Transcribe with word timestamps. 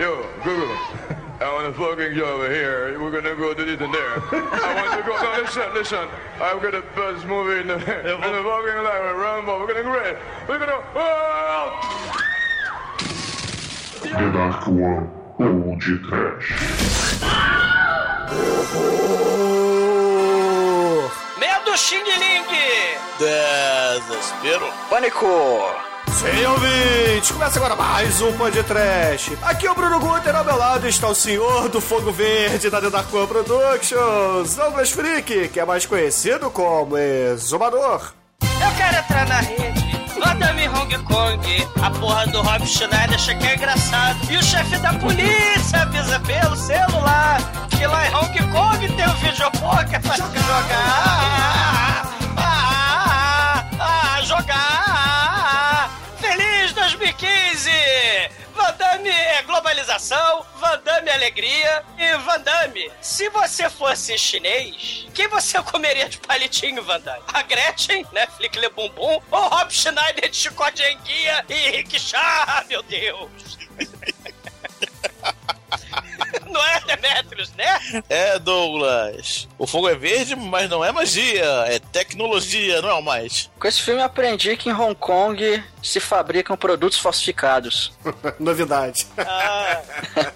Yo, 0.00 0.26
Google. 0.42 0.66
I 1.42 1.52
want 1.52 1.76
to 1.76 1.78
fucking 1.78 2.16
go 2.16 2.36
over 2.36 2.50
here. 2.50 2.98
We're 2.98 3.10
gonna 3.10 3.36
go 3.36 3.52
to 3.52 3.64
this 3.66 3.78
and 3.82 3.92
there. 3.92 4.14
I 4.32 4.74
want 4.74 4.96
to 4.96 5.06
go. 5.06 5.14
No, 5.20 5.42
listen, 5.42 5.74
listen. 5.74 6.08
I've 6.40 6.62
got 6.62 6.74
a 6.74 6.80
best 6.96 7.26
movie 7.26 7.60
in 7.60 7.66
the, 7.66 7.74
in 7.74 7.80
the 8.06 8.16
fucking 8.16 8.82
library. 8.82 9.18
Rambo. 9.18 9.60
We're 9.60 9.66
gonna 9.66 9.82
great. 9.82 10.16
We're 10.48 10.58
gonna. 10.58 10.82
Oh! 10.94 11.80
The 14.00 14.08
Dark 14.08 14.66
One 14.68 15.10
Old 15.38 15.80
Trash. 15.82 16.48
Medo 21.38 21.74
Xing 21.76 22.06
Ling! 22.06 22.48
Desespero. 23.18 24.70
Pânico! 24.88 25.89
Sim, 26.20 26.44
ouvintes! 26.44 27.30
Começa 27.30 27.58
agora 27.58 27.74
mais 27.74 28.20
um 28.20 28.30
podcast. 28.34 29.38
Aqui 29.40 29.66
é 29.66 29.70
o 29.70 29.74
Bruno 29.74 29.98
Guter, 29.98 30.36
ao 30.36 30.44
meu 30.44 30.54
lado 30.54 30.86
está 30.86 31.08
o 31.08 31.14
senhor 31.14 31.70
do 31.70 31.80
Fogo 31.80 32.12
Verde 32.12 32.68
da 32.68 32.78
One 32.78 33.26
Productions, 33.26 34.54
Douglas 34.54 34.90
Freak, 34.90 35.48
que 35.48 35.58
é 35.58 35.64
mais 35.64 35.86
conhecido 35.86 36.50
como 36.50 36.98
Exumador. 36.98 38.12
Eu 38.42 38.70
quero 38.76 38.98
entrar 38.98 39.26
na 39.28 39.40
rede. 39.40 39.80
Manda-me 40.18 40.68
Hong 40.68 40.98
Kong. 41.04 41.68
A 41.82 41.90
porra 41.90 42.26
do 42.26 42.42
Rob 42.42 42.66
Schneider 42.66 43.14
acha 43.14 43.34
que 43.34 43.46
é 43.46 43.56
engraçado. 43.56 44.18
E 44.30 44.36
o 44.36 44.42
chefe 44.42 44.76
da 44.76 44.92
polícia 44.92 45.80
avisa 45.80 46.20
pelo 46.20 46.54
celular 46.54 47.40
que 47.70 47.86
lá 47.86 48.06
em 48.06 48.14
Hong 48.14 48.38
Kong 48.52 48.88
tem 48.94 49.08
um 49.08 49.14
videopoker 49.14 50.02
pra 50.02 50.16
jogar. 50.16 50.66
Ah, 52.36 53.64
ah, 53.64 53.64
ah, 53.78 54.22
jogar. 54.22 54.69
Feliz 57.20 57.60
2015! 57.64 57.70
Van 58.54 58.72
Damme 58.78 59.10
é 59.10 59.42
globalização, 59.42 60.46
Van 60.56 60.80
Damme 60.82 61.10
é 61.10 61.14
alegria 61.14 61.84
e 61.98 62.16
Van 62.16 62.40
Damme, 62.40 62.90
se 63.00 63.28
você 63.28 63.68
fosse 63.68 64.16
chinês, 64.18 65.06
quem 65.14 65.28
você 65.28 65.60
comeria 65.64 66.08
de 66.08 66.16
palitinho, 66.18 66.82
Van 66.82 66.98
Damme? 67.00 67.22
A 67.28 67.42
Gretchen, 67.42 68.06
né, 68.12 68.26
Flick 68.26 68.58
Le 68.58 68.70
Bumbum, 68.70 69.20
ou 69.30 69.48
Rob 69.48 69.70
Schneider 69.70 70.30
de 70.30 70.36
chicote 70.36 70.82
em 70.82 70.98
guia 71.00 71.44
e 71.48 71.70
Rick 71.70 71.98
Char, 71.98 72.64
meu 72.68 72.82
Deus! 72.82 73.58
Não 76.50 76.66
é, 76.66 76.80
Demetrius, 76.80 77.52
né? 77.56 78.02
É, 78.08 78.38
Douglas. 78.38 79.48
O 79.58 79.66
fogo 79.66 79.88
é 79.88 79.94
verde, 79.94 80.34
mas 80.34 80.68
não 80.68 80.84
é 80.84 80.90
magia. 80.90 81.44
É 81.66 81.78
tecnologia, 81.78 82.82
não 82.82 82.88
é 82.88 82.94
o 82.94 83.02
mais. 83.02 83.48
Com 83.58 83.68
esse 83.68 83.80
filme 83.80 84.00
eu 84.00 84.04
aprendi 84.04 84.56
que 84.56 84.68
em 84.68 84.72
Hong 84.72 84.94
Kong 84.94 85.62
se 85.82 86.00
fabricam 86.00 86.56
produtos 86.56 86.98
falsificados. 86.98 87.92
Novidade. 88.38 89.06
Ah, 89.16 89.80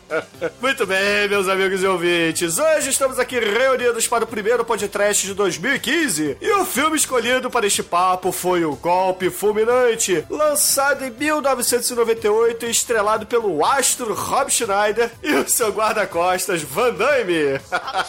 Muito 0.60 0.86
bem, 0.86 1.28
meus 1.28 1.48
amigos 1.48 1.82
e 1.82 1.86
ouvintes. 1.86 2.58
Hoje 2.58 2.90
estamos 2.90 3.18
aqui 3.18 3.38
reunidos 3.38 4.06
para 4.06 4.24
o 4.24 4.26
primeiro 4.26 4.64
podcast 4.64 5.26
de 5.26 5.34
2015. 5.34 6.38
E 6.40 6.50
o 6.52 6.64
filme 6.64 6.96
escolhido 6.96 7.50
para 7.50 7.66
este 7.66 7.82
papo 7.82 8.30
foi 8.32 8.64
O 8.64 8.76
Golpe 8.76 9.30
Fulminante, 9.30 10.24
lançado 10.30 11.04
em 11.04 11.10
1998 11.10 12.66
e 12.66 12.70
estrelado 12.70 13.26
pelo 13.26 13.64
astro 13.64 14.14
Rob 14.14 14.50
Schneider 14.50 15.10
e 15.22 15.32
o 15.48 15.52
seu 15.52 15.70
guarda-costas 15.72 16.62
Van 16.62 16.92
Damme. 16.94 17.58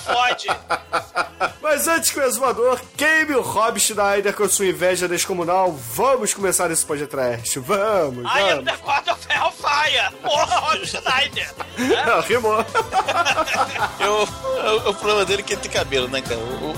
fode. 0.06 0.48
Mas 1.62 1.88
antes 1.88 2.12
que 2.12 2.20
o 2.20 2.24
exumador 2.24 2.80
queime 2.96 3.36
o 3.36 3.42
Rob 3.42 3.80
Schneider 3.80 4.34
com 4.34 4.48
sua 4.48 4.68
inveja 4.68 5.08
descomunal, 5.08 5.72
vamos 5.72 6.34
começar 6.34 6.70
esse 6.72 6.86
podcast. 6.86 7.58
Vamos, 7.60 8.24
I 8.26 8.40
am 8.52 8.64
vamos. 8.64 8.66
the 8.66 8.78
God 8.78 9.08
of 9.10 9.28
Hellfire! 9.30 10.12
Porra, 10.22 10.60
Rob 10.60 10.86
Schneider! 10.86 11.50
Não, 12.06 12.22
rimou. 12.22 12.66
Eu, 14.00 14.14
o, 14.14 14.90
o 14.90 14.94
problema 14.94 15.26
dele 15.26 15.42
é 15.42 15.44
que 15.46 15.54
ele 15.54 15.62
tem 15.62 15.72
cabelo, 15.72 16.08
né, 16.08 16.22
cara? 16.22 16.40
O, 16.40 16.74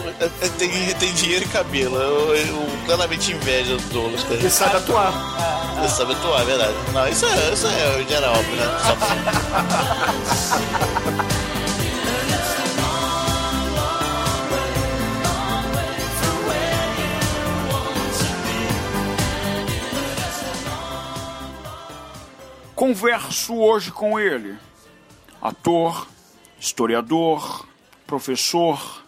tem, 0.58 0.94
tem 0.96 1.14
dinheiro 1.14 1.46
e 1.46 1.48
cabelo. 1.50 1.98
Eu, 1.98 2.36
eu 2.36 2.68
claramente 2.86 3.32
inveja 3.32 3.76
do 3.76 3.84
Douglas, 3.94 4.24
cara. 4.24 4.36
Ele 4.36 4.50
sabe 4.50 4.78
atuar. 4.78 5.14
Ele 5.80 5.90
sabe 5.90 6.14
atuar, 6.14 6.42
é 6.42 6.46
verdade. 6.46 6.74
Não, 6.94 7.08
isso 7.08 7.26
é, 7.26 7.54
isso 7.54 7.68
é, 7.68 8.30
óbvio, 8.30 8.56
né? 8.56 8.80
Só- 8.84 8.98
Converso 22.78 23.56
hoje 23.56 23.92
com 23.92 24.20
ele, 24.20 24.56
ator, 25.42 26.08
historiador, 26.60 27.68
professor 28.06 29.04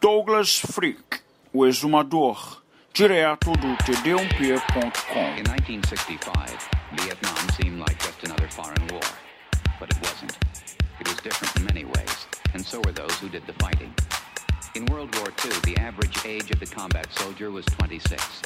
Douglas 0.00 0.60
Freak, 0.60 1.20
o 1.52 1.66
exumador, 1.66 2.62
direto 2.94 3.50
do 3.52 3.76
td1p.com. 3.84 5.20
In 5.36 5.44
1965, 5.44 6.68
Vietnam 6.92 7.36
seemed 7.60 7.80
like 7.80 7.98
just 8.02 8.24
another 8.24 8.48
foreign 8.48 8.86
war. 8.92 9.17
In 11.58 11.64
many 11.64 11.84
ways, 11.84 12.26
and 12.54 12.64
so 12.64 12.80
were 12.84 12.92
those 12.92 13.12
who 13.18 13.28
did 13.28 13.46
the 13.46 13.52
fighting. 13.54 13.92
In 14.74 14.86
World 14.86 15.14
War 15.16 15.28
II, 15.44 15.50
the 15.64 15.76
average 15.78 16.24
age 16.24 16.50
of 16.50 16.60
the 16.60 16.66
combat 16.66 17.06
soldier 17.12 17.50
was 17.50 17.64
26. 17.66 18.42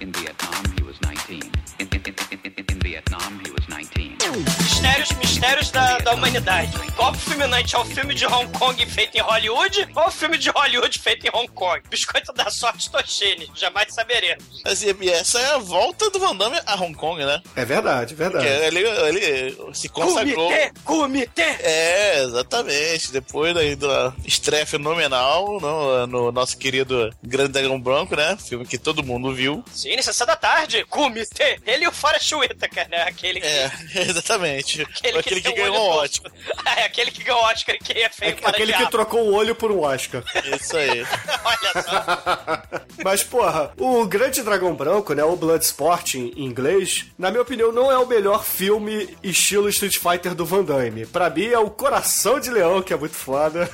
In 0.00 0.12
Vietnam, 0.12 0.64
he 0.76 0.82
was 0.82 1.00
19. 1.02 1.40
In, 1.78 1.88
in, 1.88 2.02
in, 2.44 2.64
in, 2.68 2.80
Vietnam, 2.80 3.40
he 3.44 3.50
was 3.52 3.66
19. 3.68 4.16
Mistérios, 4.18 5.12
mistérios 5.18 5.70
da, 5.70 5.98
da 5.98 6.14
humanidade. 6.14 6.72
Qual 6.96 7.14
fulminante 7.14 7.74
é 7.74 7.78
o 7.78 7.84
filme 7.84 8.14
de 8.14 8.26
Hong 8.26 8.48
Kong 8.58 8.84
feito 8.84 9.16
em 9.16 9.20
Hollywood 9.20 9.88
ou 9.94 10.10
filme 10.10 10.36
de 10.36 10.50
Hollywood 10.50 10.98
feito 10.98 11.26
em 11.26 11.30
Hong 11.32 11.48
Kong? 11.48 11.80
Biscoito 11.88 12.21
da 12.36 12.50
sorte 12.50 12.90
Toshine, 12.90 13.50
jamais 13.54 13.92
saberemos. 13.94 14.44
Mas 14.64 14.82
e 14.82 15.10
essa 15.10 15.38
é 15.38 15.54
a 15.54 15.58
volta 15.58 16.10
do 16.10 16.18
Van 16.18 16.36
Damme 16.36 16.60
a 16.66 16.74
Hong 16.76 16.94
Kong, 16.94 17.24
né? 17.24 17.42
É 17.56 17.64
verdade, 17.64 18.14
Porque 18.14 18.38
verdade. 18.38 18.66
ele, 18.66 18.80
ele 18.80 19.74
se 19.74 19.88
consagrou. 19.88 20.48
Comitê, 20.48 20.72
comitê. 20.84 21.42
É, 21.42 22.22
exatamente. 22.22 23.12
Depois 23.12 23.54
daí 23.54 23.76
da 23.76 24.12
estreia 24.24 24.66
fenomenal 24.66 25.60
no, 25.60 26.06
no 26.06 26.32
nosso 26.32 26.56
querido 26.56 27.10
Grande 27.22 27.52
Dragão 27.52 27.80
Branco, 27.80 28.16
né? 28.16 28.36
Filme 28.36 28.66
que 28.66 28.78
todo 28.78 29.02
mundo 29.02 29.34
viu. 29.34 29.64
Sim, 29.72 29.96
na 29.96 30.02
sessão 30.02 30.26
da 30.26 30.36
tarde, 30.36 30.84
comitê. 30.86 31.58
Ele 31.66 31.84
e 31.84 31.88
o 31.88 31.92
Forrest 31.92 32.32
Whitaker, 32.32 32.88
né? 32.88 33.02
Aquele 33.02 33.40
que... 33.40 33.46
É, 33.46 33.70
exatamente. 34.08 34.82
Aquele, 34.82 35.22
que, 35.22 35.40
tem 35.40 35.52
um 35.52 35.56
ganhou 35.56 35.76
o. 35.76 36.02
Oscar. 36.02 36.32
É, 36.76 36.84
aquele 36.84 37.10
que 37.10 37.22
ganhou 37.22 37.40
o 37.40 37.44
Oscar 37.44 37.74
e 37.74 37.78
que 37.78 37.92
é 37.92 38.08
feio 38.08 38.36
para 38.36 38.50
Aquele 38.50 38.72
que 38.72 38.90
trocou 38.90 39.28
o 39.28 39.34
olho 39.34 39.54
por 39.54 39.70
um 39.70 39.80
Oscar. 39.80 40.22
Isso 40.58 40.76
aí. 40.76 41.04
Olha 41.44 41.82
só. 41.82 42.21
Mas, 43.04 43.22
porra, 43.22 43.72
o 43.78 44.04
Grande 44.06 44.42
Dragão 44.42 44.74
Branco, 44.74 45.12
né? 45.14 45.24
O 45.24 45.36
Bloodsport 45.36 46.14
em 46.14 46.32
inglês, 46.44 47.06
na 47.18 47.30
minha 47.30 47.42
opinião, 47.42 47.72
não 47.72 47.90
é 47.90 47.98
o 47.98 48.06
melhor 48.06 48.44
filme 48.44 49.16
estilo 49.22 49.68
Street 49.68 49.96
Fighter 49.98 50.34
do 50.34 50.44
Van 50.46 50.62
Damme. 50.64 51.06
Pra 51.06 51.28
mim 51.30 51.46
é 51.46 51.58
o 51.58 51.70
Coração 51.70 52.38
de 52.38 52.50
Leão, 52.50 52.82
que 52.82 52.92
é 52.92 52.96
muito 52.96 53.14
foda. 53.16 53.66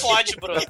Fode, 0.00 0.36
Bruno. 0.36 0.60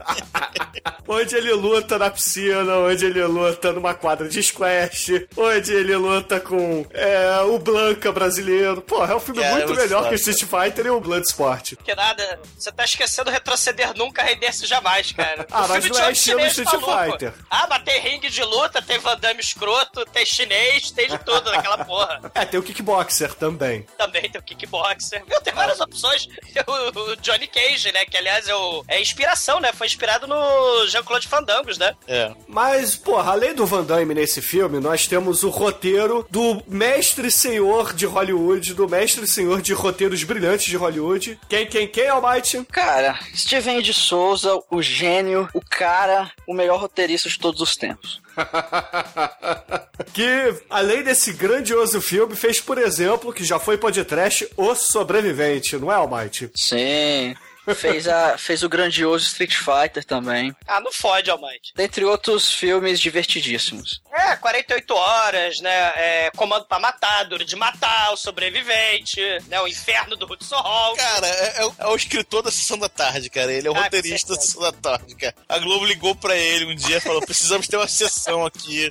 onde 1.08 1.34
ele 1.36 1.52
luta 1.52 1.98
na 1.98 2.10
piscina, 2.10 2.76
onde 2.78 3.04
ele 3.06 3.22
luta 3.24 3.72
numa 3.72 3.94
quadra 3.94 4.28
de 4.28 4.42
squash, 4.42 5.26
onde 5.36 5.72
ele 5.72 5.96
luta 5.96 6.40
com 6.40 6.86
é, 6.92 7.40
o 7.42 7.58
Blanca 7.58 8.12
brasileiro. 8.12 8.80
Porra, 8.82 9.12
é 9.12 9.16
um 9.16 9.20
filme 9.20 9.40
Cara, 9.40 9.54
muito 9.54 9.68
muito 9.68 9.80
melhor 9.80 10.04
foda. 10.04 10.08
que 10.10 10.14
Street 10.30 10.44
Fighter 10.44 10.86
e 10.86 10.90
o 10.90 11.00
Bloodsport. 11.00 11.74
Que 11.84 11.94
nada, 11.94 12.40
você 12.56 12.70
tá 12.70 12.84
esquecendo 12.84 13.30
retroceder 13.30 13.96
nunca, 13.96 14.22
render-se 14.22 14.66
jamais, 14.66 15.12
cara. 15.12 15.46
Ah, 15.50 15.64
O 15.64 15.68
mas 15.68 15.88
não 15.88 15.98
é 16.00 16.12
estilo 16.12 16.40
Street. 16.46 16.68
Fighter. 16.70 17.23
Ah, 17.50 17.66
mas 17.68 17.82
tem 17.82 18.00
ringue 18.00 18.30
de 18.30 18.42
luta, 18.42 18.82
tem 18.82 18.98
Van 18.98 19.16
Damme 19.16 19.40
escroto, 19.40 20.04
tem 20.06 20.26
chinês, 20.26 20.90
tem 20.90 21.08
de 21.08 21.18
tudo 21.18 21.50
naquela 21.50 21.84
porra. 21.84 22.20
É, 22.34 22.44
tem 22.44 22.58
o 22.58 22.62
Kickboxer 22.62 23.32
também. 23.34 23.86
Também 23.96 24.28
tem 24.28 24.40
o 24.40 24.44
kickboxer. 24.44 25.22
Viu? 25.26 25.40
Tem 25.40 25.52
várias 25.52 25.80
opções. 25.80 26.26
Tem 26.26 26.62
o, 26.66 27.12
o 27.12 27.16
Johnny 27.16 27.46
Cage, 27.46 27.92
né? 27.92 28.04
Que 28.04 28.16
aliás 28.16 28.48
é, 28.48 28.54
o, 28.54 28.84
é 28.88 29.00
inspiração, 29.00 29.60
né? 29.60 29.72
Foi 29.72 29.86
inspirado 29.86 30.26
no 30.26 30.86
Jean-Claude 30.88 31.28
Fandangos, 31.28 31.78
né? 31.78 31.94
É. 32.08 32.32
Mas, 32.48 32.96
porra, 32.96 33.32
além 33.32 33.54
do 33.54 33.66
Van 33.66 33.84
Damme 33.84 34.14
nesse 34.14 34.42
filme, 34.42 34.80
nós 34.80 35.06
temos 35.06 35.44
o 35.44 35.48
roteiro 35.48 36.26
do 36.30 36.62
mestre 36.66 37.30
senhor 37.30 37.92
de 37.94 38.06
Hollywood, 38.06 38.74
do 38.74 38.88
mestre 38.88 39.26
senhor 39.26 39.62
de 39.62 39.72
roteiros 39.72 40.22
brilhantes 40.24 40.66
de 40.66 40.76
Hollywood. 40.76 41.38
Quem, 41.48 41.66
quem, 41.66 41.86
quem, 41.86 42.08
Almighty? 42.08 42.64
Cara, 42.70 43.18
Steven 43.34 43.80
de 43.80 43.94
Souza, 43.94 44.60
o 44.70 44.82
gênio, 44.82 45.48
o 45.54 45.60
cara, 45.60 46.30
o 46.46 46.54
melhor 46.54 46.80
roteirista 46.80 47.13
de 47.22 47.38
todos 47.38 47.60
os 47.60 47.76
tempos. 47.76 48.20
que, 50.12 50.54
além 50.68 51.02
desse 51.02 51.32
grandioso 51.32 52.00
filme, 52.00 52.34
fez, 52.34 52.60
por 52.60 52.78
exemplo, 52.78 53.32
que 53.32 53.44
já 53.44 53.58
foi 53.58 53.78
podcast, 53.78 54.48
O 54.56 54.74
Sobrevivente, 54.74 55.76
não 55.76 55.90
é, 55.90 55.94
Almighty? 55.94 56.50
Sim. 56.54 57.34
Fez, 57.74 58.06
a, 58.08 58.36
fez 58.36 58.62
o 58.62 58.68
grandioso 58.68 59.26
Street 59.26 59.54
Fighter 59.54 60.04
também. 60.04 60.54
Ah, 60.66 60.80
não 60.80 60.92
fode, 60.92 61.30
Almighty. 61.30 61.72
Dentre 61.74 62.04
outros 62.04 62.52
filmes 62.52 63.00
divertidíssimos. 63.00 64.00
É, 64.12 64.36
48 64.36 64.94
horas, 64.94 65.60
né? 65.60 65.92
É, 65.96 66.30
Comando 66.36 66.66
pra 66.66 66.78
Matar, 66.78 67.24
Duro 67.24 67.44
de 67.44 67.56
Matar, 67.56 68.12
O 68.12 68.16
Sobrevivente, 68.16 69.20
né? 69.48 69.60
O 69.60 69.68
Inferno 69.68 70.16
do 70.16 70.30
Hudson 70.30 70.56
Hall. 70.56 70.94
Cara, 70.96 71.26
é, 71.26 71.60
é 71.62 71.64
o, 71.66 71.74
é 71.78 71.86
o 71.88 71.96
escritor 71.96 72.42
da 72.42 72.50
Sessão 72.50 72.78
da 72.78 72.88
Tarde, 72.88 73.30
cara. 73.30 73.52
Ele 73.52 73.66
é 73.68 73.70
o 73.70 73.74
Ah, 73.76 73.84
roteirista 73.84 74.34
da. 74.34 74.40
Sessão 74.40 74.62
da 74.62 74.72
Tarde, 74.72 75.14
cara. 75.16 75.34
A 75.48 75.58
Globo 75.58 75.84
ligou 75.84 76.14
pra 76.14 76.36
ele 76.36 76.66
um 76.66 76.74
dia 76.74 76.98
e 76.98 77.00
falou: 77.00 77.20
precisamos 77.22 77.66
ter 77.66 77.76
uma 77.76 77.88
sessão 77.88 78.44
aqui. 78.44 78.90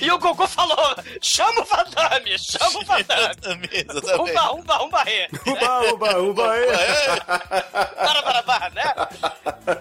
E 0.00 0.10
o 0.10 0.18
Goku 0.18 0.46
falou: 0.48 0.76
chama 1.20 1.60
o 1.60 1.64
Van 1.64 1.84
Damme, 1.90 2.38
chama 2.38 2.80
o 2.80 2.84
Van 2.84 3.02
Damme. 3.02 3.22
Exatamente, 3.32 3.86
exatamente. 3.90 4.30
Umba, 4.30 4.52
umba, 4.52 4.82
umba, 4.84 5.02
rê. 5.04 5.28
Para, 7.92 8.22
para, 8.22 8.42
para, 8.42 8.70
né? 8.70 8.94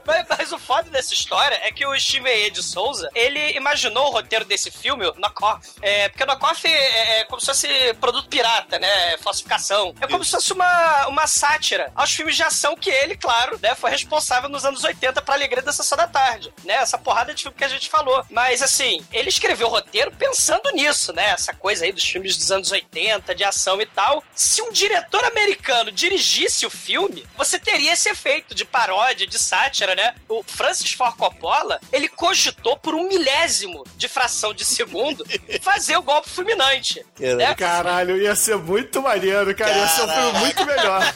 Mas, 0.06 0.26
mas 0.30 0.52
o 0.52 0.60
foda 0.60 0.90
dessa 0.90 1.14
história 1.14 1.60
é 1.64 1.72
que 1.72 1.86
o 1.86 2.00
Steven 2.00 2.46
E. 2.46 2.52
de 2.52 2.64
Souza, 2.64 3.10
ele 3.16 3.52
imaginou 3.54 4.08
o 4.08 4.12
roteiro 4.12 4.46
desse 4.46 4.70
filme, 4.70 5.06
o 5.06 5.14
Knockoff. 5.16 5.72
É, 5.82 6.10
porque 6.10 6.26
Knockoff 6.26 6.68
é, 6.68 7.20
é 7.20 7.24
como 7.26 7.40
se 7.40 7.48
fosse 7.48 7.68
produto 7.96 8.28
pirata, 8.30 8.80
né? 8.80 9.18
Falsificação. 9.18 9.94
É 10.00 10.08
como 10.08 10.24
se 10.24 10.32
fosse 10.32 10.54
uma, 10.54 11.08
uma 11.08 11.28
sátira 11.28 11.92
aos 11.96 12.12
filmes 12.12 12.36
de 12.36 12.44
ação 12.44 12.76
que 12.76 12.90
ele, 12.90 13.16
claro, 13.16 13.60
né, 13.62 13.76
foi 13.76 13.92
responsável 13.92 14.50
nos 14.50 14.66
anos 14.66 14.84
80 14.84 15.22
pra 15.22 15.36
alegria 15.36 15.62
da 15.62 15.72
Sessão 15.72 15.98
da 15.98 16.08
Tarde, 16.08 16.54
né? 16.64 16.76
Essa 16.76 16.98
porrada 16.98 17.34
de 17.34 17.44
filme 17.44 17.58
que 17.58 17.64
a 17.64 17.70
gente 17.70 17.90
falou. 17.90 18.24
Mas, 18.30 18.62
assim, 18.62 19.06
ele 19.12 19.30
escreveu 19.30 19.68
o 19.68 19.72
roteiro 19.72 20.12
pensando 20.12 20.70
nisso, 20.72 21.14
né? 21.14 21.30
Essa 21.30 21.54
coisa 21.54 21.86
aí 21.86 21.92
dos 21.92 22.04
filmes 22.04 22.38
dos 22.38 22.52
anos 22.52 22.72
80, 22.72 23.34
de 23.36 23.44
ação 23.44 23.82
e 23.82 23.86
tal. 23.86 24.24
Se 24.34 24.62
um 24.62 24.72
diretor 24.72 25.24
americano 25.26 25.92
dirigisse 25.92 26.66
o 26.66 26.70
filme, 26.70 27.26
você 27.38 27.60
teria 27.60 27.94
esse 27.94 28.01
efeito 28.10 28.54
de 28.56 28.66
paródia, 28.66 29.28
de 29.28 29.38
sátira, 29.38 29.96
né? 29.96 30.16
O 30.28 30.44
Francis 30.44 30.94
Ford 30.94 31.16
Coppola, 31.16 31.80
ele 31.92 32.08
cogitou 32.08 32.78
por 32.78 32.94
um 32.96 33.08
milésimo 33.08 33.84
de 33.96 34.08
fração 34.08 34.54
de 34.54 34.66
segundo 34.66 35.26
fazer 35.62 35.98
o 35.98 36.02
golpe 36.02 36.30
fulminante. 36.30 37.06
Né? 37.20 37.54
Caralho, 37.56 38.18
ia 38.18 38.36
ser 38.36 38.58
muito 38.58 39.02
maneiro, 39.02 39.56
cara. 39.56 39.78
Ia 39.78 39.88
ser 39.88 40.04
um 40.04 40.08
filme 40.08 40.40
muito 40.40 40.66
melhor. 40.66 41.02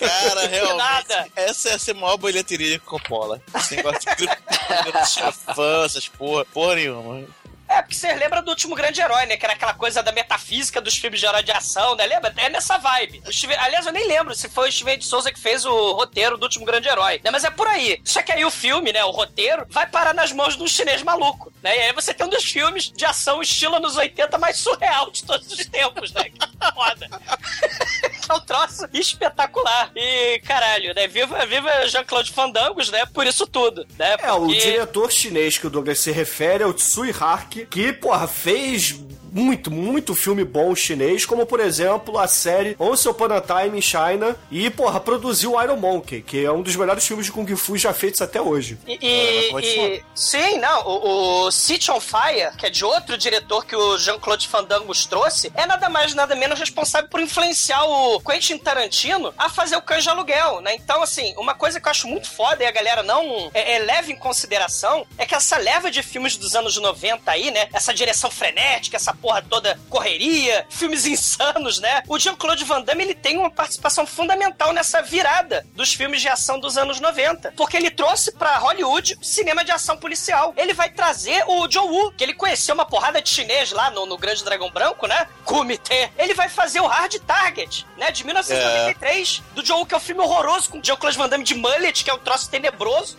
Cara, 0.00 0.46
realmente. 0.46 0.76
Nada. 0.76 1.26
Essa 1.36 1.70
ia 1.70 1.78
ser 1.78 1.90
a 1.92 1.94
maior 1.94 2.16
bilheteria 2.16 2.78
que 2.78 2.84
Coppola. 2.84 3.40
Esse 3.54 3.76
negócio 3.76 4.00
de 4.16 5.06
chefão, 5.06 5.84
essas 5.84 6.08
porra, 6.08 6.44
porra 6.46 6.74
nenhuma. 6.76 7.26
É, 7.70 7.82
porque 7.82 7.94
você 7.94 8.12
lembra 8.14 8.42
do 8.42 8.50
último 8.50 8.74
grande 8.74 9.00
herói, 9.00 9.26
né? 9.26 9.36
Que 9.36 9.46
era 9.46 9.54
aquela 9.54 9.72
coisa 9.74 10.02
da 10.02 10.10
metafísica 10.10 10.80
dos 10.80 10.96
filmes 10.96 11.20
de 11.20 11.26
herói 11.26 11.42
de 11.44 11.52
ação, 11.52 11.94
né? 11.94 12.04
Lembra? 12.04 12.34
É 12.36 12.48
nessa 12.48 12.76
vibe. 12.78 13.22
O 13.26 13.32
Steven- 13.32 13.56
Aliás, 13.58 13.86
eu 13.86 13.92
nem 13.92 14.08
lembro 14.08 14.34
se 14.34 14.48
foi 14.48 14.68
o 14.68 14.72
Steven 14.72 14.98
de 14.98 15.04
Souza 15.04 15.30
que 15.32 15.38
fez 15.38 15.64
o 15.64 15.92
roteiro 15.92 16.36
do 16.36 16.42
último 16.42 16.64
grande 16.64 16.88
herói, 16.88 17.20
né? 17.22 17.30
Mas 17.30 17.44
é 17.44 17.50
por 17.50 17.68
aí. 17.68 18.00
Só 18.04 18.22
que 18.22 18.32
aí 18.32 18.44
o 18.44 18.50
filme, 18.50 18.92
né? 18.92 19.04
O 19.04 19.10
roteiro, 19.12 19.64
vai 19.70 19.86
parar 19.86 20.12
nas 20.12 20.32
mãos 20.32 20.56
de 20.56 20.62
um 20.64 20.66
chinês 20.66 21.02
maluco, 21.02 21.52
né? 21.62 21.76
E 21.76 21.80
aí 21.82 21.92
você 21.92 22.12
tem 22.12 22.26
um 22.26 22.30
dos 22.30 22.44
filmes 22.44 22.90
de 22.90 23.04
ação 23.04 23.40
estilo 23.40 23.76
anos 23.76 23.96
80 23.96 24.36
mais 24.36 24.56
surreal 24.58 25.08
de 25.12 25.22
todos 25.22 25.46
os 25.52 25.64
tempos, 25.66 26.12
né? 26.12 26.24
Que 26.24 26.38
foda. 26.74 27.08
é 28.28 28.32
um 28.34 28.40
troço 28.40 28.88
espetacular. 28.92 29.92
E, 29.94 30.40
caralho, 30.40 30.92
né? 30.94 31.06
Viva, 31.06 31.44
viva 31.46 31.86
Jean-Claude 31.88 32.32
Fandangos, 32.32 32.90
né? 32.90 33.06
Por 33.06 33.26
isso 33.26 33.46
tudo, 33.46 33.86
né? 33.98 34.16
É, 34.20 34.32
o 34.32 34.40
Porque- 34.46 34.58
diretor 34.60 35.10
chinês 35.12 35.56
que 35.58 35.66
o 35.66 35.70
Douglas 35.70 36.00
se 36.00 36.10
refere 36.10 36.64
é 36.64 36.66
o 36.66 36.72
Tsui 36.74 37.10
Hark, 37.18 37.59
que, 37.66 37.92
porra, 37.92 38.26
fez 38.26 39.00
muito, 39.32 39.70
muito 39.70 40.14
filme 40.14 40.44
bom 40.44 40.74
chinês, 40.74 41.24
como, 41.26 41.46
por 41.46 41.60
exemplo, 41.60 42.18
a 42.18 42.26
série 42.28 42.76
Once 42.78 43.08
Upon 43.08 43.32
a 43.32 43.40
Time 43.40 43.78
in 43.78 43.82
China, 43.82 44.36
e, 44.50 44.68
porra, 44.70 45.00
produziu 45.00 45.60
Iron 45.62 45.76
Monkey, 45.76 46.22
que 46.22 46.44
é 46.44 46.50
um 46.52 46.62
dos 46.62 46.76
melhores 46.76 47.06
filmes 47.06 47.26
de 47.26 47.32
Kung 47.32 47.46
Fu 47.56 47.76
já 47.76 47.92
feitos 47.92 48.20
até 48.20 48.40
hoje. 48.40 48.78
E, 48.86 48.98
e- 49.00 49.50
pode 49.50 49.66
e- 49.66 50.02
sim, 50.14 50.58
não, 50.58 50.86
o, 50.86 51.44
o 51.46 51.50
City 51.50 51.90
on 51.90 52.00
Fire, 52.00 52.56
que 52.56 52.66
é 52.66 52.70
de 52.70 52.84
outro 52.84 53.16
diretor 53.16 53.64
que 53.64 53.76
o 53.76 53.98
Jean-Claude 53.98 54.48
Fandangos 54.48 55.06
trouxe, 55.06 55.52
é 55.54 55.66
nada 55.66 55.88
mais 55.88 56.14
nada 56.14 56.34
menos 56.34 56.58
responsável 56.58 57.08
por 57.08 57.20
influenciar 57.20 57.84
o 57.84 58.20
Quentin 58.20 58.58
Tarantino 58.58 59.32
a 59.38 59.48
fazer 59.48 59.76
o 59.76 59.82
Cães 59.82 60.02
de 60.04 60.10
Aluguel, 60.10 60.60
né? 60.60 60.74
Então, 60.74 61.02
assim, 61.02 61.34
uma 61.36 61.54
coisa 61.54 61.80
que 61.80 61.86
eu 61.86 61.90
acho 61.90 62.08
muito 62.08 62.28
foda 62.30 62.62
e 62.62 62.66
a 62.66 62.70
galera 62.72 63.02
não 63.02 63.50
é, 63.54 63.74
é, 63.76 63.78
leva 63.78 64.10
em 64.10 64.16
consideração 64.16 65.06
é 65.18 65.24
que 65.26 65.34
essa 65.34 65.56
leva 65.58 65.90
de 65.90 66.02
filmes 66.02 66.36
dos 66.36 66.54
anos 66.54 66.76
90 66.76 67.30
aí, 67.30 67.50
né? 67.50 67.68
Essa 67.72 67.92
direção 67.94 68.30
frenética, 68.30 68.96
essa 68.96 69.12
porra 69.20 69.42
toda 69.42 69.78
correria, 69.88 70.66
filmes 70.70 71.04
insanos, 71.06 71.78
né? 71.78 72.02
O 72.08 72.18
Jean-Claude 72.18 72.64
Van 72.64 72.82
Damme, 72.82 73.04
ele 73.04 73.14
tem 73.14 73.38
uma 73.38 73.50
participação 73.50 74.06
fundamental 74.06 74.72
nessa 74.72 75.02
virada 75.02 75.66
dos 75.74 75.92
filmes 75.92 76.20
de 76.20 76.28
ação 76.28 76.58
dos 76.58 76.76
anos 76.76 77.00
90, 77.00 77.52
porque 77.56 77.76
ele 77.76 77.90
trouxe 77.90 78.32
pra 78.32 78.58
Hollywood 78.58 79.16
cinema 79.22 79.64
de 79.64 79.70
ação 79.72 79.96
policial. 79.96 80.52
Ele 80.56 80.72
vai 80.72 80.90
trazer 80.90 81.44
o 81.46 81.66
John 81.68 81.86
Woo, 81.88 82.12
que 82.12 82.24
ele 82.24 82.34
conheceu 82.34 82.74
uma 82.74 82.84
porrada 82.86 83.20
de 83.20 83.28
chinês 83.28 83.70
lá 83.72 83.90
no, 83.90 84.06
no 84.06 84.16
Grande 84.18 84.42
Dragão 84.44 84.70
Branco, 84.70 85.06
né? 85.06 85.26
Kumite. 85.44 86.10
Ele 86.18 86.34
vai 86.34 86.48
fazer 86.48 86.80
o 86.80 86.86
Hard 86.86 87.14
Target, 87.26 87.86
né? 87.96 88.10
De 88.10 88.24
1993, 88.24 89.42
do 89.54 89.62
John 89.62 89.76
Woo, 89.76 89.86
que 89.86 89.94
é 89.94 89.96
um 89.96 90.00
filme 90.00 90.20
horroroso, 90.22 90.68
com 90.70 90.82
Jean-Claude 90.82 91.16
Van 91.18 91.28
Damme 91.28 91.44
de 91.44 91.54
mullet, 91.54 92.04
que 92.04 92.10
é 92.10 92.14
um 92.14 92.18
troço 92.18 92.50
tenebroso, 92.50 93.16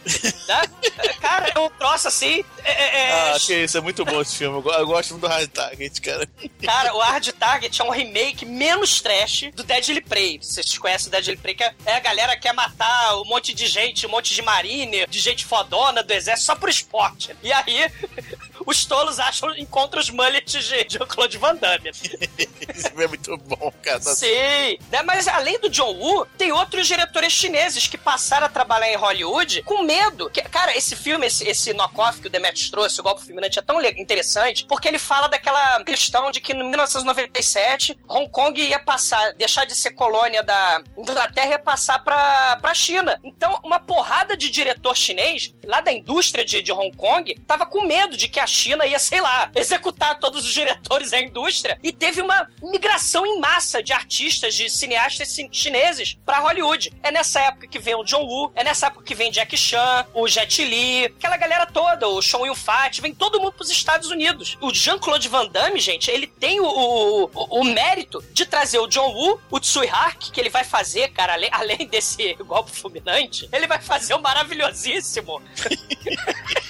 né? 0.48 0.62
Cara, 1.22 1.52
é 1.54 1.60
um 1.60 1.70
troço 1.70 2.08
assim... 2.08 2.44
é- 2.64 2.72
é- 2.72 3.00
é- 3.10 3.32
Ah, 3.34 3.38
que 3.40 3.54
isso, 3.54 3.78
é 3.78 3.82
muito 3.82 4.04
bom 4.06 4.22
esse 4.22 4.36
filme. 4.38 4.58
Eu 4.58 4.86
gosto 4.88 5.12
muito 5.12 5.22
do 5.22 5.28
Hard 5.28 5.48
Target, 5.50 5.91
cara. 6.00 6.28
Cara, 6.64 6.96
o 6.96 7.00
Hard 7.00 7.28
Target 7.34 7.82
é 7.82 7.84
um 7.84 7.90
remake 7.90 8.46
menos 8.46 9.02
trash 9.02 9.52
do 9.56 9.64
Deadly 9.64 10.02
Prey. 10.02 10.40
Vocês 10.42 10.78
conhecem 10.78 11.08
o 11.08 11.12
Deadly 11.12 11.38
Prey, 11.38 11.56
que 11.56 11.64
é 11.64 11.74
é 11.86 11.96
a 11.96 12.00
galera 12.00 12.36
que 12.36 12.44
quer 12.44 12.54
matar 12.54 13.20
um 13.20 13.26
monte 13.26 13.54
de 13.54 13.68
gente, 13.68 14.06
um 14.06 14.10
monte 14.10 14.34
de 14.34 14.42
marine, 14.42 15.06
de 15.08 15.20
gente 15.20 15.46
fodona 15.46 16.02
do 16.04 16.12
exército 16.12 16.46
só 16.46 16.56
por 16.56 16.70
esporte. 16.70 17.36
E 17.44 17.52
aí, 17.52 17.92
os 18.66 18.86
tolos 18.86 19.20
acham, 19.20 19.56
encontram 19.58 20.00
os 20.00 20.10
mullets 20.10 20.64
de, 20.64 20.84
de 20.86 21.00
Claude 21.00 21.38
Van 21.38 21.56
Damme. 21.56 21.92
Filme 21.94 23.04
é 23.04 23.08
muito 23.08 23.38
bom, 23.38 23.72
cara. 23.82 24.00
Sim, 24.02 24.78
né? 24.92 25.02
Mas 25.04 25.28
além 25.28 25.60
do 25.60 25.70
John 25.70 25.94
Woo, 25.94 26.26
tem 26.38 26.52
outros 26.52 26.88
diretores 26.88 27.34
chineses 27.34 27.88
que 27.88 27.98
passaram 27.98 28.46
a 28.48 28.50
trabalhar 28.50 28.92
em 28.92 28.96
Hollywood 28.96 29.64
com 29.64 29.84
medo. 29.84 30.30
Que, 30.30 30.42
cara, 30.42 30.76
esse 30.76 30.96
filme, 30.96 31.28
esse, 31.28 31.48
esse 31.48 31.74
knock-off 31.74 32.22
que 32.22 32.28
o 32.28 32.30
Demetrius 32.30 32.70
trouxe, 32.70 33.00
o 33.00 33.04
Golpe 33.04 33.24
Fulminante, 33.24 33.60
é 33.60 33.62
tão 33.62 33.82
interessante 33.82 34.66
porque 34.66 34.88
ele 34.88 35.00
fala 35.00 35.28
daquela 35.28 35.84
questão 35.84 36.32
de 36.32 36.40
que 36.40 36.54
em 36.54 36.70
1997 36.70 37.98
Hong 38.08 38.30
Kong 38.30 38.62
ia 38.62 38.80
passar, 38.80 39.34
deixar 39.34 39.66
de 39.66 39.76
ser 39.76 39.92
colônia 39.92 40.44
da 40.44 40.84
Inglaterra 40.98 41.48
e 41.48 41.52
ia 41.52 41.60
passar 41.60 42.04
pra, 42.04 42.58
pra 42.62 42.74
China. 42.74 43.20
Então, 43.24 43.60
uma 43.64 43.80
porrada 43.80 44.36
de 44.38 44.50
diretor 44.50 44.96
chinês, 44.96 45.54
lá 45.66 45.82
da 45.82 45.92
indústria 45.92 46.46
de, 46.46 46.62
de 46.62 46.72
Hong 46.72 46.96
Kong, 46.96 47.36
tava 47.48 47.66
com 47.66 47.86
medo 47.86 48.16
de 48.16 48.28
que 48.28 48.40
a 48.40 48.48
China 48.52 48.86
ia, 48.86 49.00
sei 49.00 49.22
lá, 49.22 49.50
executar 49.56 50.20
todos 50.20 50.46
os 50.46 50.54
diretores 50.54 51.12
da 51.12 51.20
indústria 51.22 51.80
e 51.82 51.92
teve 51.92 52.22
uma 52.22 52.48
migração 52.62 53.26
em 53.26 53.40
massa 53.40 53.82
de 53.82 53.94
artistas, 53.94 54.54
de 54.56 54.70
cineastas 54.70 55.30
cin- 55.30 55.50
chineses 55.52 56.18
pra 56.26 56.40
Hollywood. 56.40 56.92
É 57.02 57.12
nessa 57.12 57.40
época 57.42 57.68
que 57.68 57.80
vem 57.80 57.96
o 57.96 58.04
John 58.04 58.24
Woo, 58.26 58.52
é 58.56 58.64
nessa 58.64 58.88
época 58.88 59.06
que 59.06 59.16
vem 59.16 59.32
Jack 59.32 59.56
Chan, 59.58 60.06
o 60.14 60.28
Jet 60.28 60.64
Li, 60.64 61.06
aquela 61.06 61.38
galera 61.38 61.66
toda, 61.66 62.08
o 62.08 62.22
Sean 62.22 62.46
Yun 62.46 62.56
Fat, 62.56 63.00
vem 63.02 63.14
todo 63.14 63.40
mundo 63.40 63.54
pros 63.54 63.70
Estados 63.72 64.10
Unidos. 64.10 64.58
O 64.62 64.74
Jean-Claude 64.74 65.28
Van 65.30 65.48
Damme, 65.48 65.80
gente, 65.80 66.10
ele 66.12 66.28
tem 66.28 66.60
o, 66.60 66.66
o, 66.66 67.24
o- 67.34 67.62
o 67.62 67.64
mérito 67.64 68.24
de 68.34 68.46
trazer 68.46 68.80
o 68.80 68.88
John 68.88 69.12
Woo, 69.14 69.40
o 69.50 69.60
Tsui 69.60 69.88
Hark, 69.88 70.32
que 70.32 70.40
ele 70.40 70.50
vai 70.50 70.64
fazer, 70.64 71.10
cara, 71.10 71.34
além, 71.34 71.50
além 71.54 71.88
desse 71.88 72.34
golpe 72.36 72.72
fulminante, 72.72 73.48
ele 73.52 73.68
vai 73.68 73.80
fazer 73.82 74.14
o 74.14 74.22
maravilhosíssimo 74.22 75.42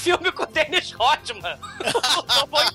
filme 0.00 0.32
com 0.32 0.44
o 0.44 0.46
Dennis 0.46 0.92
Rodman, 0.92 1.58
o 2.16 2.22
Double 2.22 2.72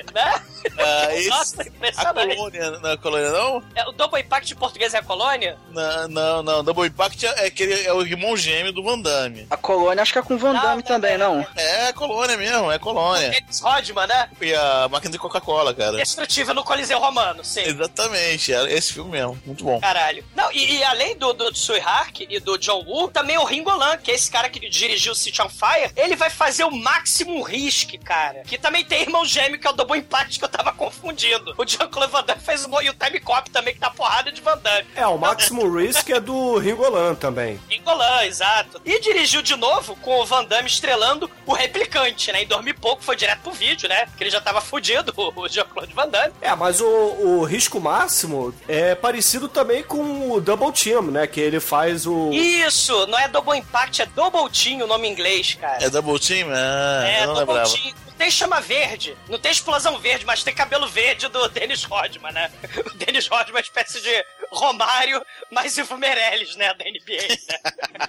Impact, 0.00 0.12
né? 0.14 0.42
Ah, 0.78 1.14
esse- 1.14 1.28
Nossa, 1.28 1.62
A 1.62 1.66
impressionante. 1.66 2.36
colônia, 2.36 2.70
não 2.72 2.90
é 2.90 2.92
a 2.92 2.96
colônia, 2.96 3.30
não? 3.30 3.62
É, 3.74 3.88
o 3.88 3.92
Double 3.92 4.20
Impact 4.20 4.52
em 4.52 4.56
português 4.56 4.94
é 4.94 4.98
a 4.98 5.02
colônia? 5.02 5.56
Não, 5.70 6.08
não, 6.08 6.42
não. 6.42 6.64
Double 6.64 6.86
Impact 6.86 7.26
é, 7.26 7.46
aquele, 7.46 7.84
é 7.84 7.92
o 7.92 8.02
irmão 8.02 8.36
gêmeo 8.36 8.72
do 8.72 8.82
Van 8.82 8.98
Damme. 8.98 9.46
A 9.50 9.56
colônia 9.56 10.02
acho 10.02 10.12
que 10.12 10.18
é 10.18 10.22
com 10.22 10.36
Van 10.38 10.52
Não, 10.54 10.62
Damme 10.62 10.76
não, 10.76 10.82
também, 10.82 11.18
não. 11.18 11.36
não. 11.36 11.46
É 11.56 11.88
a 11.88 11.92
colônia 11.92 12.36
mesmo, 12.36 12.70
é 12.72 12.76
a 12.76 12.78
colônia. 12.78 13.30
Dennis 13.30 13.60
Rodman, 13.60 14.06
né? 14.06 14.30
E 14.40 14.54
a 14.54 14.88
máquina 14.88 15.12
de 15.12 15.18
Coca-Cola, 15.18 15.74
cara. 15.74 15.96
Destrutível 15.96 16.54
no 16.54 16.64
Coliseu 16.64 16.98
Romano, 16.98 17.44
sim. 17.44 17.60
Exatamente, 17.62 18.52
é 18.52 18.72
esse 18.72 18.92
filme 18.94 19.10
mesmo. 19.12 19.38
Muito 19.44 19.62
bom. 19.64 19.78
Caralho. 19.80 20.24
Não, 20.34 20.50
e, 20.52 20.76
e 20.78 20.84
além 20.84 21.16
do, 21.16 21.32
do 21.32 21.52
Tsui 21.52 21.80
Hark 21.80 22.20
e 22.28 22.40
do 22.40 22.56
John 22.58 22.82
Woo, 22.86 23.08
também 23.08 23.38
o 23.38 23.44
Ringo 23.44 23.74
Lam, 23.76 23.98
que 23.98 24.10
é 24.10 24.14
esse 24.14 24.30
cara 24.30 24.48
que 24.48 24.58
dirigiu 24.68 25.14
City 25.14 25.42
on 25.42 25.48
Fire, 25.48 25.92
ele 25.96 26.16
vai 26.16 26.30
fazer 26.30 26.46
fazer 26.46 26.62
o 26.64 26.70
Maximum 26.70 27.42
Risk, 27.42 27.98
cara. 28.04 28.42
Que 28.46 28.56
também 28.56 28.84
tem 28.84 29.02
irmão 29.02 29.24
gêmeo, 29.24 29.58
que 29.58 29.66
é 29.66 29.70
o 29.70 29.72
Double 29.86 29.98
Impact, 29.98 30.38
que 30.38 30.44
eu 30.44 30.48
tava 30.48 30.72
confundindo. 30.72 31.54
O 31.56 31.64
Jean-Claude 31.64 32.12
Van 32.12 32.24
Damme 32.24 32.40
fez 32.42 32.64
o, 32.64 32.82
e 32.82 32.90
o 32.90 32.94
Time 32.94 33.20
Cop 33.20 33.48
também, 33.50 33.72
que 33.72 33.80
tá 33.80 33.88
porrada 33.88 34.32
de 34.32 34.40
Van 34.40 34.58
Damme. 34.58 34.86
É, 34.96 35.06
o 35.06 35.16
Maximum 35.16 35.70
Risk 35.78 36.10
é 36.10 36.18
do 36.18 36.58
Ringolan 36.58 37.14
também. 37.14 37.60
Ringolan, 37.70 38.24
exato. 38.24 38.80
E 38.84 39.00
dirigiu 39.00 39.42
de 39.42 39.54
novo 39.56 39.94
com 39.96 40.20
o 40.20 40.26
Van 40.26 40.44
Damme 40.44 40.66
estrelando 40.68 41.30
o 41.46 41.52
Replicante, 41.52 42.32
né? 42.32 42.42
Em 42.42 42.46
dormir 42.46 42.74
pouco, 42.74 43.02
foi 43.02 43.14
direto 43.14 43.42
pro 43.42 43.52
vídeo, 43.52 43.88
né? 43.88 44.06
Porque 44.06 44.24
ele 44.24 44.30
já 44.30 44.40
tava 44.40 44.60
fudido, 44.60 45.12
o 45.36 45.48
Jean-Claude 45.48 45.94
Van 45.94 46.08
Damme. 46.08 46.34
É, 46.40 46.54
mas 46.56 46.80
o, 46.80 46.86
o 46.86 47.44
Risco 47.44 47.80
Máximo 47.80 48.52
é 48.66 48.94
parecido 48.94 49.48
também 49.48 49.84
com 49.84 50.32
o 50.32 50.40
Double 50.40 50.72
Team, 50.72 51.02
né? 51.02 51.26
Que 51.26 51.40
ele 51.40 51.60
faz 51.60 52.06
o... 52.06 52.30
Isso, 52.32 53.06
não 53.06 53.18
é 53.18 53.28
Double 53.28 53.56
Impact, 53.56 54.02
é 54.02 54.06
Double 54.06 54.50
Team 54.50 54.82
o 54.82 54.86
nome 54.86 55.06
em 55.08 55.12
inglês, 55.12 55.54
cara. 55.54 55.78
É 55.84 55.88
Double 55.88 56.18
Team? 56.18 56.48
Ah, 56.50 57.04
É, 57.06 57.24
Double 57.26 57.40
lembrava. 57.40 57.70
Team. 57.70 57.94
Não 58.16 58.18
tem 58.24 58.30
chama 58.30 58.60
verde, 58.62 59.14
não 59.28 59.38
tem 59.38 59.52
explosão 59.52 59.75
verde, 60.00 60.24
mas 60.26 60.42
tem 60.42 60.54
cabelo 60.54 60.86
verde 60.88 61.28
do 61.28 61.48
Dennis 61.48 61.84
Rodman, 61.84 62.32
né? 62.32 62.50
O 62.84 62.90
Dennis 62.96 63.26
Rodman 63.28 63.48
é 63.50 63.52
uma 63.54 63.60
espécie 63.60 64.00
de 64.00 64.24
Romário, 64.50 65.22
mais 65.50 65.76
Ivo 65.76 65.96
Meirelles, 65.96 66.56
né? 66.56 66.72
Da 66.74 66.84
NBA, 66.84 67.28
né? 67.28 68.08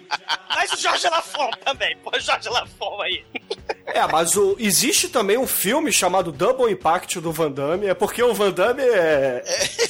mas 0.49 0.71
o 0.73 0.77
Jorge 0.77 1.07
Lafon 1.09 1.51
também, 1.63 1.95
pô, 1.97 2.11
Jorge 2.19 2.49
Lafon 2.49 3.01
aí. 3.01 3.25
É, 3.85 4.05
mas 4.07 4.35
o, 4.35 4.55
existe 4.59 5.07
também 5.09 5.37
um 5.37 5.47
filme 5.47 5.91
chamado 5.93 6.31
Double 6.31 6.71
Impact 6.71 7.19
do 7.19 7.31
Van 7.31 7.51
Damme, 7.51 7.87
é 7.87 7.93
porque 7.93 8.21
o 8.21 8.33
Van 8.33 8.51
Damme 8.51 8.81
é... 8.83 9.43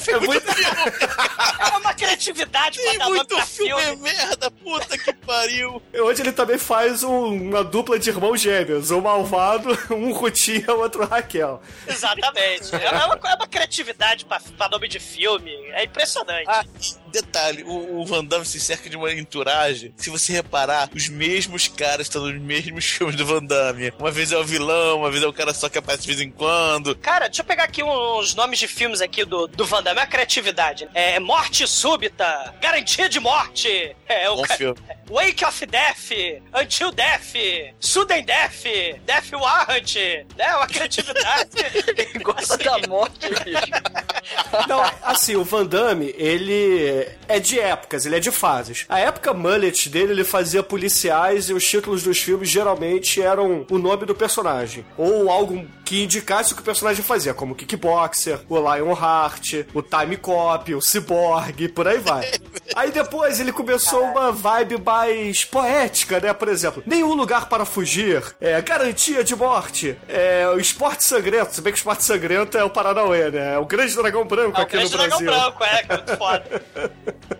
É, 0.08 0.18
muito... 0.20 0.46
É 0.48 1.76
uma 1.76 1.92
criatividade 1.94 2.78
pra 2.80 2.90
Tem 2.90 2.98
dar 2.98 3.04
nome 3.06 3.16
muito 3.16 3.34
pra 3.34 3.44
filme, 3.46 3.82
filme. 3.82 4.02
merda, 4.02 4.50
puta 4.50 4.96
que 4.98 5.12
pariu. 5.12 5.82
Onde 5.94 6.22
ele 6.22 6.32
também 6.32 6.58
faz 6.58 7.02
um- 7.02 7.48
uma 7.48 7.64
dupla 7.64 7.98
de 7.98 8.08
irmãos 8.10 8.40
gêmeos, 8.40 8.90
um 8.90 9.00
malvado, 9.00 9.68
um 9.90 10.12
Rutinha, 10.12 10.72
o 10.74 10.80
outro 10.80 11.04
Raquel. 11.06 11.57
Exatamente. 11.86 12.74
É 12.74 12.90
uma, 12.90 13.14
é 13.14 13.34
uma 13.34 13.46
criatividade 13.46 14.24
pra, 14.24 14.40
pra 14.56 14.68
nome 14.68 14.88
de 14.88 14.98
filme. 14.98 15.52
É 15.72 15.84
impressionante. 15.84 16.48
Ah, 16.48 16.64
detalhe, 17.08 17.62
o, 17.64 18.00
o 18.00 18.06
Van 18.06 18.24
Damme 18.24 18.44
se 18.46 18.60
cerca 18.60 18.88
de 18.88 18.96
uma 18.96 19.12
entourage. 19.12 19.92
Se 19.96 20.10
você 20.10 20.32
reparar, 20.32 20.88
os 20.94 21.08
mesmos 21.08 21.68
caras 21.68 22.06
estão 22.06 22.26
nos 22.26 22.40
mesmos 22.40 22.84
filmes 22.90 23.16
do 23.16 23.26
Van 23.26 23.42
Damme. 23.42 23.92
Uma 23.98 24.10
vez 24.10 24.32
é 24.32 24.36
o 24.38 24.44
vilão, 24.44 24.98
uma 24.98 25.10
vez 25.10 25.22
é 25.22 25.26
o 25.26 25.32
cara 25.32 25.52
só 25.54 25.68
que 25.68 25.78
aparece 25.78 26.02
de 26.02 26.08
vez 26.08 26.20
em 26.20 26.30
quando. 26.30 26.94
Cara, 26.96 27.26
deixa 27.28 27.42
eu 27.42 27.46
pegar 27.46 27.64
aqui 27.64 27.82
uns 27.82 28.34
nomes 28.34 28.58
de 28.58 28.68
filmes 28.68 29.00
aqui 29.00 29.24
do, 29.24 29.46
do 29.46 29.64
Van 29.66 29.82
Damme. 29.82 30.00
É 30.00 30.02
a 30.02 30.06
criatividade. 30.06 30.88
É 30.94 31.18
Morte 31.20 31.66
Súbita, 31.66 32.54
Garantia 32.60 33.08
de 33.08 33.18
Morte. 33.20 33.96
É 34.06 34.28
o 34.30 34.36
Bom 34.36 34.42
ca- 34.42 34.56
filme. 34.56 34.78
Wake 35.10 35.42
of 35.42 35.64
Death, 35.64 36.10
Until 36.54 36.92
Death, 36.92 37.32
Sudden 37.80 38.24
Death, 38.26 38.62
Death 39.06 39.32
Warrant. 39.32 39.96
É 39.96 40.54
uma 40.54 40.66
criatividade. 40.66 41.48
Gosta 42.22 42.58
da 42.58 42.78
morte, 42.86 43.26
bicho. 43.42 44.68
Não, 44.68 44.82
assim, 45.02 45.34
o 45.36 45.44
Van 45.44 45.64
Damme, 45.64 46.14
ele 46.16 46.97
é 47.26 47.38
de 47.38 47.58
épocas, 47.58 48.06
ele 48.06 48.16
é 48.16 48.20
de 48.20 48.30
fases. 48.30 48.84
A 48.88 48.98
época 48.98 49.34
mullet 49.34 49.88
dele, 49.88 50.12
ele 50.12 50.24
fazia 50.24 50.62
policiais 50.62 51.48
e 51.48 51.54
os 51.54 51.66
títulos 51.66 52.02
dos 52.02 52.18
filmes 52.18 52.48
geralmente 52.48 53.20
eram 53.20 53.66
o 53.70 53.78
nome 53.78 54.06
do 54.06 54.14
personagem. 54.14 54.84
Ou 54.96 55.30
algo 55.30 55.66
que 55.84 56.02
indicasse 56.02 56.52
o 56.52 56.56
que 56.56 56.62
o 56.62 56.64
personagem 56.64 57.02
fazia, 57.02 57.32
como 57.32 57.52
o 57.52 57.56
Kickboxer, 57.56 58.40
o 58.48 58.58
Lionheart, 58.58 59.64
o 59.72 59.82
Time 59.82 60.16
Cop, 60.16 60.74
o 60.74 60.80
Cyborg, 60.80 61.68
por 61.68 61.88
aí 61.88 61.98
vai. 61.98 62.28
Aí 62.76 62.90
depois 62.90 63.40
ele 63.40 63.50
começou 63.50 64.02
uma 64.04 64.30
vibe 64.30 64.78
mais 64.84 65.42
poética, 65.42 66.20
né? 66.20 66.34
Por 66.34 66.48
exemplo, 66.48 66.82
Nenhum 66.86 67.14
Lugar 67.14 67.48
para 67.48 67.64
Fugir, 67.64 68.22
é, 68.38 68.60
Garantia 68.60 69.24
de 69.24 69.34
Morte, 69.34 69.96
é, 70.06 70.46
o 70.48 70.60
Esporte 70.60 71.02
Sangrento, 71.02 71.54
se 71.54 71.62
bem 71.62 71.72
que 71.72 71.78
o 71.78 71.80
Esporte 71.80 72.04
Sangrento 72.04 72.58
é 72.58 72.62
o 72.62 72.70
Paranauê, 72.70 73.30
né? 73.30 73.54
É 73.54 73.58
o 73.58 73.64
Grande 73.64 73.94
Dragão 73.94 74.26
Branco 74.26 74.58
É 74.58 74.60
o 74.60 74.62
aqui 74.62 74.76
no 74.76 74.88
Grande 74.90 74.96
Dragão 74.96 75.18
Brasil. 75.18 75.40
Branco, 75.40 75.64
é, 75.64 75.82
que 75.82 75.92
é 75.92 75.96
muito 75.96 76.16
foda. 76.16 76.62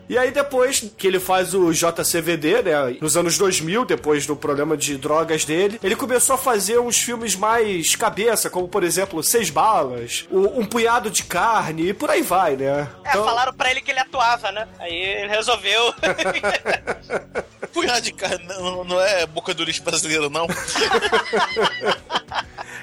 E 0.09 0.17
aí 0.17 0.31
depois 0.31 0.91
que 0.97 1.07
ele 1.07 1.21
faz 1.21 1.53
o 1.55 1.71
JCVD, 1.73 2.63
né, 2.63 2.97
nos 3.01 3.17
anos 3.17 3.37
2000, 3.37 3.85
depois 3.85 4.27
do 4.27 4.35
problema 4.35 4.77
de 4.77 4.97
drogas 4.97 5.45
dele, 5.45 5.79
ele 5.83 5.95
começou 5.95 6.35
a 6.35 6.39
fazer 6.39 6.79
uns 6.79 6.99
filmes 6.99 7.37
mais 7.37 7.95
cabeça, 7.95 8.49
como 8.49 8.69
por 8.69 8.83
exemplo 8.83 9.23
Seis 9.23 9.51
Balas, 9.51 10.27
Um 10.31 10.65
Punhado 10.65 11.11
de 11.11 11.25
Carne 11.25 11.91
e 11.91 11.95
por 11.95 12.11
aí 12.11 12.23
vai, 12.23 12.57
né? 12.57 12.89
É, 13.05 13.13
falaram 13.13 13.53
pra 13.53 13.71
ele 13.71 13.81
que 13.81 13.91
ele 13.91 14.01
atuava, 14.01 14.51
né? 14.51 14.67
Aí 14.79 14.95
ele 14.95 15.29
resolveu. 15.29 15.95
Punhado 17.73 18.01
de 18.01 18.13
carne 18.13 18.47
não, 18.47 18.85
não 18.85 19.01
é 19.01 19.27
boca 19.27 19.53
do 19.53 19.63
lixo 19.63 19.83
brasileiro, 19.83 20.31
não. 20.31 20.47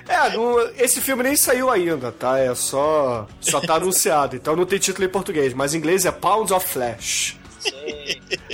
É, 0.07 0.29
não- 0.35 0.59
esse 0.77 1.01
filme 1.01 1.23
nem 1.23 1.35
saiu 1.35 1.69
ainda, 1.69 2.11
tá? 2.11 2.37
É 2.39 2.53
só. 2.53 3.27
Só 3.41 3.59
tá 3.59 3.75
anunciado, 3.75 4.35
então 4.35 4.55
não 4.55 4.65
tem 4.65 4.77
título 4.79 5.05
em 5.05 5.09
português, 5.09 5.53
mas 5.53 5.73
em 5.73 5.77
inglês 5.77 6.05
é 6.05 6.11
Pounds 6.11 6.51
of 6.51 6.67
Flesh. 6.67 7.37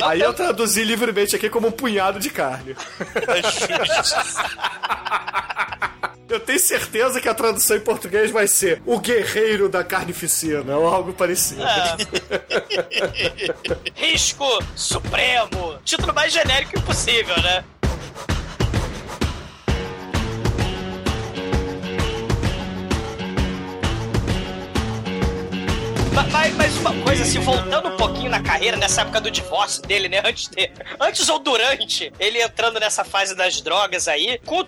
Aí 0.02 0.22
eu 0.22 0.34
traduzi 0.34 0.84
livremente 0.86 1.36
aqui 1.36 1.50
como 1.50 1.68
um 1.68 1.72
punhado 1.72 2.18
de 2.20 2.30
carne. 2.30 2.76
Eu 6.30 6.40
tenho 6.40 6.60
certeza 6.60 7.20
que 7.20 7.28
a 7.28 7.34
tradução 7.34 7.76
em 7.76 7.82
português 7.82 8.32
vai 8.32 8.48
ser 8.48 8.82
O 8.86 9.00
Guerreiro 9.02 9.68
da 9.68 9.84
Carnificina, 9.84 10.78
ou 10.78 10.88
algo 10.88 11.12
parecido. 11.12 11.62
É. 11.62 11.98
Risco 13.94 14.46
Supremo. 14.74 15.78
Título 15.84 16.14
mais 16.14 16.32
genérico 16.32 16.80
impossível, 16.80 17.36
né? 17.42 17.66
Mas, 26.30 26.56
mas 26.56 26.78
uma 26.78 26.94
coisa, 27.04 27.24
assim, 27.24 27.40
voltando 27.40 27.90
um 27.90 27.98
pouquinho 27.98 28.30
na 28.30 28.42
carreira, 28.42 28.78
nessa 28.78 29.02
época 29.02 29.22
do 29.22 29.32
divórcio 29.32 29.82
dele, 29.84 30.08
né? 30.08 30.22
Antes, 30.26 30.48
de, 30.48 30.70
antes 31.00 31.30
ou 31.30 31.40
durante 31.40 32.12
ele 32.20 32.42
entrando 32.42 32.80
nessa 32.80 33.04
fase 33.04 33.36
das 33.36 33.62
drogas 33.62 34.08
aí, 34.08 34.40
com 34.46 34.60
o 34.60 34.66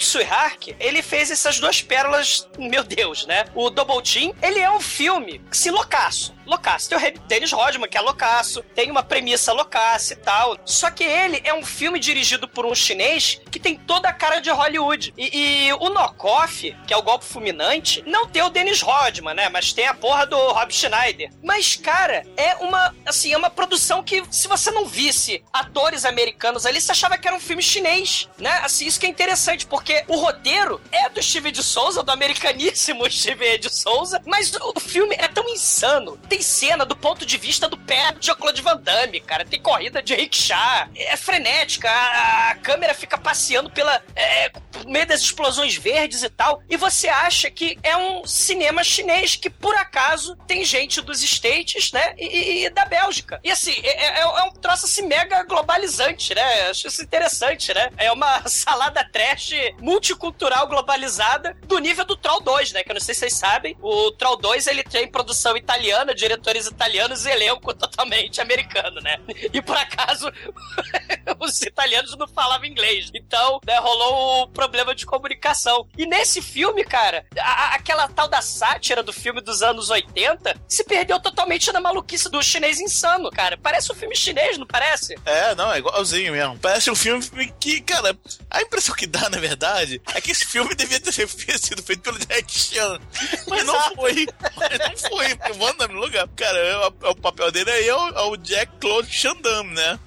ele 0.79 1.01
fez 1.01 1.31
essas 1.31 1.59
duas 1.59 1.81
pérolas, 1.81 2.47
meu 2.57 2.83
Deus, 2.83 3.25
né? 3.25 3.45
O 3.53 3.69
Double 3.69 4.01
Team, 4.01 4.33
ele 4.41 4.59
é 4.59 4.69
um 4.71 4.79
filme, 4.79 5.41
se 5.51 5.69
loucaço. 5.69 6.33
Loucaço. 6.45 6.89
Tem 6.89 6.97
o 6.97 7.19
Dennis 7.27 7.51
Rodman, 7.51 7.89
que 7.89 7.97
é 7.97 8.01
loucaço, 8.01 8.63
tem 8.75 8.91
uma 8.91 9.03
premissa 9.03 9.53
loucaça 9.53 10.13
e 10.13 10.17
tal. 10.17 10.57
Só 10.65 10.89
que 10.91 11.03
ele 11.03 11.41
é 11.43 11.53
um 11.53 11.65
filme 11.65 11.99
dirigido 11.99 12.47
por 12.47 12.65
um 12.65 12.75
chinês 12.75 13.41
que 13.49 13.59
tem 13.59 13.75
toda 13.75 14.09
a 14.09 14.13
cara 14.13 14.39
de 14.39 14.49
Hollywood. 14.49 15.13
E, 15.17 15.67
e 15.67 15.73
o 15.73 15.89
Knockoff, 15.89 16.75
que 16.87 16.93
é 16.93 16.97
o 16.97 17.01
golpe 17.01 17.25
fulminante, 17.25 18.03
não 18.05 18.27
tem 18.27 18.41
o 18.41 18.49
Dennis 18.49 18.81
Rodman, 18.81 19.33
né? 19.33 19.49
Mas 19.49 19.73
tem 19.73 19.87
a 19.87 19.93
porra 19.93 20.25
do 20.25 20.37
Rob 20.37 20.73
Schneider. 20.73 21.31
Mas, 21.41 21.75
cara, 21.75 22.25
é 22.37 22.55
uma, 22.55 22.93
assim, 23.05 23.33
é 23.33 23.37
uma 23.37 23.49
produção 23.49 24.03
que, 24.03 24.23
se 24.29 24.47
você 24.47 24.71
não 24.71 24.85
visse 24.85 25.43
atores 25.51 26.05
americanos 26.05 26.65
ali, 26.65 26.81
você 26.81 26.91
achava 26.91 27.17
que 27.17 27.27
era 27.27 27.35
um 27.35 27.39
filme 27.39 27.61
chinês, 27.61 28.29
né? 28.37 28.61
Assim, 28.63 28.85
isso 28.85 28.99
que 28.99 29.05
é 29.05 29.09
interessante, 29.09 29.65
porque 29.65 30.03
o 30.07 30.17
roteiro 30.17 30.81
é 30.91 31.09
do 31.09 31.21
Steve 31.21 31.51
de 31.51 31.63
Souza, 31.63 32.03
do 32.03 32.11
americaníssimo 32.11 33.09
Steve 33.11 33.57
de 33.57 33.69
Souza, 33.69 34.21
mas 34.25 34.53
o 34.55 34.79
filme 34.79 35.15
é 35.17 35.27
tão 35.27 35.47
insano. 35.49 36.17
Tem 36.33 36.41
cena 36.41 36.83
do 36.83 36.95
ponto 36.95 37.27
de 37.27 37.37
vista 37.37 37.69
do 37.69 37.77
pé 37.77 38.11
de 38.13 38.25
Jean-Claude 38.25 38.59
Van 38.63 38.75
Damme, 38.77 39.19
cara. 39.21 39.45
Tem 39.45 39.61
corrida 39.61 40.01
de 40.01 40.15
rickshaw. 40.15 40.87
É 40.95 41.15
frenética. 41.15 41.87
A, 41.87 42.49
a 42.49 42.55
câmera 42.55 42.95
fica 42.95 43.19
passeando 43.19 43.69
pela... 43.69 44.01
É, 44.15 44.49
por 44.49 44.83
meio 44.87 45.05
das 45.05 45.21
explosões 45.21 45.75
verdes 45.75 46.23
e 46.23 46.29
tal. 46.31 46.59
E 46.67 46.75
você 46.75 47.07
acha 47.07 47.51
que 47.51 47.77
é 47.83 47.95
um 47.95 48.25
cinema 48.25 48.83
chinês 48.83 49.35
que, 49.35 49.47
por 49.47 49.75
acaso, 49.75 50.35
tem 50.47 50.65
gente 50.65 51.01
dos 51.01 51.21
States, 51.21 51.91
né? 51.91 52.15
E, 52.17 52.63
e- 52.65 52.69
da 52.71 52.83
Bélgica. 52.85 53.39
E 53.43 53.51
assim, 53.51 53.75
é, 53.83 54.05
é- 54.05 54.19
é 54.21 54.43
um 54.45 54.53
troço 54.53 54.85
assim 54.85 55.03
mega 55.03 55.43
globalizante, 55.43 56.33
né? 56.33 56.69
Acho 56.71 56.87
isso 56.87 57.03
interessante, 57.03 57.71
né? 57.75 57.89
É 57.95 58.11
uma 58.11 58.41
salada 58.49 59.07
trash 59.07 59.51
multicultural 59.79 60.65
globalizada 60.67 61.55
do 61.67 61.77
nível 61.77 62.03
do 62.05 62.15
Troll 62.17 62.41
2, 62.41 62.71
né? 62.71 62.83
Que 62.83 62.89
eu 62.89 62.95
não 62.95 63.01
sei 63.01 63.13
se 63.13 63.19
vocês 63.19 63.35
sabem. 63.35 63.77
O 63.79 64.11
Troll 64.13 64.37
2 64.37 64.65
ele 64.65 64.83
tem 64.83 65.07
produção 65.07 65.55
italiana, 65.55 66.15
diretores 66.23 66.65
italianos 66.67 67.25
e 67.25 67.29
elenco 67.29 67.73
totalmente 67.75 68.39
americano, 68.41 68.99
né? 69.01 69.17
E 69.51 69.61
por 69.61 69.75
acaso 69.77 70.31
os 71.39 71.61
italianos 71.61 72.15
não 72.17 72.27
falavam 72.27 72.65
inglês. 72.65 73.09
Então, 73.13 73.59
né, 73.65 73.77
rolou 73.79 74.43
o 74.43 74.47
problema 74.47 74.95
de 74.95 75.05
comunicação. 75.05 75.87
E 75.97 76.05
nesse 76.05 76.41
filme, 76.41 76.83
cara, 76.83 77.25
a- 77.39 77.75
aquela 77.75 78.07
tal 78.07 78.27
da 78.27 78.41
sátira 78.41 79.03
do 79.03 79.11
filme 79.13 79.41
dos 79.41 79.61
anos 79.61 79.89
80 79.89 80.55
se 80.67 80.83
perdeu 80.83 81.19
totalmente 81.19 81.71
na 81.71 81.79
maluquice 81.81 82.29
do 82.29 82.41
chinês 82.41 82.79
insano, 82.79 83.29
cara. 83.29 83.57
Parece 83.57 83.91
um 83.91 83.95
filme 83.95 84.15
chinês, 84.15 84.57
não 84.57 84.65
parece? 84.65 85.15
É, 85.25 85.53
não, 85.55 85.71
é 85.71 85.79
igualzinho 85.79 86.31
mesmo. 86.33 86.57
Parece 86.59 86.89
um 86.89 86.95
filme 86.95 87.23
que, 87.59 87.81
cara, 87.81 88.17
a 88.49 88.61
impressão 88.61 88.95
que 88.95 89.05
dá, 89.07 89.29
na 89.29 89.37
verdade, 89.39 90.01
é 90.13 90.21
que 90.21 90.31
esse 90.31 90.45
filme 90.45 90.73
devia 90.75 90.99
ter 90.99 91.11
sido 91.11 91.83
feito 91.83 92.01
pelo 92.01 92.17
Jack 92.19 92.51
Chan. 92.51 92.99
Mas 93.47 93.65
não 93.65 93.95
foi. 93.95 94.25
Mas 94.57 94.79
não 94.79 95.09
foi, 95.09 95.35
porque 95.35 95.53
manda 95.57 95.87
no 95.87 95.99
Cara, 96.35 96.57
é 96.57 97.07
o 97.09 97.15
papel 97.15 97.51
dele 97.51 97.71
aí 97.71 97.87
é 97.87 97.95
o, 97.95 98.09
é 98.09 98.21
o 98.21 98.37
Jack 98.37 98.71
Claude 98.79 99.11
Chandam, 99.11 99.63
né? 99.65 99.99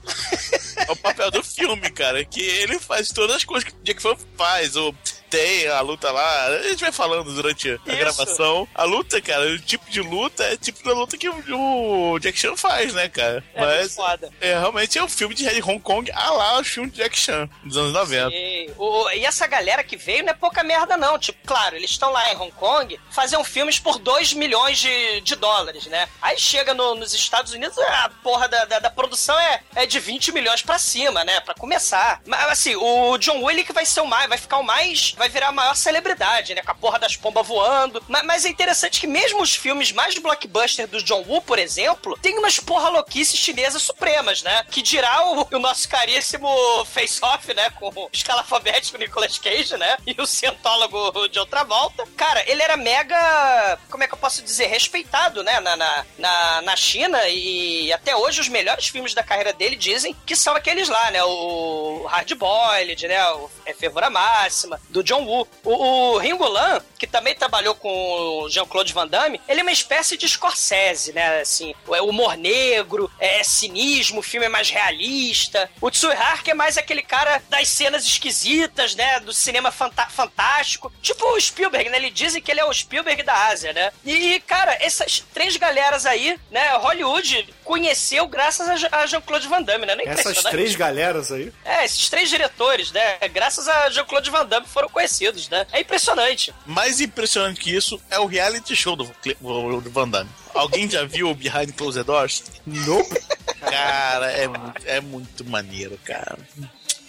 É 0.77 0.93
o 0.93 0.97
papel 0.97 1.31
do 1.31 1.43
filme, 1.43 1.91
cara. 1.91 2.25
Que 2.25 2.41
ele 2.41 2.79
faz 2.79 3.09
todas 3.09 3.37
as 3.37 3.45
coisas 3.45 3.69
que 3.69 3.75
o 3.75 3.83
Jack 3.83 4.01
Fan 4.01 4.17
faz. 4.37 4.77
Ou 4.77 4.95
tem 5.31 5.67
a 5.69 5.81
luta 5.81 6.11
lá. 6.11 6.47
A 6.47 6.63
gente 6.69 6.81
vai 6.81 6.93
falando 6.93 7.33
durante 7.35 7.71
a 7.71 7.75
Isso. 7.75 7.97
gravação. 7.97 8.69
A 8.75 8.85
luta, 8.85 9.21
cara, 9.21 9.45
o 9.47 9.59
tipo 9.59 9.89
de 9.91 10.01
luta 10.01 10.43
é 10.45 10.57
tipo 10.57 10.83
da 10.85 10.93
luta 10.93 11.17
que 11.17 11.29
o, 11.29 12.19
Jack 12.19 12.39
Chan 12.39 12.57
faz, 12.57 12.93
né, 12.95 13.09
cara? 13.09 13.43
É 13.55 13.61
Mas 13.61 13.95
foda. 13.95 14.31
é, 14.41 14.59
realmente 14.59 14.99
é 14.99 15.03
um 15.05 15.09
filme 15.09 15.35
de 15.35 15.47
Hong 15.63 15.81
Kong, 15.81 16.11
ah 16.15 16.31
lá 16.31 16.59
o 16.61 16.65
filme 16.65 16.91
de 16.91 16.97
Jack 16.99 17.19
Chan, 17.19 17.49
dos 17.65 17.77
anos 17.77 17.93
90. 17.93 18.31
E, 18.35 18.71
o- 18.79 19.11
e 19.11 19.25
essa 19.25 19.47
galera 19.47 19.83
que 19.85 19.97
veio 19.97 20.25
não 20.25 20.31
é 20.31 20.35
pouca 20.35 20.63
merda, 20.63 20.97
não. 20.97 21.19
Tipo, 21.19 21.39
claro, 21.47 21.77
eles 21.77 21.91
estão 21.91 22.11
lá 22.13 22.33
em 22.33 22.37
Hong 22.37 22.53
Kong, 22.53 22.99
faziam 23.11 23.43
filmes 23.45 23.79
por 23.79 23.99
2 23.99 24.33
milhões 24.33 24.79
de, 24.79 25.21
de 25.23 25.35
dólares, 25.37 25.87
né? 25.87 26.09
Aí 26.23 26.39
chega 26.39 26.75
no- 26.75 26.95
nos 26.95 27.13
Estados 27.15 27.53
Unidos, 27.53 27.77
a 27.79 28.11
porra 28.23 28.49
da, 28.49 28.65
da, 28.65 28.79
da 28.79 28.91
produção 28.91 29.39
é, 29.39 29.61
é 29.75 29.87
de 29.87 29.99
20 29.99 30.33
milhões 30.33 30.63
pra 30.63 30.79
cima, 30.79 31.25
né? 31.25 31.41
Pra 31.41 31.55
começar. 31.55 32.21
Mas 32.27 32.47
assim, 32.49 32.75
o 32.77 33.17
John 33.19 33.43
Willick 33.43 33.73
vai 33.73 33.85
ser 33.87 34.01
o 34.01 34.07
mais, 34.07 34.29
vai 34.29 34.39
ficar 34.39 34.59
o 34.59 34.63
mais, 34.63 35.13
vai 35.17 35.29
virar 35.29 35.49
a 35.49 35.53
maior 35.53 35.75
celebridade, 35.75 36.55
né? 36.55 36.63
Com 36.63 36.71
a 36.71 36.75
porra 36.75 36.99
das 36.99 37.17
pombas 37.17 37.47
voando. 37.47 38.03
Mas, 38.09 38.25
mas 38.25 38.45
é 38.45 38.49
interessante 38.49 39.01
que 39.01 39.07
mesmo 39.07 39.41
os 39.41 39.55
filmes 39.55 39.93
mais 39.93 40.19
blockbuster 40.19 40.87
do 40.87 41.03
John 41.03 41.25
Woo, 41.27 41.41
por 41.41 41.59
exemplo, 41.59 42.19
tem 42.21 42.39
umas 42.39 42.61
porra 42.61 42.89
louquices 42.89 43.39
chinesas 43.39 43.83
supremas, 43.83 44.43
né? 44.43 44.65
Que 44.71 44.83
dirá 44.83 45.27
o, 45.31 45.49
o 45.51 45.59
nosso 45.59 45.89
caríssimo 45.89 46.49
face-off, 46.87 47.53
né? 47.55 47.71
Com 47.71 47.89
o 47.89 48.11
escalafobético 48.13 48.99
Nicolas 48.99 49.39
Cage, 49.39 49.77
né? 49.77 49.97
E 50.07 50.21
o 50.21 50.27
cientólogo 50.27 51.29
de 51.29 51.39
outra 51.39 51.65
volta. 51.65 52.07
Cara, 52.17 52.45
ele 52.49 52.63
era 52.63 52.77
mega. 52.77 53.79
Como 53.91 54.05
é 54.05 54.09
que 54.09 54.15
eu 54.15 54.19
posso 54.19 54.43
dizer? 54.43 54.67
Respeitado, 54.67 55.43
né? 55.43 55.61
Na, 55.61 55.77
na, 55.77 56.07
na, 56.19 56.63
na 56.63 56.77
China. 56.77 57.19
E 57.29 57.93
até 57.93 58.15
hoje 58.15 58.41
os 58.41 58.49
melhores 58.49 58.89
filmes 58.89 59.15
da 59.15 59.23
carreira 59.23 59.53
dele 59.53 59.77
dizem 59.77 60.17
que 60.27 60.37
são 60.37 60.55
aqueles 60.55 60.89
lá, 60.89 61.11
né? 61.11 61.23
O 61.25 62.07
Hard 62.09 62.33
Boiled, 62.35 63.09
né? 63.09 63.31
O 63.33 63.51
é 63.65 63.75
Fervura 63.75 64.09
Máxima, 64.09 64.81
do 64.89 65.03
John 65.07 65.25
Woo. 65.25 65.49
O, 65.65 65.71
o 66.15 66.19
Ringo 66.19 66.47
Lam, 66.47 66.83
que 66.99 67.07
também 67.07 67.35
trabalhou 67.35 67.75
com 67.77 67.89
o 67.89 68.49
Jean-Claude 68.51 68.93
Van 68.93 69.07
Damme, 69.07 69.41
ele 69.49 69.61
é 69.61 69.63
uma 69.63 69.73
espécie 69.73 70.17
de 70.17 70.29
Scorsese, 70.29 71.13
né? 71.13 71.41
Assim, 71.41 71.75
é 71.93 72.03
humor 72.03 72.37
negro, 72.37 73.11
é 73.19 73.43
cinismo, 73.45 74.19
o 74.19 74.23
filme 74.23 74.47
é 74.47 74.51
mais 74.51 74.69
realista. 74.69 75.71
O 75.81 75.91
Tsui 75.91 76.13
Hark 76.13 76.49
é 76.49 76.55
mais 76.55 76.77
aquele 76.77 77.03
cara 77.03 77.41
das 77.49 77.69
cenas 77.69 78.05
esquisitas, 78.05 78.97
né? 78.97 79.21
Do 79.21 79.33
cinema 79.33 79.71
fantástico. 79.71 80.93
Tipo 81.01 81.25
o 81.25 81.41
Spielberg, 81.41 81.89
né? 81.89 81.99
Ele 81.99 82.11
dizem 82.11 82.43
que 82.43 82.51
ele 82.51 82.61
é 82.61 82.65
o 82.65 82.75
Spielberg 82.75 83.23
da 83.23 83.47
Ásia, 83.47 83.73
né? 83.73 83.93
E, 84.05 84.41
cara, 84.41 84.77
essas 84.81 85.25
três 85.33 85.57
galeras 85.57 86.05
aí, 86.05 86.39
né? 86.51 86.77
Hollywood 86.79 87.55
conheceu 87.67 88.27
graças 88.29 88.69
a 88.69 88.77
Je- 88.77 88.89
a 88.91 89.05
Jean-Claude 89.07 89.49
Van 89.49 89.61
Damme, 89.61 89.85
né? 89.85 89.95
Não 89.97 90.05
é 90.05 90.09
Essas 90.09 90.43
três 90.45 90.75
galeras 90.77 91.31
aí. 91.33 91.53
É, 91.65 91.85
esses 91.85 92.09
três 92.09 92.31
diretores, 92.31 92.93
né? 92.93 93.19
Graças 93.33 93.69
a 93.69 93.91
Jean-Claude 93.91 94.31
Van 94.31 94.47
Damme 94.47 94.67
foram 94.67 94.89
conhecidos, 94.89 95.49
né? 95.49 95.67
É 95.73 95.81
impressionante. 95.81 96.55
Mais 96.65 97.01
impressionante 97.01 97.61
que 97.61 97.75
isso 97.75 98.01
é 98.09 98.19
o 98.19 98.27
reality 98.27 98.75
show 98.77 98.95
do, 98.97 99.05
do 99.41 99.91
Van 99.91 100.09
Damme. 100.09 100.31
Alguém 100.55 100.89
já 100.89 101.05
viu 101.05 101.29
o 101.29 101.35
Behind 101.35 101.73
Closed 101.77 102.03
Doors? 102.05 102.43
Nope. 102.67 103.21
Cara, 103.61 104.33
é, 104.33 104.49
é 104.87 105.01
muito 105.01 105.45
maneiro, 105.45 105.99
cara. 106.05 106.39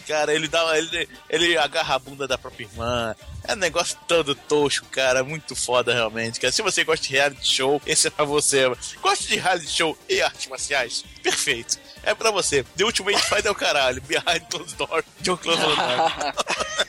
Cara, 0.07 0.33
ele 0.33 0.47
dá. 0.47 0.77
Ele, 0.77 1.09
ele 1.29 1.57
agarra 1.57 1.95
a 1.95 1.99
bunda 1.99 2.27
da 2.27 2.37
própria 2.37 2.63
irmã. 2.65 3.13
É 3.43 3.53
um 3.53 3.57
negócio 3.57 3.97
todo 4.07 4.33
tosco, 4.33 4.85
cara. 4.87 5.23
Muito 5.23 5.55
foda, 5.55 5.93
realmente. 5.93 6.39
Cara. 6.39 6.51
Se 6.51 6.61
você 6.61 6.83
gosta 6.83 7.05
de 7.05 7.13
reality 7.13 7.45
show, 7.45 7.81
esse 7.85 8.07
é 8.07 8.09
pra 8.09 8.23
você. 8.23 8.63
Gosta 9.01 9.27
de 9.27 9.35
reality 9.37 9.69
show 9.69 9.97
e 10.07 10.21
artes 10.21 10.47
marciais? 10.47 11.03
Perfeito. 11.21 11.77
É 12.03 12.15
pra 12.15 12.31
você. 12.31 12.63
The 12.77 12.85
Ultimate 12.85 13.21
Fight 13.21 13.45
é 13.45 13.51
o 13.51 13.55
caralho. 13.55 14.01
Behind 14.03 14.43
Closed 14.49 14.77
Doors. 14.77 15.05
John 15.21 15.35
Close 15.35 15.61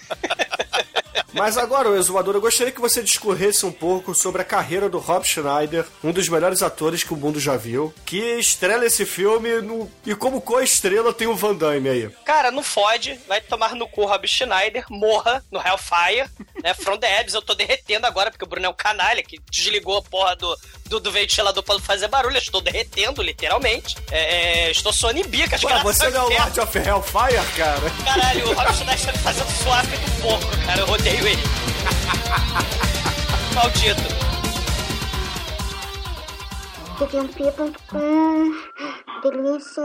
Mas 1.33 1.59
agora, 1.59 1.91
o 1.91 1.97
exumador, 1.97 2.35
eu 2.35 2.41
gostaria 2.41 2.73
que 2.73 2.81
você 2.81 3.03
discorresse 3.03 3.67
um 3.67 3.73
pouco 3.73 4.15
sobre 4.15 4.41
a 4.41 4.45
carreira 4.45 4.89
do 4.89 4.99
Rob 4.99 5.27
Schneider, 5.27 5.87
um 6.03 6.13
dos 6.13 6.29
melhores 6.29 6.63
atores 6.63 7.05
que 7.05 7.13
o 7.13 7.17
mundo 7.17 7.39
já 7.39 7.57
viu, 7.57 7.93
que 8.05 8.39
estrela 8.39 8.87
esse 8.87 9.05
filme 9.05 9.61
no... 9.61 9.91
e 10.07 10.15
como 10.15 10.41
co-estrela 10.41 11.13
tem 11.13 11.27
o 11.27 11.37
Van 11.37 11.55
Damme 11.55 11.89
aí. 11.89 12.11
Cara, 12.25 12.51
não 12.51 12.63
fode, 12.63 13.21
vai 13.29 13.41
tomar 13.41 13.75
no 13.75 13.87
cu 13.89 14.07
Rob 14.07 14.27
Schneider, 14.27 14.85
morra 14.89 15.45
no 15.51 15.61
Hellfire, 15.61 16.29
né? 16.63 16.75
From 16.75 16.97
the 16.97 17.21
Abyss, 17.21 17.35
eu 17.35 17.43
tô 17.43 17.55
derretendo 17.55 18.07
agora, 18.07 18.31
porque 18.31 18.45
o 18.45 18.49
Bruno 18.49 18.67
é 18.67 18.69
um 18.69 18.75
canalha 18.75 19.23
que 19.23 19.39
desligou 19.51 19.99
a 19.99 20.03
porra 20.03 20.35
do, 20.37 20.57
do, 20.89 20.99
do 20.99 21.13
ventilador 21.13 21.63
pra 21.63 21.75
não 21.75 21.83
fazer 21.83 22.09
barulho, 22.09 22.37
eu 22.37 22.41
estou 22.41 22.61
derretendo, 22.61 23.23
literalmente. 23.23 23.97
É, 24.11 24.67
é, 24.67 24.71
estou 24.71 24.93
suando 24.93 25.21
em 25.21 25.25
bicas, 25.25 25.63
cara. 25.63 25.83
você 25.83 26.09
não 26.11 26.21
é 26.21 26.25
o 26.25 26.29
Lord 26.39 26.61
of 26.61 26.79
Hellfire, 26.79 27.47
cara? 27.57 27.91
Caralho, 28.05 28.51
o 28.51 28.55
Rob 28.55 28.73
Schneider 28.75 29.07
tá 29.07 29.13
me 29.13 29.19
fazendo 29.19 29.51
suave 29.63 29.97
do 29.97 30.23
porco, 30.23 30.47
cara, 30.67 30.81
eu 30.81 30.89
odeio 30.89 31.27
ele. 31.27 31.43
Maldito. 33.55 34.19
Teclampia.com 36.99 38.53
Delícia. 39.23 39.83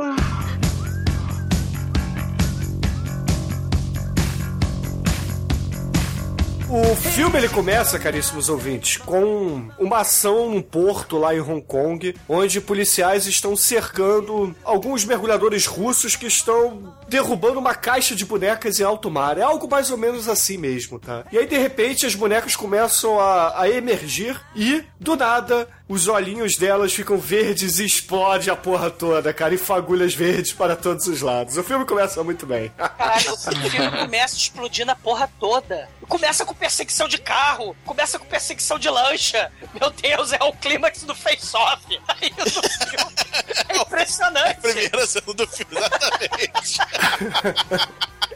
O 6.75 6.96
filme 6.96 7.38
ele 7.38 7.50
começa, 7.50 8.00
caríssimos 8.00 8.50
ouvintes, 8.50 8.98
com 8.98 9.70
uma 9.77 10.00
ação 10.00 10.50
num 10.50 10.59
porto 10.59 11.20
lá 11.20 11.36
em 11.36 11.40
Hong 11.40 11.62
Kong, 11.62 12.16
onde 12.27 12.59
policiais 12.59 13.27
estão 13.27 13.55
cercando 13.55 14.55
alguns 14.64 15.05
mergulhadores 15.05 15.68
russos 15.68 16.16
que 16.16 16.25
estão 16.25 16.92
derrubando 17.14 17.60
uma 17.60 17.76
caixa 17.76 18.16
de 18.16 18.26
bonecas 18.26 18.80
em 18.80 18.84
alto 18.84 19.12
mar. 19.12 19.38
É 19.38 19.44
algo 19.44 19.70
mais 19.70 19.92
ou 19.92 19.98
menos 19.98 20.28
assim 20.28 20.58
mesmo, 20.58 20.98
tá? 20.98 21.24
E 21.32 21.38
aí, 21.38 21.46
de 21.46 21.56
repente, 21.56 22.08
as 22.08 22.16
bonecas 22.16 22.56
começam 22.56 23.20
a, 23.20 23.62
a 23.62 23.70
emergir 23.70 24.42
e, 24.56 24.84
do 25.00 25.16
nada, 25.16 25.70
os 25.88 26.08
olhinhos 26.08 26.58
delas 26.58 26.92
ficam 26.92 27.20
verdes 27.20 27.78
e 27.78 27.86
explode 27.86 28.50
a 28.50 28.56
porra 28.56 28.90
toda, 28.90 29.32
cara, 29.32 29.54
e 29.54 29.60
fagulhas 29.60 30.16
verdes 30.16 30.54
para 30.54 30.76
todos 30.76 31.06
os 31.06 31.22
lados. 31.22 31.56
O 31.56 31.64
filme 31.64 31.86
começa 31.86 32.24
muito 32.24 32.48
bem. 32.48 32.72
Caralho, 32.76 33.34
o 33.34 33.38
filme 33.38 33.92
começa 33.92 34.36
explodindo 34.36 34.90
a 34.90 34.96
porra 34.96 35.30
toda. 35.40 35.88
Começa 36.08 36.44
com 36.44 36.56
perseguição 36.56 37.08
de 37.08 37.20
carro, 37.20 37.76
começa 37.86 38.18
com 38.18 38.26
perseguição 38.26 38.80
de 38.80 38.90
lancha. 38.90 39.52
Meu 39.80 39.92
Deus, 39.92 40.34
é 40.34 40.44
o 40.44 40.54
clímax 40.54 41.04
do 41.04 41.14
face-off. 41.14 41.84
Aí 42.10 42.34
no 42.38 42.50
filme 42.50 43.32
É 43.69 43.77
impressionante. 43.77 44.59
Primeira 44.61 45.05
cena 45.07 45.33
do 45.33 45.48
filme, 45.48 45.77
exatamente. 45.77 46.79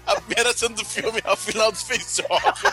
A 0.05 0.15
primeira 0.21 0.57
cena 0.57 0.75
do 0.75 0.85
filme 0.85 1.21
é 1.23 1.31
o 1.31 1.35
final 1.35 1.71
do 1.71 1.77
face-off. 1.77 2.67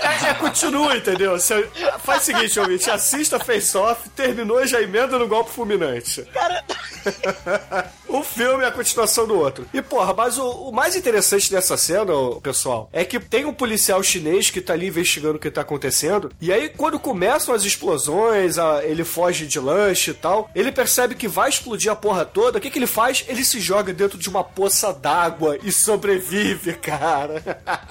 É. 0.00 0.06
É, 0.06 0.30
é, 0.30 0.34
continua, 0.34 0.96
entendeu? 0.96 1.32
Você, 1.32 1.68
faz 1.98 2.22
o 2.22 2.24
seguinte, 2.26 2.60
ouvinte, 2.60 2.90
assista 2.90 3.38
Face 3.40 3.76
Off, 3.76 4.08
terminou 4.10 4.62
e 4.62 4.66
já 4.66 4.80
emenda 4.80 5.18
no 5.18 5.26
golpe 5.26 5.50
fulminante. 5.50 6.22
Cara, 6.32 6.64
Um 8.12 8.22
filme 8.22 8.64
é 8.64 8.68
a 8.68 8.72
continuação 8.72 9.26
do 9.26 9.38
outro. 9.38 9.66
E, 9.72 9.80
porra, 9.82 10.12
mas 10.14 10.38
o, 10.38 10.44
o 10.68 10.72
mais 10.72 10.94
interessante 10.96 11.50
dessa 11.50 11.76
cena, 11.76 12.12
pessoal, 12.42 12.88
é 12.92 13.04
que 13.04 13.18
tem 13.18 13.44
um 13.44 13.52
policial 13.54 14.02
chinês 14.02 14.50
que 14.50 14.60
tá 14.60 14.72
ali 14.74 14.86
investigando 14.88 15.36
o 15.36 15.38
que 15.40 15.50
tá 15.50 15.62
acontecendo. 15.62 16.30
E 16.40 16.52
aí, 16.52 16.68
quando 16.68 16.98
começam 16.98 17.54
as 17.54 17.64
explosões, 17.64 18.58
a- 18.58 18.84
ele 18.84 19.04
foge 19.04 19.46
de 19.46 19.58
lanche 19.58 20.10
e 20.10 20.14
tal, 20.14 20.50
ele 20.54 20.70
percebe 20.72 21.14
que 21.14 21.26
vai 21.28 21.48
explodir 21.48 21.90
a 21.90 21.96
porra 21.96 22.24
toda. 22.24 22.58
O 22.58 22.60
que, 22.60 22.70
que 22.70 22.78
ele 22.78 22.86
faz? 22.86 23.24
Ele 23.28 23.44
se 23.44 23.60
joga 23.60 23.92
dentro 23.92 24.18
de 24.18 24.28
uma 24.28 24.44
poça 24.44 24.92
d'água 24.92 25.56
e 25.62 25.70
sobrevive, 25.72 26.74
cara. 26.82 27.42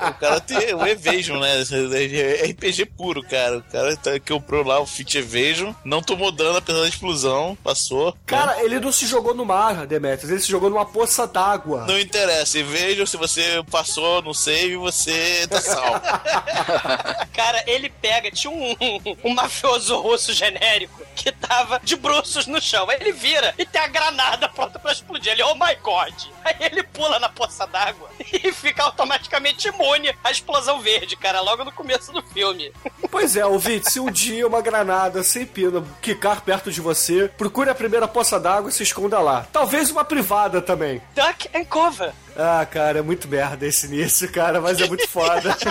O 0.09 0.19
cara 0.19 0.39
tem 0.39 0.73
o 0.73 0.85
Evasion, 0.85 1.39
né? 1.39 1.61
É 1.61 2.45
RPG 2.51 2.85
puro, 2.97 3.21
cara. 3.23 3.57
O 3.59 3.63
cara 3.63 3.95
tá, 3.97 4.11
comprou 4.19 4.63
lá 4.65 4.79
o 4.79 4.85
Fit 4.85 5.17
Evasion, 5.17 5.73
não 5.83 6.01
tomou 6.01 6.31
dano 6.31 6.57
apesar 6.57 6.81
da 6.81 6.87
explosão, 6.87 7.57
passou. 7.63 8.15
Cara, 8.25 8.61
ele 8.63 8.79
não 8.79 8.91
se 8.91 9.05
jogou 9.05 9.33
no 9.33 9.45
mar, 9.45 9.85
Demetrius, 10.11 10.31
ele 10.31 10.41
se 10.41 10.51
jogou 10.51 10.69
numa 10.69 10.85
poça 10.85 11.25
d'água. 11.25 11.85
Não 11.85 11.99
interessa, 11.99 12.59
Evasion, 12.59 13.05
se 13.05 13.17
você 13.17 13.63
passou 13.69 14.21
no 14.21 14.33
save, 14.33 14.75
você 14.75 15.47
tá 15.47 15.61
salvo. 15.61 16.01
cara, 17.33 17.63
ele 17.67 17.89
pega, 17.89 18.29
tinha 18.31 18.51
um, 18.51 18.75
um 19.23 19.33
mafioso 19.33 19.97
russo 19.99 20.33
genérico 20.33 21.01
que 21.15 21.31
tava 21.31 21.79
de 21.83 21.95
bruços 21.95 22.47
no 22.47 22.61
chão. 22.61 22.89
Aí 22.89 22.97
ele 22.99 23.11
vira 23.11 23.53
e 23.57 23.65
tem 23.65 23.81
a 23.81 23.87
granada 23.87 24.49
pronta 24.49 24.79
pra 24.79 24.91
explodir. 24.91 25.31
Ele, 25.31 25.43
oh 25.43 25.55
my 25.55 25.75
god. 25.81 26.13
Aí 26.43 26.55
ele 26.59 26.83
pula 26.83 27.19
na 27.19 27.29
poça 27.29 27.65
d'água 27.67 28.09
e 28.19 28.51
fica 28.51 28.83
automaticamente 28.83 29.67
imune 29.67 30.13
à 30.23 30.31
explosão 30.31 30.79
verde, 30.79 31.15
cara, 31.15 31.41
logo 31.41 31.63
no 31.63 31.71
começo 31.71 32.11
do 32.11 32.21
filme. 32.21 32.71
Pois 33.09 33.35
é, 33.35 33.45
ouvinte, 33.45 33.91
se 33.91 33.99
um 33.99 34.09
dia 34.09 34.47
uma 34.47 34.61
granada 34.61 35.23
sem 35.23 35.45
pino 35.45 35.87
quicar 36.01 36.41
perto 36.41 36.71
de 36.71 36.81
você, 36.81 37.29
procure 37.37 37.69
a 37.69 37.75
primeira 37.75 38.07
poça 38.07 38.39
d'água 38.39 38.69
e 38.69 38.73
se 38.73 38.83
esconda 38.83 39.19
lá. 39.19 39.45
Talvez 39.51 39.91
uma 39.91 40.00
privada 40.03 40.61
também. 40.61 41.01
Duck 41.15 41.49
and 41.53 41.65
cover. 41.65 42.11
Ah, 42.35 42.65
cara, 42.65 42.99
é 42.99 43.01
muito 43.01 43.27
merda 43.27 43.65
esse 43.65 43.87
início, 43.87 44.31
cara, 44.31 44.61
mas 44.61 44.79
é 44.79 44.87
muito 44.87 45.07
foda. 45.07 45.55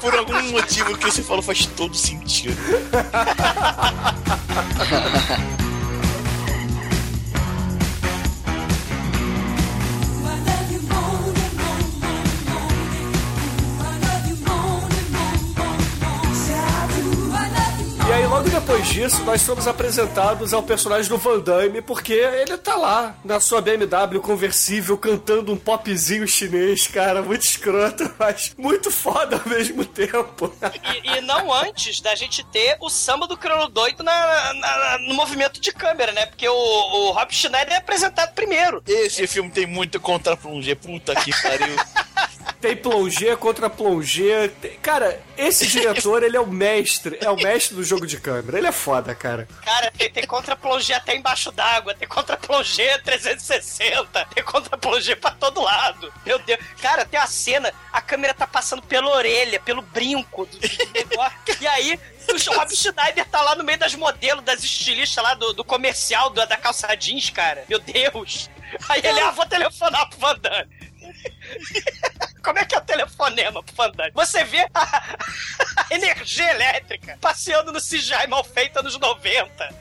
Por 0.00 0.14
algum 0.14 0.42
motivo 0.50 0.96
que 0.98 1.04
você 1.04 1.22
falou 1.22 1.42
faz 1.42 1.66
todo 1.66 1.94
sentido. 1.94 2.56
logo 18.28 18.48
depois 18.48 18.86
disso, 18.88 19.22
nós 19.24 19.40
somos 19.42 19.66
apresentados 19.66 20.52
ao 20.52 20.62
personagem 20.62 21.08
do 21.08 21.16
Van 21.18 21.38
Damme, 21.40 21.80
porque 21.82 22.12
ele 22.12 22.56
tá 22.58 22.76
lá 22.76 23.14
na 23.24 23.40
sua 23.40 23.60
BMW 23.60 24.20
conversível 24.20 24.96
cantando 24.98 25.52
um 25.52 25.56
popzinho 25.56 26.26
chinês, 26.28 26.86
cara, 26.86 27.22
muito 27.22 27.44
escroto, 27.46 28.10
mas 28.18 28.54
muito 28.56 28.90
foda 28.90 29.40
ao 29.42 29.48
mesmo 29.48 29.84
tempo. 29.84 30.54
E, 31.04 31.18
e 31.18 31.20
não 31.22 31.52
antes 31.52 32.00
da 32.00 32.14
gente 32.14 32.44
ter 32.46 32.76
o 32.80 32.88
samba 32.90 33.26
do 33.26 33.36
crioulo 33.36 33.68
doido 33.68 34.02
na, 34.02 34.52
na- 34.54 34.98
no 35.08 35.14
movimento 35.14 35.60
de 35.60 35.72
câmera, 35.72 36.12
né? 36.12 36.26
Porque 36.26 36.48
o, 36.48 36.52
o 36.54 37.12
Rob 37.12 37.32
Schneider 37.34 37.74
é 37.74 37.78
apresentado 37.78 38.34
primeiro. 38.34 38.82
Esse 38.86 39.26
filme 39.26 39.50
tem 39.50 39.66
muito 39.66 39.98
contra 40.00 40.36
plongé, 40.36 40.74
puta 40.74 41.14
que 41.16 41.30
pariu. 41.42 41.76
Tem 42.62 42.76
plongé 42.76 43.34
contra 43.36 43.68
plongé. 43.68 44.46
Tem- 44.48 44.78
Cara, 44.78 45.20
esse 45.36 45.66
diretor, 45.66 46.22
ele 46.22 46.36
é 46.36 46.40
o 46.40 46.46
mestre, 46.46 47.18
é 47.20 47.28
o 47.28 47.36
mestre 47.36 47.74
do 47.74 47.82
jogo 47.82 48.06
de 48.06 48.18
câmera. 48.20 48.56
Ele 48.56 48.68
é 48.68 48.72
foda, 48.72 49.14
cara. 49.16 49.48
Cara, 49.64 49.90
tem, 49.90 50.08
tem 50.10 50.24
contra-plongé 50.26 50.94
até 50.94 51.16
embaixo 51.16 51.50
d'água, 51.50 51.92
tem 51.92 52.06
contra-plongé 52.06 52.98
360, 52.98 54.24
tem 54.34 54.44
contra-plongé 54.44 55.14
pra 55.16 55.32
todo 55.32 55.60
lado. 55.60 56.12
Meu 56.24 56.38
Deus. 56.38 56.60
Cara, 56.80 57.04
tem 57.04 57.18
a 57.18 57.26
cena, 57.26 57.72
a 57.92 58.00
câmera 58.00 58.32
tá 58.32 58.46
passando 58.46 58.82
pela 58.82 59.08
orelha, 59.10 59.58
pelo 59.60 59.82
brinco 59.82 60.46
do, 60.46 60.58
do 60.58 60.92
negócio. 60.92 61.38
E 61.60 61.66
aí, 61.66 61.98
o 62.28 62.54
Rob 62.54 62.74
Schneider 62.76 63.26
tá 63.28 63.42
lá 63.42 63.56
no 63.56 63.64
meio 63.64 63.78
das 63.78 63.94
modelos, 63.96 64.44
das 64.44 64.62
estilistas 64.62 65.22
lá 65.22 65.34
do, 65.34 65.52
do 65.52 65.64
comercial 65.64 66.30
da, 66.30 66.44
da 66.44 66.56
calça 66.56 66.94
jeans, 66.94 67.28
cara. 67.30 67.64
Meu 67.68 67.80
Deus. 67.80 68.48
Aí 68.88 69.00
ele, 69.04 69.20
ah, 69.20 69.30
vou 69.32 69.44
telefonar 69.46 70.08
pro 70.08 70.18
Van 70.18 70.38
Damme. 70.38 70.81
Como 72.42 72.58
é 72.58 72.64
que 72.64 72.74
é 72.74 72.78
o 72.78 72.82
telefonema 72.82 73.62
pro 73.62 73.74
Van 73.74 73.90
Damme? 73.92 74.10
Você 74.14 74.42
vê 74.44 74.66
a, 74.74 75.16
a 75.76 75.94
energia 75.94 76.50
elétrica 76.50 77.16
passeando 77.20 77.72
no 77.72 77.80
CGI 77.80 78.26
mal 78.28 78.42
feito 78.42 78.78
anos 78.80 78.98
90. 78.98 79.74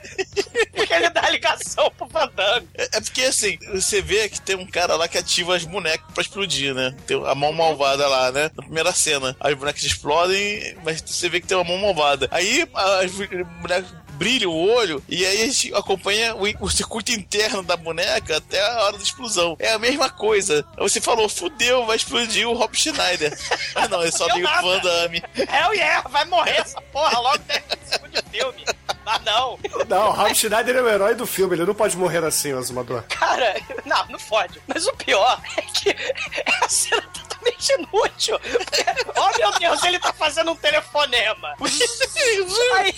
Porque 0.75 0.93
ele 0.93 1.09
dá 1.09 1.27
ligação 1.29 1.89
pro 1.91 2.07
Van 2.07 2.29
Damme. 2.35 2.69
É, 2.75 2.97
é 2.97 3.01
porque 3.01 3.23
assim, 3.23 3.57
você 3.73 4.01
vê 4.01 4.29
que 4.29 4.39
tem 4.39 4.55
um 4.55 4.67
cara 4.67 4.95
lá 4.95 5.07
que 5.07 5.17
ativa 5.17 5.55
as 5.55 5.65
bonecas 5.65 6.05
pra 6.13 6.21
explodir, 6.21 6.73
né? 6.75 6.95
Tem 7.07 7.17
a 7.25 7.33
mão 7.33 7.51
malvada 7.51 8.07
lá, 8.07 8.31
né? 8.31 8.51
Na 8.55 8.63
primeira 8.63 8.91
cena. 8.91 9.35
As 9.39 9.53
bonecas 9.55 9.83
explodem, 9.83 10.77
mas 10.83 11.01
você 11.01 11.29
vê 11.29 11.41
que 11.41 11.47
tem 11.47 11.57
uma 11.57 11.63
mão 11.63 11.79
malvada. 11.79 12.27
Aí 12.29 12.67
as 13.01 13.11
bonecas 13.11 13.91
brilham 14.21 14.51
o 14.51 14.69
olho 14.71 15.03
e 15.09 15.25
aí 15.25 15.41
a 15.41 15.45
gente 15.47 15.73
acompanha 15.73 16.35
o, 16.35 16.43
o 16.59 16.69
circuito 16.69 17.11
interno 17.11 17.63
da 17.63 17.75
boneca 17.75 18.37
até 18.37 18.63
a 18.63 18.83
hora 18.83 18.97
da 18.97 19.03
explosão. 19.03 19.55
É 19.57 19.71
a 19.71 19.79
mesma 19.79 20.11
coisa. 20.11 20.63
Você 20.77 21.01
falou, 21.01 21.27
fudeu, 21.27 21.87
vai 21.87 21.95
explodir 21.95 22.47
o 22.47 22.53
Rob 22.53 22.77
Schneider. 22.77 23.35
Ah 23.73 23.87
não, 23.87 24.01
é 24.01 24.11
só 24.11 24.27
pro 24.27 24.39
nada. 24.39 24.61
Van 24.61 24.79
Damme. 24.79 25.23
Hell 25.35 25.73
yeah, 25.73 26.07
vai 26.09 26.25
morrer 26.25 26.57
essa 26.57 26.79
porra 26.81 27.19
logo 27.19 27.37
10 27.39 27.63
segundos 27.85 28.21
de 28.21 28.29
filme. 28.29 28.65
Mas 29.05 29.23
não. 29.23 29.57
Não, 29.87 30.09
o 30.09 30.11
Rob 30.11 30.35
Schneider 30.35 30.75
é 30.75 30.81
o 30.81 30.89
herói 30.89 31.15
do 31.15 31.25
filme, 31.25 31.55
ele 31.55 31.65
não 31.65 31.73
pode 31.73 31.97
morrer 31.97 32.23
assim, 32.23 32.51
Azumador. 32.51 33.03
Cara, 33.03 33.55
não, 33.85 34.05
não 34.07 34.19
fode. 34.19 34.61
Mas 34.67 34.85
o 34.85 34.93
pior 34.93 35.41
é 35.57 35.61
que 35.61 35.89
é 35.89 36.45
a 36.61 36.67
cena 36.67 37.01
totalmente 37.41 37.73
inútil. 37.73 38.39
Oh 39.13 39.37
meu 39.37 39.51
Deus, 39.59 39.83
ele 39.83 39.99
tá 39.99 40.11
fazendo 40.13 40.51
um 40.51 40.55
telefonema. 40.55 41.55
Aí, 41.59 42.93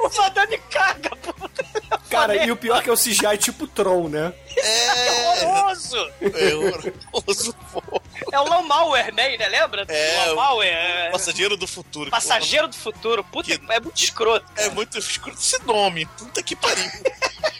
o 0.00 0.08
Van 0.08 0.30
Damme 0.30 0.58
caga 0.70 1.10
pro. 1.16 1.34
Cara, 2.10 2.44
e 2.44 2.50
o 2.50 2.56
pior 2.56 2.78
é 2.78 2.82
que 2.82 2.90
é 2.90 2.92
o 2.92 2.96
CGI 2.96 3.38
tipo 3.38 3.66
Tron, 3.66 4.08
né? 4.08 4.32
É 4.56 5.44
horroroso. 5.44 6.12
É 6.20 6.54
horroroso. 6.54 7.54
É 8.32 8.40
o 8.40 8.62
Man, 8.62 9.12
né? 9.12 9.36
Lembra? 9.48 9.84
É, 9.88 10.34
é... 10.62 11.10
Passageiro 11.10 11.56
do 11.56 11.66
futuro. 11.66 12.10
Passageiro 12.10 12.68
do 12.68 12.76
futuro. 12.76 13.22
Puta, 13.24 13.52
é 13.52 13.80
muito 13.80 14.02
escroto. 14.02 14.46
É 14.56 14.68
muito 14.70 14.98
escroto 14.98 15.38
esse 15.38 15.62
nome. 15.64 16.06
Puta 16.18 16.42
que 16.42 16.56
pariu. 16.56 16.84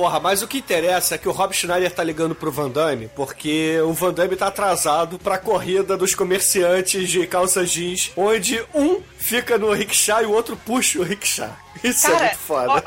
Porra, 0.00 0.18
mas 0.18 0.40
o 0.40 0.48
que 0.48 0.56
interessa 0.56 1.14
é 1.14 1.18
que 1.18 1.28
o 1.28 1.30
Rob 1.30 1.52
Schneider 1.52 1.92
tá 1.92 2.02
ligando 2.02 2.34
pro 2.34 2.50
Van 2.50 2.70
Damme, 2.70 3.10
porque 3.14 3.78
o 3.82 3.92
Van 3.92 4.14
Damme 4.14 4.34
tá 4.34 4.46
atrasado 4.46 5.18
pra 5.18 5.36
corrida 5.36 5.94
dos 5.94 6.14
comerciantes 6.14 7.06
de 7.10 7.26
calça 7.26 7.66
jeans, 7.66 8.10
onde 8.16 8.64
um 8.74 9.02
fica 9.20 9.56
no 9.58 9.72
rickshaw 9.72 10.22
e 10.22 10.26
o 10.26 10.32
outro 10.32 10.56
puxa 10.56 10.98
o 10.98 11.02
rickshaw. 11.04 11.54
Isso 11.84 12.08
é 12.10 12.18
muito 12.18 12.36
foda. 12.38 12.68
ó- 12.72 12.80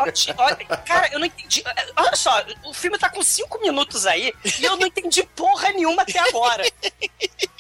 ó, 0.70 0.78
cara, 0.78 1.10
eu 1.14 1.20
não 1.20 1.26
entendi. 1.26 1.64
Olha 1.96 2.16
só, 2.16 2.44
o 2.66 2.74
filme 2.74 2.98
tá 2.98 3.10
com 3.10 3.24
cinco 3.24 3.60
minutos 3.62 4.06
aí 4.06 4.34
e 4.60 4.64
eu 4.66 4.76
não 4.76 4.86
entendi 4.88 5.24
porra 5.36 5.70
nenhuma 5.72 6.02
até 6.02 6.20
agora. 6.20 6.64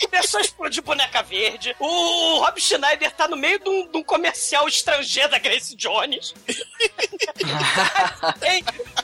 Começou 0.03 0.39
a 0.39 0.43
explodir 0.43 0.83
boneca 0.83 1.23
verde. 1.23 1.75
O 1.79 2.39
Rob 2.39 2.59
Schneider 2.61 3.09
tá 3.11 3.27
no 3.27 3.37
meio 3.37 3.57
de 3.59 3.69
um, 3.69 3.87
de 3.89 3.97
um 3.97 4.03
comercial 4.03 4.67
estrangeiro 4.67 5.29
da 5.31 5.39
Grace 5.39 5.75
Jones. 5.75 6.33
Tem 8.39 8.63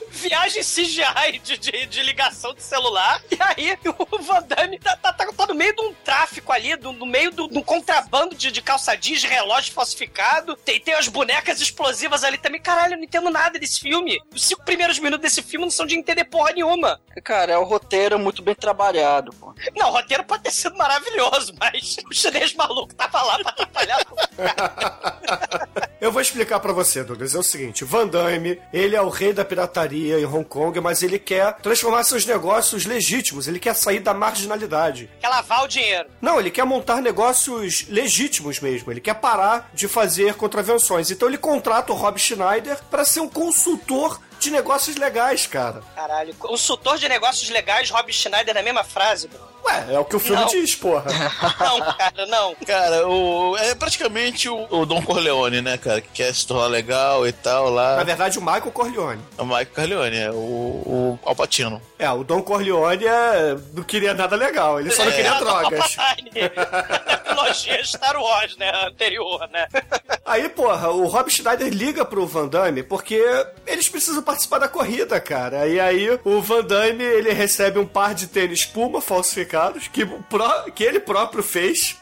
viagem 0.09 0.61
CGI 0.61 1.39
de, 1.43 1.57
de, 1.57 1.85
de 1.85 2.03
ligação 2.03 2.53
de 2.53 2.61
celular. 2.61 3.21
E 3.31 3.37
aí 3.41 3.77
o 4.11 4.19
Van 4.21 4.41
Damme 4.43 4.77
tá, 4.79 4.95
tá, 4.97 5.13
tá, 5.13 5.25
tá 5.31 5.47
no 5.47 5.55
meio 5.55 5.73
de 5.75 5.81
um 5.81 5.93
tráfico 6.03 6.51
ali, 6.51 6.75
do- 6.75 6.91
no 6.91 7.05
meio 7.05 7.31
do- 7.31 7.47
de 7.47 7.57
um 7.57 7.63
contrabando 7.63 8.35
de, 8.35 8.51
de 8.51 8.61
calça 8.61 8.95
jeans, 8.95 9.21
de 9.21 9.27
relógio 9.59 9.73
falsificado. 9.73 10.55
Tem, 10.55 10.79
tem 10.79 10.93
as 10.93 11.07
bonecas 11.07 11.59
explosivas 11.61 12.23
ali 12.23 12.37
também. 12.37 12.61
Caralho, 12.61 12.93
eu 12.93 12.97
não 12.97 13.03
entendo 13.03 13.29
nada 13.29 13.59
desse 13.59 13.79
filme. 13.79 14.19
Os 14.33 14.45
cinco 14.45 14.63
primeiros 14.63 14.99
minutos 14.99 15.21
desse 15.21 15.41
filme 15.41 15.65
não 15.65 15.71
são 15.71 15.85
de 15.85 15.95
entender 15.95 16.23
porra 16.25 16.51
nenhuma. 16.53 16.99
Cara, 17.23 17.53
é 17.53 17.57
o 17.57 17.63
roteiro 17.63 18.17
muito 18.17 18.41
bem 18.41 18.55
trabalhado, 18.55 19.31
pô. 19.33 19.53
Não, 19.75 19.89
o 19.89 19.91
roteiro 19.91 20.23
pode 20.23 20.43
ter 20.43 20.51
sido 20.51 20.75
maravilhoso, 20.77 21.53
mas 21.59 21.97
o 22.09 22.13
chinês 22.13 22.53
maluco 22.53 22.93
tava 22.95 23.21
lá 23.21 23.39
pra 23.39 23.49
atrapalhar. 23.49 23.99
Eu 26.01 26.13
vou 26.13 26.21
explicar 26.21 26.61
pra 26.61 26.71
você, 26.71 27.03
Douglas. 27.03 27.35
É 27.35 27.37
o 27.37 27.43
seguinte: 27.43 27.83
Van 27.83 28.07
Damme, 28.07 28.59
ele 28.71 28.95
é 28.95 29.01
o 29.01 29.09
rei 29.09 29.33
da 29.33 29.43
pirataria 29.43 30.19
em 30.19 30.25
Hong 30.25 30.45
Kong, 30.45 30.79
mas 30.79 31.03
ele 31.03 31.19
quer 31.19 31.55
transformar 31.55 32.03
seus 32.03 32.25
negócios 32.25 32.85
legítimos. 32.85 33.47
Ele 33.47 33.59
quer 33.59 33.75
sair 33.75 33.99
da 33.99 34.13
marginalidade. 34.13 35.09
Quer 35.19 35.27
lavar 35.27 35.65
o 35.65 35.67
dinheiro. 35.67 36.09
Não, 36.21 36.39
ele 36.39 36.51
quer 36.51 36.63
montar 36.63 37.01
negócios 37.01 37.85
legítimos 37.89 38.61
mesmo. 38.61 38.91
Ele 38.91 39.01
quer 39.01 39.15
parar 39.15 39.48
de 39.73 39.87
fazer 39.87 40.35
contravenções. 40.35 41.11
Então 41.11 41.27
ele 41.27 41.37
contrata 41.37 41.91
o 41.91 41.95
Rob 41.95 42.19
Schneider 42.19 42.79
pra 42.89 43.05
ser 43.05 43.19
um 43.19 43.29
consultor 43.29 44.19
de 44.39 44.49
negócios 44.51 44.95
legais, 44.95 45.45
cara. 45.45 45.81
Caralho, 45.95 46.33
consultor 46.35 46.97
de 46.97 47.07
negócios 47.09 47.49
legais, 47.49 47.89
Rob 47.89 48.11
Schneider 48.11 48.53
na 48.55 48.63
mesma 48.63 48.83
frase, 48.83 49.27
bro. 49.27 49.49
Ué, 49.65 49.87
é 49.93 49.99
o 49.99 50.05
que 50.05 50.15
o 50.15 50.19
filme 50.19 50.41
Não. 50.41 50.47
diz, 50.47 50.73
porra. 50.73 51.03
Não, 51.59 51.79
cara, 51.97 52.25
não. 52.27 52.55
Cara, 52.65 53.07
o, 53.09 53.57
é 53.57 53.75
praticamente 53.75 54.47
o, 54.47 54.65
o 54.69 54.85
Don 54.85 55.01
Corleone, 55.01 55.61
né, 55.61 55.77
cara? 55.77 55.99
Que 55.99 56.07
quer 56.13 56.33
se 56.33 56.47
tornar 56.47 56.67
legal 56.67 57.27
e 57.27 57.33
tal 57.33 57.69
lá. 57.69 57.97
Na 57.97 58.03
verdade, 58.05 58.39
o 58.39 58.41
Michael 58.41 58.71
Corleone. 58.71 59.21
É 59.37 59.41
o 59.41 59.45
Michael 59.45 59.67
Corleone, 59.75 60.17
é 60.17 60.31
o, 60.31 60.35
o 60.35 61.19
Alpatino. 61.25 61.81
É, 61.99 62.09
o 62.09 62.23
Don 62.23 62.41
Corleone 62.41 63.05
é... 63.05 63.57
não 63.73 63.83
queria 63.83 64.13
nada 64.13 64.37
legal, 64.37 64.79
ele 64.79 64.91
só 64.91 65.03
não 65.03 65.11
É. 65.11 65.15
queria 65.15 65.33
drogas. 65.33 65.95
Da 65.95 67.17
trilogia 67.17 67.83
Star 67.83 68.15
Wars, 68.21 68.55
né? 68.55 68.71
Anterior, 68.87 69.45
né? 69.51 69.67
Aí, 70.25 70.47
porra, 70.47 70.89
o 70.89 71.05
Rob 71.07 71.29
Schneider 71.29 71.67
liga 71.67 72.05
pro 72.05 72.25
Van 72.25 72.47
Damme 72.47 72.81
porque 72.81 73.21
eles 73.67 73.89
precisam 73.89 74.23
participar 74.29 74.59
da 74.59 74.67
corrida, 74.67 75.19
cara. 75.19 75.67
E 75.67 75.79
aí 75.79 76.07
o 76.23 76.39
Van 76.39 76.63
Damme, 76.63 77.03
ele 77.03 77.33
recebe 77.33 77.79
um 77.79 77.85
par 77.85 78.13
de 78.13 78.27
tênis 78.27 78.63
Puma 78.63 79.01
falsificados 79.01 79.87
que, 79.87 80.03
o 80.03 80.21
pró- 80.29 80.63
que 80.69 80.83
ele 80.83 80.99
próprio 80.99 81.41
fez. 81.41 81.97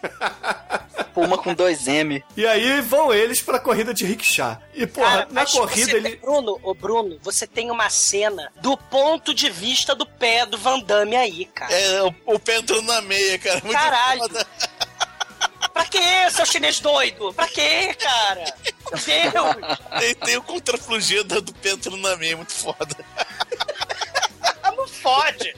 Puma 1.14 1.38
com 1.38 1.54
dois 1.54 1.88
M. 1.88 2.22
E 2.36 2.46
aí 2.46 2.82
vão 2.82 3.14
eles 3.14 3.42
pra 3.42 3.60
corrida 3.60 3.94
de 3.94 4.06
rickshaw. 4.06 4.58
E, 4.74 4.86
porra, 4.86 5.10
Cara, 5.10 5.28
na 5.32 5.46
corrida 5.46 5.92
ele... 5.94 6.10
tem- 6.10 6.20
Bruno, 6.20 6.60
ô 6.62 6.74
Bruno, 6.74 7.18
você 7.24 7.48
tem 7.48 7.72
uma 7.72 7.90
cena 7.90 8.52
do 8.62 8.76
ponto 8.78 9.34
de 9.34 9.50
vista 9.50 9.96
do 9.96 10.06
pé 10.06 10.46
do 10.46 10.58
Van 10.58 10.80
Damme 10.82 11.16
aí, 11.16 11.46
cara. 11.46 11.74
É, 11.74 12.04
o, 12.04 12.14
o 12.26 12.38
pé 12.40 12.58
entrando 12.58 12.84
na 12.84 13.02
meia, 13.02 13.40
cara. 13.40 13.62
Muito 13.64 13.72
Caralho. 13.80 14.20
foda. 14.22 14.46
Pra 15.74 15.86
que, 15.86 16.30
seu 16.32 16.46
chinês 16.46 16.80
doido? 16.80 17.34
Pra 17.34 17.48
que, 17.48 17.94
cara? 17.94 18.44
Meu 18.92 19.54
Deus! 19.54 19.78
Tem, 20.00 20.16
tem 20.16 20.38
o 20.38 20.44
contraflugida 20.44 21.42
do 21.42 21.54
pé 21.54 21.72
entrando 21.72 21.98
na 21.98 22.16
meia, 22.16 22.38
muito 22.38 22.54
foda. 22.54 22.96
Não 24.76 24.88
fode! 24.88 25.54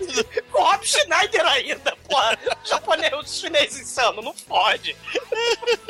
O 0.59 0.63
Rob 0.63 0.85
Schneider 0.85 1.45
ainda, 1.45 1.95
porra! 2.07 2.37
Japonês, 2.63 3.13
o 3.13 3.23
chinês 3.25 3.79
insano, 3.79 4.21
não 4.21 4.33
fode! 4.33 4.95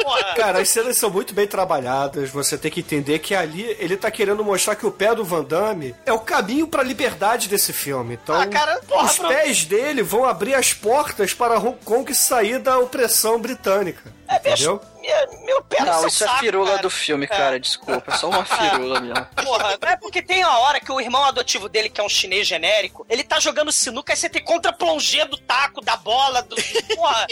Porra! 0.01 0.33
Cara, 0.35 0.59
as 0.59 0.69
cenas 0.69 0.97
são 0.97 1.09
muito 1.09 1.33
bem 1.33 1.47
trabalhadas. 1.47 2.29
Você 2.29 2.57
tem 2.57 2.69
que 2.71 2.79
entender 2.81 3.19
que 3.19 3.33
ali 3.35 3.63
ele 3.79 3.97
tá 3.97 4.11
querendo 4.11 4.43
mostrar 4.43 4.75
que 4.75 4.85
o 4.85 4.91
pé 4.91 5.13
do 5.15 5.23
Van 5.25 5.43
Damme 5.43 5.95
é 6.05 6.13
o 6.13 6.19
caminho 6.19 6.67
pra 6.67 6.83
liberdade 6.83 7.47
desse 7.47 7.73
filme. 7.73 8.13
Então, 8.21 8.39
Ah, 8.39 8.47
cara, 8.47 8.79
porra, 8.87 9.05
os 9.05 9.17
pés 9.19 9.65
dele 9.65 10.03
vão 10.03 10.25
abrir 10.25 10.53
as 10.53 10.73
portas 10.73 11.33
para 11.33 11.57
Hong 11.57 11.77
Kong 11.83 12.13
sair 12.13 12.59
da 12.59 12.77
opressão 12.77 13.39
britânica. 13.39 14.13
É, 14.27 14.35
entendeu? 14.35 14.79
Me, 15.01 15.07
meu, 15.07 15.45
meu 15.45 15.61
pé 15.63 15.83
Não, 15.83 16.05
isso 16.05 16.23
é 16.23 16.27
saco, 16.27 16.39
firula 16.39 16.69
cara. 16.69 16.81
do 16.83 16.89
filme, 16.91 17.25
cara. 17.27 17.59
Desculpa, 17.59 18.13
é 18.13 18.17
só 18.17 18.29
uma 18.29 18.45
firula 18.45 18.99
mesmo. 18.99 19.25
Porra, 19.43 19.75
não 19.81 19.89
é 19.89 19.95
porque 19.97 20.21
tem 20.21 20.43
uma 20.43 20.59
hora 20.59 20.79
que 20.79 20.91
o 20.91 21.01
irmão 21.01 21.23
adotivo 21.25 21.67
dele, 21.67 21.89
que 21.89 21.99
é 21.99 22.03
um 22.03 22.09
chinês 22.09 22.45
genérico, 22.45 23.05
ele 23.09 23.23
tá 23.23 23.39
jogando 23.39 23.71
sinuca, 23.71 24.13
aí 24.13 24.17
você 24.17 24.29
tem 24.29 24.43
contra 24.59 24.73
plongê 24.73 25.25
do 25.25 25.37
taco, 25.37 25.81
da 25.81 25.95
bola, 25.97 26.41
do. 26.43 26.55
Porra, 26.95 27.27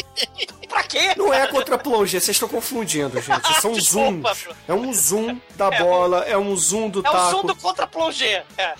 pra 0.70 0.84
quê? 0.84 1.14
Não 1.18 1.34
é 1.34 1.48
contra 1.48 1.78
plongé, 1.78 2.20
vocês 2.20 2.36
estão 2.36 2.48
confundindo, 2.48 3.20
gente. 3.22 3.62
São 3.62 3.74
Desculpa, 3.76 4.34
zooms. 4.34 4.44
bro. 4.44 4.56
É 4.68 4.74
um 4.74 4.94
zoom 4.94 5.40
da 5.56 5.68
É, 5.68 5.84
bola, 5.84 6.20
é 6.26 6.38
um 6.38 6.56
zoom 6.56 6.90
do 6.90 7.00
É 7.06 7.10
o 7.10 7.12
taco. 7.12 7.32
som 7.32 7.46
do 7.46 7.56
contra 7.56 7.86
plongê. 7.86 8.42
É. 8.58 8.74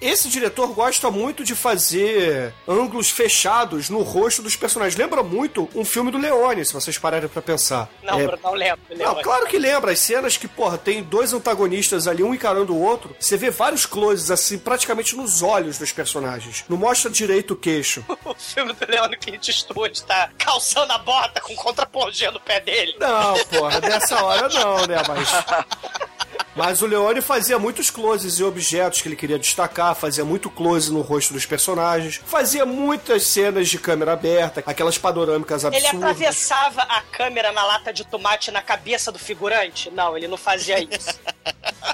Esse 0.00 0.28
diretor 0.28 0.68
gosta 0.68 1.10
muito 1.10 1.42
de 1.42 1.54
fazer 1.54 2.54
ângulos 2.66 3.10
fechados 3.10 3.90
no 3.90 4.02
rosto 4.02 4.42
dos 4.42 4.54
personagens. 4.56 4.96
Lembra 4.96 5.22
muito 5.22 5.68
um 5.74 5.84
filme 5.84 6.10
do 6.10 6.18
Leone, 6.18 6.64
se 6.64 6.72
vocês 6.72 6.96
pararem 6.98 7.28
pra 7.28 7.42
pensar. 7.42 7.88
Não, 8.02 8.18
É, 8.20 8.38
não 8.42 8.54
lembro. 8.54 8.80
Não, 8.96 9.14
claro 9.22 9.46
que 9.46 9.58
lembra. 9.58 9.92
As 9.92 9.98
cenas 9.98 10.36
que, 10.36 10.46
porra, 10.46 10.78
tem 10.78 11.02
dois 11.02 11.32
antagonistas 11.32 12.06
ali, 12.06 12.22
um 12.22 12.34
encarando 12.34 12.74
o 12.74 12.80
outro. 12.80 13.14
Você 13.18 13.36
vê 13.36 13.50
vários 13.50 13.86
closes, 13.86 14.30
assim, 14.30 14.58
praticamente 14.58 15.16
nos 15.16 15.42
olhos 15.42 15.78
dos 15.78 15.90
personagens. 15.92 16.64
Não 16.68 16.76
mostra 16.76 17.10
direito 17.10 17.54
o 17.54 17.56
queixo. 17.56 18.04
O 18.28 18.34
filme 18.34 18.72
do 18.74 18.86
Leone 18.86 19.16
Clint 19.16 19.48
Eastwood 19.48 20.02
tá 20.04 20.30
calçando 20.38 20.92
a 20.92 20.98
bota 20.98 21.40
com 21.40 21.54
contra 21.56 21.86
plongê 21.86 22.30
no 22.30 22.38
pé 22.38 22.60
dele. 22.60 22.94
Não, 23.00 23.34
porra, 23.46 23.80
nessa 23.80 24.22
hora 24.22 24.48
não, 24.50 24.86
né? 24.86 24.96
Mas. 25.08 25.28
Mas 26.54 26.82
o 26.82 26.86
Leone 26.86 27.20
fazia 27.20 27.58
muitos 27.58 27.90
closes 27.90 28.40
em 28.40 28.42
objetos 28.42 29.00
que 29.00 29.08
ele 29.08 29.16
queria 29.16 29.38
destacar, 29.38 29.94
fazia 29.94 30.24
muito 30.24 30.50
close 30.50 30.92
no 30.92 31.00
rosto 31.02 31.32
dos 31.32 31.46
personagens, 31.46 32.20
fazia 32.26 32.66
muitas 32.66 33.24
cenas 33.26 33.68
de 33.68 33.78
câmera 33.78 34.12
aberta, 34.12 34.62
aquelas 34.66 34.98
panorâmicas 34.98 35.62
Ele 35.64 35.76
absurdas. 35.76 36.02
atravessava 36.02 36.82
a 36.82 37.00
câmera 37.02 37.52
na 37.52 37.64
lata 37.64 37.92
de 37.92 38.04
tomate 38.04 38.50
na 38.50 38.60
cabeça 38.60 39.12
do 39.12 39.18
figurante? 39.18 39.90
Não, 39.90 40.16
ele 40.16 40.26
não 40.26 40.36
fazia 40.36 40.80
isso. 40.82 41.18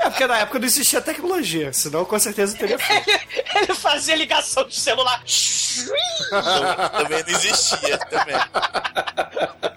É, 0.00 0.10
porque 0.10 0.26
na 0.26 0.38
época 0.38 0.58
não 0.58 0.66
existia 0.66 1.00
tecnologia, 1.00 1.72
senão 1.72 2.04
com 2.04 2.18
certeza 2.18 2.56
teria 2.56 2.78
feito. 2.78 3.08
ele 3.54 3.74
fazia 3.74 4.16
ligação 4.16 4.66
de 4.66 4.78
celular. 4.78 5.22
Também 6.92 7.22
não 7.22 7.28
existia, 7.38 7.98
também. 7.98 8.34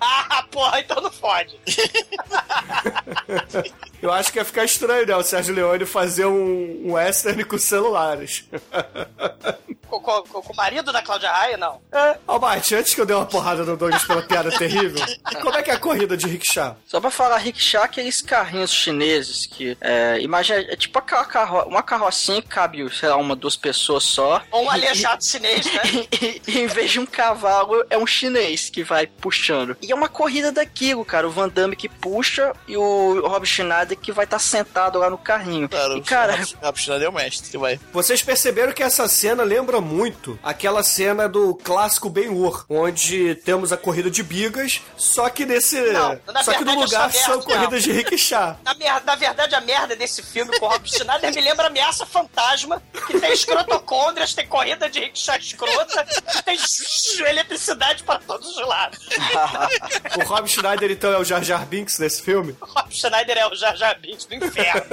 ah, 0.02 0.44
porra, 0.52 0.80
então 0.80 1.02
não 1.02 1.12
fode. 1.12 1.60
Eu 4.02 4.12
acho 4.12 4.32
que 4.32 4.38
ia 4.40 4.46
ficar 4.46 4.64
estranho, 4.64 5.06
né? 5.08 5.16
O 5.16 5.24
Sérgio 5.24 5.54
Leone 5.56 5.86
fazer 5.86 6.26
um, 6.26 6.82
um 6.86 6.94
western 6.94 7.44
com 7.44 7.58
celulares. 7.58 8.46
Com, 9.88 10.00
com- 10.02 10.24
com- 10.24 10.42
com 10.42 10.54
o 10.54 10.56
marido 10.56 10.92
da 10.92 11.02
Cláudia 11.02 11.32
Raia, 11.32 11.58
não. 11.58 11.82
Albert, 12.28 12.64
antes 12.74 12.94
que 12.94 13.02
eu 13.02 13.06
dê 13.06 13.14
uma 13.14 13.26
porrada 13.26 13.64
no 13.64 13.76
Douglas 13.78 14.04
pela 14.06 14.22
piada 14.22 14.52
terrível, 14.58 15.04
como 15.42 15.56
é 15.56 15.64
que 15.64 15.72
é 15.72 15.74
a 15.74 15.80
corrida 15.80 16.16
de 16.16 16.28
rickshaw? 16.28 16.78
Só 16.86 17.00
pra 17.00 17.10
falar 17.10 17.38
rickshaw, 17.38 17.84
aqueles 17.84 18.22
carrinhos 18.22 18.72
chineses 18.72 19.46
que, 19.46 19.78
é, 19.82 20.20
imagina, 20.22 20.60
é 20.60 20.76
tipo 20.76 20.98
aquela 21.00 21.26
carro, 21.26 21.64
uma 21.64 21.82
carrocinha 21.82 22.42
que 22.42 22.48
cabe, 22.48 22.88
sei 22.94 23.10
lá, 23.10 23.18
uma, 23.18 23.36
duas 23.36 23.56
pessoas 23.56 24.04
só. 24.04 24.42
Ou 24.52 24.66
um 24.66 24.70
aleijado 24.70 25.24
chinês, 25.24 25.66
né? 25.66 25.82
E, 26.20 26.42
e 26.48 26.60
em 26.60 26.68
vez 26.68 26.92
de 26.92 27.00
um 27.00 27.06
cavalo, 27.06 27.84
é 27.90 27.98
um 27.98 28.06
chinês 28.08 28.70
que 28.70 28.84
vai 28.84 29.06
puxando. 29.08 29.78
E 29.82 29.92
é 29.92 29.96
uma 29.96 30.10
corrida 30.10 30.52
daquilo, 30.52 31.06
cara. 31.06 31.28
O 31.28 31.32
Van 31.32 31.48
Damme 31.50 31.76
que 31.76 31.88
puxa 31.88 32.54
e 32.68 32.76
o 32.76 33.28
Rob 33.28 33.46
Schneider 33.46 33.87
que 33.96 34.12
vai 34.12 34.26
estar 34.26 34.40
sentado 34.40 35.00
lá 35.00 35.10
no 35.10 35.18
carrinho. 35.18 35.68
Claro, 35.70 35.98
e, 35.98 36.02
cara, 36.02 36.40
o 36.62 36.66
Rapshinado 36.66 37.04
é 37.04 37.10
o 37.10 37.14
mestre, 37.14 37.58
vai. 37.58 37.80
Vocês 37.94 38.22
perceberam 38.22 38.74
que 38.74 38.84
essa 38.84 39.08
cena 39.08 39.44
lembra 39.44 39.80
muito 39.82 40.38
aquela 40.44 40.84
cena 40.84 41.28
do 41.28 41.56
clássico 41.56 42.10
Ben-Hur, 42.10 42.66
onde 42.70 43.36
temos 43.36 43.72
a 43.72 43.78
corrida 43.78 44.10
de 44.10 44.24
bigas, 44.24 44.82
só 44.96 45.30
que 45.30 45.46
nesse. 45.46 45.80
Não, 45.92 46.20
na 46.34 46.44
só 46.44 46.54
que 46.54 46.64
no 46.64 46.76
lugar 46.82 47.10
essa 47.10 47.20
são 47.26 47.38
merda, 47.38 47.54
corridas 47.54 47.84
de 47.84 47.92
rickshaw. 47.92 48.60
Na, 48.64 48.74
mer- 48.76 49.04
na 49.06 49.16
verdade, 49.16 49.56
a 49.56 49.62
merda 49.62 49.96
desse 49.96 50.22
filme 50.24 50.58
com 50.60 50.66
o 50.66 50.70
Rob 50.70 50.88
Schneider 50.90 51.34
me 51.34 51.42
lembra 51.42 51.68
Ameaça 51.68 52.06
Fantasma, 52.06 52.82
que 53.08 53.20
tem 53.20 53.32
escrotocôndrias, 53.34 54.34
tem 54.34 54.48
corrida 54.48 54.90
de 54.90 55.00
rickshaw 55.00 55.38
escrota, 55.38 56.06
tem 56.46 56.58
eletricidade 57.28 58.04
para 58.04 58.20
todos 58.20 58.48
os 58.48 58.68
lados. 58.68 59.00
O 60.18 60.24
Rob 60.28 60.48
Schneider, 60.48 60.90
então, 60.92 61.12
é 61.14 61.18
o 61.18 61.24
Jar 61.24 61.44
Jar 61.44 61.66
Binks 61.66 62.00
nesse 62.00 62.22
filme? 62.22 62.56
O 62.62 62.66
Rob 62.66 62.94
Schneider 62.94 63.38
é 63.38 63.48
o 63.48 63.56
Jar 63.56 63.76
Jar 63.78 63.98
Binks 64.00 64.26
do 64.26 64.36
inferno. 64.36 64.84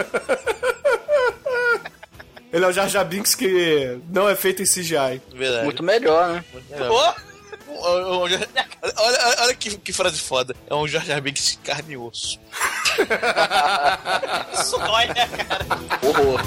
Ele 2.53 2.65
é 2.65 2.69
o 2.69 2.73
Jar 2.73 2.89
Jar 2.89 3.05
Binks 3.05 3.35
que 3.35 3.99
não 4.09 4.29
é 4.29 4.37
feito 4.37 4.63
em 4.63 4.65
CGI. 4.65 5.21
Verdade. 5.35 5.65
muito 5.65 5.83
melhor, 5.83 6.35
né? 6.35 6.45
Pô, 6.87 7.15
Olha, 7.77 8.07
olha, 8.07 8.49
olha, 8.97 9.37
olha 9.41 9.55
que, 9.55 9.77
que 9.77 9.93
frase 9.93 10.21
foda. 10.21 10.55
É 10.69 10.75
um 10.75 10.87
Jar 10.87 11.05
Jar 11.05 11.21
Binks 11.21 11.51
de 11.51 11.57
carne 11.59 11.95
e 11.95 11.97
osso. 11.97 12.39
isso 14.55 14.79
dói, 14.79 15.07
né, 15.09 15.29
cara? 15.29 15.67
Horror. 16.03 16.41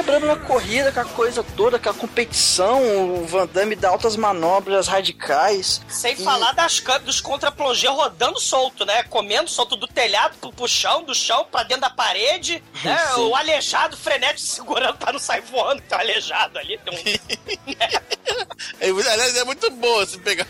Quebrando 0.00 0.26
na 0.26 0.36
corrida, 0.36 0.90
com 0.90 1.00
a 1.00 1.04
coisa 1.04 1.42
toda, 1.56 1.78
com 1.78 1.90
a 1.90 1.94
competição, 1.94 2.82
o 3.20 3.26
Van 3.26 3.46
Damme 3.46 3.76
dá 3.76 3.90
altas 3.90 4.16
manobras 4.16 4.88
radicais. 4.88 5.82
Sem 5.88 6.14
E- 6.14 6.24
falar 6.24 6.52
das, 6.52 6.80
cam- 6.80 7.00
dos 7.00 7.20
contra-plongê 7.20 7.86
rodando 7.88 8.40
solto, 8.40 8.86
né? 8.86 9.02
Comendo 9.04 9.50
solto 9.50 9.76
do 9.76 9.86
telhado 9.86 10.36
pro, 10.40 10.52
pro 10.52 10.66
chão, 10.66 11.02
do 11.04 11.14
chão 11.14 11.46
pra 11.50 11.64
dentro 11.64 11.82
da 11.82 11.90
parede, 11.90 12.62
né? 12.82 12.96
Sim. 13.14 13.20
O 13.20 13.36
aleijado 13.36 13.94
frenético 13.96 14.40
segurando 14.48 14.96
pra 14.96 15.12
não 15.12 15.20
sair 15.20 15.42
voando, 15.42 15.82
tem 15.82 15.98
um 15.98 16.00
aleijado 16.00 16.58
ali. 16.58 16.78
Tem 16.78 16.98
um... 16.98 17.80
É, 18.80 18.88
aliás, 18.88 19.36
é 19.36 19.44
muito 19.44 19.70
boa 19.72 20.06
se 20.06 20.18
pegar 20.18 20.46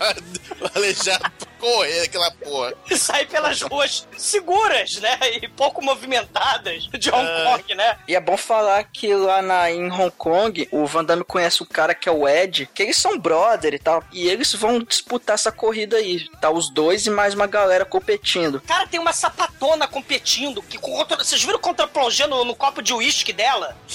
o 0.61 0.79
aleijado 0.79 1.31
correr 1.61 2.03
aquela 2.03 2.31
porra. 2.31 2.73
e 2.91 2.97
sair 2.97 3.27
pelas 3.27 3.61
ruas 3.63 4.07
seguras, 4.17 4.97
né? 4.97 5.19
E 5.43 5.49
pouco 5.49 5.83
movimentadas 5.85 6.85
de 6.99 7.11
Hong 7.11 7.27
É. 7.29 7.45
Kong, 7.45 7.75
né? 7.75 7.99
E 8.09 8.17
é 8.17 8.21
bom 8.21 8.37
falar 8.37 8.85
que 8.85 9.15
lá 9.15 9.43
na, 9.43 9.71
em 9.71 9.91
Hong 9.91 10.11
Kong, 10.17 10.69
o 10.73 10.87
Van 10.87 11.05
Damme 11.05 11.25
conhece 11.25 11.63
o 11.63 11.67
cara 11.67 11.95
que 11.95 12.09
é 12.09 12.13
o 12.13 12.27
Ed, 12.29 12.69
que 12.75 12.83
eles 12.83 12.97
são 12.97 13.19
brother 13.19 13.75
e 13.75 13.79
tal. 13.79 14.03
E 14.13 14.29
eles 14.29 14.53
vão 14.55 14.81
disputar 14.81 15.35
essa 15.35 15.53
corrida 15.53 15.97
aí. 15.97 16.27
Tá 16.41 16.51
os 16.51 16.71
dois 16.73 17.07
e 17.07 17.11
mais 17.11 17.35
uma 17.35 17.47
galera 17.47 17.85
competindo. 17.85 18.61
Cara, 18.67 18.87
tem 18.87 18.99
uma 18.99 19.13
sapatona 19.13 19.87
competindo. 19.87 20.63
Que 20.63 20.79
contra... 20.79 21.17
Vocês 21.17 21.43
viram 21.43 21.59
o 21.59 21.61
contra-plongê 21.61 22.27
no, 22.27 22.45
no 22.45 22.57
copo 22.57 22.83
de 22.83 22.93
uísque 22.95 23.33
dela? 23.33 23.77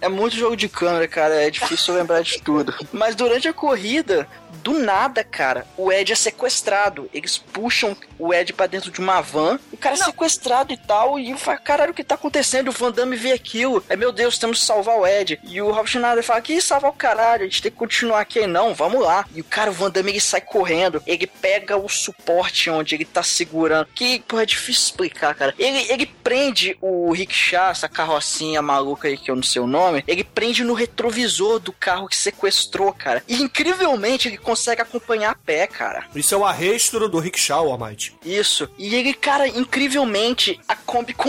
É 0.00 0.08
muito 0.08 0.36
jogo 0.36 0.56
de 0.56 0.68
câmera, 0.68 1.08
cara. 1.08 1.34
É 1.42 1.50
difícil 1.50 1.94
lembrar 1.94 2.22
de 2.22 2.40
tudo. 2.42 2.74
Mas 2.92 3.14
durante 3.14 3.48
a 3.48 3.52
corrida, 3.52 4.28
do 4.56 4.78
nada, 4.78 5.22
cara, 5.22 5.66
o 5.76 5.92
Ed 5.92 6.12
é 6.12 6.16
sequestrado. 6.16 7.08
Eles 7.12 7.38
puxam 7.38 7.96
o 8.18 8.32
Ed 8.32 8.52
pra 8.52 8.66
dentro 8.66 8.90
de 8.90 9.00
uma 9.00 9.20
van. 9.20 9.58
O 9.72 9.76
cara 9.76 9.94
é 9.94 9.98
sequestrado 9.98 10.72
e 10.72 10.76
tal. 10.76 11.18
E 11.18 11.36
fala, 11.36 11.58
caralho, 11.58 11.92
o 11.92 11.94
que 11.94 12.04
tá 12.04 12.14
acontecendo? 12.14 12.68
O 12.68 12.72
Van 12.72 12.90
Damme 12.90 13.16
vê 13.16 13.32
aquilo. 13.32 13.84
É, 13.88 13.96
meu 13.96 14.12
Deus, 14.12 14.38
temos 14.38 14.60
que 14.60 14.66
salvar 14.66 14.96
o 14.98 15.06
Ed. 15.06 15.38
E 15.44 15.60
o 15.60 15.70
Rob 15.70 15.88
Schneider 15.88 16.22
fala, 16.22 16.40
que 16.40 16.60
salvar 16.60 16.90
o 16.90 16.94
caralho? 16.94 17.42
A 17.42 17.46
gente 17.46 17.62
tem 17.62 17.70
que 17.70 17.78
continuar 17.78 18.20
aqui. 18.20 18.46
Não, 18.46 18.74
vamos 18.74 19.00
lá. 19.02 19.26
E 19.34 19.40
o 19.40 19.44
cara, 19.44 19.70
o 19.70 19.74
Van 19.74 19.90
Damme, 19.90 20.12
ele 20.12 20.20
sai 20.20 20.40
correndo. 20.40 21.02
Ele 21.06 21.26
pega 21.26 21.76
o 21.76 21.88
suporte 21.88 22.70
onde 22.70 22.94
ele 22.94 23.04
tá 23.04 23.22
segurando. 23.22 23.88
Que, 23.94 24.20
porra, 24.20 24.42
é 24.42 24.46
difícil 24.46 24.84
explicar, 24.84 25.34
cara. 25.34 25.54
Ele, 25.58 25.86
ele 25.90 26.06
prende 26.06 26.76
o 26.80 27.12
rickshaw, 27.12 27.70
essa 27.70 27.88
carrocinha 27.88 28.62
maluca 28.62 29.08
aí 29.08 29.16
que 29.16 29.30
eu 29.30 29.36
não 29.36 29.42
sei 29.42 29.60
o 29.60 29.66
nome. 29.66 30.04
Ele 30.06 30.24
prende 30.24 30.64
no 30.64 30.74
retrovisor 30.74 31.58
do 31.58 31.72
carro 31.72 32.08
que 32.08 32.16
sequestrou, 32.16 32.92
cara. 32.92 33.22
E 33.28 33.42
incrivelmente 33.42 34.28
ele 34.28 34.36
consegue 34.46 34.80
acompanhar 34.80 35.32
a 35.32 35.34
pé, 35.34 35.66
cara. 35.66 36.06
Isso 36.14 36.32
é 36.32 36.38
o 36.38 36.44
arresto 36.44 37.08
do 37.08 37.18
rickshaw, 37.18 37.68
Almighty. 37.70 38.14
Isso. 38.24 38.70
E 38.78 38.94
ele, 38.94 39.12
cara, 39.12 39.48
incrivelmente, 39.48 40.60
a 40.68 40.76
Kombi 40.76 41.12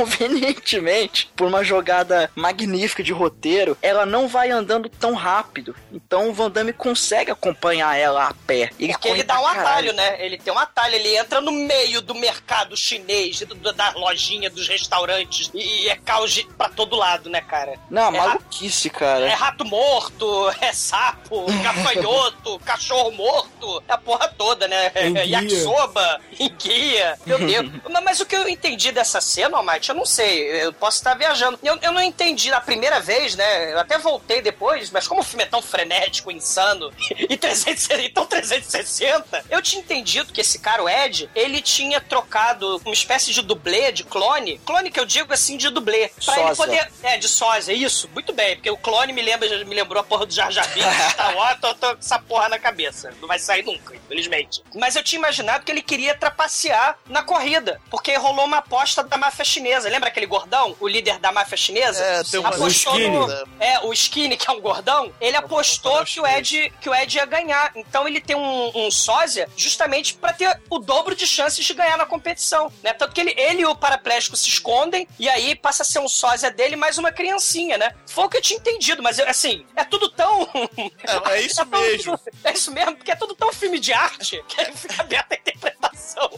convenientemente, 0.48 1.32
por 1.36 1.48
uma 1.48 1.64
jogada 1.64 2.30
magnífica 2.36 3.02
de 3.04 3.12
roteiro, 3.12 3.76
ela 3.82 4.06
não 4.06 4.28
vai 4.28 4.52
andando 4.52 4.88
tão 4.88 5.14
rápido. 5.16 5.76
Então 5.92 6.30
o 6.30 6.34
Van 6.34 6.50
Damme 6.52 6.72
consegue 6.74 7.32
acompanhar 7.32 7.98
ela 7.98 8.28
a 8.28 8.34
pé. 8.34 8.70
Ele 8.80 8.94
Porque 8.94 9.08
ele 9.10 9.24
dá 9.24 9.40
um 9.40 9.44
caralho. 9.44 9.62
atalho, 9.68 9.94
né? 9.94 10.24
Ele 10.26 10.38
tem 10.38 10.54
um 10.54 10.60
atalho, 10.60 10.96
ele 10.96 11.16
entra 11.18 11.42
no 11.42 11.52
meio 11.52 12.02
do 12.02 12.14
mercado 12.14 12.78
chinês, 12.78 13.40
do- 13.40 13.74
da 13.74 13.92
lojinha, 13.96 14.50
dos 14.50 14.68
restaurantes, 14.68 15.50
e, 15.54 15.86
e 15.86 15.90
é 15.90 15.96
caos 15.96 16.38
pra 16.58 16.70
todo 16.70 16.96
lado, 16.96 17.30
né, 17.30 17.42
cara? 17.42 17.80
Não, 17.90 18.10
é, 18.10 18.12
maluquice, 18.20 18.90
cara. 18.90 19.26
é 19.26 19.34
rato 19.34 19.66
morto, 19.66 20.50
é 20.62 20.72
sapo, 20.74 21.46
gafanhoto, 21.64 22.60
cachorro 22.60 22.97
morto, 23.12 23.84
é 23.88 23.94
a 23.94 23.98
porra 23.98 24.28
toda, 24.28 24.68
né? 24.68 24.92
Yakisoba, 25.26 26.22
enguia, 26.40 27.18
meu 27.26 27.40
Deus. 27.40 27.72
mas, 27.90 28.04
mas 28.04 28.20
o, 28.20 28.26
que 28.26 28.36
eu 28.36 28.48
entendi 28.48 28.92
dessa 28.92 29.22
cena, 29.22 29.58
Almighty, 29.58 29.90
eu 29.90 29.96
não 29.96 30.06
sei, 30.06 30.64
eu 30.64 30.74
posso 30.74 30.98
estar 30.98 31.16
viajando. 31.16 31.60
Eu, 31.64 31.78
eu 31.82 31.92
não 31.92 32.02
entendi 32.02 32.50
na 32.50 32.62
primeira 32.62 33.00
vez, 33.00 33.36
né? 33.36 33.74
Eu 33.74 33.80
até 33.80 33.98
voltei 33.98 34.42
depois, 34.42 34.92
mas 34.92 35.08
como 35.08 35.22
o 35.22 35.24
filme 35.24 35.44
é 35.44 35.48
tão 35.48 35.62
frenético, 35.62 36.32
insano, 36.32 36.92
e 37.12 37.38
360, 37.38 38.02
então 38.04 38.26
360, 38.26 39.46
eu 39.50 39.62
tinha 39.62 39.82
entendido 39.82 40.34
que 40.34 40.42
esse 40.42 40.60
cara, 40.60 40.84
o 40.84 40.90
Ed, 40.90 41.30
ele 41.36 41.62
tinha 41.62 42.00
trocado 42.02 42.82
uma 42.86 42.94
espécie 42.94 43.32
de 43.32 43.42
dublê, 43.42 43.92
de 43.92 44.04
clone. 44.04 44.60
Clone 44.66 44.92
que 44.92 45.00
eu 45.00 45.06
digo 45.06 45.34
assim, 45.34 45.58
de 45.58 45.70
dublê. 45.70 46.10
Pra 46.24 46.40
ele 46.40 46.56
Sósia. 46.56 46.56
poder. 46.56 46.92
É, 47.04 47.18
de 47.18 47.28
sósia, 47.28 47.74
isso. 47.74 48.10
Muito 48.14 48.34
bem, 48.34 48.56
porque 48.56 48.70
o 48.70 48.78
clone 48.78 49.14
me 49.14 49.22
lembra, 49.22 49.48
me 49.66 49.76
lembrou 49.76 50.00
a 50.00 50.04
porra 50.04 50.26
do 50.26 50.34
Jar 50.34 50.52
Jar 50.52 50.68
Binks, 50.74 51.12
Star 51.12 51.36
Wars, 51.36 51.60
tô, 51.60 51.74
tô 51.76 51.88
com 51.94 52.00
essa 52.00 52.20
porra 52.20 52.50
na 52.50 52.60
cabeça. 52.60 52.87
Não 53.22 53.28
vai 53.28 53.40
sair 53.40 53.64
nunca, 53.64 53.96
infelizmente. 53.96 54.62
Mas 54.76 54.96
eu 54.96 55.04
tinha 55.04 55.20
imaginado 55.20 55.64
que 55.64 55.72
ele 55.72 55.82
queria 55.82 56.16
trapacear 56.16 56.98
na 57.08 57.22
corrida, 57.24 57.82
porque 57.90 58.16
rolou 58.16 58.46
uma 58.46 58.58
aposta 58.58 59.04
da 59.04 59.18
máfia 59.18 59.44
chinesa. 59.46 59.90
Lembra 59.90 60.10
aquele 60.10 60.26
gordão, 60.26 60.76
o 60.80 60.88
líder 60.88 61.20
da 61.20 61.32
máfia 61.32 61.58
chinesa? 61.58 62.04
É, 62.04 62.24
tem 62.24 62.40
uma- 62.40 62.50
apostou 62.50 62.94
o 62.94 62.98
Skinny. 62.98 63.10
no, 63.10 63.48
É, 63.60 63.80
o 63.82 63.94
Skinny, 63.94 64.38
que 64.38 64.50
é 64.50 64.54
um 64.54 64.62
gordão, 64.62 65.12
ele 65.20 65.36
apostou 65.38 66.04
que 66.06 66.20
o 66.20 66.26
Ed, 66.28 66.72
que 66.82 66.90
o 66.90 66.96
Ed 66.96 67.16
ia 67.18 67.26
ganhar. 67.26 67.72
Então 67.76 68.08
ele 68.08 68.22
tem 68.22 68.36
um, 68.36 68.72
um 68.88 68.92
sósia 68.92 69.50
justamente 69.58 70.14
pra 70.14 70.34
ter 70.34 70.60
o 70.70 70.80
dobro 70.80 71.16
de 71.16 71.26
chances 71.28 71.66
de 71.66 71.74
ganhar 71.74 71.98
na 71.98 72.06
competição, 72.06 72.72
né? 72.84 72.94
Tanto 72.94 73.14
que 73.14 73.22
ele, 73.22 73.34
ele 73.38 73.62
e 73.62 73.66
o 73.66 73.76
paraplégico 73.76 74.36
se 74.38 74.50
escondem 74.50 75.08
e 75.20 75.28
aí 75.30 75.56
passa 75.56 75.84
a 75.84 75.86
ser 75.86 76.00
um 76.00 76.08
sósia 76.08 76.50
dele 76.52 76.76
mais 76.76 76.98
uma 76.98 77.12
criancinha, 77.12 77.78
né? 77.78 77.94
Foi 78.08 78.26
o 78.26 78.30
que 78.30 78.38
eu 78.38 78.42
tinha 78.42 78.60
entendido, 78.60 79.02
mas 79.04 79.20
eu, 79.20 79.28
assim, 79.28 79.66
é 79.76 79.84
tudo 79.84 80.10
tão... 80.10 80.48
É, 81.04 81.34
é 81.38 81.42
isso 81.42 81.66
mesmo. 81.66 82.20
É 82.44 82.52
isso 82.54 82.72
mesmo, 82.78 82.96
porque 82.96 83.12
é 83.12 83.16
tudo 83.16 83.34
tão 83.34 83.52
filme 83.52 83.80
de 83.80 83.92
arte 83.92 84.44
que 84.48 84.66
fica 84.74 85.02
aberta 85.02 85.36
a 85.36 85.38
interpretação, 85.38 85.77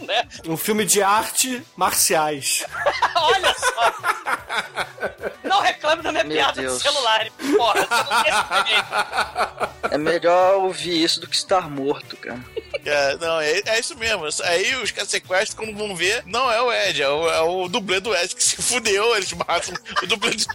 né? 0.01 0.27
Um 0.47 0.58
filme 0.58 0.86
de 0.86 1.01
arte 1.01 1.63
marciais. 1.75 2.65
Olha 3.15 3.55
só! 3.58 3.93
Não 5.43 5.62
reclame 5.62 6.01
da 6.01 6.12
minha 6.12 6.23
Meu 6.23 6.38
piada 6.38 6.62
Deus. 6.62 6.73
do 6.73 6.82
celular, 6.82 7.27
porra. 7.58 7.82
Você 7.82 8.03
não 8.03 8.23
tem 8.23 8.32
esse 8.32 8.63
direito. 8.63 9.69
É 9.91 9.97
melhor 9.97 10.55
ouvir 10.58 11.03
isso 11.03 11.19
do 11.19 11.27
que 11.27 11.36
estar 11.36 11.69
morto, 11.69 12.15
cara. 12.17 12.39
É, 12.86 13.17
não, 13.17 13.39
é, 13.39 13.62
é 13.65 13.79
isso 13.79 13.97
mesmo. 13.97 14.25
Aí 14.43 14.75
os 14.75 14.91
caras 14.91 15.10
sequestram, 15.10 15.65
quando 15.65 15.77
vão 15.77 15.95
ver, 15.95 16.23
não 16.25 16.51
é 16.51 16.62
o 16.62 16.71
Ed, 16.71 17.01
é 17.01 17.10
o, 17.10 17.29
é 17.29 17.41
o 17.41 17.67
dublê 17.67 17.99
do 17.99 18.15
Ed 18.15 18.36
que 18.36 18.43
se 18.43 18.62
fudeu, 18.62 19.15
eles 19.15 19.34
matam 19.34 19.73
o 20.01 20.08
dublê 20.08 20.32
do... 20.32 20.45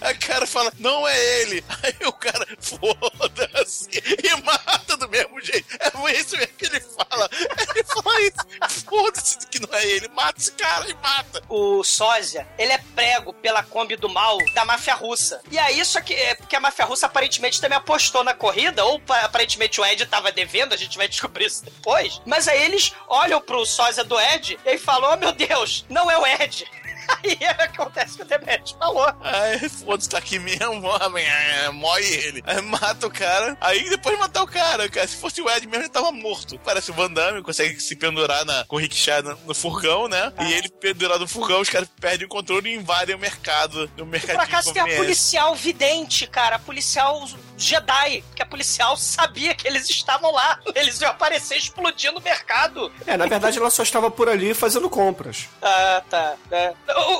Aí 0.00 0.14
o 0.14 0.18
cara 0.18 0.46
fala, 0.46 0.72
não 0.78 1.06
é 1.06 1.40
ele. 1.42 1.64
Aí 1.82 2.06
o 2.06 2.12
cara, 2.12 2.46
foda-se, 2.60 3.88
e 3.92 4.42
mata 4.42 4.96
do 4.96 5.08
mesmo 5.08 5.40
jeito. 5.40 5.66
É 5.80 6.20
isso 6.20 6.36
mesmo 6.36 6.54
que 6.56 6.66
ele 6.66 6.80
fala. 6.80 7.28
Ele 7.74 7.84
fala 7.84 8.20
isso, 8.20 8.46
foda-se 8.88 9.38
que 9.46 9.60
não 9.60 9.68
é 9.72 9.84
ele, 9.86 10.08
mata 10.08 10.38
esse 10.38 10.52
cara 10.52 10.88
e 10.88 10.94
mata. 10.94 11.42
o 11.48 11.82
sósia, 11.84 12.46
ele 12.58 12.72
é 12.72 12.78
prego 12.78 13.32
pela 13.34 13.62
Kombi 13.62 13.96
do 13.96 14.08
mal 14.08 14.38
da 14.54 14.64
máfia 14.64 14.94
russa. 14.94 15.40
E 15.50 15.58
aí, 15.58 15.84
só 15.84 16.00
que 16.00 16.14
é 16.14 16.34
porque 16.34 16.56
a 16.56 16.60
máfia 16.60 16.84
russa 16.84 17.06
aparentemente 17.06 17.60
também 17.60 17.76
apostou 17.78 18.22
na 18.24 18.34
corrida, 18.34 18.84
ou 18.84 18.98
pa- 19.00 19.20
aparentemente 19.20 19.80
o 19.80 19.84
Ed 19.84 20.04
tava 20.06 20.30
devendo, 20.32 20.72
a 20.72 20.76
gente 20.76 20.96
vai 20.96 21.06
descobrir 21.08 21.46
isso 21.46 21.64
depois. 21.64 22.20
Mas 22.26 22.48
aí 22.48 22.62
eles 22.64 22.92
olham 23.08 23.40
pro 23.40 23.64
sósia 23.66 24.04
do 24.04 24.18
Ed 24.20 24.58
e 24.64 24.78
falam: 24.78 25.12
Oh 25.12 25.16
meu 25.16 25.32
Deus, 25.32 25.84
não 25.88 26.10
é 26.10 26.18
o 26.18 26.26
Ed. 26.26 26.66
Aí 27.08 27.38
é 27.40 27.52
o 27.52 27.56
que 27.56 27.62
acontece 27.80 28.16
que 28.16 28.22
o 28.22 28.24
Demet 28.24 28.76
falou. 28.78 29.12
Aí, 29.20 29.68
foda-se, 29.68 30.08
tá 30.08 30.18
aqui 30.18 30.38
mesmo, 30.38 30.86
homem, 30.86 31.24
é, 31.24 31.70
mói 31.70 32.04
ele. 32.04 32.42
Aí 32.46 32.60
mata 32.60 33.06
o 33.06 33.10
cara, 33.10 33.56
aí 33.60 33.88
depois 33.88 34.18
matar 34.18 34.42
o 34.42 34.46
cara, 34.46 34.88
cara. 34.88 35.06
Se 35.06 35.16
fosse 35.16 35.40
o 35.40 35.50
Ed 35.50 35.66
mesmo, 35.66 35.82
ele 35.82 35.88
tava 35.88 36.12
morto. 36.12 36.58
Parece 36.64 36.90
o 36.90 36.94
Van 36.94 37.10
Damme, 37.10 37.42
consegue 37.42 37.80
se 37.80 37.96
pendurar 37.96 38.44
na, 38.44 38.64
com 38.64 38.76
o 38.76 38.78
rickshaw 38.78 39.22
no, 39.22 39.38
no 39.46 39.54
furgão, 39.54 40.08
né? 40.08 40.32
E 40.40 40.52
ele 40.52 40.68
pendurado 40.68 41.20
no 41.20 41.28
furgão, 41.28 41.60
os 41.60 41.70
caras 41.70 41.88
perdem 42.00 42.26
o 42.26 42.28
controle 42.28 42.70
e 42.70 42.74
invadem 42.74 43.14
o 43.14 43.18
mercado, 43.18 43.90
no 43.96 44.06
mercadinho 44.06 44.38
Por 44.38 44.44
acaso 44.44 44.72
tem 44.72 44.82
a 44.82 44.96
policial 44.96 45.54
vidente, 45.54 46.26
cara, 46.26 46.56
a 46.56 46.58
policial 46.58 47.26
Jedi, 47.56 48.22
que 48.34 48.42
a 48.42 48.46
policial 48.46 48.96
sabia 48.96 49.54
que 49.54 49.66
eles 49.66 49.88
estavam 49.88 50.30
lá. 50.32 50.58
Eles 50.74 51.00
iam 51.00 51.10
aparecer 51.10 51.56
explodindo 51.56 52.18
o 52.18 52.22
mercado. 52.22 52.92
É, 53.06 53.16
na 53.16 53.26
verdade 53.26 53.58
ela 53.58 53.70
só 53.70 53.82
estava 53.82 54.10
por 54.10 54.28
ali 54.28 54.54
fazendo 54.54 54.88
compras. 54.90 55.48
Ah, 55.66 56.02
tá. 56.10 56.34
É. 56.52 56.72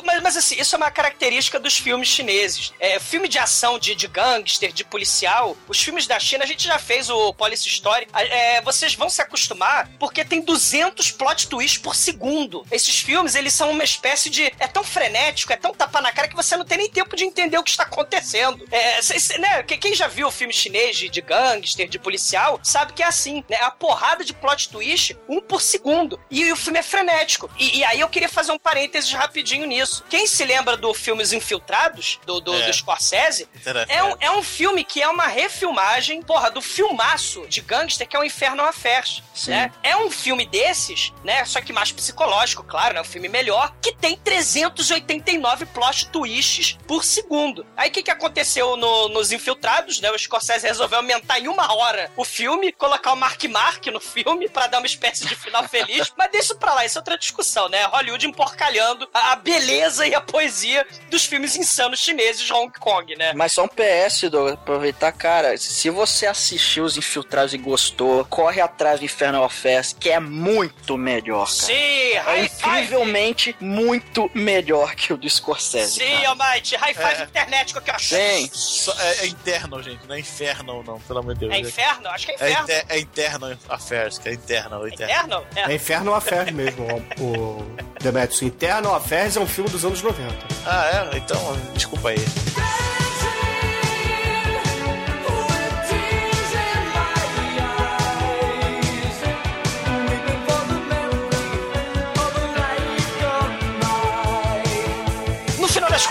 Mas, 0.04 0.22
mas 0.22 0.36
assim, 0.36 0.56
isso 0.60 0.74
é 0.74 0.78
uma 0.78 0.90
característica 0.90 1.58
dos 1.58 1.76
filmes 1.78 2.08
chineses. 2.08 2.72
É, 2.78 3.00
filme 3.00 3.26
de 3.26 3.38
ação 3.38 3.78
de, 3.78 3.94
de 3.94 4.06
gangster, 4.06 4.70
de 4.72 4.84
policial, 4.84 5.56
os 5.66 5.82
filmes 5.82 6.06
da 6.06 6.18
China, 6.20 6.44
a 6.44 6.46
gente 6.46 6.64
já 6.66 6.78
fez 6.78 7.08
o 7.10 7.32
Police 7.34 7.66
Story. 7.68 8.06
Ah, 8.12 8.22
é, 8.22 8.60
vocês 8.60 8.94
vão 8.94 9.08
se 9.08 9.20
acostumar 9.22 9.88
porque 9.98 10.24
tem 10.24 10.40
200 10.42 11.10
plot 11.12 11.48
twists 11.48 11.78
por 11.78 11.94
segundo. 11.96 12.64
Esses 12.70 12.98
filmes, 13.00 13.34
eles 13.34 13.52
são 13.54 13.70
uma 13.70 13.82
espécie 13.84 14.28
de. 14.28 14.52
É 14.58 14.66
tão 14.68 14.84
frenético, 14.84 15.52
é 15.52 15.56
tão 15.56 15.72
tapa 15.72 16.00
na 16.00 16.12
cara 16.12 16.28
que 16.28 16.36
você 16.36 16.56
não 16.56 16.64
tem 16.64 16.78
nem 16.78 16.90
tempo 16.90 17.16
de 17.16 17.24
entender 17.24 17.56
o 17.58 17.62
que 17.62 17.70
está 17.70 17.84
acontecendo. 17.84 18.66
É, 18.70 19.00
cê- 19.02 19.18
cê- 19.18 19.38
né, 19.38 19.62
que- 19.62 19.78
quem 19.78 19.94
já 19.94 20.06
viu 20.06 20.23
filme 20.30 20.52
chinês 20.52 20.96
de, 20.96 21.08
de 21.08 21.20
gangster, 21.20 21.88
de 21.88 21.98
policial, 21.98 22.58
sabe 22.62 22.92
que 22.92 23.02
é 23.02 23.06
assim, 23.06 23.44
né? 23.48 23.56
A 23.56 23.70
porrada 23.70 24.24
de 24.24 24.32
plot 24.32 24.68
twist, 24.68 25.16
um 25.28 25.40
por 25.40 25.60
segundo. 25.60 26.20
E 26.30 26.50
o 26.52 26.56
filme 26.56 26.78
é 26.78 26.82
frenético. 26.82 27.50
E, 27.58 27.78
e 27.78 27.84
aí 27.84 28.00
eu 28.00 28.08
queria 28.08 28.28
fazer 28.28 28.52
um 28.52 28.58
parênteses 28.58 29.12
rapidinho 29.12 29.66
nisso. 29.66 30.04
Quem 30.08 30.26
se 30.26 30.44
lembra 30.44 30.76
do 30.76 30.92
filme 30.94 31.22
Os 31.22 31.32
Infiltrados, 31.32 32.18
do, 32.26 32.40
do, 32.40 32.54
É. 32.54 32.66
do 32.66 32.72
Scorsese, 32.72 33.48
é 33.88 34.02
um, 34.02 34.16
é 34.20 34.30
um 34.30 34.42
filme 34.42 34.84
que 34.84 35.02
é 35.02 35.08
uma 35.08 35.26
refilmagem, 35.26 36.22
porra, 36.22 36.50
do 36.50 36.60
filmaço 36.60 37.46
de 37.48 37.60
gangster 37.60 38.06
que 38.08 38.16
é 38.16 38.18
o 38.20 38.24
Inferno 38.24 38.62
Affairs, 38.62 39.22
Sim. 39.34 39.50
né? 39.52 39.72
É 39.82 39.96
um 39.96 40.10
filme 40.10 40.46
desses, 40.46 41.12
né? 41.24 41.44
Só 41.44 41.60
que 41.60 41.72
mais 41.72 41.90
psicológico, 41.92 42.62
claro, 42.64 42.94
né? 42.94 43.00
Um 43.00 43.04
filme 43.04 43.28
melhor, 43.28 43.74
que 43.80 43.94
tem 43.94 44.16
389 44.16 45.66
plot 45.66 46.08
twists 46.08 46.76
por 46.86 47.04
segundo. 47.04 47.66
Aí 47.76 47.88
o 47.88 47.92
que, 47.92 48.02
que 48.02 48.10
aconteceu 48.10 48.76
no- 48.76 49.08
nos 49.08 49.32
Infiltrados, 49.32 50.00
né? 50.00 50.10
O 50.14 50.18
Scorsese 50.18 50.66
resolveu 50.66 50.98
aumentar 50.98 51.38
em 51.40 51.48
uma 51.48 51.74
hora 51.74 52.10
o 52.16 52.24
filme, 52.24 52.70
colocar 52.72 53.12
o 53.12 53.16
Mark 53.16 53.42
Mark 53.44 53.86
no 53.86 54.00
filme 54.00 54.48
pra 54.48 54.66
dar 54.66 54.78
uma 54.78 54.86
espécie 54.86 55.26
de 55.26 55.34
final 55.34 55.66
feliz. 55.68 56.12
Mas 56.16 56.30
deixa 56.30 56.44
isso 56.44 56.56
pra 56.56 56.74
lá, 56.74 56.84
isso 56.84 56.98
é 56.98 57.00
outra 57.00 57.18
discussão, 57.18 57.68
né? 57.68 57.84
Hollywood 57.86 58.26
emporcalhando 58.26 59.08
a, 59.12 59.32
a 59.32 59.36
beleza 59.36 60.06
e 60.06 60.14
a 60.14 60.20
poesia 60.20 60.86
dos 61.10 61.24
filmes 61.24 61.56
insanos 61.56 61.98
chineses 62.00 62.42
de 62.42 62.52
Hong 62.52 62.72
Kong, 62.78 63.16
né? 63.16 63.32
Mas 63.34 63.52
só 63.52 63.64
um 63.64 63.68
PS, 63.68 64.22
Douglas, 64.30 64.54
aproveitar, 64.54 65.10
cara. 65.12 65.56
Se 65.56 65.90
você 65.90 66.26
assistiu 66.26 66.84
Os 66.84 66.96
Infiltrados 66.96 67.54
e 67.54 67.58
gostou, 67.58 68.24
corre 68.26 68.60
atrás 68.60 69.00
do 69.00 69.06
Infernal 69.06 69.48
Fest, 69.48 69.96
que 69.98 70.10
é 70.10 70.20
muito 70.20 70.96
melhor, 70.98 71.44
cara. 71.46 71.56
Sim, 71.56 71.72
É 72.12 72.18
high 72.20 72.48
five! 72.48 72.68
incrivelmente 72.70 73.56
muito 73.60 74.30
melhor 74.34 74.94
que 74.94 75.12
o 75.12 75.16
do 75.16 75.28
Scorsese. 75.28 75.94
Sim. 76.00 76.24
Almighty, 76.26 76.76
high 76.76 76.94
five 76.94 77.22
É. 77.22 77.24
internet 77.24 77.76
aqui, 77.78 77.90
ó. 77.90 77.98
Sim. 77.98 78.50
Só- 78.52 78.94
é, 79.00 79.20
é 79.20 79.26
interno, 79.26 79.82
gente, 79.82 80.03
não 80.08 80.14
é 80.14 80.20
inferno, 80.20 80.82
não, 80.82 81.00
pelo 81.00 81.18
amor 81.20 81.34
de 81.34 81.40
Deus. 81.40 81.52
É 81.54 81.58
inferno? 81.60 82.08
Acho 82.08 82.26
que 82.26 82.32
é 82.32 82.34
É, 82.34 82.50
inferno. 82.50 82.62
inter, 82.64 82.84
é 82.88 82.98
interno 82.98 83.58
affairs, 83.68 84.18
que 84.18 84.28
é 84.28 84.32
interno, 84.34 84.86
interno. 84.88 85.12
Inferno? 85.12 85.46
É. 85.56 85.60
É 85.70 85.74
Inferno 85.74 86.14
Affairs 86.14 86.50
mesmo, 86.52 86.86
o, 87.18 87.22
o 87.24 87.76
Demetrius. 88.00 88.42
Inferno 88.42 88.94
Affairs 88.94 89.36
é 89.36 89.40
um 89.40 89.46
filme 89.46 89.70
dos 89.70 89.84
anos 89.84 90.02
90. 90.02 90.34
Ah, 90.66 91.08
é? 91.12 91.16
Então, 91.18 91.38
desculpa 91.74 92.10
aí. 92.10 92.93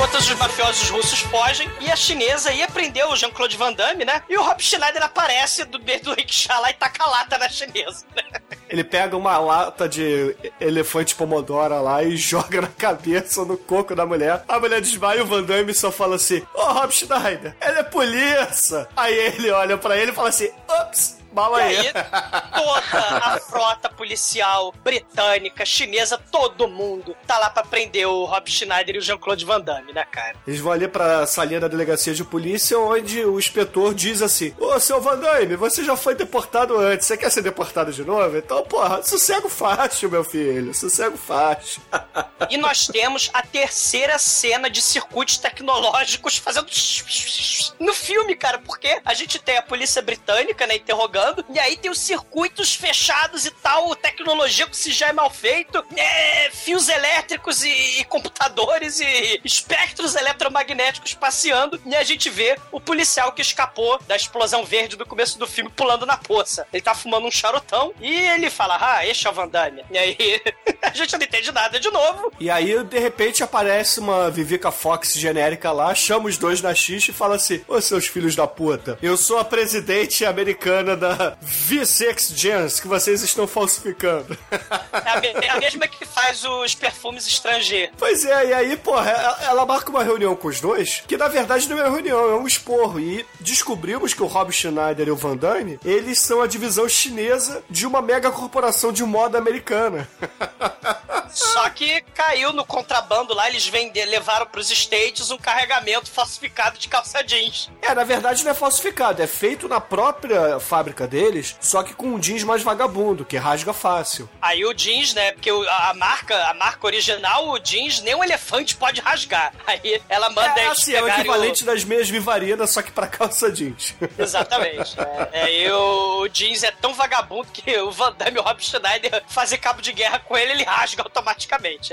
Contas, 0.03 0.29
os 0.29 0.35
mafiosos 0.35 0.89
russos 0.89 1.19
fogem 1.21 1.71
e 1.79 1.89
a 1.89 1.95
chinesa 1.95 2.51
ia 2.51 2.67
prender 2.67 3.07
o 3.07 3.15
Jean-Claude 3.15 3.55
Van 3.55 3.71
Damme, 3.71 4.03
né? 4.03 4.21
E 4.27 4.35
o 4.37 4.43
Rob 4.43 4.61
Schneider 4.61 5.01
aparece 5.01 5.63
do 5.63 5.81
meio 5.81 6.03
do 6.03 6.13
rickshaw 6.13 6.61
lá 6.61 6.71
e 6.71 6.73
taca 6.73 7.05
a 7.05 7.09
lata 7.09 7.37
na 7.37 7.47
chinesa. 7.47 8.05
né? 8.13 8.41
Ele 8.67 8.83
pega 8.83 9.15
uma 9.15 9.37
lata 9.37 9.87
de 9.87 10.35
elefante 10.59 11.15
pomodora 11.15 11.79
lá 11.79 12.03
e 12.03 12.17
joga 12.17 12.59
na 12.59 12.67
cabeça, 12.67 13.45
no 13.45 13.55
coco 13.55 13.95
da 13.95 14.05
mulher. 14.05 14.43
A 14.45 14.59
mulher 14.59 14.81
desmaia 14.81 15.19
e 15.19 15.21
o 15.21 15.25
Van 15.25 15.41
Damme 15.41 15.73
só 15.73 15.89
fala 15.89 16.17
assim: 16.17 16.45
Ô 16.53 16.63
Rob 16.63 16.91
Schneider, 16.91 17.55
ela 17.61 17.79
é 17.79 17.83
polícia. 17.83 18.89
Aí 18.97 19.13
ele 19.13 19.51
olha 19.51 19.77
pra 19.77 19.97
ele 19.97 20.11
e 20.11 20.13
fala 20.13 20.27
assim: 20.27 20.49
Ops, 20.67 21.17
mal 21.33 21.57
E 21.57 21.61
aí. 21.61 21.77
aí, 21.77 21.93
toda 21.93 23.17
a 23.17 23.39
frota 23.39 23.89
policial 23.89 24.73
britânica, 24.83 25.65
chinesa, 25.65 26.17
todo 26.31 26.67
mundo 26.67 27.15
tá 27.27 27.37
lá 27.39 27.49
pra 27.49 27.63
prender 27.63 28.07
o 28.07 28.25
Rob 28.25 28.49
Schneider 28.49 28.95
e 28.95 28.97
o 28.99 29.01
Jean-Claude 29.01 29.45
Van 29.45 29.61
Damme, 29.61 29.93
né, 29.93 30.05
cara? 30.05 30.35
Eles 30.47 30.59
vão 30.59 30.71
ali 30.71 30.87
pra 30.87 31.25
salinha 31.25 31.59
da 31.59 31.67
delegacia 31.67 32.13
de 32.13 32.23
polícia, 32.23 32.77
onde 32.79 33.23
o 33.25 33.39
inspetor 33.39 33.93
diz 33.93 34.21
assim: 34.21 34.53
Ô, 34.59 34.79
seu 34.79 35.01
Van 35.01 35.17
Damme, 35.17 35.55
você 35.55 35.83
já 35.83 35.95
foi 35.95 36.15
deportado 36.15 36.77
antes, 36.77 37.07
você 37.07 37.17
quer 37.17 37.31
ser 37.31 37.41
deportado 37.41 37.91
de 37.91 38.03
novo? 38.03 38.37
Então, 38.37 38.63
porra, 38.63 39.01
sossego 39.03 39.49
fácil, 39.49 40.09
meu 40.09 40.23
filho, 40.23 40.73
sossego 40.73 41.17
fácil. 41.17 41.81
E 42.49 42.57
nós 42.57 42.87
temos 42.87 43.29
a 43.33 43.41
terceira 43.41 44.19
cena 44.19 44.69
de 44.69 44.81
circuitos 44.81 45.37
tecnológicos 45.37 46.37
fazendo 46.37 46.67
no 47.79 47.93
filme, 47.93 48.35
cara, 48.35 48.59
porque 48.59 48.99
a 49.03 49.13
gente 49.13 49.39
tem 49.39 49.57
a 49.57 49.61
polícia 49.61 50.01
britânica, 50.01 50.67
né, 50.67 50.75
interrogando 50.75 51.22
passeando, 51.23 51.45
e 51.49 51.59
aí 51.59 51.77
tem 51.77 51.89
os 51.89 51.99
circuitos 51.99 52.75
fechados 52.75 53.45
e 53.45 53.51
tal, 53.51 53.95
tecnologia 53.95 54.67
que 54.67 54.75
se 54.75 54.91
já 54.91 55.09
é 55.09 55.13
mal 55.13 55.29
feito, 55.29 55.83
é, 55.95 56.49
fios 56.51 56.89
elétricos 56.89 57.63
e, 57.63 57.99
e 57.99 58.03
computadores 58.05 58.99
e 58.99 59.41
espectros 59.43 60.15
eletromagnéticos 60.15 61.13
passeando, 61.13 61.79
e 61.85 61.95
a 61.95 62.03
gente 62.03 62.29
vê 62.29 62.57
o 62.71 62.79
policial 62.79 63.31
que 63.31 63.41
escapou 63.41 63.99
da 64.07 64.15
explosão 64.15 64.65
verde 64.65 64.97
do 64.97 65.05
começo 65.05 65.39
do 65.39 65.47
filme 65.47 65.69
pulando 65.69 66.05
na 66.05 66.17
poça. 66.17 66.67
Ele 66.73 66.81
tá 66.81 66.93
fumando 66.93 67.27
um 67.27 67.31
charutão 67.31 67.93
e 68.01 68.13
ele 68.13 68.49
fala, 68.49 68.77
ah, 68.79 69.05
este 69.05 69.27
é 69.27 69.29
o. 69.29 69.85
E 69.91 69.97
aí 69.97 70.41
a 70.81 70.91
gente 70.91 71.13
não 71.13 71.23
entende 71.23 71.51
nada 71.51 71.79
de 71.79 71.89
novo. 71.89 72.31
E 72.39 72.49
aí, 72.49 72.83
de 72.83 72.99
repente, 72.99 73.43
aparece 73.43 73.99
uma 73.99 74.29
Vivica 74.29 74.71
Fox 74.71 75.13
genérica 75.13 75.71
lá, 75.71 75.93
chama 75.93 76.27
os 76.27 76.37
dois 76.37 76.61
na 76.61 76.73
xixi 76.73 77.11
e 77.11 77.13
fala 77.13 77.35
assim: 77.35 77.61
Ô 77.67 77.79
seus 77.81 78.07
filhos 78.07 78.35
da 78.35 78.47
puta, 78.47 78.97
eu 79.01 79.17
sou 79.17 79.37
a 79.37 79.45
presidente 79.45 80.25
americana 80.25 80.95
da 80.95 81.12
V6 81.43 82.35
Gens 82.35 82.79
que 82.79 82.87
vocês 82.87 83.21
estão 83.21 83.47
falsificando. 83.47 84.37
É 84.51 85.09
a, 85.09 85.45
é 85.45 85.49
a 85.49 85.59
mesma 85.59 85.87
que 85.87 86.05
faz 86.05 86.43
os 86.43 86.75
perfumes 86.75 87.27
estrangeiros. 87.27 87.95
Pois 87.97 88.25
é, 88.25 88.47
e 88.47 88.53
aí, 88.53 88.77
porra, 88.77 89.09
ela, 89.09 89.43
ela 89.43 89.65
marca 89.65 89.89
uma 89.89 90.03
reunião 90.03 90.35
com 90.35 90.47
os 90.47 90.59
dois, 90.59 91.03
que 91.07 91.17
na 91.17 91.27
verdade 91.27 91.69
não 91.69 91.77
é 91.77 91.83
uma 91.83 91.91
reunião, 91.91 92.31
é 92.31 92.35
um 92.35 92.47
esporro. 92.47 92.99
E 92.99 93.25
descobrimos 93.39 94.13
que 94.13 94.23
o 94.23 94.27
Rob 94.27 94.51
Schneider 94.51 95.07
e 95.07 95.11
o 95.11 95.15
Van 95.15 95.35
Damme, 95.35 95.79
eles 95.83 96.19
são 96.19 96.41
a 96.41 96.47
divisão 96.47 96.87
chinesa 96.87 97.63
de 97.69 97.85
uma 97.85 98.01
mega 98.01 98.31
corporação 98.31 98.91
de 98.91 99.03
moda 99.03 99.37
americana. 99.37 100.07
Só 101.33 101.69
que 101.69 102.01
caiu 102.13 102.53
no 102.53 102.65
contrabando 102.65 103.33
lá, 103.33 103.49
eles 103.49 103.67
venderam, 103.67 104.11
levaram 104.11 104.45
pros 104.45 104.69
States 104.71 105.31
um 105.31 105.37
carregamento 105.37 106.09
falsificado 106.11 106.77
de 106.77 106.87
calça 106.87 107.23
jeans. 107.23 107.69
É, 107.81 107.93
na 107.93 108.03
verdade 108.03 108.43
não 108.43 108.51
é 108.51 108.53
falsificado, 108.53 109.21
é 109.21 109.27
feito 109.27 109.67
na 109.67 109.79
própria 109.81 110.59
fábrica 110.59 111.07
deles, 111.07 111.55
só 111.59 111.83
que 111.83 111.93
com 111.93 112.07
um 112.07 112.19
jeans 112.19 112.43
mais 112.43 112.61
vagabundo, 112.63 113.25
que 113.25 113.37
rasga 113.37 113.73
fácil. 113.73 114.29
Aí 114.41 114.63
o 114.65 114.73
jeans, 114.73 115.13
né? 115.13 115.31
Porque 115.31 115.51
o- 115.51 115.67
a 115.69 115.93
marca, 115.93 116.35
a 116.49 116.53
marca 116.53 116.85
original, 116.85 117.49
o 117.49 117.59
jeans, 117.59 118.01
nem 118.01 118.15
um 118.15 118.23
elefante 118.23 118.75
pode 118.75 119.01
rasgar. 119.01 119.53
Aí 119.65 120.01
ela 120.09 120.29
manda 120.29 120.59
É 120.59 120.67
assim, 120.67 120.93
é 120.93 121.01
o 121.01 121.07
equivalente 121.07 121.63
das 121.63 121.83
meias 121.83 122.09
Vivarina, 122.09 122.67
só 122.67 122.81
que 122.81 122.91
pra 122.91 123.07
calça 123.07 123.51
jeans. 123.51 123.95
Exatamente. 124.17 124.95
É, 124.99 125.29
é, 125.41 125.61
e 125.61 125.71
o, 125.71 126.21
o 126.21 126.27
jeans 126.29 126.63
é 126.63 126.71
tão 126.71 126.93
vagabundo 126.93 127.47
que 127.51 127.77
o 127.79 127.91
Van 127.91 128.11
Damme 128.13 128.37
e 128.37 128.39
o 128.39 128.43
Rob 128.43 128.61
Schneider 128.63 129.23
fazer 129.27 129.57
cabo 129.57 129.81
de 129.81 129.91
guerra 129.91 130.19
com 130.19 130.37
ele, 130.37 130.51
ele 130.51 130.63
rasga 130.63 131.01
automaticamente, 131.03 131.22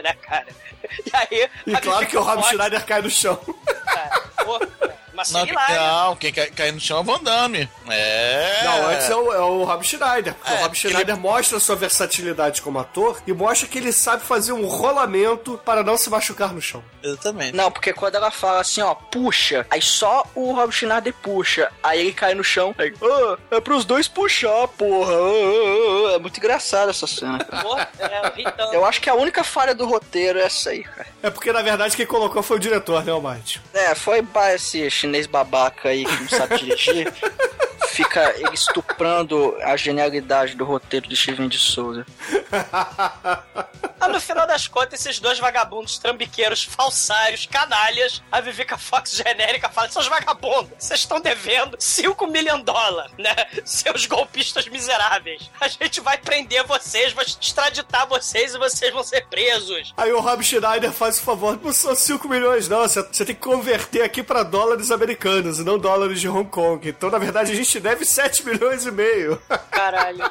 né, 0.03 0.15
cara? 0.15 0.47
E 0.91 1.11
aí. 1.15 1.51
E 1.67 1.77
claro 1.77 2.07
que 2.07 2.17
o 2.17 2.23
Rob 2.23 2.43
Schneider 2.43 2.85
cai 2.85 3.01
no 3.03 3.11
chão. 3.11 3.37
Fox, 3.37 4.31
pô, 4.45 4.59
Uma 5.29 5.39
Não, 5.41 5.47
similar. 5.47 5.75
não, 5.75 6.17
quem 6.17 6.33
cai, 6.33 6.47
cai 6.51 6.73
no 6.73 6.81
chão 6.81 6.99
é 6.99 7.01
o 7.01 7.05
Van 7.05 7.23
Damme. 7.23 7.69
É. 7.89 8.61
Não, 8.65 8.87
antes 8.89 9.11
é 9.11 9.17
o, 9.17 9.33
é 9.33 9.41
o 9.41 9.65
Rob 9.65 9.85
Schneider. 9.85 10.35
Porque 10.35 10.53
É, 10.53 10.57
o 10.57 10.63
Rob 10.63 10.77
Schneider 10.77 11.17
mostra 11.17 11.57
a 11.59 11.61
sua 11.61 11.77
versatilidade 11.77 12.63
como 12.63 12.79
ator 12.79 13.21
e 13.27 13.33
mostra 13.33 13.69
que 13.69 13.79
ele 13.79 13.93
sabe 13.93 14.23
fazer 14.23 14.53
um 14.53 14.67
rolamento 14.67 15.61
para 15.65 15.83
não 15.83 15.97
se 15.97 16.09
machucar 16.11 16.53
no 16.53 16.61
chão. 16.61 16.83
Exatamente. 17.03 17.57
Não, 17.57 17.71
porque 17.71 17.93
quando 17.93 18.15
ela 18.15 18.31
fala 18.31 18.61
assim, 18.61 18.83
ó, 18.83 18.95
puxa, 18.95 19.67
aí 19.71 19.83
só 19.83 20.25
o 20.35 20.53
Rob 20.53 20.73
Schneider 20.73 21.15
puxa, 21.23 21.71
aí 21.83 22.01
ele 22.01 22.13
cai 22.13 22.35
no 22.35 22.45
chão, 22.45 22.75
aí, 22.79 22.93
ah, 23.03 23.39
é 23.51 23.61
pros 23.61 23.85
dois 23.85 24.09
puxar, 24.09 24.69
porra. 24.69 25.13
ah, 25.13 25.17
ah, 25.17 26.11
ah." 26.11 26.15
É 26.15 26.19
muito 26.19 26.39
engraçado 26.39 26.91
essa 26.91 27.07
cena. 27.07 27.39
é, 27.99 28.27
eu 28.45 28.53
tanto. 28.53 28.75
Eu 28.75 28.85
acho 28.85 29.01
que 29.01 29.09
a 29.09 29.15
única 29.15 29.45
falha 29.45 29.75
do 29.75 29.87
roteiro 29.87 30.39
é 30.39 30.43
essa 30.43 30.71
aí, 30.71 30.83
cara. 30.83 31.07
É 31.23 31.31
porque, 31.31 31.53
na 31.53 31.63
verdade, 31.63 31.97
quem 31.97 32.07
colocou 32.07 32.43
foi 32.43 32.57
o 32.57 32.61
diretor, 32.61 33.05
né, 33.05 33.13
Almighty? 33.13 33.61
É, 33.73 33.95
foi 33.95 34.25
esse 34.55 34.81
chinês 35.11 35.27
babaca 35.27 35.89
aí 35.89 36.05
que 36.05 36.21
não 36.21 36.29
sabe 36.29 36.59
dirigir. 36.59 37.13
Fica 37.91 38.53
estuprando 38.53 39.57
a 39.63 39.77
genialidade 39.77 40.55
do 40.55 40.65
roteiro 40.65 41.09
de 41.09 41.17
Steven 41.17 41.49
de 41.49 41.59
Souza. 41.59 42.07
Ah, 44.01 44.09
no 44.09 44.21
final 44.21 44.47
das 44.47 44.67
contas, 44.67 44.99
esses 44.99 45.21
dois 45.21 45.39
vagabundos 45.39 45.99
trambiqueiros, 45.99 46.65
falsários, 46.65 47.47
canalhas, 47.47 48.23
a 48.33 48.41
Vivica 48.41 48.79
Fox 48.79 49.13
genérica 49.13 49.69
fala: 49.69 49.91
seus 49.91 50.09
vagabundos, 50.09 50.71
vocês 50.79 51.01
estão 51.01 51.21
devendo 51.21 51.77
5 51.79 52.27
milhões 52.27 52.61
de 52.61 52.65
dólares, 52.65 53.13
né? 53.19 53.35
Seus 53.65 54.07
golpistas 54.07 54.67
miseráveis. 54.69 55.51
A 55.61 55.69
gente 55.69 56.01
vai 56.01 56.17
prender 56.17 56.65
vocês, 56.65 57.13
vai 57.13 57.25
extraditar 57.25 58.09
vocês 58.09 58.55
e 58.55 58.59
vocês 58.59 58.93
vão 58.93 59.03
ser 59.03 59.27
presos. 59.27 59.93
Aí 59.97 60.11
o 60.13 60.21
Rob 60.21 60.43
Schneider 60.43 60.93
faz 60.93 61.19
o 61.19 61.23
favor, 61.23 61.61
não 61.63 61.73
são 61.73 61.95
5 61.95 62.27
milhões, 62.29 62.69
não. 62.69 62.81
Você 62.89 63.03
tem 63.25 63.35
que 63.35 63.41
converter 63.41 64.03
aqui 64.03 64.23
pra 64.23 64.43
dólares 64.43 64.91
americanos 64.91 65.59
e 65.59 65.65
não 65.65 65.79
dólares 65.79 66.21
de 66.21 66.29
Hong 66.29 66.49
Kong. 66.49 66.89
Então, 66.89 67.11
na 67.11 67.19
verdade, 67.19 67.53
a 67.53 67.55
gente 67.55 67.79
deve 67.79 68.05
7 68.05 68.45
milhões 68.47 68.87
e 68.87 68.91
meio. 68.91 69.41
Caralho. 69.71 70.25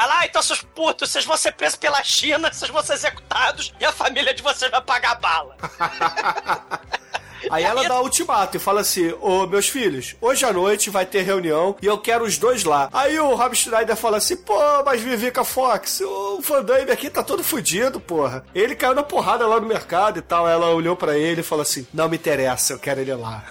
Ah 0.00 0.06
lá, 0.06 0.24
então 0.24 0.40
seus 0.42 0.62
putos, 0.62 1.10
vocês 1.10 1.26
vão 1.26 1.36
ser 1.36 1.52
presos 1.52 1.76
pela 1.76 2.02
China, 2.02 2.50
vocês 2.50 2.70
vão 2.70 2.82
ser 2.82 2.89
executados 2.90 3.72
e 3.80 3.84
a 3.84 3.92
família 3.92 4.34
de 4.34 4.42
vocês 4.42 4.70
vai 4.70 4.80
pagar 4.80 5.14
bala. 5.16 5.56
Aí 7.48 7.64
ela 7.64 7.86
dá 7.88 8.00
ultimato 8.00 8.56
e 8.56 8.60
fala 8.60 8.80
assim: 8.80 9.14
Ô 9.20 9.46
meus 9.46 9.68
filhos, 9.68 10.16
hoje 10.20 10.44
à 10.44 10.52
noite 10.52 10.90
vai 10.90 11.06
ter 11.06 11.22
reunião 11.22 11.76
e 11.80 11.86
eu 11.86 11.96
quero 11.96 12.24
os 12.24 12.36
dois 12.36 12.64
lá. 12.64 12.90
Aí 12.92 13.18
o 13.18 13.34
Rob 13.34 13.54
Schneider 13.54 13.96
fala 13.96 14.18
assim: 14.18 14.36
pô, 14.36 14.58
mas 14.84 15.00
Vivica 15.00 15.44
Fox, 15.44 16.00
o 16.00 16.40
Van 16.40 16.62
Damme 16.62 16.90
aqui 16.90 17.08
tá 17.08 17.22
todo 17.22 17.42
fudido, 17.42 18.00
porra. 18.00 18.44
Ele 18.54 18.74
caiu 18.74 18.94
na 18.94 19.02
porrada 19.02 19.46
lá 19.46 19.60
no 19.60 19.66
mercado 19.66 20.18
e 20.18 20.22
tal. 20.22 20.48
Ela 20.48 20.70
olhou 20.70 20.96
pra 20.96 21.16
ele 21.16 21.40
e 21.40 21.44
falou 21.44 21.62
assim: 21.62 21.86
não 21.94 22.08
me 22.08 22.16
interessa, 22.16 22.74
eu 22.74 22.78
quero 22.78 23.00
ele 23.00 23.14
lá. 23.14 23.44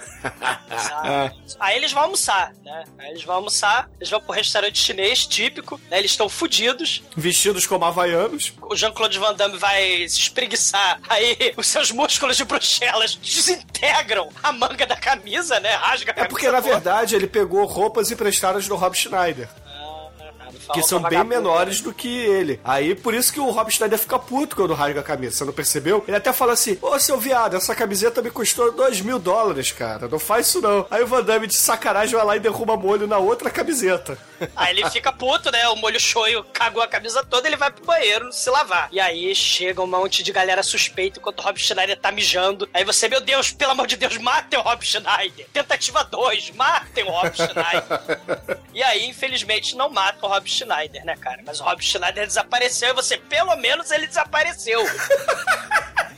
É. 1.04 1.30
Aí 1.58 1.76
eles 1.76 1.92
vão 1.92 2.02
almoçar, 2.04 2.52
né? 2.64 2.84
Aí 2.98 3.10
eles 3.10 3.22
vão 3.24 3.36
almoçar, 3.36 3.88
eles 3.98 4.10
vão 4.10 4.20
pro 4.20 4.32
restaurante 4.32 4.78
chinês 4.78 5.26
típico, 5.26 5.80
né? 5.90 5.98
Eles 5.98 6.10
estão 6.12 6.28
fudidos. 6.28 7.02
Vestidos 7.16 7.66
como 7.66 7.84
havaianos. 7.84 8.52
O 8.62 8.76
Jean-Claude 8.76 9.18
Van 9.18 9.34
Damme 9.34 9.58
vai 9.58 10.08
se 10.08 10.20
espreguiçar. 10.20 11.00
Aí 11.08 11.54
os 11.56 11.66
seus 11.66 11.90
músculos 11.90 12.36
de 12.36 12.44
Bruxelas 12.44 13.14
desintegram 13.16 14.28
a 14.42 14.52
manga 14.52 14.86
da 14.86 14.96
camisa, 14.96 15.58
né? 15.60 15.74
Rasga 15.74 16.10
a 16.10 16.12
É 16.12 16.14
camisa. 16.14 16.28
porque, 16.28 16.50
na 16.50 16.60
verdade, 16.60 17.14
ele 17.16 17.26
pegou 17.26 17.64
roupas 17.66 18.10
emprestadas 18.10 18.66
do 18.68 18.76
Rob 18.76 18.94
Schneider. 18.96 19.48
Que 20.72 20.82
são 20.82 21.00
bem 21.02 21.24
menores 21.24 21.80
do 21.80 21.92
que 21.92 22.08
ele. 22.08 22.60
Aí, 22.64 22.94
por 22.94 23.14
isso 23.14 23.32
que 23.32 23.40
o 23.40 23.50
Rob 23.50 23.70
Schneider 23.70 23.98
fica 23.98 24.18
puto 24.18 24.56
quando 24.56 24.74
rasga 24.74 25.00
a 25.00 25.02
camisa. 25.02 25.36
Você 25.36 25.44
não 25.44 25.52
percebeu? 25.52 26.04
Ele 26.06 26.16
até 26.16 26.32
fala 26.32 26.52
assim: 26.52 26.78
Ô 26.80 26.98
seu 26.98 27.18
viado, 27.18 27.56
essa 27.56 27.74
camiseta 27.74 28.22
me 28.22 28.30
custou 28.30 28.72
2 28.72 29.00
mil 29.00 29.18
dólares, 29.18 29.72
cara. 29.72 30.08
Não 30.08 30.18
faz 30.18 30.48
isso 30.48 30.60
não. 30.60 30.86
Aí 30.90 31.02
o 31.02 31.06
Van 31.06 31.22
Damme 31.22 31.46
de 31.46 31.56
sacanagem 31.56 32.14
vai 32.14 32.24
lá 32.24 32.36
e 32.36 32.40
derruba 32.40 32.76
molho 32.76 33.06
na 33.06 33.18
outra 33.18 33.50
camiseta. 33.50 34.18
Aí 34.56 34.76
ele 34.76 34.88
fica 34.90 35.12
puto, 35.12 35.50
né? 35.50 35.68
O 35.68 35.76
molho 35.76 36.00
shoyu 36.00 36.44
cagou 36.52 36.82
a 36.82 36.88
camisa 36.88 37.24
toda, 37.24 37.46
ele 37.46 37.56
vai 37.56 37.70
pro 37.70 37.84
banheiro 37.84 38.32
se 38.32 38.48
lavar. 38.50 38.88
E 38.90 38.98
aí 39.00 39.34
chega 39.34 39.82
um 39.82 39.86
monte 39.86 40.22
de 40.22 40.32
galera 40.32 40.62
suspeita 40.62 41.18
enquanto 41.18 41.40
o 41.40 41.42
Rob 41.42 41.58
Schneider 41.58 41.98
tá 41.98 42.10
mijando. 42.10 42.68
Aí 42.72 42.84
você, 42.84 43.08
meu 43.08 43.20
Deus, 43.20 43.50
pelo 43.50 43.72
amor 43.72 43.86
de 43.86 43.96
Deus, 43.96 44.16
matem 44.18 44.58
o 44.58 44.62
Rob 44.62 44.84
Schneider. 44.84 45.46
Tentativa 45.52 46.04
2, 46.04 46.52
matem 46.52 47.04
o 47.04 47.10
Rob 47.10 47.34
Schneider. 47.34 48.60
e 48.72 48.82
aí, 48.82 49.06
infelizmente, 49.06 49.76
não 49.76 49.90
matam 49.90 50.28
o 50.28 50.32
Rob 50.32 50.48
Schneider, 50.48 50.59
né, 51.04 51.16
cara? 51.16 51.42
Mas 51.44 51.60
o 51.60 51.64
Rob 51.64 51.82
Schneider 51.82 52.26
desapareceu 52.26 52.90
e 52.90 52.94
você, 52.94 53.16
pelo 53.16 53.56
menos, 53.56 53.90
ele 53.90 54.06
desapareceu. 54.06 54.80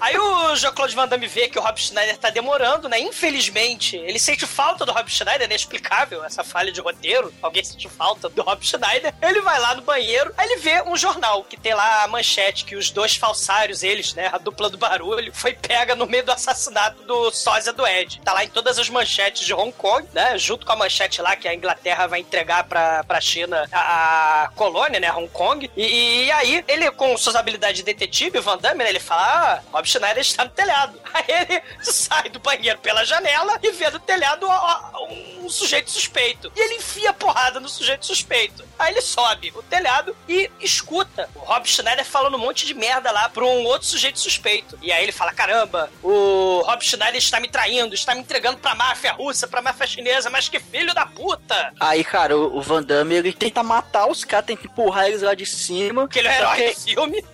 Aí 0.00 0.16
o 0.18 0.56
Jean-Claude 0.56 0.94
Van 0.94 1.08
Damme 1.08 1.26
vê 1.26 1.48
que 1.48 1.58
o 1.58 1.62
Rob 1.62 1.78
Schneider 1.78 2.16
tá 2.16 2.30
demorando, 2.30 2.88
né? 2.88 2.98
Infelizmente, 3.00 3.96
ele 3.96 4.18
sente 4.18 4.46
falta 4.46 4.86
do 4.86 4.92
Rob 4.92 5.10
Schneider, 5.10 5.42
é 5.42 5.44
inexplicável 5.44 6.24
essa 6.24 6.44
falha 6.44 6.72
de 6.72 6.80
roteiro. 6.80 7.32
Alguém 7.42 7.64
sente 7.64 7.88
falta 7.88 8.28
do 8.28 8.42
Rob 8.42 8.64
Schneider. 8.64 9.14
Ele 9.20 9.40
vai 9.40 9.58
lá 9.58 9.74
no 9.74 9.82
banheiro, 9.82 10.32
aí 10.36 10.48
ele 10.48 10.60
vê 10.60 10.82
um 10.82 10.96
jornal 10.96 11.42
que 11.44 11.56
tem 11.56 11.74
lá 11.74 12.04
a 12.04 12.08
manchete 12.08 12.64
que 12.64 12.76
os 12.76 12.90
dois 12.90 13.16
falsários, 13.16 13.82
eles, 13.82 14.14
né? 14.14 14.30
A 14.32 14.38
dupla 14.38 14.70
do 14.70 14.78
barulho, 14.78 15.32
foi 15.34 15.52
pega 15.54 15.94
no 15.94 16.06
meio 16.06 16.24
do 16.24 16.32
assassinato 16.32 17.02
do 17.04 17.30
sósia 17.30 17.72
do 17.72 17.86
Ed. 17.86 18.20
Tá 18.24 18.32
lá 18.32 18.44
em 18.44 18.48
todas 18.48 18.78
as 18.78 18.88
manchetes 18.88 19.44
de 19.44 19.54
Hong 19.54 19.72
Kong, 19.72 20.06
né? 20.12 20.38
Junto 20.38 20.64
com 20.64 20.72
a 20.72 20.76
manchete 20.76 21.20
lá 21.20 21.34
que 21.36 21.48
a 21.48 21.54
Inglaterra 21.54 22.06
vai 22.06 22.20
entregar 22.20 22.64
pra, 22.64 23.02
pra 23.04 23.20
China 23.20 23.68
a, 23.72 24.44
a 24.44 24.48
colônia, 24.50 25.00
né? 25.00 25.12
Hong 25.12 25.28
Kong. 25.28 25.70
E, 25.76 26.26
e 26.26 26.32
aí, 26.32 26.64
ele, 26.68 26.90
com 26.92 27.16
suas 27.16 27.36
habilidades 27.36 27.78
de 27.78 27.82
detetive, 27.82 28.40
Van 28.40 28.58
Damme, 28.58 28.84
né, 28.84 28.90
ele 28.90 29.00
fala: 29.00 29.22
Ah, 29.22 29.62
Rob 29.72 29.87
Schneider 29.88 30.20
está 30.20 30.44
no 30.44 30.50
telhado. 30.50 31.00
Aí 31.14 31.24
ele 31.28 31.62
sai 31.82 32.28
do 32.28 32.38
banheiro 32.38 32.78
pela 32.78 33.04
janela 33.04 33.58
e 33.62 33.72
vê 33.72 33.90
do 33.90 33.98
telhado 33.98 34.46
ó, 34.46 35.08
sujeito 35.50 35.90
suspeito. 35.90 36.50
E 36.56 36.60
ele 36.60 36.74
enfia 36.74 37.10
a 37.10 37.12
porrada 37.12 37.60
no 37.60 37.68
sujeito 37.68 38.06
suspeito. 38.06 38.64
Aí 38.78 38.92
ele 38.92 39.00
sobe 39.00 39.52
o 39.56 39.62
telhado 39.62 40.16
e 40.28 40.50
escuta 40.60 41.28
o 41.34 41.40
Rob 41.40 41.66
Schneider 41.68 42.04
falando 42.04 42.36
um 42.36 42.38
monte 42.38 42.66
de 42.66 42.74
merda 42.74 43.10
lá 43.10 43.28
pra 43.28 43.44
um 43.44 43.64
outro 43.64 43.86
sujeito 43.88 44.18
suspeito. 44.20 44.78
E 44.82 44.92
aí 44.92 45.02
ele 45.02 45.12
fala: 45.12 45.32
Caramba, 45.32 45.90
o 46.02 46.62
Rob 46.64 46.82
Schneider 46.84 47.16
está 47.16 47.40
me 47.40 47.48
traindo, 47.48 47.94
está 47.94 48.14
me 48.14 48.20
entregando 48.20 48.58
pra 48.58 48.74
máfia 48.74 49.12
russa, 49.12 49.46
pra 49.48 49.60
máfia 49.62 49.86
chinesa, 49.86 50.30
mas 50.30 50.48
que 50.48 50.60
filho 50.60 50.94
da 50.94 51.06
puta! 51.06 51.72
Aí, 51.80 52.04
cara, 52.04 52.36
o, 52.36 52.56
o 52.58 52.62
Van 52.62 52.82
Damme, 52.82 53.14
ele 53.14 53.32
tenta 53.32 53.62
matar 53.62 54.06
os 54.08 54.24
caras, 54.24 54.46
tenta 54.46 54.66
empurrar 54.66 55.06
eles 55.06 55.22
lá 55.22 55.34
de 55.34 55.46
cima. 55.46 56.08
Que 56.08 56.18
ele 56.20 56.28
é 56.28 56.32
o 56.32 56.34
herói 56.34 56.56
que- 56.56 56.74
do 56.74 56.80
filme. 56.80 57.24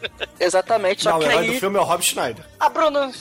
Exatamente, 0.41 1.03
só 1.03 1.11
não, 1.11 1.17
o 1.19 1.21
que 1.21 1.27
herói 1.27 1.45
aí... 1.45 1.53
do 1.53 1.61
filme 1.61 1.77
é 1.79 1.81
o 1.81 1.85
Rob 1.85 2.03
Schneider. 2.03 2.45
Ah, 2.65 2.69
Bruno, 2.71 3.13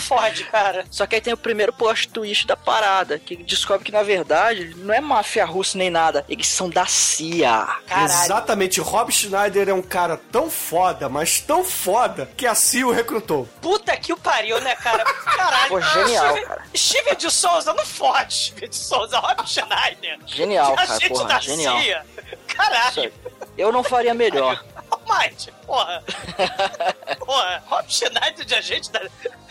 fode, 0.00 0.44
cara. 0.44 0.86
Só 0.90 1.06
que 1.06 1.14
aí 1.14 1.20
tem 1.20 1.34
o 1.34 1.36
primeiro 1.36 1.70
plot 1.70 2.08
twist 2.08 2.46
da 2.46 2.56
parada, 2.56 3.18
que 3.18 3.36
descobre 3.36 3.84
que 3.84 3.92
na 3.92 4.02
verdade 4.02 4.74
não 4.78 4.94
é 4.94 5.00
máfia 5.00 5.44
russa 5.44 5.76
nem 5.76 5.90
nada, 5.90 6.24
eles 6.30 6.48
são 6.48 6.70
da 6.70 6.86
CIA. 6.86 7.68
Caralho. 7.86 8.10
Exatamente, 8.10 8.80
Rob 8.80 9.12
Schneider 9.12 9.68
é 9.68 9.74
um 9.74 9.82
cara 9.82 10.16
tão 10.32 10.48
foda, 10.50 11.10
mas 11.10 11.40
tão 11.40 11.62
foda, 11.62 12.30
que 12.38 12.46
a 12.46 12.54
CIA 12.54 12.86
o 12.86 12.90
recrutou. 12.90 13.46
Puta 13.60 13.94
que 13.98 14.14
o 14.14 14.16
pariu, 14.16 14.58
né, 14.62 14.74
cara? 14.76 15.04
Caralho. 15.04 15.68
Pô, 15.68 15.80
genial, 15.82 16.30
Steven, 16.30 16.46
cara. 16.46 16.64
Steven 16.74 17.16
de 17.16 17.30
Souza, 17.30 17.74
não 17.74 17.84
fode, 17.84 18.34
Steven 18.34 18.70
de 18.70 18.76
Souza. 18.76 19.18
Rob 19.18 19.46
Schneider. 19.46 20.18
Genial, 20.24 20.74
cara, 20.74 20.98
porra, 21.06 21.24
da 21.26 21.40
genial. 21.40 21.78
CIA. 21.80 22.06
Caralho. 22.46 23.12
Eu 23.58 23.70
não 23.70 23.84
faria 23.84 24.14
melhor. 24.14 24.64
Mate, 25.10 25.52
porra. 25.66 26.04
porra, 27.18 27.62
Rob 27.66 27.84
Schneider 27.88 28.44
de 28.44 28.54
agente 28.54 28.92
da... 28.92 29.02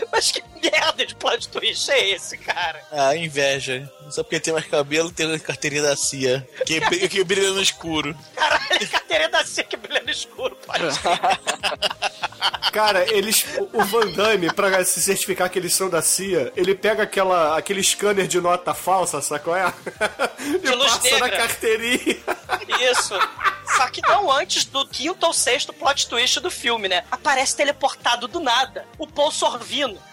Mas 0.09 0.31
que 0.31 0.41
merda 0.63 1.05
de 1.05 1.13
plot 1.15 1.49
twist 1.49 1.91
é 1.91 2.11
esse, 2.11 2.37
cara? 2.37 2.81
Ah, 2.89 3.13
inveja. 3.13 3.91
Só 4.09 4.23
porque 4.23 4.39
tem 4.39 4.53
mais 4.53 4.65
cabelo, 4.65 5.11
tem 5.11 5.37
carteirinha 5.37 5.83
da 5.83 5.97
CIA. 5.97 6.47
Que, 6.65 7.09
que 7.09 7.23
brilha 7.25 7.51
no 7.51 7.61
escuro. 7.61 8.17
Caralho, 8.35 8.89
carteira 8.89 9.27
da 9.27 9.43
CIA 9.45 9.65
que 9.65 9.75
brilha 9.75 10.01
no 10.01 10.09
escuro, 10.09 10.57
pode. 10.65 10.83
Cara, 12.71 13.05
eles. 13.13 13.45
O 13.73 13.83
Van 13.83 14.11
Damme, 14.11 14.53
pra 14.53 14.83
se 14.85 15.01
certificar 15.01 15.49
que 15.49 15.59
eles 15.59 15.73
são 15.73 15.89
da 15.89 16.01
CIA, 16.01 16.53
ele 16.55 16.73
pega 16.75 17.03
aquela, 17.03 17.57
aquele 17.57 17.83
scanner 17.83 18.27
de 18.27 18.39
nota 18.39 18.73
falsa, 18.73 19.21
sacou? 19.21 19.55
É? 19.55 19.73
E 20.63 20.69
luz 20.69 20.93
passa 20.93 21.19
na 21.19 21.25
negra. 21.25 21.37
carteirinha. 21.47 22.17
Isso. 22.91 23.15
Só 23.75 23.87
que 23.87 24.01
não 24.01 24.31
antes 24.31 24.65
do 24.65 24.87
quinto 24.87 25.25
ou 25.25 25.33
sexto 25.33 25.48
plot 25.73 26.07
twist 26.07 26.39
do 26.39 26.51
filme, 26.51 26.87
né? 26.87 27.03
Aparece 27.11 27.55
teleportado 27.55 28.27
do 28.27 28.39
nada 28.39 28.85
o 28.97 29.07
Paul 29.07 29.31
Sorvino. 29.31 29.99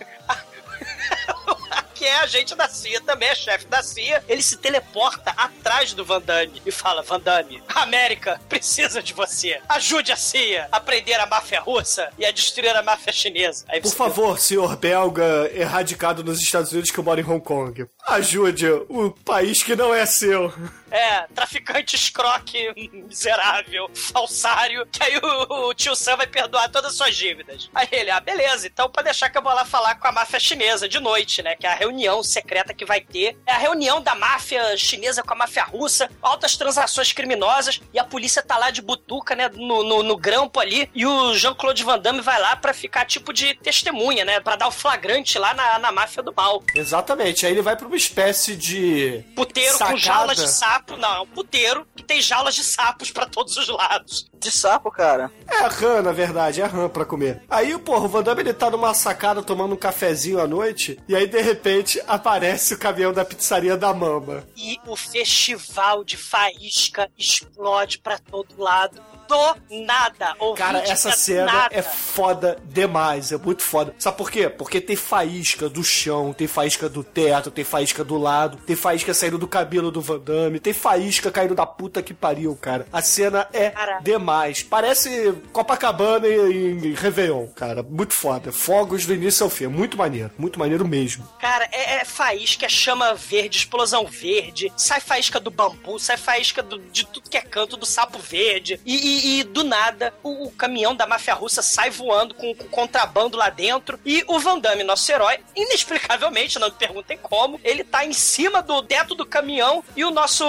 Que 1.97 2.05
é 2.05 2.19
agente 2.19 2.55
da 2.55 2.69
CIA, 2.69 3.01
também 3.01 3.31
é 3.31 3.35
chefe 3.35 3.65
da 3.69 3.83
CIA. 3.83 4.23
Ele 4.29 4.43
se 4.43 4.59
teleporta 4.59 5.31
atrás 5.31 5.95
do 5.95 6.05
Van 6.05 6.21
Damme 6.21 6.61
e 6.67 6.71
fala: 6.71 7.03
Van 7.03 7.19
Damme, 7.19 7.63
a 7.67 7.83
América 7.85 8.39
precisa 8.51 9.03
de 9.03 9.15
você. 9.15 9.59
Ajude 9.67 10.13
a 10.13 10.17
CIA 10.17 10.69
a 10.71 10.79
prender 10.79 11.19
a 11.19 11.25
máfia 11.25 11.59
russa 11.59 12.11
e 12.19 12.27
a 12.27 12.31
destruir 12.31 12.77
a 12.77 12.83
máfia 12.83 13.15
chinesa. 13.15 13.65
Aí 13.67 13.81
Por 13.81 13.95
favor, 13.95 14.39
senhor 14.39 14.77
belga 14.77 15.51
erradicado 15.55 16.23
nos 16.23 16.39
Estados 16.39 16.71
Unidos 16.71 16.91
que 16.91 17.01
mora 17.01 17.19
em 17.19 17.25
Hong 17.25 17.43
Kong. 17.43 17.87
Ajude 18.07 18.69
o 18.91 19.11
país 19.25 19.63
que 19.63 19.75
não 19.75 19.95
é 19.95 20.05
seu. 20.05 20.53
É, 20.91 21.23
traficante 21.35 21.97
escroque 21.97 22.73
miserável, 22.93 23.91
falsário, 23.95 24.87
que 24.87 25.03
aí 25.03 25.19
o, 25.19 25.69
o 25.69 25.75
tio 25.75 25.95
Sam 25.97 26.17
vai 26.17 26.27
perdoar 26.27 26.69
todas 26.71 26.93
as 26.93 26.97
suas 26.97 27.15
dívidas. 27.17 27.69
Aí 27.75 27.89
ele, 27.91 28.11
ah, 28.11 28.21
beleza, 28.21 28.67
então 28.67 28.89
pode 28.89 29.05
deixar 29.05 29.29
que 29.31 29.39
eu 29.39 29.43
vou 29.43 29.53
lá 29.53 29.65
falar 29.65 29.97
com 29.97 30.07
a 30.07 30.13
máfia 30.13 30.39
chinesa 30.39 30.89
de 30.89 31.01
noite, 31.01 31.43
né? 31.43 31.57
Que 31.57 31.67
é 31.67 31.71
a 31.71 31.75
reunião 31.75 32.23
secreta 32.23 32.73
que 32.73 32.85
vai 32.85 33.01
ter. 33.01 33.37
É 33.47 33.53
a 33.53 33.59
reunião 33.59 34.01
da 34.01 34.15
máfia 34.15 34.77
chinesa 34.77 35.23
com 35.23 35.33
a 35.33 35.37
máfia 35.37 35.65
russa, 35.65 36.11
altas 36.23 36.57
transações 36.57 37.13
criminosas, 37.13 37.81
e 37.93 37.99
a 37.99 38.05
polícia 38.05 38.43
tá 38.43 38.57
lá 38.57 38.71
de 38.71 38.83
butuca, 38.83 39.35
né? 39.35 39.51
No, 39.55 39.83
no, 39.83 40.03
no 40.03 40.17
grampo 40.17 40.61
ali, 40.61 40.91
e 40.95 41.05
o 41.05 41.35
Jean-Claude 41.35 41.83
Van 41.85 41.99
Damme 41.99 42.21
vai 42.21 42.41
lá 42.41 42.57
pra 42.57 42.73
ficar 42.73 43.05
tipo 43.05 43.33
de 43.33 43.55
testemunha, 43.55 44.25
né? 44.25 44.41
Pra 44.41 44.57
dar 44.57 44.69
o 44.69 44.73
flagrante 44.73 45.39
lá 45.39 45.53
na, 45.55 45.79
na 45.79 45.93
máfia 45.93 46.23
do 46.23 46.33
mal. 46.33 46.63
Exatamente, 46.75 47.45
aí 47.45 47.53
ele 47.53 47.63
vai 47.63 47.77
pra 47.77 47.87
uma 47.87 47.97
espécie 47.97 48.55
de. 48.57 49.25
Puteiro 49.35 49.73
com 49.73 49.79
Sacada. 49.79 49.99
jaulas 49.99 50.37
de 50.37 50.49
sapo. 50.49 50.86
Não, 50.99 51.17
é 51.17 51.21
um 51.21 51.27
puteiro 51.27 51.87
que 51.95 52.03
tem 52.03 52.21
jaulas 52.21 52.55
de 52.55 52.63
sapos 52.63 53.11
pra 53.11 53.27
todos 53.27 53.57
os 53.57 53.69
lados. 53.69 54.31
De 54.39 54.51
sapo, 54.51 54.91
cara. 54.91 55.31
É 55.49 55.67
rã, 55.67 56.03
na 56.03 56.13
verdade, 56.13 56.61
é 56.61 56.67
rã 56.67 56.89
pra 56.89 57.05
comer. 57.05 57.43
Aí, 57.51 57.77
porra, 57.79 58.05
o 58.05 58.09
Van 58.09 58.23
Damme 58.23 58.43
ele 58.43 58.53
tá 58.53 58.71
numa 58.71 58.95
sacada 58.95 59.43
tomando 59.43 59.75
um 59.75 59.79
cafezinho 59.79 60.41
à 60.41 60.47
noite, 60.47 60.99
e 61.09 61.17
aí 61.17 61.27
de 61.27 61.41
repente 61.41 62.01
aparece 62.07 62.75
o 62.75 62.79
caminhão 62.79 63.13
da 63.13 63.25
pizzaria 63.25 63.77
da 63.77 63.93
Mama. 63.93 64.47
E 64.57 64.79
o 64.87 64.95
festival 64.95 66.05
de 66.05 66.17
faísca 66.17 67.11
explode 67.19 67.99
pra 67.99 68.19
todo 68.19 68.61
lado. 68.61 69.01
Do 69.29 69.57
nada. 69.85 70.35
Ouvinte, 70.39 70.59
Cara, 70.59 70.79
essa 70.81 71.11
cena 71.13 71.69
é 71.71 71.83
foda 71.83 72.59
demais, 72.65 73.33
é 73.33 73.37
muito 73.37 73.63
foda. 73.63 73.95
Sabe 73.99 74.17
por 74.17 74.31
quê? 74.31 74.49
Porque 74.49 74.81
tem 74.81 74.97
faísca 74.97 75.69
do 75.69 75.83
chão, 75.83 76.33
tem 76.33 76.47
faísca 76.47 76.89
do 76.89 77.03
teto, 77.03 77.51
tem 77.51 77.65
faísca 77.65 78.05
do 78.05 78.17
lado, 78.19 78.57
tem 78.59 78.77
faísca 78.77 79.13
saindo 79.15 79.39
do 79.39 79.49
cabelo 79.49 79.91
do 79.91 80.01
Van 80.01 80.19
Damme, 80.19 80.61
tem 80.61 80.73
faísca 80.73 81.31
caindo 81.31 81.55
da 81.55 81.67
puta 81.67 82.03
que 82.03 82.15
pariu, 82.15 82.57
cara. 82.57 82.87
A 82.93 83.03
cena 83.03 83.49
é 83.53 83.71
Cara. 83.71 83.99
demais. 84.01 84.63
Parece 84.63 85.33
Copacabana 85.53 86.29
em, 86.29 86.79
em 86.89 86.95
Réveillon, 86.95 87.47
cara. 87.49 87.83
Muito 87.83 88.13
foda. 88.15 88.53
Fogos 88.53 89.05
do 89.07 89.15
início 89.15 89.45
ao 89.45 89.51
fim. 89.51 89.65
É 89.65 89.69
muito 89.69 89.97
maneiro. 89.97 90.31
Muito 90.39 90.59
maneiro 90.59 90.87
mesmo. 90.87 91.27
Cara, 91.41 91.69
é, 91.73 91.97
é 91.97 92.05
faísca, 92.05 92.67
é 92.67 92.69
chama 92.69 93.15
verde, 93.15 93.59
explosão 93.59 94.07
verde, 94.07 94.73
sai 94.77 95.01
faísca 95.01 95.41
do 95.41 95.51
bambu, 95.51 95.99
sai 95.99 96.17
faísca 96.17 96.63
do- 96.63 96.79
de 96.79 97.07
tudo 97.07 97.29
que 97.29 97.37
é 97.37 97.41
canto, 97.41 97.77
do 97.77 97.87
sapo 97.87 98.19
verde. 98.19 98.81
E, 98.85 98.95
e- 98.95 99.16
e, 99.17 99.43
do 99.43 99.65
nada, 99.65 100.13
o, 100.23 100.47
o 100.47 100.53
caminhão 100.53 100.95
da 100.95 101.07
máfia 101.07 101.35
russa 101.35 101.63
sai 101.63 101.91
voando 101.91 102.35
com, 102.35 102.55
com 102.55 102.87
contrabando 102.87 103.37
lá 103.37 103.51
dentro. 103.51 103.99
E 104.05 104.25
o 104.27 104.39
Van 104.39 104.59
Damme, 104.59 104.85
nosso 104.85 105.11
herói, 105.11 105.39
inexplicavelmente, 105.55 106.59
não 106.59 106.69
me 106.69 106.75
perguntem 106.75 107.19
como, 107.19 107.61
ele 107.65 107.85
tá 107.85 108.05
em 108.05 108.13
cima 108.13 108.63
do 108.63 108.83
teto 108.83 109.15
do 109.15 109.27
caminhão 109.27 109.83
e 109.97 110.05
o 110.05 110.11
nosso 110.11 110.45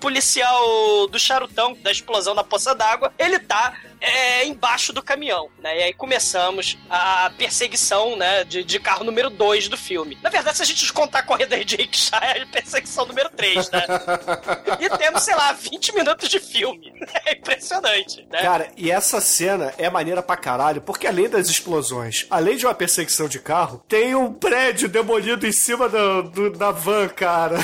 policial 0.00 1.06
do 1.08 1.18
charutão, 1.18 1.74
da 1.82 1.90
explosão 1.90 2.34
da 2.34 2.44
poça 2.44 2.74
d'água, 2.74 3.12
ele 3.18 3.38
tá 3.38 3.74
é, 4.00 4.46
embaixo 4.46 4.92
do 4.92 5.02
caminhão, 5.02 5.48
né? 5.62 5.78
E 5.78 5.82
aí 5.84 5.92
começamos 5.92 6.78
a 6.88 7.30
perseguição, 7.36 8.16
né, 8.16 8.44
de, 8.44 8.64
de 8.64 8.78
carro 8.80 9.04
número 9.04 9.28
2 9.30 9.68
do 9.68 9.76
filme. 9.76 10.18
Na 10.22 10.30
verdade, 10.30 10.56
se 10.56 10.62
a 10.62 10.66
gente 10.66 10.92
contar 10.92 11.18
a 11.20 11.22
corrida 11.22 11.62
de 11.64 11.88
Shah, 11.92 12.20
é 12.24 12.42
a 12.42 12.46
perseguição 12.46 13.04
número 13.06 13.28
3, 13.30 13.70
né? 13.70 13.84
e 14.80 14.88
temos, 14.98 15.22
sei 15.22 15.34
lá, 15.34 15.52
20 15.52 15.94
minutos 15.94 16.28
de 16.28 16.40
filme. 16.40 16.92
É 17.26 17.32
impressionante, 17.32 18.26
né? 18.30 18.40
Cara, 18.42 18.72
e 18.76 18.90
essa 18.90 19.20
cena 19.20 19.74
é 19.78 19.90
maneira 19.90 20.22
pra 20.22 20.36
caralho, 20.36 20.80
porque 20.80 21.06
além 21.06 21.28
das 21.28 21.48
explosões, 21.48 22.26
além 22.30 22.56
de 22.56 22.64
uma 22.66 22.74
perseguição 22.74 23.28
de 23.28 23.38
carro, 23.38 23.84
tem 23.88 24.14
um 24.14 24.32
prédio 24.32 24.88
demolido 24.88 25.46
em 25.46 25.52
cima 25.52 25.88
do, 25.88 26.22
do- 26.22 26.50
da 26.50 26.70
van, 26.70 27.08
cara. 27.08 27.58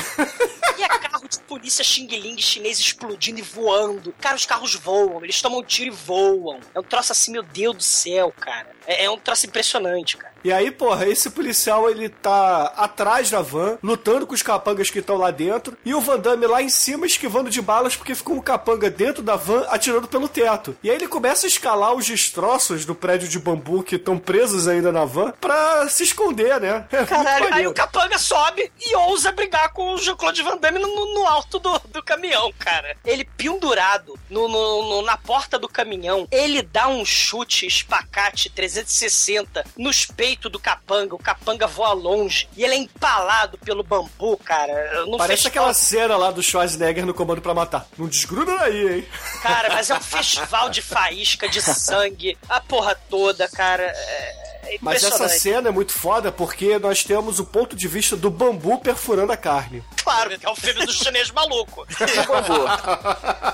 E 0.79 0.83
é 0.83 0.89
carro 0.89 1.29
de 1.29 1.39
polícia 1.41 1.83
Xing 1.83 2.07
Ling 2.09 2.39
chinês 2.39 2.79
explodindo 2.79 3.39
e 3.39 3.43
voando. 3.43 4.13
Cara, 4.21 4.37
os 4.37 4.45
carros 4.47 4.75
voam, 4.75 5.23
eles 5.25 5.41
tomam 5.41 5.63
tiro 5.65 5.89
e 5.89 5.97
voam. 5.97 6.26
É 6.75 6.81
um 6.81 6.83
troço 6.83 7.13
assim, 7.13 7.33
meu 7.33 7.43
Deus 7.43 7.77
do 7.77 7.83
céu, 7.83 8.33
cara. 8.39 8.69
É, 8.87 9.05
é 9.05 9.11
um 9.11 9.19
troço 9.19 9.47
impressionante, 9.47 10.17
cara. 10.17 10.35
E 10.45 10.53
aí, 10.53 10.71
porra, 10.71 11.07
esse 11.09 11.31
policial 11.31 11.91
ele 11.91 12.09
tá 12.09 12.73
atrás 12.77 13.31
da 13.31 13.43
van, 13.43 13.79
lutando 13.83 14.27
com 14.27 14.35
os 14.35 14.43
capangas 14.43 14.91
que 14.91 15.01
estão 15.01 15.17
lá 15.17 15.31
dentro, 15.31 15.77
e 15.85 15.95
o 15.95 16.01
Van 16.01 16.19
Damme 16.19 16.47
lá 16.47 16.63
em 16.63 16.69
cima 16.69 17.05
esquivando 17.07 17.51
de 17.51 17.61
balas 17.61 17.97
porque 17.97 18.15
ficou 18.15 18.37
um 18.37 18.41
capanga 18.41 18.89
dentro 18.91 19.23
da 19.23 19.35
van 19.37 19.67
atirando 19.69 20.07
pelo 20.07 20.29
teto. 20.29 20.77
E 20.83 20.91
aí 20.91 20.97
ele 20.97 21.09
começa 21.09 21.47
a 21.47 21.49
escalar 21.49 21.95
os 21.95 22.07
destroços 22.07 22.85
do 22.85 22.95
prédio 22.95 23.29
de 23.29 23.39
bambu 23.39 23.83
que 23.83 23.97
estão 23.97 24.19
presos 24.19 24.69
ainda 24.69 24.93
na 24.93 25.05
van 25.05 25.33
pra 25.41 25.89
se 25.89 26.05
esconder, 26.05 26.61
né? 26.61 26.87
É 26.93 27.05
Caralho, 27.05 27.49
aí 27.53 27.67
o 27.67 27.75
capanga 27.75 28.19
sobe 28.19 28.71
e 28.81 28.95
ousa 28.97 29.33
brigar 29.33 29.73
com 29.73 29.95
o 29.95 29.99
Jean-Claude 29.99 30.43
Van 30.43 30.57
Damme 30.59 30.79
no, 30.79 31.15
no- 31.15 31.27
alto 31.27 31.59
do, 31.59 31.77
do 31.89 32.03
caminhão, 32.03 32.53
cara. 32.59 32.97
Ele 33.05 33.25
pendurado 33.25 34.15
no, 34.31 34.47
no- 34.49 34.83
no- 34.89 35.03
na 35.03 35.17
porta 35.17 35.59
do 35.59 35.69
caminhão, 35.69 36.29
ele 36.31 36.63
dá 36.63 36.87
um 36.89 37.05
chute 37.05 37.67
espacate 37.67 38.49
360 38.51 39.65
nos 39.77 40.05
peitos 40.07 40.26
do 40.35 40.59
capanga. 40.59 41.15
O 41.15 41.19
capanga 41.19 41.67
voa 41.67 41.93
longe 41.93 42.49
e 42.57 42.65
ele 42.65 42.75
é 42.75 42.79
empalado 42.79 43.57
pelo 43.59 43.83
bambu, 43.83 44.37
cara. 44.39 45.07
Parece 45.17 45.49
aquela 45.49 45.73
cena 45.73 46.17
lá 46.17 46.31
do 46.31 46.43
Schwarzenegger 46.43 47.07
no 47.07 47.15
Comando 47.15 47.41
pra 47.41 47.55
Matar. 47.55 47.87
Não 47.97 48.09
desgruda 48.09 48.57
daí, 48.59 48.97
hein? 48.97 49.09
Cara, 49.43 49.69
mas 49.71 49.91
é 49.91 49.95
um 49.95 50.01
festival 50.03 50.71
de 50.71 50.83
faísca, 50.83 51.49
de 51.49 51.63
sangue, 51.63 52.37
a 52.49 52.61
porra 52.61 52.95
toda, 53.09 53.49
cara. 53.49 53.85
É 53.85 54.46
é 54.67 54.79
Mas 54.81 55.03
essa 55.05 55.29
cena 55.29 55.69
é 55.69 55.73
muito 55.73 55.93
foda 55.93 56.31
porque 56.31 56.79
nós 56.79 57.05
temos 57.05 57.39
o 57.39 57.45
ponto 57.45 57.77
de 57.77 57.89
vista 57.89 58.17
do 58.17 58.31
bambu 58.31 58.79
perfurando 58.79 59.33
a 59.33 59.37
carne. 59.37 59.83
Claro, 60.03 60.39
que 60.39 60.47
é 60.47 60.51
o 60.51 60.57
filme 60.57 60.85
do 60.85 60.93
chinês 60.93 61.31
maluco. 61.31 61.87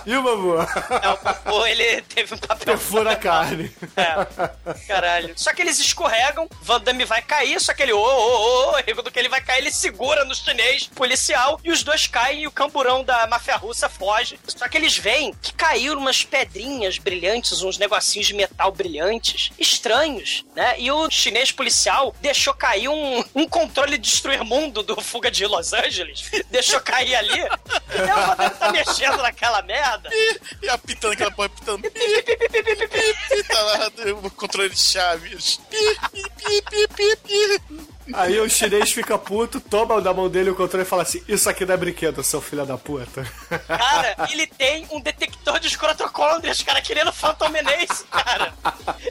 E 0.04 0.16
o 0.16 0.22
bambu? 0.22 0.56
É, 0.60 1.08
o 1.10 1.16
Papo, 1.16 1.66
ele 1.66 2.02
teve 2.02 2.34
um 2.34 2.38
papel 2.38 2.66
Perfura 2.66 3.12
a 3.12 3.16
carne. 3.16 3.70
É, 3.96 4.76
caralho. 4.86 5.32
Só 5.36 5.52
que 5.52 5.62
eles 5.62 5.78
escorregam, 5.78 6.48
Van 6.60 6.80
Damme 6.80 7.04
vai 7.04 7.22
cair, 7.22 7.60
só 7.60 7.72
que 7.72 7.82
ele, 7.82 7.92
ô, 7.92 8.00
ô, 8.00 8.72
ô, 8.72 8.78
e 8.78 8.94
quando 8.94 9.10
que 9.10 9.18
ele 9.18 9.28
vai 9.28 9.40
cair, 9.40 9.58
ele 9.58 9.70
segura 9.70 10.24
no 10.24 10.34
chinês 10.34 10.88
policial 10.88 11.60
e 11.62 11.70
os 11.70 11.82
dois 11.82 12.06
caem 12.06 12.42
e 12.42 12.46
o 12.46 12.50
camburão 12.50 13.04
da 13.04 13.26
máfia 13.26 13.56
russa 13.56 13.88
foge. 13.88 14.38
Só 14.46 14.68
que 14.68 14.76
eles 14.76 14.96
veem 14.96 15.32
que 15.40 15.52
caíram 15.54 15.98
umas 15.98 16.24
pedrinhas 16.24 16.98
brilhantes, 16.98 17.62
uns 17.62 17.78
negocinhos 17.78 18.26
de 18.26 18.34
metal 18.34 18.72
brilhantes, 18.72 19.50
estranhos, 19.58 20.44
né? 20.54 20.74
E 20.78 20.90
o, 20.90 21.01
chinês 21.10 21.52
policial 21.52 22.14
deixou 22.20 22.54
cair 22.54 22.88
um, 22.88 23.24
um 23.34 23.48
controle 23.48 23.98
de 23.98 24.10
destruir 24.10 24.44
mundo 24.44 24.82
do 24.82 25.00
Fuga 25.00 25.30
de 25.30 25.46
Los 25.46 25.72
Angeles. 25.72 26.30
deixou 26.50 26.80
cair 26.80 27.14
ali. 27.14 27.40
E 27.40 28.10
o 28.10 28.26
Rodeiro 28.26 28.54
tá 28.56 28.72
mexendo 28.72 29.16
naquela 29.18 29.62
merda. 29.62 30.10
E 30.62 30.68
apitando 30.68 31.12
aquela 31.12 31.30
porra, 31.30 31.46
apitando. 31.46 31.82
Pi, 31.82 31.90
pi, 31.90 32.22
pi, 32.22 32.48
pi, 32.48 32.62
pi, 32.62 32.88
pi, 32.88 32.88
pi, 32.88 33.42
tá 33.44 33.62
lá 33.62 33.90
o 34.22 34.30
controle 34.30 34.70
de 34.70 34.80
chaves. 34.80 35.60
Aí 38.14 38.38
o 38.40 38.48
chinês 38.50 38.90
fica 38.92 39.16
puto, 39.18 39.60
toma 39.60 40.00
da 40.00 40.12
mão 40.12 40.28
dele 40.28 40.50
o 40.50 40.54
controle 40.54 40.84
e 40.84 40.88
fala 40.88 41.02
assim: 41.02 41.22
Isso 41.28 41.48
aqui 41.48 41.64
não 41.64 41.74
é 41.74 41.76
brinquedo, 41.76 42.22
seu 42.22 42.40
filho 42.40 42.66
da 42.66 42.76
puta. 42.76 43.24
Cara, 43.68 44.28
ele 44.30 44.46
tem 44.46 44.86
um 44.90 45.00
detector 45.00 45.58
de 45.60 45.68
escrotocôndrias, 45.68 46.62
cara, 46.62 46.80
querendo 46.82 47.12
Phantom 47.12 47.48
Menace, 47.48 48.04
cara. 48.10 48.52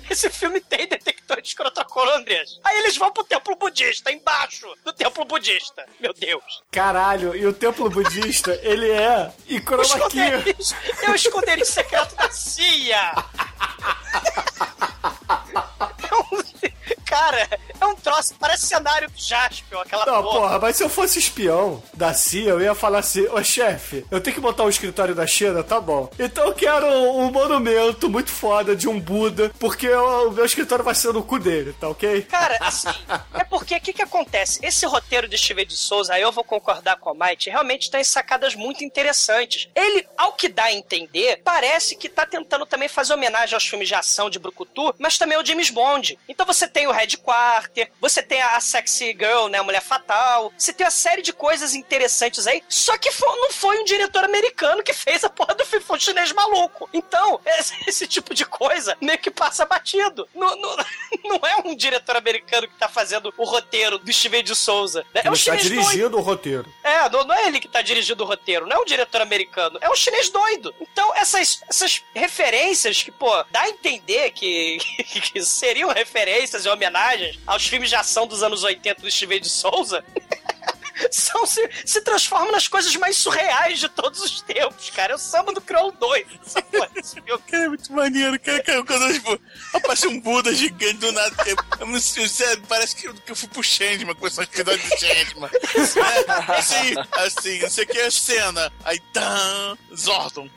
Esse 0.10 0.30
filme 0.30 0.60
tem 0.60 0.88
detector 0.88 1.42
de 1.42 1.48
escrotocôndrias. 1.48 2.60
Aí 2.64 2.80
eles 2.80 2.98
vão 2.98 3.12
pro 3.12 3.24
templo 3.24 3.56
budista, 3.56 4.12
embaixo 4.12 4.68
do 4.84 4.92
templo 4.94 5.24
budista. 5.26 5.86
Meu 6.00 6.14
Deus. 6.14 6.62
Caralho, 6.72 7.36
e 7.36 7.46
o 7.46 7.54
templo 7.54 7.90
budista, 7.90 8.60
ele 8.62 8.90
é 8.92 9.32
O 9.50 9.60
chroma 9.62 10.10
key. 10.10 10.20
é 11.04 11.10
o 11.12 11.16
esconderijo 11.16 11.66
secreto 11.72 12.16
da 12.16 12.30
CIA. 12.32 13.14
É 16.10 16.16
um- 16.16 16.42
Cara, 17.06 17.60
é 17.80 17.86
um 17.86 17.96
troço, 18.12 18.36
parece 18.40 18.68
cenário 18.68 19.10
do 19.10 19.18
Jaspion, 19.18 19.80
aquela 19.80 20.06
Não, 20.06 20.24
porra. 20.24 20.40
porra, 20.40 20.60
mas 20.60 20.76
se 20.76 20.84
eu 20.84 20.90
fosse 20.90 21.20
espião 21.20 21.82
da 21.94 22.14
CIA, 22.14 22.50
eu 22.50 22.62
ia 22.62 22.76
falar 22.76 23.00
assim: 23.00 23.28
Ô 23.28 23.44
chefe, 23.44 24.06
eu 24.12 24.20
tenho 24.22 24.36
que 24.36 24.42
montar 24.42 24.64
um 24.64 24.70
escritório 24.70 25.16
da 25.16 25.26
China, 25.26 25.64
tá 25.64 25.80
bom. 25.80 26.10
Então 26.20 26.46
eu 26.46 26.54
quero 26.54 26.86
um, 26.86 27.26
um 27.26 27.32
monumento 27.32 28.10
muito 28.10 28.32
foda 28.32 28.76
de 28.76 28.88
um 28.88 29.00
Buda, 29.00 29.52
porque 29.60 29.90
o 29.90 30.12
o 30.22 30.32
meu 30.32 30.46
escritório 30.46 30.84
vai 30.84 30.94
ser 30.94 31.14
no 31.14 31.24
cu 31.24 31.40
dele, 31.40 31.74
tá 31.74 31.90
ok? 31.90 32.22
Cara, 32.24 32.58
assim, 32.62 32.88
é 33.34 33.44
porque 33.44 33.76
o 33.76 33.82
que, 33.82 33.94
que 33.94 34.02
acontece? 34.02 34.60
Esse 34.62 34.86
roteiro 34.86 35.28
de 35.28 35.38
Steven 35.38 35.66
de 35.66 35.76
Souza, 35.76 36.14
aí 36.14 36.22
eu 36.22 36.32
vou 36.32 36.44
concordar 36.44 36.98
com 36.98 37.10
a 37.10 37.14
Might, 37.14 37.50
realmente 37.50 37.90
tem 37.90 38.04
sacadas 38.04 38.56
muito 38.56 38.84
interessantes. 38.84 39.70
Ele, 39.76 40.08
ao 40.18 40.34
que 40.34 40.48
dá 40.48 40.66
a 40.66 40.74
entender, 40.74 41.42
parece 41.44 41.96
que 41.96 42.08
tá 42.08 42.26
tentando 42.26 42.66
também 42.66 42.88
fazer 42.88 43.14
homenagem 43.14 43.56
aos 43.56 43.66
filmes 43.66 43.88
de 43.88 43.96
ação 43.96 44.30
de 44.30 44.40
Brucutu, 44.40 44.94
mas 45.00 45.18
também 45.18 45.38
ao 45.38 45.46
James 45.46 45.70
Bond. 45.70 46.18
Então 46.30 46.46
você 46.46 46.68
tem 46.68 46.88
o 46.88 46.92
Red 46.92 47.18
Quarter, 47.18 47.92
você 48.02 48.22
tem 48.24 48.42
a 48.42 48.60
Sexy 48.60 49.16
Girl, 49.18 49.48
né, 49.48 49.60
a 49.60 49.64
Mulher 49.64 49.82
Fatal, 49.82 50.52
você 50.58 50.74
tem 50.74 50.86
uma 50.86 50.92
série 50.92 51.22
de 51.22 51.32
coisas 51.32 51.74
interessantes 51.76 52.48
aí, 52.48 52.64
só 52.68 52.98
que 52.98 53.12
fo- 53.12 53.26
não 53.38 53.52
foi 53.52 53.80
um 53.80 53.84
diretor 53.86 54.24
americano 54.24 54.84
que 54.84 54.92
fez 54.94 55.24
a 55.24 55.30
porra 55.30 55.54
do 55.56 55.64
filme, 55.66 55.86
foi 55.86 55.98
um 55.98 56.00
chinês 56.00 56.32
maluco. 56.34 56.90
Então, 56.92 57.40
esse, 57.46 57.74
esse 57.88 58.08
tipo 58.08 58.34
de 58.34 58.44
coisa 58.46 58.98
meio 59.00 59.20
que 59.20 59.30
passa 59.32 59.66
batido. 59.66 60.28
Não, 60.34 60.56
não, 60.58 60.76
não 61.26 61.36
é 61.48 61.56
um 61.64 61.76
diretor 61.76 62.16
americano 62.16 62.68
que 62.68 62.76
tá 62.76 62.90
fazendo 62.90 63.32
o 63.38 63.44
roteiro 63.46 63.98
do 64.00 64.12
Steven 64.12 64.44
de 64.44 64.56
Souza. 64.56 65.06
né? 65.14 65.22
É 65.24 65.30
um 65.30 65.34
está 65.34 65.58
chinês 65.58 65.70
doido. 65.70 65.84
dirigindo 65.86 66.18
o 66.18 66.22
roteiro. 66.22 66.74
É, 66.84 67.08
não, 67.10 67.24
não 67.24 67.36
é 67.36 67.48
ele 67.48 67.60
que 67.60 67.68
tá 67.68 67.82
dirigindo 67.82 68.24
o 68.24 68.28
roteiro, 68.28 68.66
não 68.66 68.78
é 68.78 68.80
um 68.80 68.86
diretor 68.86 69.22
americano, 69.22 69.78
é 69.82 69.90
um 69.90 69.96
chinês 69.96 70.30
doido. 70.30 70.74
Então, 70.82 71.14
essas, 71.16 71.62
essas 71.70 72.02
referências 72.16 73.04
que, 73.04 73.12
pô, 73.12 73.30
dá 73.52 73.62
a 73.62 73.70
entender 73.70 74.32
que, 74.32 74.78
que 75.32 75.42
seriam 75.44 75.90
referências 75.90 76.66
e 76.66 76.70
homenagens 76.70 77.38
aos 77.46 77.68
filmes 77.68 77.91
ação 77.96 78.26
dos 78.28 78.42
anos 78.44 78.64
80 78.64 79.02
do 79.02 79.12
Steven 79.12 79.40
de 79.42 79.50
Souza. 79.50 80.04
São, 81.10 81.48
se, 81.48 81.68
se 81.84 82.02
transformam 82.02 82.52
nas 82.52 82.68
coisas 82.68 82.96
mais 82.96 83.18
surreais 83.18 83.80
de 83.80 83.90
todos 83.90 84.22
os 84.22 84.42
tempos, 84.42 84.92
cara. 84.92 85.14
É 85.14 85.16
o 85.16 85.18
samba 85.18 85.52
do 85.52 85.60
Crioulo 85.60 85.92
2. 85.94 86.26
essa 86.46 86.62
porra 86.62 86.88
desse 86.94 87.16
filme. 87.16 87.42
Cara, 87.50 87.64
é 87.66 87.68
muito 87.70 87.92
maneiro, 87.92 88.40
cara. 88.40 88.64
quando, 88.86 89.12
tipo, 89.14 89.40
aparece 89.74 90.08
um 90.08 90.20
Buda 90.20 90.54
gigante 90.54 90.96
do 91.00 91.12
nada. 91.12 91.36
Eu 91.80 91.88
não 91.88 92.00
sei, 92.00 92.28
sério, 92.28 92.62
parece 92.68 92.96
que, 92.96 93.08
eu- 93.08 93.16
que 93.16 93.32
eu 93.32 93.36
fui 93.36 93.48
pro 93.50 93.64
Changeman, 93.64 94.14
começou 94.16 94.42
a 94.42 94.46
escrever 94.46 94.78
do 94.78 95.00
Changeman. 95.00 95.50
É, 95.50 96.54
assim, 96.56 96.94
assim, 97.14 97.60
não 97.62 97.70
sei 97.70 97.84
o 97.84 97.88
que 97.88 97.98
é 97.98 98.06
a 98.06 98.12
cena. 98.12 98.74
Aí, 98.84 99.00
tan, 99.12 99.78
Zordon. 99.96 100.48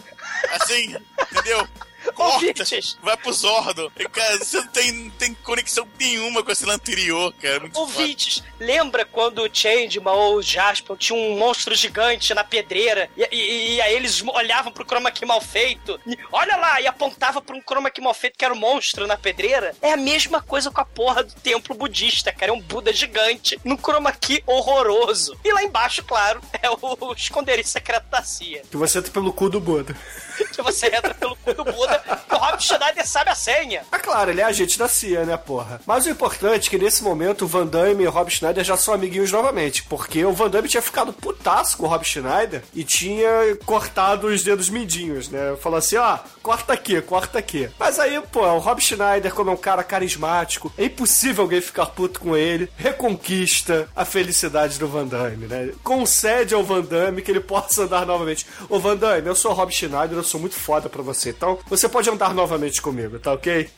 Assim, 0.51 0.95
entendeu? 1.33 1.67
Corta, 2.13 2.35
Ouvintes. 2.35 2.99
vai 3.03 3.17
pro 3.17 3.33
Zordon. 3.33 3.91
E, 3.99 4.05
cara, 4.09 4.39
você 4.39 4.59
não 4.59 4.67
tem, 4.69 4.93
não 4.93 5.11
tem 5.11 5.35
conexão 5.35 5.87
nenhuma 5.99 6.43
com 6.43 6.51
a 6.51 6.55
cena 6.55 6.75
anterior, 6.75 7.33
cara. 7.41 7.61
Muito 7.61 7.75
foda. 7.75 7.87
Ouvintes, 8.01 8.43
lembra 8.59 9.05
quando 9.05 9.43
o 9.43 9.49
Changeman 9.53 10.13
ou 10.15 10.37
o 10.37 10.43
Jasper 10.43 10.97
tinha 10.97 11.19
um 11.19 11.39
monstro 11.39 11.75
gigante 11.75 12.33
na 12.35 12.45
pedreira 12.45 13.09
e, 13.17 13.23
e- 13.33 13.75
e 13.77 13.81
aí 13.81 13.95
eles 13.95 14.23
olhavam 14.23 14.73
pro 14.73 14.85
chroma 14.87 15.11
key 15.11 15.25
mal 15.27 15.41
feito 15.41 15.99
e, 16.07 16.17
olha 16.33 16.57
lá, 16.57 16.81
e 16.81 16.87
apontava 16.87 17.41
pra 17.41 17.57
um 17.57 17.61
chroma 17.63 17.91
key 17.91 18.01
mal 18.01 18.15
feito 18.15 18.37
que 18.39 18.45
era 18.45 18.55
um 18.55 18.59
monstro 18.59 19.07
na 19.07 19.17
pedreira? 19.17 19.75
É 19.83 19.93
a 19.93 19.97
mesma 19.97 20.41
coisa 20.43 20.71
com 20.71 20.81
a 20.81 20.85
porra 20.85 21.23
do 21.25 21.33
templo 21.35 21.75
budista, 21.75 22.33
cara. 22.33 22.51
É 22.51 22.55
um 22.55 22.61
Buda 22.61 22.93
gigante 22.93 23.59
num 23.65 23.77
chroma 23.77 24.11
key 24.13 24.43
horroroso. 24.47 25.37
E 25.45 25.53
lá 25.53 25.63
embaixo, 25.63 26.03
claro, 26.05 26.41
é 26.63 26.69
o, 26.71 26.79
o 26.81 27.13
esconderijo 27.13 27.69
secreto 27.69 28.07
da 28.09 28.23
CIA. 28.23 28.63
Que 28.71 28.77
você 28.77 28.99
entra 28.99 29.11
pelo 29.13 29.33
cu 29.33 29.49
do 29.49 29.61
Buda. 29.61 29.97
Que 30.55 30.63
você 30.63 30.87
entra 30.87 31.13
pelo 31.15 31.37
cu 31.37 31.53
do 31.53 31.65
Buda 31.65 32.01
e 32.31 32.35
o 32.35 32.39
Rob 32.39 32.61
Schneider 32.63 33.07
sabe 33.07 33.31
a 33.31 33.35
senha. 33.35 33.83
Ah, 33.91 33.99
claro, 33.99 34.31
ele 34.31 34.41
é 34.41 34.45
agente 34.45 34.79
da 34.79 34.89
CIA, 34.89 35.25
né, 35.25 35.37
porra? 35.37 35.81
Mas 35.87 36.07
o 36.07 36.11
importante 36.11 36.69
é 36.69 36.71
que 36.71 36.79
nesse 36.79 37.03
momento 37.03 37.45
o 37.45 37.49
Van 37.49 37.67
Damme 37.67 38.05
e 38.05 38.07
o 38.07 38.11
Rob 38.11 38.31
Schneider 38.31 38.63
já 38.65 38.77
são 38.77 38.95
amiguinhos 38.95 39.33
novamente, 39.33 39.83
porque 39.85 40.25
o 40.25 40.33
Van 40.33 40.49
Damme 40.49 40.69
tinha 40.69 40.83
ficado 40.83 41.13
putaço 41.13 41.77
com 41.77 41.87
o 41.87 41.89
Rob 41.89 42.05
Schneider 42.05 42.63
e 42.75 42.85
tinha 42.85 43.29
cortado 43.65 44.29
os 44.29 44.43
dedos 44.43 44.69
mindinhos, 44.69 45.29
né? 45.29 45.57
Falou 45.61 45.79
assim, 45.79 45.97
ó, 45.97 46.19
corta 46.43 46.73
aqui, 46.73 47.01
corta 47.03 47.39
aqui. 47.39 47.69
Mas 47.79 47.99
aí, 47.99 48.21
pô, 48.33 48.47
o 48.47 48.59
Rob 48.59 48.81
Schneider, 48.81 49.35
como 49.35 49.51
é 49.51 49.53
um 49.53 49.59
cara 49.59 49.83
carismático, 49.83 50.73
é 50.79 50.85
impossível 50.85 51.45
alguém 51.45 51.61
ficar 51.61 51.87
puto 51.87 52.21
com 52.21 52.37
ele, 52.37 52.71
reconquista 52.77 53.89
a 53.95 54.05
felicidade 54.05 54.79
do 54.79 54.89
Van 54.89 55.07
Damme, 55.07 55.47
né? 55.47 55.71
Concede 55.83 56.55
ao 56.55 56.65
Van 56.65 56.83
Damme 56.83 57.23
que 57.23 57.31
ele 57.31 57.41
possa 57.41 57.83
andar 57.83 58.07
novamente. 58.07 58.47
Ô 58.69 58.79
Van 58.79 58.97
Damme, 58.97 59.29
eu 59.29 59.35
sou 59.35 59.51
o 59.51 59.55
Rob 59.55 59.73
Schneider, 59.73 60.17
eu 60.17 60.24
sou 60.25 60.41
muito 60.41 60.55
foda 60.55 60.89
pra 60.89 61.03
você, 61.03 61.31
então 61.31 61.59
você 61.67 61.89
pode 61.89 62.09
andar 62.11 62.35
novamente 62.35 62.81
comigo, 62.83 63.19
tá 63.19 63.33
ok? 63.33 63.69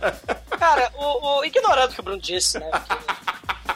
Cara, 0.58 0.90
o, 0.96 1.38
o- 1.40 1.44
ignorando 1.44 1.90
o 1.90 1.94
que 1.94 2.00
o 2.00 2.02
Bruno 2.04 2.20
disse, 2.20 2.58
né? 2.58 2.70
que 2.70 3.74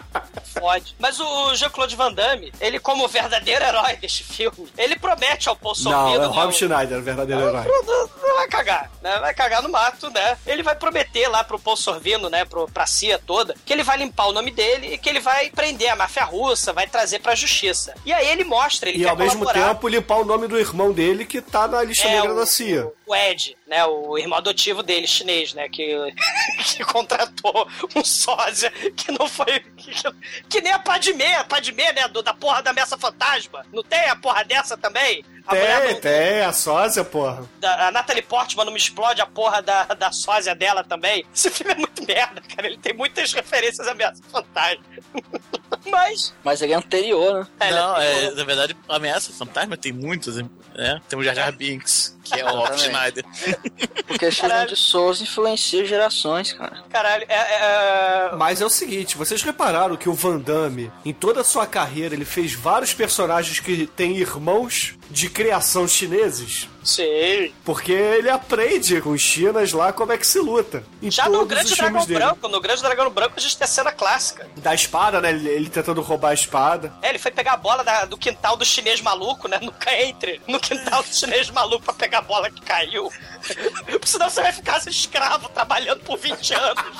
Fode. 0.52 0.94
Mas 0.98 1.18
o 1.20 1.54
Jean-Claude 1.54 1.96
Van 1.96 2.12
Damme, 2.12 2.52
ele, 2.60 2.78
como 2.78 3.06
verdadeiro 3.08 3.64
herói 3.64 3.96
deste 3.96 4.24
filme, 4.24 4.68
ele 4.76 4.96
promete 4.96 5.48
ao 5.48 5.56
Paul 5.56 5.74
Não, 5.78 5.92
Sorvino. 5.92 6.24
é 6.24 6.28
o 6.28 6.30
Rob 6.30 6.46
né, 6.46 6.52
Schneider, 6.52 6.98
o 6.98 7.02
verdadeiro 7.02 7.42
herói. 7.42 7.64
Não, 7.66 7.82
não 8.22 8.34
vai 8.36 8.48
cagar, 8.48 8.90
né? 9.02 9.18
Vai 9.18 9.34
cagar 9.34 9.62
no 9.62 9.68
mato, 9.68 10.10
né? 10.10 10.36
Ele 10.46 10.62
vai 10.62 10.74
prometer 10.74 11.28
lá 11.28 11.44
pro 11.44 11.58
Paul 11.58 11.76
Sorvino, 11.76 12.28
né? 12.28 12.44
Pro, 12.44 12.66
pra 12.68 12.86
CIA 12.86 13.18
toda, 13.18 13.54
que 13.64 13.72
ele 13.72 13.82
vai 13.82 13.96
limpar 13.98 14.26
o 14.26 14.32
nome 14.32 14.50
dele 14.50 14.94
e 14.94 14.98
que 14.98 15.08
ele 15.08 15.20
vai 15.20 15.50
prender 15.50 15.88
a 15.90 15.96
máfia 15.96 16.24
russa, 16.24 16.72
vai 16.72 16.86
trazer 16.86 17.20
pra 17.20 17.34
justiça. 17.34 17.94
E 18.04 18.12
aí 18.12 18.28
ele 18.28 18.44
mostra, 18.44 18.88
ele 18.88 18.98
E 19.02 19.08
ao 19.08 19.16
mesmo 19.16 19.40
colaborar. 19.40 19.68
tempo 19.74 19.88
limpar 19.88 20.16
o 20.18 20.24
nome 20.24 20.46
do 20.48 20.58
irmão 20.58 20.92
dele 20.92 21.24
que 21.24 21.40
tá 21.40 21.68
na 21.68 21.82
lista 21.82 22.06
É, 22.08 22.14
negra 22.16 22.32
o- 22.32 22.36
da 22.36 22.46
CIA. 22.46 22.90
O 23.06 23.14
Ed, 23.14 23.56
né? 23.66 23.84
O 23.86 24.16
irmão 24.18 24.38
adotivo 24.38 24.82
dele, 24.82 25.06
chinês, 25.06 25.52
né? 25.52 25.68
Que, 25.68 25.96
que 26.76 26.84
contratou 26.84 27.66
um 27.96 28.04
sósia 28.04 28.70
que 28.96 29.10
não 29.12 29.28
foi. 29.28 29.64
Que, 30.48 30.60
nem 30.60 30.72
a 30.72 30.78
Padmé, 30.78 31.36
a 31.36 31.44
Padmé, 31.44 31.92
né? 31.92 32.08
Do, 32.08 32.22
da 32.22 32.34
porra 32.34 32.62
da 32.62 32.72
Messa 32.72 32.96
Fantasma. 32.98 33.64
Não 33.72 33.82
tem 33.82 34.08
a 34.08 34.16
porra 34.16 34.44
dessa 34.44 34.76
também? 34.76 35.24
A 35.46 35.50
Tem, 35.50 36.00
tem, 36.00 36.40
a 36.42 36.52
sósia, 36.52 37.04
porra. 37.04 37.48
da, 37.58 37.88
a 37.88 37.90
Natalie 37.90 38.22
Portman 38.22 38.64
não 38.64 38.72
me 38.72 38.78
explode 38.78 39.20
a 39.20 39.26
porra 39.26 39.62
da, 39.62 39.84
da 39.84 40.12
sósia 40.12 40.54
dela 40.54 40.84
também. 40.84 41.24
Esse 41.34 41.50
filme 41.50 41.72
é 41.72 41.76
muito 41.76 42.04
merda, 42.06 42.40
cara. 42.40 42.66
Ele 42.66 42.78
tem 42.78 42.92
muitas 42.92 43.32
referências 43.32 43.86
a 43.88 43.92
Ameaça 43.92 44.22
Fantasma. 44.30 44.84
Mas. 45.90 46.34
Mas 46.44 46.62
ele 46.62 46.72
é 46.72 46.76
anterior, 46.76 47.40
né? 47.58 47.68
É, 47.68 47.70
Não, 47.72 47.98
né, 47.98 48.24
é, 48.24 48.30
na 48.32 48.44
verdade, 48.44 48.76
ameaça 48.88 49.32
fantasma 49.32 49.76
tem 49.76 49.92
muitos, 49.92 50.36
né? 50.36 51.00
Tem 51.08 51.18
o 51.18 51.22
Jar 51.22 51.34
Jar 51.34 51.52
Binks, 51.52 52.16
que 52.24 52.40
é 52.40 52.44
o 52.44 52.48
Rob. 52.56 52.78
Schneider. 52.78 53.24
Porque 54.06 54.30
Caralho. 54.30 54.68
de 54.68 54.76
Souza 54.76 55.22
influencia 55.22 55.84
gerações, 55.84 56.52
cara. 56.52 56.82
Caralho, 56.90 57.24
é. 57.28 57.34
é- 57.34 58.36
Mas 58.36 58.60
é 58.60 58.66
o 58.66 58.70
seguinte, 58.70 59.16
vocês 59.16 59.42
repararam 59.42 59.96
que 59.96 60.08
o 60.08 60.14
Van 60.14 60.38
Damme, 60.38 60.90
em 61.04 61.12
toda 61.12 61.40
a 61.40 61.44
sua 61.44 61.66
carreira, 61.66 62.14
ele 62.14 62.24
fez 62.24 62.52
vários 62.54 62.94
personagens 62.94 63.60
que 63.60 63.86
têm 63.88 64.16
irmãos 64.16 64.94
de 65.10 65.28
criação 65.28 65.86
chineses? 65.86 66.68
Sei. 66.82 67.54
Porque 67.64 67.92
ele 67.92 68.30
aprende 68.30 69.00
com 69.02 69.10
os 69.10 69.20
chinas 69.20 69.72
lá 69.72 69.92
como 69.92 70.12
é 70.12 70.18
que 70.18 70.26
se 70.26 70.38
luta. 70.38 70.82
Em 71.02 71.10
Já 71.10 71.28
no 71.28 71.44
Grande 71.44 71.74
Dragão 71.74 72.04
dele. 72.06 72.18
Branco, 72.18 72.48
no 72.48 72.60
Grande 72.60 72.82
Dragão 72.82 73.10
Branco 73.10 73.34
a 73.36 73.40
gente 73.40 73.56
tem 73.56 73.64
a 73.64 73.68
cena 73.68 73.92
clássica. 73.92 74.48
Da 74.56 74.74
espada, 74.74 75.20
né? 75.20 75.28
Ele, 75.30 75.48
ele 75.48 75.68
tentando 75.70 76.00
roubar 76.00 76.30
a 76.30 76.34
espada. 76.34 76.92
É, 77.02 77.10
ele 77.10 77.18
foi 77.18 77.30
pegar 77.30 77.52
a 77.52 77.56
bola 77.58 77.84
da- 77.84 78.06
do 78.06 78.16
quintal 78.16 78.56
do 78.56 78.64
chinês 78.64 79.00
maluco, 79.02 79.46
né? 79.46 79.58
Nunca 79.60 79.92
entre 79.94 80.40
no 80.46 80.58
quintal 80.58 81.02
do 81.02 81.14
chinês 81.14 81.50
maluco 81.50 81.84
pra 81.84 81.92
pegar 81.94 82.18
a 82.18 82.22
bola 82.22 82.50
que 82.50 82.60
caiu. 82.62 83.10
Senão 84.04 84.30
você 84.30 84.40
vai 84.42 84.52
ficar 84.52 84.78
escravo 84.88 85.48
trabalhando 85.50 86.00
por 86.00 86.16
20 86.16 86.54
anos. 86.54 86.84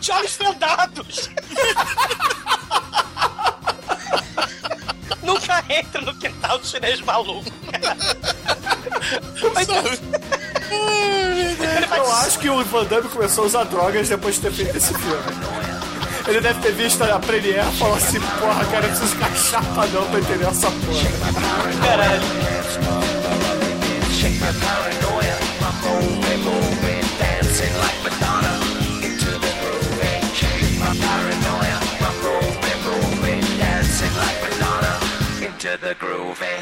De 0.00 0.10
olhos 0.12 0.34
vendados. 0.36 1.28
Nunca 5.30 5.64
entra 5.68 6.00
no 6.00 6.12
quintal 6.14 6.58
do 6.58 6.66
chinês 6.66 7.00
maluco. 7.02 7.44
Eu 11.96 12.12
acho 12.12 12.38
que 12.38 12.50
o 12.50 12.64
Van 12.64 12.84
Damme 12.84 13.08
começou 13.08 13.44
a 13.44 13.46
usar 13.46 13.64
drogas 13.64 14.08
depois 14.08 14.34
de 14.36 14.40
ter 14.40 14.52
feito 14.52 14.76
esse 14.76 14.92
filme. 14.92 15.22
Ele 16.26 16.40
deve 16.40 16.60
ter 16.60 16.72
visto 16.72 17.02
a 17.02 17.20
Premiere 17.20 17.68
e 17.68 17.78
falou 17.78 17.94
assim, 17.94 18.20
porra, 18.20 18.64
cara, 18.66 18.86
eu 18.86 18.90
preciso 18.90 19.14
ficar 19.14 19.34
chapa 19.36 19.86
não 19.86 20.04
pra 20.10 20.18
entender 20.18 20.46
essa 20.46 20.68
porra. 20.70 21.08
Caralho. 21.86 22.20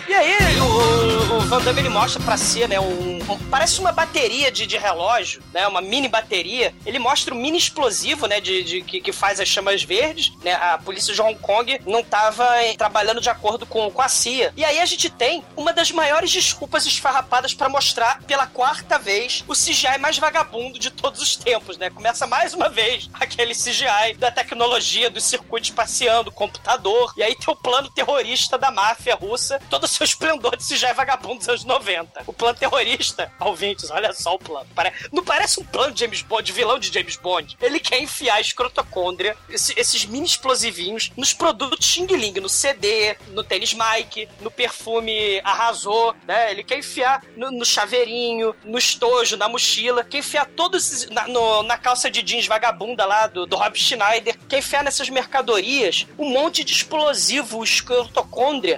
E 0.08 0.14
aí, 0.14 0.36
o, 0.60 1.36
o 1.36 1.40
Van 1.42 1.60
Damme 1.62 1.80
ele 1.80 1.88
mostra 1.88 2.22
pra 2.22 2.36
si, 2.36 2.66
né, 2.66 2.80
um, 2.80 3.18
um- 3.32 3.38
parece 3.50 3.78
uma 3.80 3.92
bateria 3.92 4.50
de, 4.50 4.66
de 4.66 4.76
relógio, 4.76 5.42
né, 5.52 5.66
uma 5.66 5.80
mini 5.80 6.08
bateria. 6.08 6.74
Ele 6.84 6.98
mostra 6.98 7.34
um 7.34 7.38
mini 7.38 7.56
explosivo, 7.58 8.26
né, 8.26 8.40
de, 8.40 8.62
de- 8.64 8.82
que, 8.82 9.00
que 9.00 9.12
faz 9.12 9.38
as 9.40 9.48
chamas 9.48 9.82
verdes, 9.82 10.32
né, 10.42 10.52
a 10.54 10.78
polícia 10.78 11.14
de 11.14 11.20
Hong 11.22 11.38
Kong 11.38 11.80
não 11.86 12.02
tava 12.02 12.44
eh, 12.62 12.74
trabalhando 12.76 13.20
de 13.20 13.28
acordo 13.30 13.64
com, 13.66 13.90
com 13.90 14.02
a 14.02 14.08
CIA. 14.08 14.52
E 14.56 14.64
aí 14.64 14.80
a 14.80 14.86
gente 14.86 15.08
tem 15.10 15.44
uma 15.56 15.72
das 15.72 15.90
maiores 15.92 16.30
desculpas 16.30 16.84
esfarrapadas 16.86 17.54
pra 17.54 17.68
mostrar 17.68 18.20
pela 18.26 18.46
quarta 18.46 18.98
vez 18.98 19.44
o 19.46 19.52
CGI 19.52 19.98
mais 19.98 20.18
vagabundo 20.18 20.78
de 20.78 20.90
todos 20.90 21.20
os 21.22 21.36
tempos, 21.36 21.76
né? 21.78 21.88
Começa 21.90 22.26
mais 22.26 22.52
uma 22.52 22.68
vez 22.68 23.08
aquele 23.14 23.54
CGI 23.54 24.14
da 24.18 24.30
tecnologia, 24.30 25.08
dos 25.10 25.24
circuitos 25.24 25.70
passeando, 25.70 26.32
computador, 26.32 27.12
e 27.16 27.22
aí 27.22 27.34
tem 27.36 27.52
o 27.52 27.56
plano 27.56 27.88
terrorista 27.90 28.58
da 28.58 28.70
máfia 28.70 28.87
russa, 29.20 29.60
todo 29.70 29.84
o 29.84 29.88
seu 29.88 30.04
esplendor 30.04 30.56
de 30.56 30.64
CGI 30.64 30.92
vagabundo 30.94 31.38
dos 31.38 31.48
anos 31.48 31.64
90. 31.64 32.22
O 32.26 32.32
plano 32.32 32.58
terrorista, 32.58 33.30
ouvintes, 33.40 33.90
olha 33.90 34.12
só 34.12 34.34
o 34.34 34.38
plano. 34.38 34.66
Não 35.12 35.24
parece 35.24 35.60
um 35.60 35.64
plano 35.64 35.92
de 35.92 36.00
James 36.00 36.22
Bond, 36.22 36.42
de 36.44 36.52
vilão 36.52 36.78
de 36.78 36.92
James 36.92 37.16
Bond. 37.16 37.56
Ele 37.60 37.80
quer 37.80 38.00
enfiar 38.00 38.36
a 38.36 38.40
escrotocôndria, 38.40 39.36
esse- 39.50 39.74
esses 39.76 40.04
mini 40.04 40.26
explosivinhos, 40.26 41.10
nos 41.16 41.32
produtos 41.32 41.86
Xing 41.86 42.06
Ling, 42.06 42.40
no 42.40 42.48
CD, 42.48 43.16
no 43.30 43.42
tênis 43.42 43.74
Mike, 43.74 44.28
no 44.40 44.50
perfume 44.50 45.40
Arrasou, 45.44 46.14
né? 46.26 46.50
Ele 46.50 46.62
quer 46.64 46.78
enfiar 46.78 47.22
no, 47.36 47.50
no 47.50 47.64
chaveirinho, 47.64 48.54
no 48.64 48.78
estojo, 48.78 49.36
na 49.36 49.48
mochila, 49.48 50.04
quer 50.04 50.18
enfiar 50.18 50.46
todos 50.46 50.86
esses, 50.92 51.10
na, 51.10 51.26
no- 51.28 51.62
na 51.62 51.76
calça 51.78 52.10
de 52.10 52.22
jeans 52.22 52.46
vagabunda 52.46 53.04
lá 53.04 53.26
do, 53.26 53.46
do 53.46 53.56
Rob 53.56 53.76
Schneider, 53.78 54.36
quer 54.48 54.58
enfiar 54.58 54.82
nessas 54.84 55.08
mercadorias 55.08 56.06
um 56.18 56.28
monte 56.30 56.62
de 56.64 56.72
explosivo, 56.72 57.62
escrotocôndria, 57.64 58.77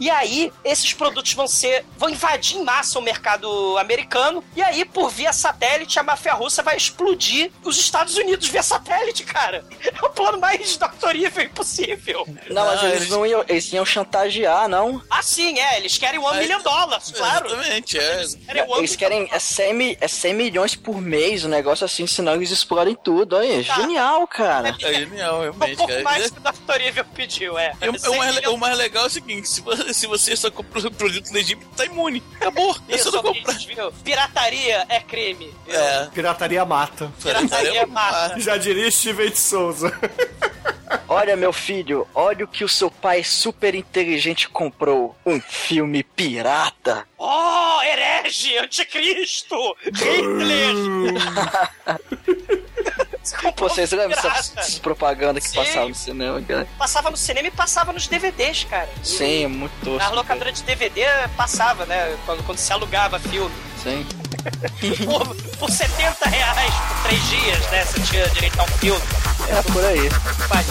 e 0.00 0.10
aí, 0.10 0.52
esses 0.64 0.92
produtos 0.94 1.32
vão 1.34 1.46
ser. 1.46 1.84
vão 1.96 2.08
invadir 2.10 2.56
em 2.56 2.64
massa 2.64 2.98
o 2.98 3.02
mercado 3.02 3.76
americano. 3.78 4.42
E 4.56 4.62
aí, 4.62 4.84
por 4.84 5.10
via 5.10 5.32
satélite, 5.32 5.98
a 5.98 6.02
máfia 6.02 6.32
russa 6.34 6.62
vai 6.62 6.76
explodir 6.76 7.52
os 7.62 7.78
Estados 7.78 8.16
Unidos 8.16 8.48
via 8.48 8.62
satélite, 8.62 9.22
cara. 9.24 9.64
É 9.84 10.04
o 10.04 10.08
plano 10.10 10.38
mais 10.40 10.76
doctorível 10.78 11.44
impossível. 11.44 12.26
Não, 12.48 12.64
mas 12.66 12.82
eles, 12.82 12.96
eles- 12.96 13.08
não 13.10 13.24
iam, 13.26 13.44
eles 13.48 13.72
iam 13.72 13.84
chantagear, 13.84 14.68
não. 14.68 15.02
Ah, 15.10 15.22
sim, 15.22 15.58
é. 15.60 15.76
Eles 15.78 15.98
querem 15.98 16.18
um 16.18 16.34
milhão 16.34 16.58
de 16.58 16.64
dólares, 16.64 17.12
claro. 17.14 17.46
Exatamente, 17.46 17.98
é. 17.98 18.24
Querem 18.46 18.62
um 18.64 18.76
Eles 18.78 18.96
querem 18.96 19.28
é 19.30 19.38
100, 19.38 19.74
mi- 19.74 19.98
é 20.00 20.08
100 20.08 20.34
milhões 20.34 20.74
por 20.74 21.00
mês, 21.00 21.44
um 21.44 21.48
negócio 21.48 21.84
assim, 21.84 22.06
senão 22.06 22.34
eles 22.34 22.50
explodem 22.50 22.94
tudo. 22.94 23.36
Olha, 23.36 23.62
Tá. 23.64 23.74
genial, 23.74 24.26
cara. 24.26 24.68
É 24.80 24.94
genial, 24.94 25.36
Um 25.38 25.40
realmente, 25.42 25.76
pouco 25.76 25.92
cara. 25.92 26.02
mais 26.02 26.30
que 26.30 26.38
o 26.38 26.40
doctorível 26.40 27.04
pediu, 27.14 27.58
é. 27.58 27.72
E 27.82 27.88
o, 27.88 28.12
o 28.12 28.16
mais, 28.18 28.36
o 28.46 28.56
mais 28.56 28.78
legal 28.78 29.04
é 29.04 29.06
o 29.06 29.10
seguinte: 29.10 29.48
se 29.48 29.60
você, 29.60 29.89
se 29.92 30.06
você 30.06 30.36
só 30.36 30.50
compra 30.50 30.86
o 30.88 30.90
produto 30.90 31.32
legítimo, 31.32 31.62
tá 31.76 31.84
imune. 31.84 32.22
Acabou. 32.36 32.76
É 32.88 32.98
só 32.98 33.10
não 33.10 33.22
comprar. 33.22 33.58
viu? 33.58 33.92
Pirataria 34.04 34.86
é 34.88 35.00
crime. 35.00 35.52
É. 35.68 36.06
Pirataria 36.06 36.64
mata. 36.64 37.12
Pirataria 37.22 37.86
mata. 37.86 38.40
Já 38.40 38.56
diria 38.56 38.90
Steven 38.90 39.30
de 39.30 39.38
Souza. 39.38 39.92
Olha, 41.06 41.36
meu 41.36 41.52
filho, 41.52 42.06
olha 42.14 42.44
o 42.44 42.48
que 42.48 42.64
o 42.64 42.68
seu 42.68 42.90
pai 42.90 43.22
super 43.22 43.74
inteligente 43.76 44.48
comprou. 44.48 45.16
Um 45.24 45.40
filme 45.40 46.02
pirata. 46.02 47.06
Oh, 47.16 47.80
herege, 47.82 48.58
anticristo, 48.58 49.56
Hitler. 49.84 50.74
Comprou 53.40 53.68
Vocês 53.68 53.90
lembram 53.92 54.18
essas, 54.18 54.56
essas 54.56 54.78
propagandas 54.78 55.44
que 55.44 55.50
Sim. 55.50 55.56
passavam 55.56 55.88
no 55.90 55.94
cinema, 55.94 56.42
cara? 56.42 56.68
Passava 56.78 57.10
no 57.10 57.16
cinema 57.16 57.48
e 57.48 57.50
passava 57.50 57.92
nos 57.92 58.08
DVDs, 58.08 58.64
cara. 58.64 58.88
Sim, 59.02 59.46
muito 59.46 59.72
tosco. 59.84 59.98
Na 59.98 60.08
locadora 60.10 60.50
de 60.50 60.62
DVD 60.62 61.02
passava, 61.36 61.84
né? 61.86 62.16
Quando, 62.24 62.42
quando 62.44 62.58
se 62.58 62.72
alugava 62.72 63.18
filme. 63.18 63.54
Sim. 63.82 64.06
Por, 65.04 65.36
por 65.58 65.70
70 65.70 66.26
reais 66.30 66.74
por 66.74 67.02
três 67.02 67.28
dias, 67.28 67.70
né? 67.70 67.84
Você 67.84 68.00
tinha 68.00 68.26
direito 68.30 68.58
a 68.58 68.64
um 68.64 68.68
filme. 68.68 69.02
É 69.50 69.62
por 69.70 69.84
aí. 69.84 70.08
Vai. 70.48 70.64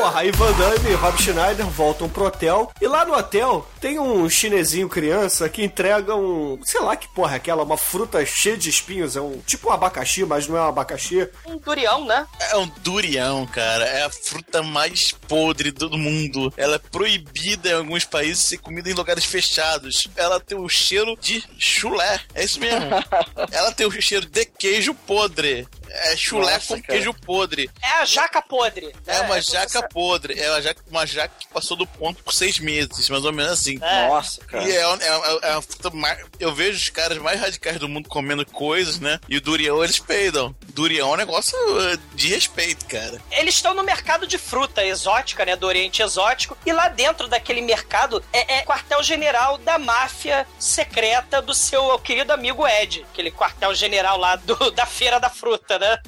Porra, 0.00 0.20
aí 0.20 0.30
Van 0.30 0.52
Damme 0.52 0.90
e 0.90 0.94
Rob 0.94 1.22
Schneider 1.22 1.66
voltam 1.66 2.08
pro 2.08 2.24
hotel. 2.24 2.72
E 2.80 2.86
lá 2.86 3.04
no 3.04 3.14
hotel 3.14 3.68
tem 3.82 3.98
um 3.98 4.30
chinesinho 4.30 4.88
criança 4.88 5.46
que 5.46 5.62
entrega 5.62 6.16
um. 6.16 6.58
Sei 6.64 6.80
lá 6.80 6.96
que 6.96 7.06
porra 7.08 7.34
é 7.34 7.36
aquela, 7.36 7.62
uma 7.62 7.76
fruta 7.76 8.24
cheia 8.24 8.56
de 8.56 8.70
espinhos. 8.70 9.14
É 9.14 9.20
um 9.20 9.38
tipo 9.44 9.68
um 9.68 9.72
abacaxi, 9.72 10.24
mas 10.24 10.48
não 10.48 10.56
é 10.56 10.62
um 10.62 10.68
abacaxi. 10.68 11.28
Um 11.46 11.58
durião, 11.58 12.06
né? 12.06 12.26
É 12.50 12.56
um 12.56 12.66
durião, 12.82 13.46
cara. 13.46 13.84
É 13.84 14.04
a 14.04 14.10
fruta 14.10 14.62
mais 14.62 15.12
podre 15.12 15.70
do 15.70 15.90
mundo. 15.98 16.50
Ela 16.56 16.76
é 16.76 16.78
proibida 16.78 17.68
em 17.68 17.74
alguns 17.74 18.06
países 18.06 18.46
ser 18.46 18.56
comida 18.56 18.88
em 18.88 18.94
lugares 18.94 19.26
fechados. 19.26 20.08
Ela 20.16 20.40
tem 20.40 20.56
o 20.56 20.66
cheiro 20.66 21.14
de 21.20 21.44
chulé. 21.58 22.20
É 22.34 22.42
isso 22.42 22.58
mesmo. 22.58 22.88
Ela 23.52 23.70
tem 23.70 23.86
o 23.86 24.00
cheiro 24.00 24.24
de 24.24 24.46
queijo 24.46 24.94
podre. 24.94 25.68
É 25.90 26.16
chulé 26.16 26.54
Nossa, 26.54 26.68
com 26.68 26.82
cara. 26.82 26.94
queijo 26.94 27.14
podre. 27.14 27.70
É 27.82 27.88
a 27.88 28.04
jaca 28.04 28.40
podre. 28.40 28.94
É 29.06 29.12
né? 29.12 29.20
uma 29.20 29.28
como 29.28 29.42
jaca 29.42 29.88
podre. 29.88 30.40
É 30.40 30.50
uma 30.50 30.62
jaca, 30.62 30.82
uma 30.88 31.06
jaca 31.06 31.34
que 31.38 31.48
passou 31.48 31.76
do 31.76 31.86
ponto 31.86 32.22
por 32.22 32.32
seis 32.32 32.58
meses, 32.58 33.08
mais 33.08 33.24
ou 33.24 33.32
menos 33.32 33.52
assim. 33.52 33.78
É. 33.82 34.08
Nossa, 34.08 34.44
cara. 34.44 34.68
E 34.68 34.72
é, 34.72 34.80
é, 34.80 34.84
é, 34.84 35.50
é 35.50 35.52
uma 35.52 35.62
fruta 35.62 35.90
mais. 35.90 36.24
Eu 36.38 36.54
vejo 36.54 36.78
os 36.78 36.88
caras 36.88 37.18
mais 37.18 37.40
radicais 37.40 37.78
do 37.78 37.88
mundo 37.88 38.08
comendo 38.08 38.46
coisas, 38.46 39.00
né? 39.00 39.18
E 39.28 39.36
o 39.36 39.40
durião 39.40 39.82
eles 39.82 39.98
peidam. 39.98 40.54
Durião 40.68 41.10
é 41.10 41.12
um 41.12 41.16
negócio 41.16 41.56
uh, 41.58 41.98
de 42.14 42.28
respeito, 42.28 42.86
cara. 42.86 43.20
Eles 43.30 43.56
estão 43.56 43.74
no 43.74 43.82
mercado 43.82 44.26
de 44.26 44.38
fruta 44.38 44.84
exótica, 44.84 45.44
né? 45.44 45.56
Do 45.56 45.66
Oriente 45.66 46.02
Exótico. 46.02 46.56
E 46.64 46.72
lá 46.72 46.88
dentro 46.88 47.26
daquele 47.26 47.60
mercado 47.60 48.22
é, 48.32 48.58
é 48.58 48.62
quartel-general 48.62 49.58
da 49.58 49.78
máfia 49.78 50.46
secreta 50.58 51.42
do 51.42 51.54
seu 51.54 51.98
querido 51.98 52.32
amigo 52.32 52.66
Ed. 52.66 53.04
Aquele 53.12 53.30
quartel-general 53.30 54.16
lá 54.16 54.36
do, 54.36 54.70
da 54.70 54.86
Feira 54.86 55.18
da 55.18 55.30
Fruta, 55.30 55.78
né? 55.80 55.98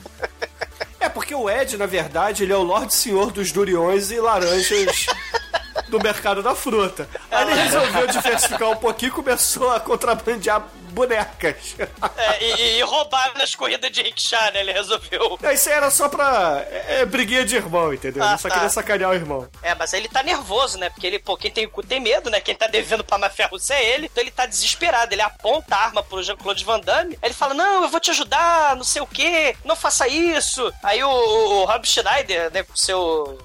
É 1.01 1.09
porque 1.09 1.35
o 1.35 1.51
Ed, 1.51 1.77
na 1.77 1.87
verdade, 1.87 2.45
ele 2.45 2.53
é 2.53 2.57
o 2.57 2.63
Lorde 2.63 2.95
Senhor 2.95 3.33
dos 3.33 3.51
duriões 3.51 4.13
e 4.13 4.21
laranjas 4.21 5.07
do 5.93 6.01
mercado 6.03 6.43
da 6.43 6.55
fruta. 6.55 7.07
Aí 7.31 7.43
ele 7.51 7.61
resolveu 7.63 8.07
diversificar 8.07 8.71
um 8.71 8.77
pouquinho 8.77 9.11
e 9.11 9.13
começou 9.13 9.71
a 9.71 9.79
contrabandear 9.79 10.67
bonecas. 10.93 11.77
É, 12.17 12.45
e, 12.45 12.79
e 12.79 12.83
roubar 12.83 13.37
nas 13.37 13.55
corridas 13.55 13.91
de 13.91 14.03
rickshaw, 14.03 14.53
né? 14.53 14.61
Ele 14.61 14.73
resolveu. 14.73 15.39
É, 15.43 15.53
Isso 15.55 15.69
aí 15.69 15.75
era 15.75 15.91
só 15.91 16.09
pra. 16.09 16.65
É, 16.71 17.01
é 17.01 17.05
briguinha 17.07 17.45
de 17.45 17.57
irmão, 17.57 17.93
entendeu? 17.93 18.23
Ah, 18.23 18.31
Ele 18.31 18.39
só 18.39 18.49
tá. 18.49 18.55
queria 18.55 18.71
sacanear 18.71 19.11
o 19.11 19.15
irmão. 19.15 19.49
É, 19.63 19.75
mas 19.75 19.93
aí 19.93 20.01
ele 20.01 20.09
tá 20.09 20.23
nervoso, 20.23 20.79
né? 20.79 20.89
Porque 20.89 21.07
ele, 21.07 21.19
pô, 21.19 21.37
quem 21.37 21.51
tem 21.51 21.69
tem 21.87 22.01
medo, 22.01 22.31
né? 22.31 22.41
Quem 22.41 22.55
tá 22.55 22.67
devendo 22.67 23.05
pra 23.05 23.19
máfia 23.19 23.47
russa 23.47 23.75
é 23.75 23.85
ele. 23.95 24.07
Então 24.07 24.23
ele 24.23 24.31
tá 24.31 24.47
desesperado. 24.47 25.13
Ele 25.15 25.23
aponta 25.23 25.77
a 25.77 25.85
arma 25.85 26.03
pro 26.03 26.23
Jean-Claude 26.23 26.65
Van 26.65 26.81
Damme. 26.81 27.19
Aí 27.21 27.29
ele 27.29 27.35
fala: 27.35 27.53
Não, 27.55 27.83
eu 27.83 27.89
vou 27.89 28.01
te 28.01 28.11
ajudar, 28.11 28.77
não 28.77 28.85
sei 28.85 29.03
o 29.03 29.07
quê, 29.07 29.55
não 29.65 29.77
faça 29.77 30.09
isso. 30.09 30.73
Aí 30.83 31.03
o, 31.05 31.09
o 31.11 31.65
Rob 31.65 31.87
Schneider, 31.87 32.51
né, 32.53 32.63
com 32.63 32.77
seu. 32.77 33.39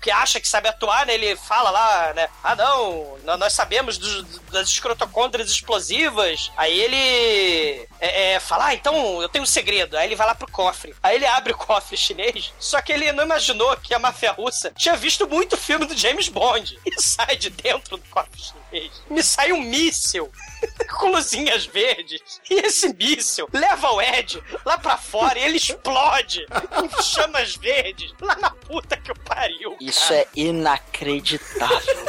Que 0.00 0.10
acha 0.10 0.40
que 0.40 0.48
sabe 0.48 0.68
atuar, 0.68 1.06
né? 1.06 1.14
Ele 1.14 1.36
fala 1.36 1.70
lá, 1.70 2.12
né? 2.14 2.28
Ah, 2.42 2.56
não, 2.56 3.18
nó- 3.24 3.36
nós 3.36 3.52
sabemos 3.52 3.96
dos, 3.98 4.38
das 4.50 4.68
escrotocôndrias 4.68 5.50
explosivas. 5.50 6.50
Aí 6.56 6.78
ele 6.78 7.88
é, 8.00 8.32
é, 8.34 8.40
fala, 8.40 8.66
ah, 8.66 8.74
então 8.74 9.22
eu 9.22 9.28
tenho 9.28 9.44
um 9.44 9.46
segredo. 9.46 9.96
Aí 9.96 10.06
ele 10.08 10.16
vai 10.16 10.26
lá 10.26 10.34
pro 10.34 10.50
cofre. 10.50 10.94
Aí 11.02 11.16
ele 11.16 11.26
abre 11.26 11.52
o 11.52 11.56
cofre 11.56 11.96
chinês, 11.96 12.52
só 12.58 12.80
que 12.82 12.92
ele 12.92 13.12
não 13.12 13.24
imaginou 13.24 13.76
que 13.76 13.94
a 13.94 13.98
máfia 13.98 14.32
russa 14.32 14.72
tinha 14.76 14.96
visto 14.96 15.28
muito 15.28 15.56
filme 15.56 15.86
do 15.86 15.96
James 15.96 16.28
Bond. 16.28 16.78
E 16.90 17.00
sai 17.02 17.36
de 17.36 17.50
dentro 17.50 17.96
do 17.96 18.02
cofre 18.08 18.40
chinês. 18.42 18.90
Me 19.08 19.22
sai 19.22 19.52
um 19.52 19.60
míssil 19.60 20.30
com 20.98 21.10
luzinhas 21.10 21.66
verdes. 21.66 22.20
E 22.50 22.54
esse 22.54 22.92
míssil 22.94 23.48
leva 23.52 23.90
o 23.92 24.00
Ed 24.00 24.42
lá 24.64 24.78
pra 24.78 24.96
fora 24.96 25.38
e 25.38 25.42
ele 25.44 25.56
explode 25.56 26.44
em 26.82 27.02
chamas 27.02 27.56
verdes 27.56 28.12
lá 28.20 28.36
na 28.36 28.50
puta 28.50 28.96
que 28.96 29.10
o 29.12 29.18
pariu. 29.20 29.76
Isso 29.80 30.12
é 30.12 30.26
inacreditável. 30.36 32.04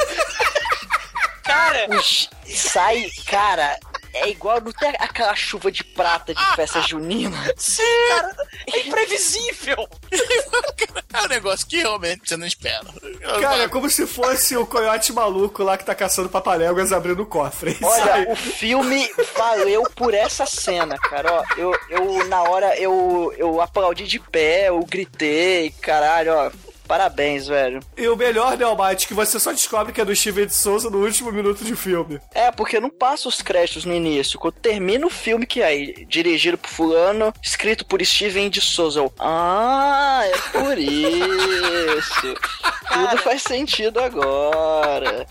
Cara, 1.44 1.88
Os- 1.98 2.30
Sai, 2.46 3.10
cara. 3.28 3.78
É 4.14 4.30
igual, 4.30 4.62
não 4.62 4.72
tem 4.72 4.94
aquela 5.00 5.36
chuva 5.36 5.72
de 5.72 5.84
prata 5.84 6.34
de 6.34 6.56
festa 6.56 6.82
junina? 6.82 7.38
Sim, 7.58 7.84
cara, 8.10 8.36
é 8.74 8.80
imprevisível. 8.80 9.88
É 11.14 11.24
um 11.24 11.28
negócio 11.28 11.68
que 11.68 11.78
realmente 11.78 12.22
você 12.26 12.38
não 12.38 12.48
espera. 12.48 12.86
Cara, 13.42 13.64
é 13.64 13.68
como 13.68 13.90
se 13.90 14.08
fosse 14.08 14.56
o 14.56 14.66
coiote 14.66 15.12
maluco 15.12 15.62
lá 15.62 15.78
que 15.78 15.86
tá 15.86 15.94
caçando 15.94 16.30
papaléguas 16.30 16.94
abrindo 16.94 17.24
o 17.24 17.26
cofre. 17.26 17.78
Olha, 17.82 18.32
o 18.32 18.36
filme 18.36 19.10
valeu 19.36 19.84
por 19.94 20.14
essa 20.14 20.46
cena, 20.46 20.98
cara. 20.98 21.34
Ó, 21.34 21.44
eu, 21.58 21.78
eu 21.90 22.28
na 22.28 22.44
hora, 22.44 22.78
eu, 22.78 23.34
eu 23.38 23.60
aplaudi 23.60 24.08
de 24.08 24.20
pé, 24.20 24.70
eu 24.70 24.80
gritei, 24.86 25.72
caralho, 25.82 26.34
ó. 26.34 26.52
Parabéns, 26.92 27.48
velho. 27.48 27.80
E 27.96 28.06
o 28.10 28.18
melhor, 28.18 28.58
né, 28.58 28.66
Almighty, 28.66 29.08
que 29.08 29.14
você 29.14 29.40
só 29.40 29.54
descobre 29.54 29.94
que 29.94 30.02
é 30.02 30.04
do 30.04 30.14
Steven 30.14 30.46
de 30.46 30.54
Souza 30.54 30.90
no 30.90 30.98
último 30.98 31.32
minuto 31.32 31.64
de 31.64 31.74
filme. 31.74 32.20
É, 32.34 32.52
porque 32.52 32.82
não 32.82 32.90
passa 32.90 33.30
os 33.30 33.42
créditos 33.42 33.86
no 33.86 33.94
início. 33.94 34.38
Quando 34.38 34.56
termina 34.56 35.08
o 35.08 35.10
filme 35.10 35.46
que 35.46 35.62
é 35.62 35.68
aí, 35.68 36.06
dirigido 36.06 36.58
por 36.58 36.70
fulano, 36.70 37.34
escrito 37.42 37.86
por 37.86 38.06
Steven 38.06 38.50
de 38.50 38.60
Souza. 38.60 39.00
Eu, 39.00 39.14
ah, 39.20 40.22
é 40.26 40.38
por 40.52 40.76
isso. 40.78 42.36
Tudo 42.92 43.18
faz 43.20 43.42
sentido 43.42 44.02
agora. 44.02 45.26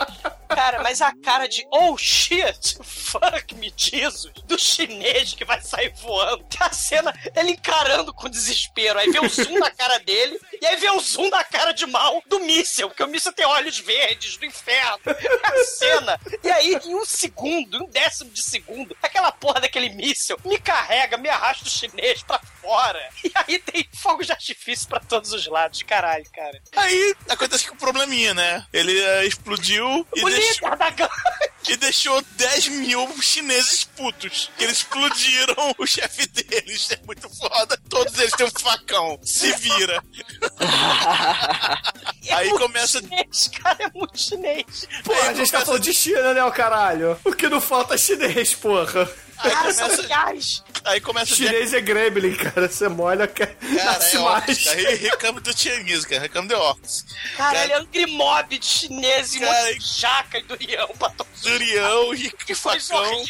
Cara, 0.55 0.83
mas 0.83 1.01
a 1.01 1.15
cara 1.23 1.47
de 1.47 1.65
oh 1.71 1.97
shit, 1.97 2.79
fuck 2.83 3.55
me 3.55 3.73
Jesus, 3.77 4.33
do 4.45 4.59
chinês 4.59 5.33
que 5.33 5.45
vai 5.45 5.61
sair 5.63 5.93
voando. 6.03 6.45
Tem 6.45 6.67
a 6.67 6.73
cena, 6.73 7.15
ele 7.37 7.53
encarando 7.53 8.13
com 8.13 8.29
desespero. 8.29 8.99
Aí 8.99 9.11
vê 9.11 9.21
o 9.21 9.29
zoom 9.29 9.59
na 9.59 9.71
cara 9.71 9.99
dele, 9.99 10.39
e 10.61 10.67
aí 10.67 10.77
vê 10.77 10.91
o 10.91 11.01
zoom 11.01 11.31
da 11.31 11.45
cara 11.45 11.73
de 11.73 11.87
mal 11.87 12.23
do 12.27 12.41
míssel, 12.41 12.89
porque 12.89 13.03
o 13.03 13.07
míssel 13.07 13.33
tem 13.33 13.47
olhos 13.47 13.79
verdes 13.79 14.37
do 14.37 14.45
inferno. 14.45 14.99
A 15.43 15.65
cena. 15.65 16.21
E 16.43 16.51
aí, 16.51 16.79
em 16.85 16.95
um 16.95 17.05
segundo, 17.05 17.77
em 17.77 17.83
um 17.83 17.89
décimo 17.89 18.31
de 18.31 18.43
segundo, 18.43 18.97
aquela 19.03 19.31
porra 19.33 19.61
daquele 19.61 19.91
míssel 19.91 20.39
me 20.45 20.59
carrega, 20.59 21.17
me 21.17 21.29
arrasta 21.29 21.65
o 21.65 21.71
chinês 21.71 22.23
pra 22.23 22.41
fora. 22.61 23.09
E 23.25 23.31
aí 23.35 23.59
tem 23.59 23.87
fogo 23.95 24.25
de 24.25 24.33
artifício 24.33 24.89
pra 24.89 24.99
todos 24.99 25.33
os 25.33 25.47
lados. 25.47 25.83
Caralho, 25.83 26.25
cara. 26.33 26.61
Aí 26.75 27.15
acontece 27.29 27.65
que 27.65 27.73
o 27.73 27.77
probleminha, 27.77 28.35
né? 28.35 28.67
Ele 28.73 28.99
eh, 28.99 29.27
explodiu 29.27 30.07
e, 30.15 30.25
O 30.25 30.29
deixou, 30.47 30.69
líder 30.71 30.77
da 30.79 30.91
gangue. 30.91 31.13
e 31.69 31.77
deixou 31.77 32.23
10 32.37 32.69
mil 32.69 33.23
chineses 33.23 33.85
putos. 33.85 34.51
Que 34.57 34.65
eles 34.65 34.79
explodiram 34.79 35.75
o 35.79 35.87
chefe 35.87 36.27
deles. 36.29 36.91
É 36.91 36.99
muito 37.07 37.29
foda. 37.37 37.79
Todos 37.89 38.19
eles 38.19 38.33
têm 38.33 38.47
um 38.47 38.51
facão. 38.51 39.19
Se 39.25 39.53
vira. 39.57 40.03
É 42.27 42.35
Aí 42.35 42.49
muito 42.51 42.63
começa. 42.63 43.01
Chinês, 43.01 43.51
cara, 43.61 43.77
é 43.81 43.91
muito 43.95 44.21
chinês. 44.21 44.87
Porra, 45.03 45.31
a 45.31 45.35
gente 45.35 45.51
tá 45.51 45.65
falando 45.65 45.83
de 45.83 45.93
China, 45.95 46.35
né, 46.35 46.45
o 46.45 46.53
caralho? 46.53 47.19
O 47.25 47.33
que 47.33 47.49
não 47.49 47.61
falta 47.61 47.95
é 47.95 47.99
chinês, 47.99 48.55
porra. 48.55 49.11
Aí 49.43 49.51
Cara, 49.51 49.73
são 49.73 49.85
começa, 49.87 50.03
milhares. 50.03 50.65
aí 50.85 51.01
começa 51.01 51.33
o 51.33 51.37
Jack 51.37 51.49
Chinês 51.51 51.75
é 51.75 51.81
gremlin, 51.81 52.35
cara. 52.37 52.69
Você 52.69 52.89
molha, 52.89 53.27
que 53.27 53.47
Cara, 53.47 53.85
nasce 53.85 54.17
é 54.17 54.21
mais. 54.21 54.65
cara. 54.65 54.97
Recamo 54.97 55.41
do 55.41 55.57
Chinese, 55.59 56.07
cara. 56.07 56.21
Recamo 56.23 56.49
de 56.49 56.55
orcs. 56.55 57.07
Caralho, 57.37 57.73
é 57.73 57.77
Angry 57.77 58.07
Mob 58.07 58.59
de 58.59 58.67
chinês 58.67 59.35
e 59.35 59.39
um 59.39 59.41
Cara, 59.41 59.75
de 59.75 59.81
jaca 60.01 60.39
e 60.39 60.43
durião 60.43 60.89
pra 60.99 61.11
todos. 61.11 61.41
Durião 61.43 62.15
e 62.15 62.31
que 62.45 62.55
facão. 62.55 63.25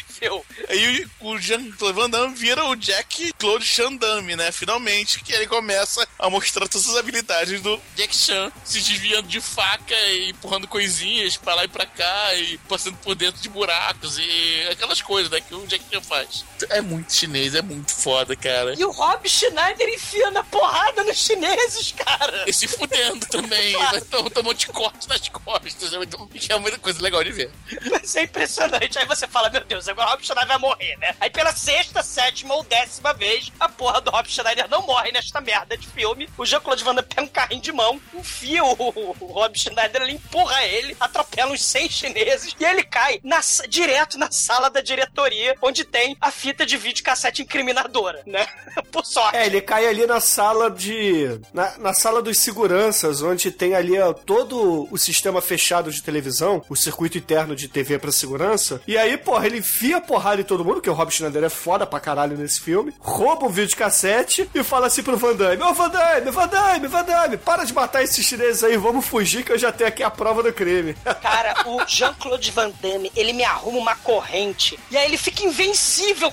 Aí 0.69 1.07
o 1.21 1.37
Jean-Claude 1.37 1.95
Van 1.99 2.09
Damme 2.09 2.35
vira 2.35 2.65
o 2.65 2.75
Jack 2.75 3.33
Claude 3.39 3.65
Van 3.77 3.93
Damme, 3.95 4.35
né? 4.35 4.51
Finalmente, 4.51 5.19
que 5.23 5.33
ele 5.33 5.47
começa 5.47 6.05
a 6.19 6.29
mostrar 6.29 6.67
todas 6.67 6.89
as 6.89 6.95
habilidades 6.97 7.61
do 7.61 7.79
Jack 7.95 8.15
Chan, 8.15 8.51
se 8.63 8.79
desviando 8.81 9.27
de 9.27 9.39
faca 9.41 9.95
e 9.95 10.29
empurrando 10.31 10.67
coisinhas 10.67 11.37
pra 11.37 11.55
lá 11.55 11.63
e 11.63 11.67
pra 11.67 11.85
cá 11.85 12.35
e 12.35 12.57
passando 12.69 12.97
por 12.97 13.15
dentro 13.15 13.41
de 13.41 13.49
buracos 13.49 14.17
e 14.17 14.67
aquelas 14.71 15.01
coisas, 15.01 15.31
né? 15.31 15.39
Que 15.41 15.55
o 15.55 15.65
Jack 15.67 15.83
Chan 15.91 16.00
faz. 16.01 16.45
É 16.69 16.81
muito 16.81 17.13
chinês, 17.13 17.55
é 17.55 17.61
muito 17.61 17.93
foda, 17.93 18.35
cara. 18.35 18.73
E 18.77 18.83
o 18.85 18.91
Rob 18.91 19.27
Schneider 19.27 19.89
enfiando 19.89 20.37
a 20.37 20.43
porrada 20.43 21.03
nos 21.03 21.17
chineses, 21.17 21.91
cara. 21.93 22.43
E 22.47 22.53
se 22.53 22.67
fudendo 22.67 23.25
também, 23.27 23.75
monte 24.43 24.65
de 24.65 24.67
corte 24.67 25.07
nas 25.07 25.27
costas, 25.29 25.93
é 25.93 25.97
muito- 25.97 26.27
que 26.27 26.51
é 26.51 26.57
muita 26.59 26.77
coisa 26.77 27.01
legal 27.01 27.23
de 27.23 27.31
ver. 27.31 27.51
Mas 27.89 28.15
é 28.15 28.23
impressionante. 28.23 28.97
Aí 28.99 29.05
você 29.05 29.27
fala, 29.27 29.49
meu 29.49 29.63
Deus, 29.63 29.87
agora 29.87 30.07
o 30.07 30.11
Rob 30.11 30.23
Schneider 30.23 30.47
vai 30.47 30.57
morrer, 30.57 30.97
né? 30.97 31.15
Aí 31.19 31.29
pela 31.29 31.55
sexta, 31.55 32.03
sétima 32.03 32.53
ou 32.55 32.63
décima 32.63 33.13
vez, 33.13 33.51
a 33.59 33.69
porra 33.69 34.01
do 34.01 34.11
Rob 34.11 34.27
Schneider 34.29 34.69
não 34.69 34.81
morre 34.85 35.11
nesta 35.11 35.39
merda 35.41 35.77
de 35.77 35.87
filme. 35.87 36.29
O 36.37 36.45
Jean-Claude 36.45 36.83
Van 36.83 36.95
Damme 36.95 37.07
pega 37.07 37.21
um 37.21 37.27
carrinho 37.27 37.61
de 37.61 37.71
mão, 37.71 38.01
enfia 38.13 38.63
o, 38.63 38.71
o 39.19 39.25
Rob 39.27 39.57
Schneider, 39.57 40.01
ele 40.01 40.13
empurra 40.13 40.63
ele, 40.63 40.95
atropela 40.99 41.51
uns 41.51 41.63
100 41.63 41.89
chineses 41.89 42.55
e 42.59 42.63
ele 42.63 42.83
cai 42.83 43.19
na 43.23 43.39
direto 43.67 44.17
na 44.17 44.31
sala 44.31 44.69
da 44.69 44.81
diretoria, 44.81 45.55
onde 45.61 45.83
tem 45.91 46.15
a 46.19 46.31
fita 46.31 46.65
de 46.65 46.77
vídeo 46.77 47.03
cassete 47.03 47.41
incriminadora, 47.41 48.21
né? 48.25 48.47
Por 48.91 49.05
sorte. 49.05 49.35
É, 49.35 49.45
ele 49.45 49.61
cai 49.61 49.85
ali 49.85 50.07
na 50.07 50.19
sala 50.19 50.71
de. 50.71 51.39
Na, 51.53 51.77
na 51.77 51.93
sala 51.93 52.21
dos 52.21 52.39
seguranças, 52.39 53.21
onde 53.21 53.51
tem 53.51 53.75
ali 53.75 53.99
ó, 53.99 54.13
todo 54.13 54.87
o 54.89 54.97
sistema 54.97 55.41
fechado 55.41 55.91
de 55.91 56.01
televisão, 56.01 56.63
o 56.69 56.75
circuito 56.75 57.17
interno 57.17 57.55
de 57.55 57.67
TV 57.67 57.99
pra 57.99 58.11
segurança. 58.11 58.81
E 58.87 58.97
aí, 58.97 59.17
porra, 59.17 59.45
ele 59.45 59.57
enfia 59.57 59.97
a 59.97 60.01
porrada 60.01 60.41
em 60.41 60.45
todo 60.45 60.63
mundo, 60.63 60.81
que 60.81 60.89
o 60.89 60.93
Rob 60.93 61.11
Schneider 61.11 61.43
é 61.43 61.49
foda 61.49 61.85
pra 61.85 61.99
caralho 61.99 62.37
nesse 62.37 62.61
filme, 62.61 62.93
rouba 62.99 63.45
o 63.45 63.49
vídeo 63.49 63.75
cassete 63.75 64.49
e 64.53 64.63
fala 64.63 64.87
assim 64.87 65.03
pro 65.03 65.17
Van 65.17 65.35
Damme: 65.35 65.61
Ô 65.61 65.73
Van 65.73 65.89
Damme, 65.89 66.31
Van 66.31 66.47
Damme, 66.47 66.87
Van 66.87 67.03
Damme, 67.03 67.37
para 67.37 67.65
de 67.65 67.73
matar 67.73 68.03
esses 68.03 68.25
chineses 68.25 68.63
aí, 68.63 68.77
vamos 68.77 69.05
fugir 69.05 69.43
que 69.43 69.51
eu 69.51 69.57
já 69.57 69.71
tenho 69.71 69.89
aqui 69.89 70.03
a 70.03 70.09
prova 70.09 70.41
do 70.41 70.53
crime. 70.53 70.95
Cara, 71.21 71.67
o 71.67 71.85
Jean-Claude 71.85 72.51
Van 72.51 72.71
Damme, 72.81 73.11
ele 73.15 73.33
me 73.33 73.43
arruma 73.43 73.79
uma 73.79 73.95
corrente. 73.95 74.79
E 74.89 74.97
aí 74.97 75.05
ele 75.05 75.17
fica 75.17 75.43
invencível 75.43 75.80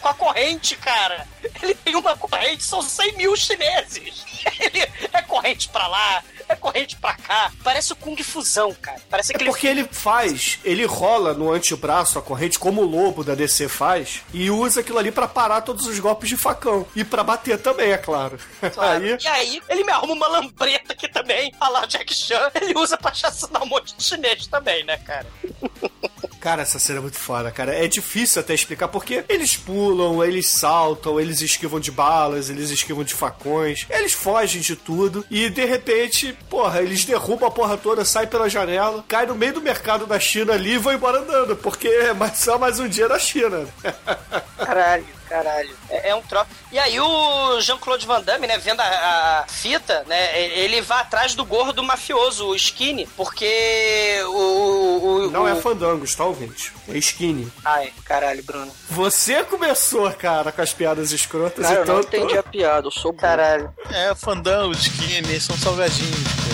com 0.01 0.09
a 0.09 0.15
corrente, 0.15 0.77
cara. 0.77 1.27
Ele 1.63 1.75
tem 1.75 1.97
uma 1.97 2.17
corrente, 2.17 2.63
são 2.63 2.83
100 2.83 3.17
mil 3.17 3.37
chineses. 3.37 4.25
Ele 4.61 4.81
é 5.13 5.23
corrente 5.23 5.69
pra 5.69 5.87
lá, 5.87 6.23
é 6.49 6.55
corrente 6.55 6.97
pra 6.97 7.15
cá. 7.15 7.51
Parece 7.63 7.93
o 7.93 7.97
Kung 7.97 8.17
Fusão, 8.23 8.75
cara. 8.75 9.01
Parece 9.11 9.33
É 9.33 9.37
aquele 9.37 9.51
porque 9.51 9.67
ele 9.67 9.85
faz, 9.91 10.59
ele 10.65 10.85
rola 10.85 11.35
no 11.35 11.53
antebraço 11.53 12.19
a 12.19 12.23
corrente, 12.23 12.59
como 12.59 12.83
o 12.83 12.87
lobo 12.87 13.23
da 13.25 13.35
DC 13.35 13.69
faz, 13.69 14.23
e 14.33 14.51
usa 14.51 14.81
aquilo 14.81 14.99
ali 14.99 15.11
pra 15.11 15.29
parar 15.29 15.61
todos 15.63 15.87
os 15.87 15.99
golpes 15.99 16.29
de 16.29 16.37
facão. 16.37 16.87
E 16.95 17.05
pra 17.05 17.23
bater 17.23 17.59
também, 17.59 17.93
é 17.93 17.99
claro. 17.99 18.39
Claro. 18.73 19.03
Aí, 19.03 19.19
E 19.21 19.27
aí, 19.27 19.63
ele 19.69 19.85
me 19.85 19.93
arruma 19.93 20.15
uma 20.15 20.29
lambreta 20.29 20.93
aqui 20.93 21.09
também, 21.09 21.53
a 21.61 21.69
lá 21.69 21.87
Jack 21.87 22.15
Chan, 22.15 22.51
ele 22.55 22.79
usa 22.79 22.97
pra 22.97 23.13
chacinar 23.13 23.63
um 23.63 23.67
monte 23.67 23.95
de 23.95 24.03
chinês 24.03 24.47
também, 24.47 24.85
né, 24.85 24.97
cara? 24.99 25.27
cara, 26.41 26.63
essa 26.63 26.79
cena 26.79 26.99
é 26.99 27.03
muito 27.03 27.19
foda, 27.19 27.51
cara. 27.51 27.75
É 27.75 27.87
difícil 27.87 28.41
até 28.41 28.55
explicar 28.55 28.89
porque 28.89 29.25
eles 29.29 29.57
pulam, 29.57 30.25
eles 30.25 30.49
saltam, 30.49 31.21
eles 31.21 31.41
esquivam 31.41 31.81
de 31.81 31.91
balas, 31.91 32.51
eles 32.51 32.71
esquivam 32.71 33.05
de 33.05 33.15
facões, 33.15 33.87
eles 33.91 34.13
fogem 34.13 34.61
de 34.61 34.77
tudo 34.77 35.25
e 35.31 35.49
de 35.49 35.65
repente, 35.65 36.37
porra, 36.49 36.81
eles 36.81 37.05
derrubam 37.05 37.49
a 37.49 37.51
porra 37.51 37.77
toda, 37.77 38.05
saem 38.05 38.29
pela 38.29 38.49
janela, 38.49 39.05
caem 39.09 39.29
no 39.29 39.35
meio 39.35 39.55
do 39.55 39.61
mercado 39.61 40.07
da 40.07 40.19
China 40.19 40.53
ali 40.53 40.75
e 40.75 40.79
vão 40.79 40.93
embora 40.93 41.21
andando, 41.21 41.57
porque 41.57 41.89
é 41.89 42.15
só 42.35 42.59
mais 42.59 42.79
um 42.79 42.89
dia 42.89 43.09
na 43.09 43.19
China. 43.19 43.67
Caralho, 44.57 45.18
caralho. 45.29 45.77
É, 45.91 46.11
é 46.11 46.15
um 46.15 46.23
troço. 46.23 46.47
E 46.73 46.79
aí 46.79 46.99
o 47.01 47.61
Jean-Claude 47.61 48.07
Van 48.07 48.21
Damme, 48.21 48.47
né, 48.47 48.59
vendo 48.59 48.81
a, 48.81 48.85
a 48.85 49.45
fita, 49.49 50.05
né, 50.07 50.41
ele 50.41 50.81
vai 50.81 51.01
atrás 51.01 51.35
do 51.35 51.45
gorro 51.45 51.73
do 51.73 51.83
mafioso, 51.83 52.47
o 52.47 52.57
Skinny, 52.57 53.07
porque 53.17 54.21
o... 54.27 55.27
o 55.27 55.31
Não 55.31 55.45
o... 55.45 55.49
é 55.49 55.57
fandangos, 55.57 56.15
tá, 56.15 56.25
ouvinte? 56.25 56.73
É 56.89 56.97
skinny. 56.99 57.51
Ai, 57.65 57.93
caralho, 58.05 58.43
Bruno. 58.43 58.73
Você 58.91 59.45
começou, 59.45 60.11
cara, 60.13 60.51
com 60.51 60.63
as 60.63 60.73
piadas 60.73 61.13
escrotas, 61.13 61.67
Cara, 61.67 61.77
eu 61.77 61.83
então... 61.83 61.95
não 61.97 62.03
entendi 62.03 62.37
a 62.39 62.43
piada, 62.43 62.87
eu 62.87 62.91
sou 62.91 63.13
burro. 63.13 63.21
Caralho. 63.21 63.73
É, 63.91 64.15
fandão, 64.15 64.73
skinny, 64.73 65.41
são 65.41 65.57
salgadinhos, 65.57 66.48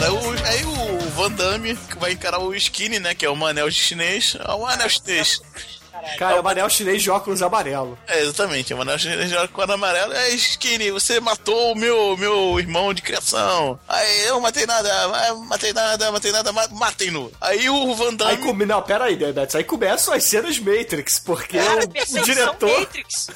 cara. 0.00 0.12
O- 0.12 0.46
aí 0.46 0.64
o 0.64 1.10
Van 1.10 1.30
Damme 1.30 1.74
vai 1.98 2.12
encarar 2.12 2.40
o 2.40 2.54
Skinny, 2.54 2.98
né? 2.98 3.14
Que 3.14 3.24
é 3.26 3.30
o 3.30 3.44
anel 3.46 3.70
chinês. 3.70 4.36
É 4.38 4.52
um 4.54 4.66
anel 4.66 4.88
chinês. 6.02 6.18
Cara, 6.18 6.36
é 6.36 6.40
o 6.40 6.44
Manel 6.44 6.68
chinês 6.70 7.02
de 7.02 7.10
óculos 7.10 7.42
amarelo. 7.42 7.98
É, 8.06 8.20
exatamente. 8.22 8.72
O 8.74 8.76
Manel 8.78 8.98
Chinês 8.98 9.30
joga 9.30 9.48
com 9.48 9.60
o 9.60 9.72
amarelo. 9.72 10.12
É, 10.12 10.30
Skinny, 10.30 10.90
você 10.90 11.20
matou 11.20 11.72
o 11.72 11.76
meu, 11.76 12.16
meu 12.16 12.58
irmão 12.58 12.92
de 12.94 13.02
criação. 13.02 13.78
Aí 13.88 14.26
eu 14.26 14.40
matei 14.40 14.66
nada, 14.66 14.90
ah, 14.92 15.34
matei 15.46 15.72
nada, 15.72 16.10
matei 16.12 16.32
nada, 16.32 16.52
ma- 16.52 16.68
matem-no. 16.68 17.30
Aí 17.40 17.68
o 17.68 17.94
Van 17.94 18.14
Damme. 18.14 18.32
Aí, 18.32 18.38
come... 18.38 18.66
Não, 18.66 18.82
pera 18.82 19.04
aí, 19.04 19.16
Bebetos. 19.16 19.54
Aí 19.54 19.64
começam 19.64 20.14
as 20.14 20.24
cenas 20.24 20.58
Matrix, 20.58 21.18
porque 21.18 21.58
Cara, 21.58 21.84
o, 21.84 22.22
diretor... 22.24 22.80
Matrix. 22.80 23.28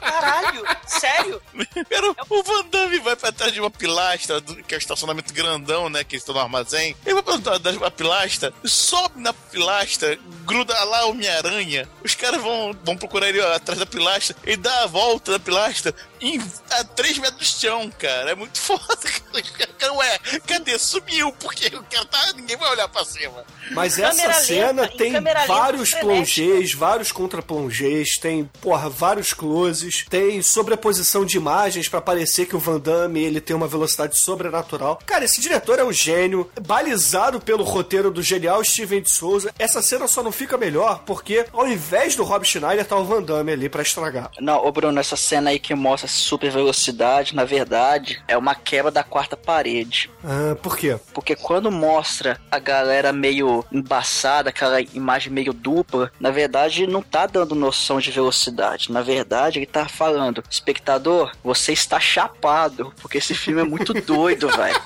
Caralho, 0.00 0.64
sério? 0.86 1.42
Cara, 1.88 2.14
o 2.28 2.42
Van 2.42 2.64
Damme 2.70 2.98
vai 3.00 3.16
pra 3.16 3.32
trás 3.32 3.52
de 3.52 3.60
uma 3.60 3.70
pilastra, 3.70 4.40
que 4.40 4.74
é 4.74 4.76
o 4.76 4.78
estacionamento 4.78 5.32
grandão, 5.32 5.88
né? 5.88 6.04
Que 6.04 6.14
eles 6.16 6.22
estão 6.22 6.34
no 6.34 6.40
armazém. 6.40 6.96
Ele 7.04 7.14
vai 7.14 7.22
pra 7.22 7.38
trás 7.58 7.76
de 7.76 7.78
uma 7.82 7.90
pilastra, 7.90 8.52
sobe 8.64 9.20
na 9.20 9.32
pilastra, 9.32 10.18
gruda 10.44 10.72
lá 10.84 11.06
o 11.06 11.10
Homem-Aranha. 11.10 11.79
Os 12.02 12.14
caras 12.14 12.40
vão, 12.40 12.74
vão 12.84 12.96
procurar 12.96 13.28
ele 13.28 13.40
atrás 13.40 13.78
da 13.78 13.86
pilastra. 13.86 14.36
Ele 14.44 14.56
dá 14.56 14.84
a 14.84 14.86
volta 14.86 15.32
da 15.32 15.38
pilastra 15.38 15.94
em, 16.20 16.40
a 16.70 16.84
3 16.84 17.18
metros 17.18 17.48
de 17.48 17.60
chão, 17.60 17.90
cara. 17.98 18.30
É 18.30 18.34
muito 18.34 18.58
foda, 18.60 18.80
cara. 19.78 19.92
Ué, 19.94 20.18
cadê? 20.46 20.78
Sumiu, 20.78 21.32
porque 21.32 21.66
o 21.74 21.82
cara 21.82 22.04
tá. 22.06 22.32
Ninguém 22.34 22.56
vai 22.56 22.70
olhar 22.70 22.88
pra 22.88 23.04
cima. 23.04 23.44
Mas 23.72 23.96
Câmera 23.96 24.32
essa 24.32 24.44
cena 24.44 24.82
lenta, 24.82 24.94
em 24.94 24.96
tem 24.96 25.12
vários 25.46 25.94
plongés, 25.94 26.72
vários 26.74 27.12
contra-plongés, 27.12 28.18
tem, 28.18 28.44
porra, 28.60 28.88
vários 28.88 29.32
closes, 29.32 30.04
tem 30.08 30.42
sobreposição 30.42 31.24
de 31.24 31.36
imagens 31.36 31.88
pra 31.88 32.00
parecer 32.00 32.46
que 32.46 32.56
o 32.56 32.58
Van 32.58 32.80
Damme 32.80 33.22
ele 33.22 33.40
tem 33.40 33.54
uma 33.54 33.68
velocidade 33.68 34.18
sobrenatural. 34.18 34.98
Cara, 35.06 35.24
esse 35.24 35.40
diretor 35.40 35.78
é 35.78 35.84
um 35.84 35.92
gênio, 35.92 36.50
balizado 36.60 37.40
pelo 37.40 37.64
roteiro 37.64 38.10
do 38.10 38.22
genial 38.22 38.62
Steven 38.64 39.02
de 39.02 39.10
Souza. 39.10 39.52
Essa 39.58 39.80
cena 39.82 40.08
só 40.08 40.22
não 40.22 40.32
fica 40.32 40.58
melhor 40.58 41.02
porque 41.06 41.46
ao 41.52 41.66
invés 41.66 42.16
do 42.16 42.24
Rob 42.24 42.44
Schneider 42.44 42.84
tá 42.84 42.96
o 42.96 43.04
Van 43.04 43.22
Damme 43.22 43.52
ali 43.52 43.68
pra 43.68 43.82
estragar. 43.82 44.30
Não, 44.40 44.64
ô 44.66 44.72
Bruno, 44.72 44.98
essa 44.98 45.16
cena 45.16 45.50
aí 45.50 45.58
que 45.58 45.74
mostra 45.74 46.08
super 46.10 46.50
velocidade, 46.50 47.34
na 47.34 47.44
verdade, 47.44 48.22
é 48.26 48.36
uma 48.36 48.54
quebra 48.54 48.90
da 48.90 49.02
quarta 49.02 49.36
parede. 49.36 50.10
Ah, 50.24 50.56
por 50.62 50.76
quê? 50.76 50.98
Porque 51.12 51.34
quando 51.34 51.70
mostra 51.70 52.40
a 52.50 52.58
galera 52.58 53.12
meio 53.12 53.64
embaçada, 53.72 54.50
aquela 54.50 54.80
imagem 54.80 55.32
meio 55.32 55.52
dupla, 55.52 56.10
na 56.20 56.30
verdade 56.30 56.86
não 56.86 57.02
tá 57.02 57.26
dando 57.26 57.54
noção 57.54 57.98
de 58.00 58.10
velocidade. 58.10 58.92
Na 58.92 59.02
verdade, 59.02 59.58
ele 59.58 59.66
tá 59.66 59.88
falando, 59.88 60.42
espectador, 60.50 61.32
você 61.42 61.72
está 61.72 61.98
chapado, 62.00 62.92
porque 63.00 63.18
esse 63.18 63.34
filme 63.34 63.62
é 63.62 63.64
muito 63.64 63.92
doido, 63.94 64.48
velho. 64.56 64.80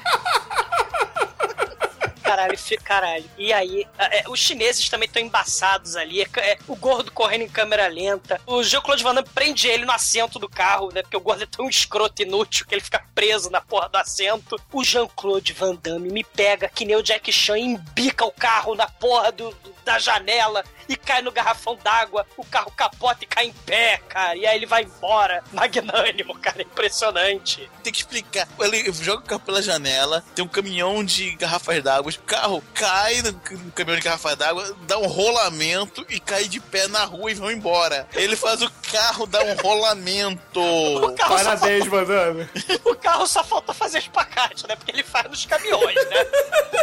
Caralho, 2.49 2.83
caralho. 2.85 3.25
E 3.39 3.53
aí, 3.53 3.87
é, 3.99 4.25
os 4.29 4.39
chineses 4.41 4.89
também 4.89 5.07
estão 5.07 5.23
embaçados 5.23 5.97
ali. 5.97 6.23
É, 6.23 6.29
é, 6.37 6.59
o 6.69 6.77
gordo 6.77 7.11
correndo 7.13 7.43
em 7.43 7.49
câmera 7.49 7.87
lenta. 7.89 8.41
O 8.47 8.63
Jean-Claude 8.63 9.03
Van 9.03 9.15
Damme 9.15 9.29
prende 9.35 9.69
ele 9.69 9.85
no 9.85 9.93
assento 9.93 10.39
do 10.39 10.49
carro, 10.49 10.91
né? 10.93 11.03
Porque 11.03 11.17
o 11.17 11.21
gordo 11.21 11.43
é 11.43 11.47
tão 11.47 11.69
escroto 11.69 12.23
e 12.23 12.25
inútil 12.25 12.67
que 12.67 12.75
ele 12.75 12.83
fica 12.83 13.05
preso 13.15 13.51
na 13.51 13.61
porra 13.61 13.89
do 13.89 13.97
assento. 13.97 14.57
O 14.73 14.83
Jean-Claude 14.85 15.53
Van 15.53 15.75
Damme 15.77 16.11
me 16.11 16.25
pega 16.25 16.69
que 16.69 16.85
nem 16.85 16.97
o 16.97 17.03
Jack 17.03 17.31
Chan 17.33 17.59
embica 17.59 18.25
o 18.25 18.33
carro 18.33 18.75
na 18.75 18.87
porra 18.89 19.31
do, 19.33 19.51
do- 19.51 19.75
da 19.85 19.99
janela 19.99 20.64
e 20.89 20.97
cai 20.97 21.22
no 21.22 21.30
garrafão 21.30 21.76
d'água. 21.82 22.26
O 22.37 22.45
carro 22.45 22.70
capota 22.72 23.24
e 23.24 23.26
cai 23.26 23.47
em 23.47 23.53
pé, 23.53 23.99
cara. 24.09 24.37
E 24.37 24.47
aí 24.47 24.57
ele 24.57 24.66
vai 24.66 24.82
embora. 24.82 25.43
Magnânimo, 25.53 26.37
cara. 26.39 26.62
Impressionante. 26.62 27.70
Tem 27.82 27.93
que 27.93 28.01
explicar. 28.01 28.49
Ele 28.61 28.93
joga 28.93 29.22
o 29.22 29.26
carro 29.26 29.41
pela 29.41 29.62
janela, 29.62 30.24
tem 30.35 30.45
um 30.45 30.49
caminhão 30.49 31.05
de 31.05 31.32
garrafas 31.37 31.82
d'água, 31.82 32.12
o 32.12 32.22
carro 32.22 32.62
cai 32.74 33.22
no, 33.22 33.32
caminhão 33.72 33.99
de 33.99 34.05
garrafas 34.05 34.37
d'água, 34.37 34.76
dá 34.82 34.99
um 34.99 35.07
rolamento 35.07 36.05
e 36.09 36.18
cai 36.18 36.49
de 36.49 36.61
pé 36.61 36.89
na 36.89 37.05
rua 37.05 37.30
e 37.30 37.35
vão 37.35 37.51
embora. 37.51 38.09
Ele 38.14 38.37
faz 38.37 38.62
o 38.62 38.70
carro 38.91 39.26
dar 39.26 39.43
um 39.45 39.55
rolamento. 39.61 40.61
O 40.61 41.14
carro, 41.14 41.39
só 41.39 41.45
Parabéns, 41.45 41.87
falta, 41.87 42.49
o 42.85 42.97
carro 42.97 43.26
só 43.26 43.45
falta 43.45 43.74
fazer 43.74 43.99
espacate, 43.99 44.66
né? 44.66 44.76
Porque 44.76 44.93
ele 44.93 45.03
faz 45.03 45.28
nos 45.28 45.45
caminhões, 45.47 45.95
né? 45.95 46.24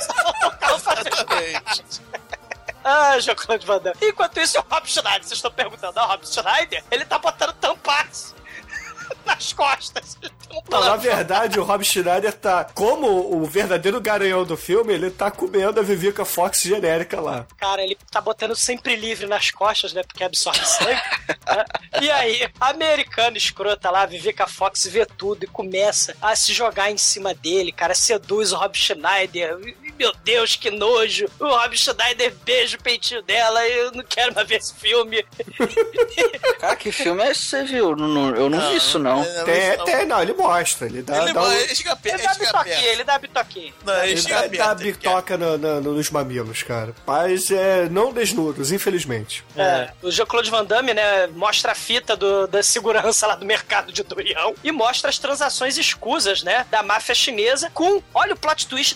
Só 0.02 0.14
falta 0.14 0.48
o 0.48 0.58
carro 0.58 0.80
fazer 0.80 1.10
espacate. 1.10 1.84
Ah, 2.84 3.20
Jean-Claude 3.20 3.66
Van 3.66 3.80
Damme. 3.80 3.98
Enquanto 4.02 4.40
isso, 4.40 4.60
o 4.60 4.66
Rob 4.74 4.88
Schneider, 4.90 5.22
vocês 5.24 5.34
estão 5.34 5.52
perguntando, 5.52 6.00
ah, 6.00 6.06
o 6.06 6.08
Rob 6.10 6.26
Schneider, 6.28 6.84
ele 6.90 7.06
tá 7.06 7.18
botando 7.20 7.54
tampax 7.54 8.34
nas 9.26 9.54
costas. 9.54 10.18
Um 10.52 10.62
Não, 10.70 10.84
na 10.84 10.96
verdade, 10.96 11.60
o 11.60 11.64
Rob 11.64 11.84
Schneider 11.84 12.34
tá, 12.34 12.64
como 12.74 13.08
o 13.08 13.46
verdadeiro 13.46 14.02
garanhão 14.02 14.44
do 14.44 14.58
filme, 14.58 14.94
ele 14.94 15.10
tá 15.12 15.30
comendo 15.32 15.80
a 15.80 15.84
Vivica 15.84 16.26
Fox 16.26 16.62
genérica 16.62 17.22
lá. 17.22 17.46
Cara, 17.58 17.82
ele 17.84 17.98
tá 18.10 18.20
botando 18.20 18.56
sempre 18.56 18.96
livre 18.96 19.28
nas 19.28 19.52
costas, 19.52 19.94
né? 19.94 20.02
Porque 20.04 20.24
absorve 20.24 20.66
sangue. 20.66 20.92
né? 21.46 21.66
E 22.02 22.10
aí, 22.10 22.50
a 22.60 22.70
americana 22.70 23.38
escrota 23.38 23.90
lá, 23.92 24.06
Vivica 24.06 24.48
Fox, 24.48 24.86
vê 24.88 25.06
tudo 25.06 25.44
e 25.44 25.48
começa 25.48 26.16
a 26.22 26.36
se 26.36 26.52
jogar 26.54 26.90
em 26.92 26.98
cima 26.98 27.34
dele, 27.34 27.72
cara. 27.72 27.94
Seduz 27.94 28.52
o 28.52 28.58
Rob 28.58 28.76
Schneider. 28.78 29.58
Meu 30.02 30.12
Deus, 30.24 30.56
que 30.56 30.72
nojo. 30.72 31.28
O 31.40 31.46
Rob 31.48 31.78
Schneider 31.78 32.34
beija 32.44 32.76
o 32.76 32.82
peitinho 32.82 33.22
dela. 33.22 33.68
Eu 33.68 33.92
não 33.92 34.04
quero 34.04 34.34
mais 34.34 34.48
ver 34.48 34.56
esse 34.56 34.74
filme. 34.74 35.24
Cara, 36.60 36.76
que 36.76 36.92
filme 36.92 37.22
é 37.24 37.32
esse 37.32 37.42
que 37.42 37.48
você 37.48 37.64
viu? 37.66 37.96
Não- 37.96 38.08
não- 38.08 38.36
eu 38.36 38.50
não, 38.50 38.70
vi 38.70 38.78
isso, 38.78 38.98
não. 38.98 39.24
Tem, 39.46 39.78
tem, 39.86 40.06
não, 40.08 40.22
ele 40.22 40.34
mostra, 40.34 40.88
ele 40.88 41.02
dá, 41.04 41.24
Ele, 41.24 41.34
dá, 41.34 41.42
um- 41.44 41.52
ele 41.52 41.76
chega 41.76 41.96
perto, 41.96 42.16
Ele 42.16 42.24
ele 42.24 42.28
dá 42.28 42.34
chega 42.34 42.46
bitoquinha, 42.48 42.76
perto. 42.76 42.88
ele 42.90 43.04
dá 43.04 43.20
bitoquinha. 43.20 43.74
Não, 43.86 43.98
ele 44.04 44.12
ele 44.14 44.22
chega 44.22 44.36
dá, 44.36 44.42
perto. 44.42 44.58
dá 44.58 44.76
bitoca 44.76 45.38
na- 45.38 45.58
na- 45.58 45.82
nos 45.82 46.10
mamilos, 46.10 46.64
cara. 46.64 46.96
Mas 47.06 47.52
é, 47.52 47.88
não 47.90 48.12
desnudos, 48.12 48.72
infelizmente. 48.72 49.44
É, 49.56 49.92
o 50.02 50.10
Jean-Claude 50.12 50.50
Van 50.50 50.66
Damme, 50.66 50.94
né, 50.96 51.28
mostra 51.28 51.74
a 51.74 51.76
fita 51.76 52.16
do- 52.16 52.48
da 52.48 52.64
segurança 52.64 53.28
lá 53.28 53.36
do 53.36 53.46
mercado 53.46 53.92
de 53.92 54.02
Dorião 54.04 54.56
e 54.64 54.72
mostra 54.72 55.10
as 55.10 55.20
transações 55.20 55.78
escusas, 55.78 56.42
né, 56.44 56.66
da 56.72 56.82
máfia 56.84 57.14
chinesa 57.16 57.70
com, 57.74 58.02
olha 58.14 58.34
o 58.34 58.38
plot 58.38 58.68
twist 58.68 58.96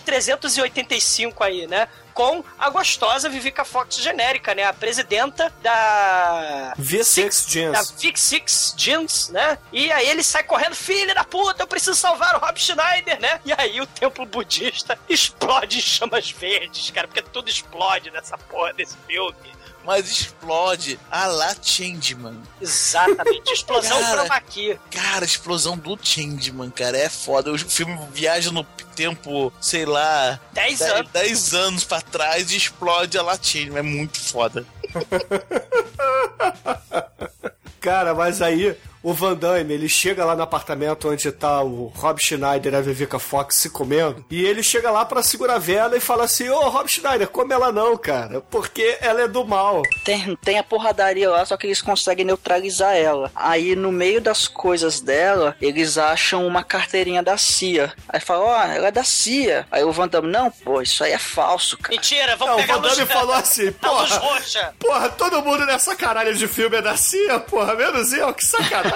385 0.96 1.44
aí, 1.44 1.66
né, 1.66 1.88
com 2.14 2.42
a 2.58 2.70
gostosa 2.70 3.28
Vivica 3.28 3.64
Fox 3.64 3.96
genérica, 3.96 4.54
né, 4.54 4.64
a 4.64 4.72
presidenta 4.72 5.52
da... 5.62 6.72
V6 6.78 7.70
Da 7.72 7.82
Jeans. 7.82 7.90
Vic 8.00 8.18
Six 8.18 8.74
Jeans, 8.76 9.28
né? 9.28 9.58
E 9.70 9.92
aí 9.92 10.08
ele 10.08 10.22
sai 10.22 10.42
correndo, 10.42 10.74
filha 10.74 11.14
da 11.14 11.24
puta, 11.24 11.62
eu 11.62 11.66
preciso 11.66 11.94
salvar 11.94 12.34
o 12.36 12.38
Rob 12.38 12.58
Schneider, 12.58 13.20
né? 13.20 13.40
E 13.44 13.52
aí 13.52 13.80
o 13.80 13.86
templo 13.86 14.24
budista 14.24 14.98
explode 15.08 15.78
em 15.78 15.82
chamas 15.82 16.30
verdes, 16.30 16.90
cara, 16.90 17.06
porque 17.06 17.22
tudo 17.22 17.50
explode 17.50 18.10
nessa 18.10 18.38
porra 18.38 18.72
desse 18.72 18.96
filme. 19.06 19.55
Mas 19.86 20.10
explode 20.10 20.98
a 21.10 21.26
la 21.26 21.54
Changeman. 21.62 22.42
Exatamente, 22.60 23.52
explosão 23.52 24.00
Cara. 24.00 24.22
chroma 24.22 24.40
key. 24.40 24.78
Cara, 24.90 25.24
explosão 25.24 25.78
do 25.78 25.96
Changeman, 26.02 26.70
cara, 26.70 26.98
é 26.98 27.08
foda. 27.08 27.52
O 27.52 27.58
filme 27.58 27.96
viaja 28.12 28.50
no 28.50 28.64
tempo, 28.96 29.52
sei 29.60 29.84
lá, 29.86 30.40
10 30.52 30.78
dez- 30.80 30.90
anos. 30.90 31.10
10 31.12 31.54
anos 31.54 31.84
pra 31.84 32.00
trás 32.00 32.50
e 32.50 32.56
explode 32.56 33.16
a 33.16 33.22
la 33.22 33.38
Changeman. 33.40 33.78
É 33.78 33.82
muito 33.82 34.20
foda. 34.20 34.66
Cara, 37.80 38.14
mas 38.14 38.42
aí 38.42 38.76
o 39.06 39.12
Van 39.14 39.36
Damme, 39.36 39.72
ele 39.72 39.88
chega 39.88 40.24
lá 40.24 40.34
no 40.34 40.42
apartamento 40.42 41.08
onde 41.08 41.30
tá 41.30 41.62
o 41.62 41.92
Rob 41.94 42.20
Schneider 42.20 42.72
e 42.72 42.76
a 42.76 42.80
Vivica 42.80 43.20
Fox 43.20 43.54
se 43.54 43.70
comendo, 43.70 44.24
e 44.28 44.44
ele 44.44 44.64
chega 44.64 44.90
lá 44.90 45.04
pra 45.04 45.22
segurar 45.22 45.54
a 45.54 45.58
vela 45.60 45.96
e 45.96 46.00
fala 46.00 46.24
assim, 46.24 46.48
ô 46.48 46.68
Rob 46.68 46.88
Schneider, 46.90 47.28
come 47.28 47.54
ela 47.54 47.70
não, 47.70 47.96
cara, 47.96 48.40
porque 48.50 48.98
ela 49.00 49.22
é 49.22 49.28
do 49.28 49.46
mal. 49.46 49.82
Tem, 50.04 50.34
tem 50.42 50.58
a 50.58 50.64
porradaria 50.64 51.30
lá, 51.30 51.46
só 51.46 51.56
que 51.56 51.68
eles 51.68 51.80
conseguem 51.80 52.24
neutralizar 52.24 52.96
ela. 52.96 53.30
Aí, 53.36 53.76
no 53.76 53.92
meio 53.92 54.20
das 54.20 54.48
coisas 54.48 55.00
dela, 55.00 55.54
eles 55.62 55.96
acham 55.96 56.44
uma 56.44 56.64
carteirinha 56.64 57.22
da 57.22 57.36
CIA. 57.36 57.92
Aí 58.08 58.18
falam, 58.18 58.46
ó, 58.46 58.62
ela 58.64 58.88
é 58.88 58.90
da 58.90 59.04
CIA. 59.04 59.68
Aí 59.70 59.84
o 59.84 59.92
Van 59.92 60.08
Damme, 60.08 60.32
não, 60.32 60.50
pô, 60.50 60.82
isso 60.82 61.04
aí 61.04 61.12
é 61.12 61.18
falso, 61.18 61.78
cara. 61.78 61.94
Mentira, 61.94 62.34
vamos 62.34 62.56
Não, 62.56 62.58
o 62.58 62.60
pegar 62.62 62.74
a 62.74 62.78
Van 62.78 62.82
luz, 62.88 62.96
Damme 62.96 63.12
falou 63.12 63.34
assim, 63.36 63.66
luz 63.70 63.76
porra, 63.80 64.18
roxa. 64.18 64.74
porra, 64.80 65.08
todo 65.10 65.42
mundo 65.42 65.64
nessa 65.64 65.94
caralho 65.94 66.34
de 66.34 66.48
filme 66.48 66.78
é 66.78 66.82
da 66.82 66.96
CIA, 66.96 67.38
porra, 67.38 67.72
menos 67.76 68.12
eu, 68.12 68.34
que 68.34 68.44
sacanagem. 68.44 68.95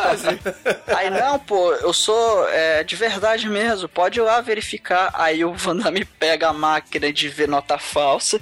Aí, 0.97 1.11
não, 1.11 1.39
pô, 1.39 1.73
eu 1.75 1.93
sou 1.93 2.49
é, 2.49 2.83
de 2.85 2.97
verdade 2.97 3.49
mesmo, 3.49 3.89
pode 3.89 4.19
ir 4.19 4.23
lá 4.23 4.41
verificar. 4.41 5.11
Aí 5.15 5.45
o 5.45 5.55
Van 5.55 5.77
Damme 5.77 6.05
pega 6.05 6.49
a 6.49 6.53
máquina 6.53 7.13
de 7.13 7.29
ver 7.29 7.49
nota 7.49 7.79
falsa, 7.79 8.41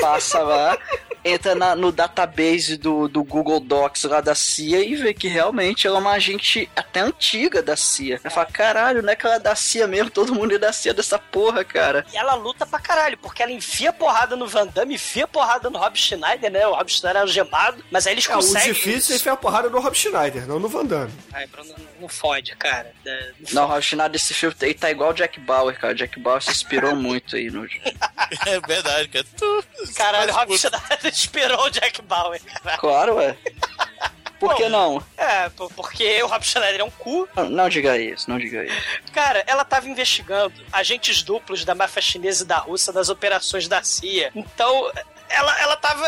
passa 0.00 0.40
lá, 0.40 0.78
entra 1.24 1.54
na- 1.54 1.74
no 1.76 1.92
database 1.92 2.76
do, 2.76 3.08
do 3.08 3.22
Google 3.24 3.60
Docs 3.60 4.04
lá 4.04 4.20
da 4.20 4.34
CIA 4.34 4.80
e 4.84 4.94
vê 4.96 5.12
que 5.14 5.28
realmente 5.28 5.86
ela 5.86 5.98
é 5.98 6.00
uma 6.00 6.12
agente 6.12 6.68
até 6.74 7.00
antiga 7.00 7.62
da 7.62 7.76
CIA. 7.76 8.20
Ela 8.22 8.30
fala, 8.30 8.46
caralho, 8.46 9.02
não 9.02 9.10
é 9.12 9.16
que 9.16 9.26
ela 9.26 9.36
é 9.36 9.40
da 9.40 9.54
CIA 9.54 9.86
mesmo, 9.86 10.10
todo 10.10 10.34
mundo 10.34 10.54
é 10.54 10.58
da 10.58 10.72
CIA 10.72 10.94
dessa 10.94 11.18
porra, 11.18 11.64
cara. 11.64 12.04
E 12.12 12.16
ela 12.16 12.34
luta 12.34 12.64
pra 12.66 12.78
caralho, 12.78 13.18
porque 13.18 13.42
ela 13.42 13.52
enfia 13.52 13.92
porrada 13.92 14.36
no 14.36 14.46
Van 14.46 14.66
Damme, 14.66 14.94
enfia 14.94 15.26
porrada 15.26 15.68
no 15.70 15.78
Rob 15.78 15.96
Schneider, 15.98 16.50
né? 16.50 16.66
O 16.66 16.74
Rob 16.74 16.90
Schneider 16.90 17.18
é 17.20 17.22
algemado, 17.22 17.84
mas 17.90 18.06
aí 18.06 18.14
eles 18.14 18.26
É, 18.28 18.32
o 18.32 18.34
conseguem. 18.36 18.72
difícil 18.72 19.14
é 19.14 19.16
enfiar 19.18 19.32
a 19.32 19.36
porrada 19.36 19.68
no 19.68 19.80
Rob 19.80 19.94
Schneider, 19.96 20.46
não 20.46 20.58
no 20.58 20.68
Van 20.68 20.84
Damme. 20.84 21.12
Ai, 21.32 21.46
Bruno, 21.46 21.74
não, 22.00 22.08
fode, 22.08 22.54
cara. 22.56 22.92
É, 23.06 23.30
Não, 23.52 23.64
o 23.64 23.66
Rochinado 23.66 24.12
desse 24.12 24.32
filme 24.34 24.54
aí 24.62 24.74
tá 24.74 24.90
igual 24.90 25.10
o 25.10 25.14
Jack 25.14 25.38
Bauer, 25.40 25.78
cara. 25.78 25.92
O 25.92 25.96
Jack 25.96 26.18
Bauer 26.20 26.42
se 26.42 26.50
inspirou 26.50 26.94
muito 26.94 27.36
aí 27.36 27.50
no. 27.50 27.66
É 28.46 28.60
verdade, 28.60 29.08
cara. 29.08 29.24
Tu, 29.36 29.64
Caralho, 29.96 30.32
o 30.32 30.34
Rob 30.36 30.56
Schneider 30.58 31.09
inspirou 31.16 31.64
o 31.64 31.70
Jack 31.70 32.00
Bauer, 32.02 32.40
cara. 32.42 32.78
Claro, 32.78 33.16
ué. 33.16 33.36
Por 34.38 34.54
que 34.54 34.62
Bom, 34.64 34.68
não? 34.70 35.02
É, 35.18 35.50
por- 35.50 35.70
porque 35.74 36.22
o 36.22 36.26
Rob 36.26 36.42
Schneider 36.42 36.80
é 36.80 36.84
um 36.84 36.90
cu. 36.90 37.28
Não, 37.36 37.50
não 37.50 37.68
diga 37.68 37.98
isso, 37.98 38.30
não 38.30 38.38
diga 38.38 38.64
isso. 38.64 38.74
Cara, 39.12 39.44
ela 39.46 39.66
tava 39.66 39.86
investigando 39.86 40.54
agentes 40.72 41.22
duplos 41.22 41.62
da 41.62 41.74
máfia 41.74 42.00
chinesa 42.00 42.42
e 42.44 42.46
da 42.46 42.56
Rússia 42.56 42.90
das 42.90 43.10
operações 43.10 43.68
da 43.68 43.82
CIA. 43.82 44.30
Então, 44.34 44.90
ela, 45.30 45.60
ela 45.60 45.76
tava 45.76 46.06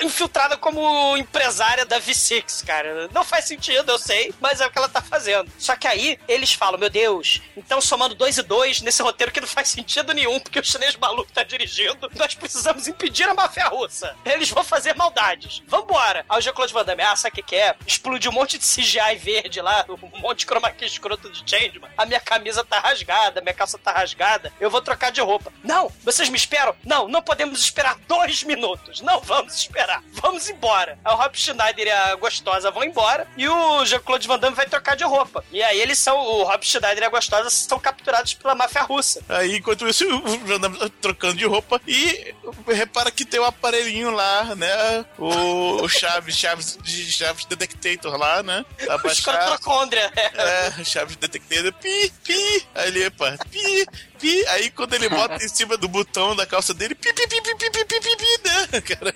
infiltrada 0.00 0.56
como 0.56 1.16
empresária 1.16 1.84
da 1.84 2.00
V6, 2.00 2.64
cara. 2.64 3.08
Não 3.12 3.24
faz 3.24 3.44
sentido, 3.44 3.90
eu 3.90 3.98
sei, 3.98 4.32
mas 4.40 4.60
é 4.60 4.66
o 4.66 4.70
que 4.70 4.78
ela 4.78 4.88
tá 4.88 5.02
fazendo. 5.02 5.50
Só 5.58 5.76
que 5.76 5.86
aí, 5.86 6.18
eles 6.28 6.52
falam, 6.52 6.78
meu 6.78 6.88
Deus, 6.88 7.40
então 7.56 7.80
somando 7.80 8.14
dois 8.14 8.38
e 8.38 8.42
dois 8.42 8.80
nesse 8.80 9.02
roteiro 9.02 9.32
que 9.32 9.40
não 9.40 9.48
faz 9.48 9.68
sentido 9.68 10.14
nenhum, 10.14 10.38
porque 10.40 10.60
o 10.60 10.64
chinês 10.64 10.96
maluco 10.96 11.32
tá 11.32 11.42
dirigindo, 11.42 12.10
nós 12.14 12.34
precisamos 12.34 12.86
impedir 12.86 13.28
a 13.28 13.34
máfia 13.34 13.68
russa. 13.68 14.16
Eles 14.24 14.50
vão 14.50 14.62
fazer 14.62 14.94
maldades. 14.94 15.62
Vambora. 15.66 16.24
Aí 16.28 16.38
o 16.38 16.40
Jean-Claude 16.40 16.72
Van 16.72 16.84
Damme, 16.84 17.02
ah, 17.02 17.16
sabe 17.16 17.40
o 17.40 17.44
que 17.44 17.56
é? 17.56 17.74
Explodiu 17.86 18.30
um 18.30 18.34
monte 18.34 18.56
de 18.56 18.64
CGI 18.64 19.16
verde 19.16 19.60
lá, 19.60 19.84
um 19.88 20.20
monte 20.20 20.40
de 20.40 20.46
chroma 20.46 20.70
key 20.70 20.86
escroto 20.86 21.30
de 21.30 21.48
Changeman. 21.48 21.90
A 21.96 22.06
minha 22.06 22.20
camisa 22.20 22.64
tá 22.64 22.78
rasgada, 22.78 23.40
minha 23.40 23.54
calça 23.54 23.78
tá 23.78 23.92
rasgada. 23.92 24.52
Eu 24.60 24.70
vou 24.70 24.80
trocar 24.80 25.10
de 25.10 25.20
roupa. 25.20 25.52
Não, 25.64 25.90
vocês 26.02 26.28
me 26.28 26.36
esperam? 26.36 26.74
Não, 26.84 27.08
não 27.08 27.22
podemos 27.22 27.60
esperar 27.60 27.96
dois 28.06 28.42
minutos. 28.44 28.59
Não 29.02 29.20
vamos 29.20 29.54
esperar. 29.54 30.02
Vamos 30.12 30.48
embora. 30.48 30.98
O 31.04 31.14
Rob 31.14 31.36
Schneider 31.38 31.86
e 31.86 31.90
a 31.90 32.14
gostosa 32.16 32.70
vão 32.70 32.84
embora 32.84 33.26
e 33.36 33.48
o 33.48 33.84
Jean-Claude 33.84 34.28
Van 34.28 34.38
Damme 34.38 34.56
vai 34.56 34.66
trocar 34.66 34.96
de 34.96 35.04
roupa. 35.04 35.44
E 35.50 35.62
aí 35.62 35.80
eles 35.80 35.98
são, 35.98 36.16
o 36.18 36.44
Rob 36.44 36.64
Schneider 36.64 37.02
e 37.02 37.06
a 37.06 37.10
gostosa 37.10 37.50
são 37.50 37.78
capturados 37.78 38.34
pela 38.34 38.54
máfia 38.54 38.82
russa. 38.82 39.22
Aí, 39.28 39.56
enquanto 39.56 39.86
isso, 39.88 40.04
o 40.08 40.38
Van 40.46 40.60
Damme 40.60 40.78
tá 40.78 40.90
trocando 41.00 41.34
de 41.36 41.44
roupa 41.46 41.80
e 41.86 42.34
repara 42.68 43.10
que 43.10 43.24
tem 43.24 43.40
um 43.40 43.44
aparelhinho 43.44 44.10
lá, 44.10 44.54
né? 44.54 45.04
O, 45.18 45.82
o 45.82 45.88
Chaves, 45.88 46.36
Chaves, 46.36 46.78
Chaves 46.84 47.44
Detector 47.44 48.16
lá, 48.16 48.42
né? 48.42 48.64
Os 48.80 48.88
Abaixado. 48.88 49.38
crotocôndria. 49.38 50.12
É, 50.34 50.84
Chaves 50.84 51.16
Detector, 51.16 51.72
pi, 51.74 52.12
pi. 52.24 52.66
Aí 52.74 52.88
ele, 52.88 53.04
epa, 53.04 53.36
pi, 53.50 53.86
pi. 54.20 54.44
Aí 54.48 54.70
quando 54.70 54.94
ele 54.94 55.08
bota 55.08 55.42
em 55.42 55.48
cima 55.48 55.76
do 55.76 55.88
botão 55.88 56.36
da 56.36 56.46
calça 56.46 56.74
dele, 56.74 56.94
pi, 56.94 57.12
pi, 57.12 57.26
pi, 57.26 57.40
pi, 57.40 57.54
pi, 57.54 57.70
pi, 57.70 57.84
pi, 57.84 58.00
pi, 58.00 58.16
pi, 58.16 58.48
né, 58.72 58.80
cara? 58.80 59.14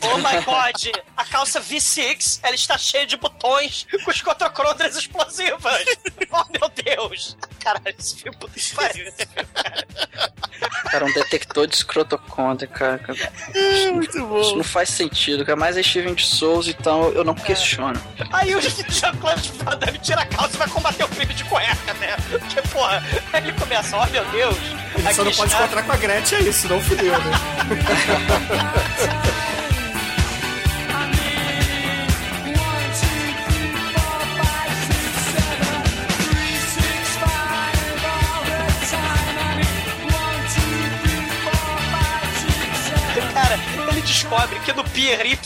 Oh 0.00 0.16
my 0.18 0.44
god, 0.44 0.96
a 1.16 1.24
calça 1.24 1.60
V6, 1.60 2.40
ela 2.42 2.54
está 2.54 2.78
cheia 2.78 3.06
de 3.06 3.16
botões 3.16 3.86
com 4.04 4.12
cotocrondras 4.24 4.96
explosivas. 4.96 5.84
Oh 6.30 6.44
meu 6.58 6.70
Deus. 6.70 7.36
Caralho, 7.60 7.94
esse 7.98 8.16
filme 8.16 8.36
puta 8.38 8.58
que 8.58 8.74
pariu. 8.74 9.06
esse 9.06 9.26
filme, 9.26 9.48
cara. 9.54 10.32
Cara, 10.90 11.04
um 11.04 11.12
detector 11.12 11.66
de 11.66 11.74
escrotocôndria, 11.74 12.68
cara. 12.68 12.98
cara. 12.98 13.18
Muito 13.92 14.26
bom. 14.26 14.40
Isso 14.40 14.56
não 14.56 14.64
faz 14.64 14.88
sentido, 14.88 15.44
cara. 15.44 15.56
Mas 15.56 15.76
é 15.76 15.82
Steven 15.82 16.14
de 16.14 16.26
Souza, 16.26 16.70
então 16.70 17.10
eu 17.12 17.24
não 17.24 17.34
questiono. 17.34 18.00
Aí 18.32 18.54
o 18.54 18.60
Jean-Claude 18.60 19.52
Van 19.64 19.76
Damme 19.76 19.98
tira 19.98 20.22
a 20.22 20.26
calça 20.26 20.54
e 20.54 20.58
vai 20.58 20.68
combater 20.68 21.04
o 21.04 21.08
filho 21.08 21.34
de 21.34 21.44
cueca, 21.44 21.94
né? 21.94 22.16
Porque, 22.30 22.62
porra, 22.68 23.02
aí 23.32 23.42
ele 23.42 23.52
começa, 23.58 23.96
oh 23.96 24.06
meu 24.06 24.24
Deus. 24.32 24.56
Ele 24.96 25.14
só 25.14 25.24
não 25.24 25.32
pode 25.32 25.50
está- 25.52 25.58
encontrar 25.64 25.82
com 25.84 25.92
a 25.92 25.96
Gretchen, 25.96 26.38
é 26.38 26.42
isso, 26.42 26.68
não 26.68 26.80
fudeu, 26.80 27.12
né? 27.12 27.30
descobre 44.04 44.58
que 44.60 44.72
no 44.72 44.84
Pier 44.84 45.24
Y, 45.26 45.36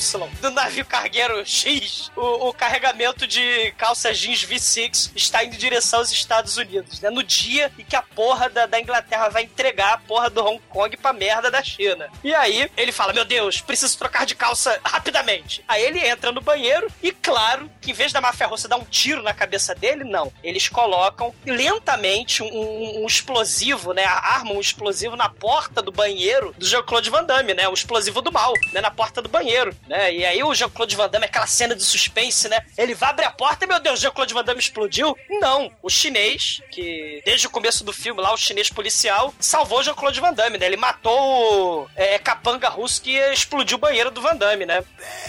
do 0.40 0.50
navio 0.50 0.84
cargueiro 0.84 1.44
X, 1.46 2.10
o, 2.16 2.48
o 2.48 2.52
carregamento 2.54 3.26
de 3.26 3.72
calças 3.72 4.18
jeans 4.18 4.44
V6 4.44 5.10
está 5.14 5.44
indo 5.44 5.54
em 5.54 5.58
direção 5.58 5.98
aos 6.00 6.10
Estados 6.10 6.56
Unidos, 6.56 7.00
né? 7.00 7.10
No 7.10 7.22
dia 7.22 7.70
em 7.78 7.84
que 7.84 7.94
a 7.96 8.02
porra 8.02 8.48
da, 8.48 8.66
da 8.66 8.80
Inglaterra 8.80 9.28
vai 9.28 9.42
entregar 9.44 9.94
a 9.94 9.98
porra 9.98 10.30
do 10.30 10.44
Hong 10.44 10.60
Kong 10.68 10.96
pra 10.96 11.12
merda 11.12 11.50
da 11.50 11.62
China. 11.62 12.08
E 12.24 12.34
aí, 12.34 12.70
ele 12.76 12.92
fala, 12.92 13.12
meu 13.12 13.24
Deus, 13.24 13.60
preciso 13.60 13.96
trocar 13.98 14.24
de 14.26 14.34
calça 14.34 14.78
rapidamente. 14.84 15.62
Aí 15.68 15.82
ele 15.84 16.00
entra 16.06 16.32
no 16.32 16.40
banheiro 16.40 16.88
e, 17.02 17.12
claro, 17.12 17.70
que 17.80 17.90
em 17.90 17.94
vez 17.94 18.12
da 18.12 18.20
máfia 18.20 18.46
russa 18.46 18.68
dar 18.68 18.76
um 18.76 18.84
tiro 18.84 19.22
na 19.22 19.34
cabeça 19.34 19.74
dele, 19.74 20.04
não. 20.04 20.32
Eles 20.42 20.68
colocam 20.68 21.34
lentamente 21.44 22.42
um, 22.42 22.46
um- 22.46 23.02
um 23.04 23.06
explosivo, 23.06 23.92
né? 23.92 24.04
Armam 24.04 24.56
um 24.56 24.60
explosivo 24.60 25.16
na 25.16 25.28
porta 25.28 25.82
do 25.82 25.92
banheiro 25.92 26.54
do 26.56 26.66
Jean-Claude 26.66 27.10
Van 27.10 27.24
Damme, 27.24 27.54
né? 27.54 27.68
O 27.68 27.74
explosivo 27.74 28.20
do 28.22 28.32
mal, 28.32 28.45
né? 28.72 28.80
Na 28.80 28.90
porta 28.90 29.22
do 29.22 29.28
banheiro, 29.28 29.74
né? 29.88 30.14
E 30.14 30.24
aí 30.24 30.42
o 30.42 30.54
Jean-Claude 30.54 30.96
Van 30.96 31.08
Damme, 31.08 31.26
aquela 31.26 31.46
cena 31.46 31.74
de 31.74 31.82
suspense, 31.82 32.48
né? 32.48 32.58
Ele 32.76 32.94
vai 32.94 33.10
abrir 33.10 33.24
a 33.24 33.30
porta 33.30 33.64
e, 33.64 33.68
meu 33.68 33.80
Deus, 33.80 33.98
o 33.98 34.02
Jean-Claude 34.02 34.34
Van 34.34 34.44
Damme 34.44 34.60
explodiu? 34.60 35.16
Não. 35.40 35.70
O 35.82 35.90
chinês, 35.90 36.60
que 36.70 37.22
desde 37.24 37.46
o 37.46 37.50
começo 37.50 37.84
do 37.84 37.92
filme 37.92 38.20
lá, 38.20 38.32
o 38.32 38.36
chinês 38.36 38.68
policial, 38.68 39.32
salvou 39.40 39.80
o 39.80 39.82
Jean-Claude 39.82 40.20
Van 40.20 40.32
Damme, 40.32 40.58
né? 40.58 40.66
Ele 40.66 40.76
matou 40.76 41.82
o 41.82 41.88
é, 41.94 42.18
capanga 42.18 42.68
russo 42.68 43.00
que 43.02 43.16
explodiu 43.32 43.76
o 43.76 43.80
banheiro 43.80 44.10
do 44.10 44.20
Van 44.20 44.36
Damme, 44.36 44.66
né? 44.66 44.82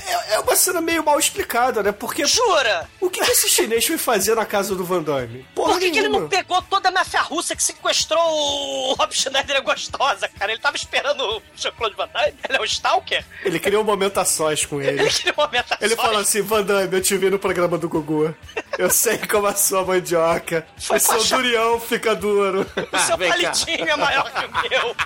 É, 0.07 0.36
é 0.36 0.39
uma 0.39 0.55
cena 0.55 0.82
meio 0.82 1.03
mal 1.03 1.20
explicada, 1.20 1.84
né? 1.84 1.91
Porque 1.91 2.26
Jura? 2.26 2.89
o 2.99 3.09
que, 3.09 3.22
que 3.24 3.32
esse 3.32 3.49
chinês 3.49 3.86
foi 3.86 3.97
fazer 3.97 4.36
na 4.36 4.45
casa 4.45 4.76
do 4.76 4.84
Van 4.84 5.01
Damme? 5.01 5.45
Porra 5.55 5.74
Por 5.74 5.80
que, 5.80 5.91
que 5.91 5.99
ele 5.99 6.09
não 6.09 6.28
pegou 6.28 6.61
toda 6.63 6.89
a 6.89 6.91
máfia 6.91 7.22
russa 7.22 7.55
que 7.55 7.63
sequestrou 7.63 8.22
o 8.22 8.93
Rob 8.99 9.13
Schneider 9.13 9.57
é 9.57 9.61
gostosa, 9.61 10.28
cara? 10.28 10.51
Ele 10.51 10.61
tava 10.61 10.76
esperando 10.76 11.22
o 11.22 11.41
Jean-Claude 11.55 11.95
Van 11.95 12.07
Damme? 12.07 12.34
Ele 12.47 12.57
é 12.57 12.61
um 12.61 12.65
stalker? 13.07 13.25
Ele 13.43 13.59
queria 13.59 13.79
um 13.79 13.83
momento 13.83 14.17
a 14.19 14.25
sós 14.25 14.65
com 14.65 14.81
ele. 14.81 14.99
Ele 15.07 15.09
queria 15.09 15.33
um 15.37 15.41
momento 15.41 15.71
a 15.73 15.77
Ele 15.81 15.95
sós. 15.95 16.05
falou 16.05 16.21
assim, 16.21 16.41
Van 16.41 16.63
Damme, 16.63 16.89
eu 16.97 17.01
te 17.01 17.17
vi 17.17 17.29
no 17.29 17.39
programa 17.39 17.77
do 17.77 17.87
Gugu. 17.89 18.35
Eu 18.77 18.89
sei 18.89 19.17
como 19.19 19.47
a 19.47 19.55
sua 19.55 19.83
mandioca. 19.85 20.65
Foi 20.77 20.97
o 20.97 20.99
seu 20.99 21.15
paixão. 21.17 21.37
durião 21.41 21.79
fica 21.79 22.15
duro. 22.15 22.65
O 22.91 22.99
seu 22.99 23.17
Vem 23.17 23.29
cá. 23.29 23.35
palitinho 23.37 23.89
é 23.89 23.95
maior 23.95 24.31
que 24.31 24.45
o 24.45 24.49
meu. 24.69 24.95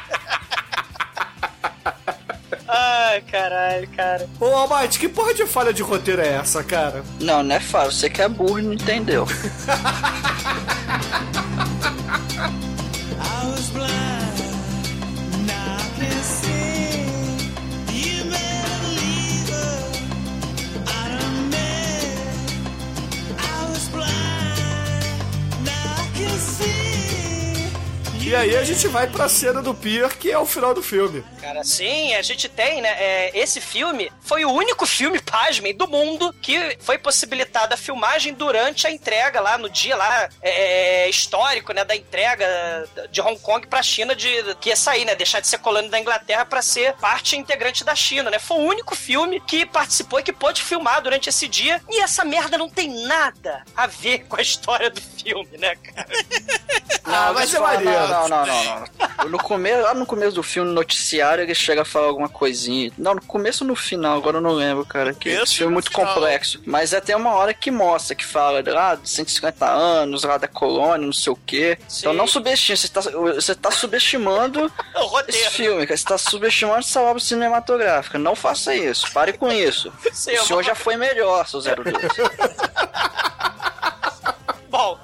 Ai, 2.74 3.22
caralho, 3.30 3.88
cara. 3.90 4.30
Ô, 4.40 4.46
Almighty, 4.46 4.98
que 4.98 5.10
porra 5.10 5.34
de 5.34 5.46
falha 5.46 5.74
de 5.74 5.82
roteiro 5.84 6.22
é 6.22 6.30
essa, 6.36 6.64
cara? 6.64 7.04
Não, 7.20 7.44
não 7.44 7.56
é 7.56 7.60
fácil. 7.60 7.92
Você 7.92 8.10
que 8.10 8.22
é 8.22 8.30
burro 8.30 8.60
e 8.60 8.62
não 8.62 8.74
entendeu. 8.74 9.28
E 28.32 28.36
aí 28.36 28.56
a 28.56 28.64
gente 28.64 28.88
vai 28.88 29.08
pra 29.08 29.28
cena 29.28 29.62
do 29.62 29.76
Pier, 29.76 30.18
que 30.18 30.32
é 30.32 30.40
o 30.40 30.46
final 30.46 30.74
do 30.74 30.82
filme. 30.82 31.22
Cara, 31.42 31.66
sim, 31.66 32.16
a 32.16 32.22
gente 32.22 32.48
tem, 32.48 32.82
né? 32.82 32.90
é, 32.98 33.38
esse 33.38 33.60
filme 33.60 34.10
foi 34.22 34.46
o 34.46 34.52
único 34.54 34.86
filme, 34.86 35.20
pasmem, 35.30 35.76
do 35.76 35.86
mundo 35.86 36.34
que 36.42 36.78
foi 36.80 36.98
possibilitada 36.98 37.76
a 37.76 37.78
filmagem 37.78 38.34
durante 38.34 38.88
a 38.88 38.90
entrega 38.92 39.42
lá, 39.42 39.58
no 39.58 39.70
dia 39.70 39.98
lá 39.98 40.30
é, 40.42 41.10
histórico, 41.10 41.74
né? 41.74 41.84
Da 41.84 41.94
entrega 41.94 42.48
de 43.12 43.20
Hong 43.20 43.38
Kong 43.38 43.68
pra 43.68 43.84
China, 43.84 44.16
de, 44.16 44.56
que 44.62 44.70
ia 44.70 44.78
sair, 44.78 45.04
né? 45.04 45.14
Deixar 45.14 45.42
de 45.42 45.48
ser 45.48 45.58
colônia 45.58 45.90
da 45.90 46.00
Inglaterra 46.00 46.46
pra 46.46 46.62
ser 46.62 46.94
parte 47.02 47.36
integrante 47.36 47.84
da 47.84 47.96
China, 47.96 48.30
né? 48.32 48.40
Foi 48.40 48.56
o 48.56 48.62
único 48.66 48.96
filme 48.96 49.42
que 49.42 49.66
participou 49.66 50.22
e 50.22 50.24
que 50.24 50.32
pôde 50.32 50.64
filmar 50.64 51.02
durante 51.02 51.28
esse 51.28 51.50
dia. 51.50 51.82
E 51.90 52.00
essa 52.00 52.24
merda 52.24 52.58
não 52.58 52.70
tem 52.70 53.06
nada 53.06 53.66
a 53.76 53.88
ver 53.88 54.20
com 54.20 54.38
a 54.38 54.42
história 54.42 54.90
do 54.90 55.02
filme, 55.02 55.58
né, 55.58 55.76
cara? 55.76 56.08
Ah, 57.04 57.34
mas 57.34 57.42
mas 57.42 57.54
é 57.56 57.60
maneiro. 57.60 58.08
Não, 58.08 58.08
não, 58.21 58.21
não, 58.28 58.46
não, 58.46 58.64
não. 58.64 59.30
No 59.30 59.38
começo, 59.38 59.82
lá 59.82 59.94
no 59.94 60.06
começo 60.06 60.34
do 60.36 60.44
filme, 60.44 60.70
no 60.70 60.76
noticiário, 60.76 61.44
ele 61.44 61.54
chega 61.56 61.82
a 61.84 61.86
falar 61.86 62.08
alguma 62.08 62.28
coisinha. 62.30 62.92
Não, 62.98 63.16
no 63.16 63.22
começo 63.22 63.64
ou 63.64 63.68
no 63.68 63.76
final, 63.76 64.18
agora 64.18 64.38
eu 64.38 64.42
não 64.42 64.52
lembro, 64.54 64.86
cara. 64.86 65.14
Que 65.14 65.30
esse 65.30 65.56
filme 65.56 65.72
é 65.72 65.74
muito 65.74 65.90
final. 65.92 66.14
complexo. 66.14 66.62
Mas 66.66 66.94
até 66.94 67.16
uma 67.16 67.34
hora 67.34 67.54
que 67.54 67.70
mostra, 67.72 68.16
que 68.16 68.26
fala 68.26 68.64
lá 68.66 68.96
de 68.96 69.10
150 69.10 69.66
anos, 69.70 70.24
lá 70.24 70.38
da 70.38 70.48
colônia, 70.48 71.06
não 71.06 71.14
sei 71.14 71.32
o 71.34 71.36
quê. 71.46 71.78
Então 72.00 72.12
Sim. 72.12 72.18
não 72.18 72.28
subestime, 72.28 72.78
você 72.78 72.88
tá, 72.88 73.02
você 73.02 73.56
tá 73.56 73.72
subestimando 73.72 74.72
esse 75.28 75.50
filme, 75.52 75.86
cara. 75.86 75.98
Você 75.98 76.06
tá 76.06 76.18
subestimando 76.18 76.80
essa 76.80 77.02
obra 77.02 77.22
cinematográfica. 77.22 78.18
Não 78.18 78.36
faça 78.36 78.74
isso. 78.76 79.12
Pare 79.14 79.34
com 79.34 79.52
isso. 79.52 79.92
Sim, 80.12 80.32
o 80.34 80.44
senhor 80.44 80.48
vou- 80.48 80.64
já 80.64 80.76
foi 80.76 80.96
melhor, 80.98 81.48
seu 81.48 81.62
02. 81.62 81.96
Bom, 84.70 84.98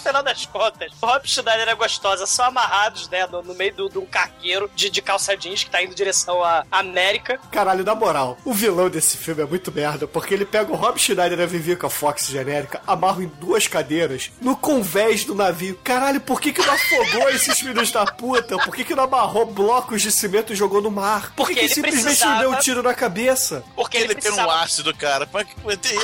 final 0.00 0.22
das 0.22 0.46
contas, 0.46 0.92
o 1.00 1.06
Rob 1.06 1.26
Schneider 1.28 1.68
a 1.68 1.74
Gostosa 1.74 2.26
são 2.26 2.44
amarrados, 2.46 3.08
né, 3.08 3.26
no, 3.26 3.42
no 3.42 3.54
meio 3.54 3.72
de 3.88 3.98
um 3.98 4.06
cargueiro 4.06 4.70
de, 4.74 4.90
de 4.90 5.00
calça 5.02 5.36
jeans 5.36 5.64
que 5.64 5.70
tá 5.70 5.82
indo 5.82 5.92
em 5.92 5.94
direção 5.94 6.42
à 6.42 6.64
América. 6.70 7.38
Caralho, 7.50 7.84
na 7.84 7.94
moral, 7.94 8.36
o 8.44 8.52
vilão 8.52 8.88
desse 8.90 9.16
filme 9.16 9.42
é 9.42 9.46
muito 9.46 9.70
merda, 9.72 10.06
porque 10.06 10.34
ele 10.34 10.44
pega 10.44 10.72
o 10.72 10.76
Rob 10.76 10.98
Schneider 10.98 11.38
e 11.38 11.42
a 11.42 11.46
Vivica 11.46 11.88
Fox 11.88 12.26
genérica, 12.26 12.80
amarra 12.86 13.22
em 13.22 13.28
duas 13.28 13.66
cadeiras, 13.66 14.30
no 14.40 14.56
convés 14.56 15.24
do 15.24 15.34
navio. 15.34 15.78
Caralho, 15.84 16.20
por 16.20 16.40
que 16.40 16.52
que 16.52 16.64
não 16.64 16.72
afogou 16.74 17.28
esses 17.30 17.58
filhos 17.58 17.90
da 17.90 18.04
puta? 18.06 18.56
Por 18.58 18.74
que 18.74 18.84
que 18.84 18.94
não 18.94 19.04
amarrou 19.04 19.46
blocos 19.46 20.02
de 20.02 20.10
cimento 20.10 20.52
e 20.52 20.56
jogou 20.56 20.80
no 20.80 20.90
mar? 20.90 21.32
Por 21.34 21.48
que, 21.48 21.54
que 21.54 21.60
ele 21.60 21.68
simplesmente 21.74 22.04
precisava- 22.04 22.32
não 22.34 22.40
deu 22.40 22.50
um 22.52 22.56
tiro 22.60 22.82
na 22.82 22.94
cabeça? 22.94 23.62
Porque 23.74 23.96
Ele, 23.96 24.06
ele, 24.06 24.14
tem 24.14 24.30
um 24.30 24.34
precisava... 24.34 24.62
ácido, 24.62 24.94
cara. 24.96 25.28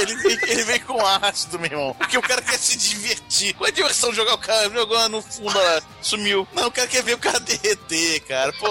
Ele 0.01 0.15
vem, 0.17 0.39
ele 0.51 0.65
vem 0.65 0.81
com 0.81 1.05
ácido, 1.05 1.59
meu 1.59 1.71
irmão. 1.71 1.95
Porque 1.99 2.17
o 2.19 2.23
cara 2.23 2.43
quer 2.43 2.59
se 2.59 2.77
divertir. 2.77 3.55
Qual 3.55 3.67
é 3.67 3.71
a 3.71 3.75
diversão 3.87 4.13
jogar 4.13 4.35
o 4.35 4.39
cara? 4.39 4.69
Jogou 4.71 5.09
no 5.09 5.23
fundo 5.23 5.57
lá, 5.57 5.83
sumiu. 6.03 6.47
Não, 6.53 6.67
o 6.67 6.71
cara 6.71 6.89
quer 6.89 7.03
ver 7.03 7.15
o 7.15 7.19
cara 7.19 7.39
derreter, 7.39 8.21
cara. 8.23 8.53
Pô. 8.55 8.69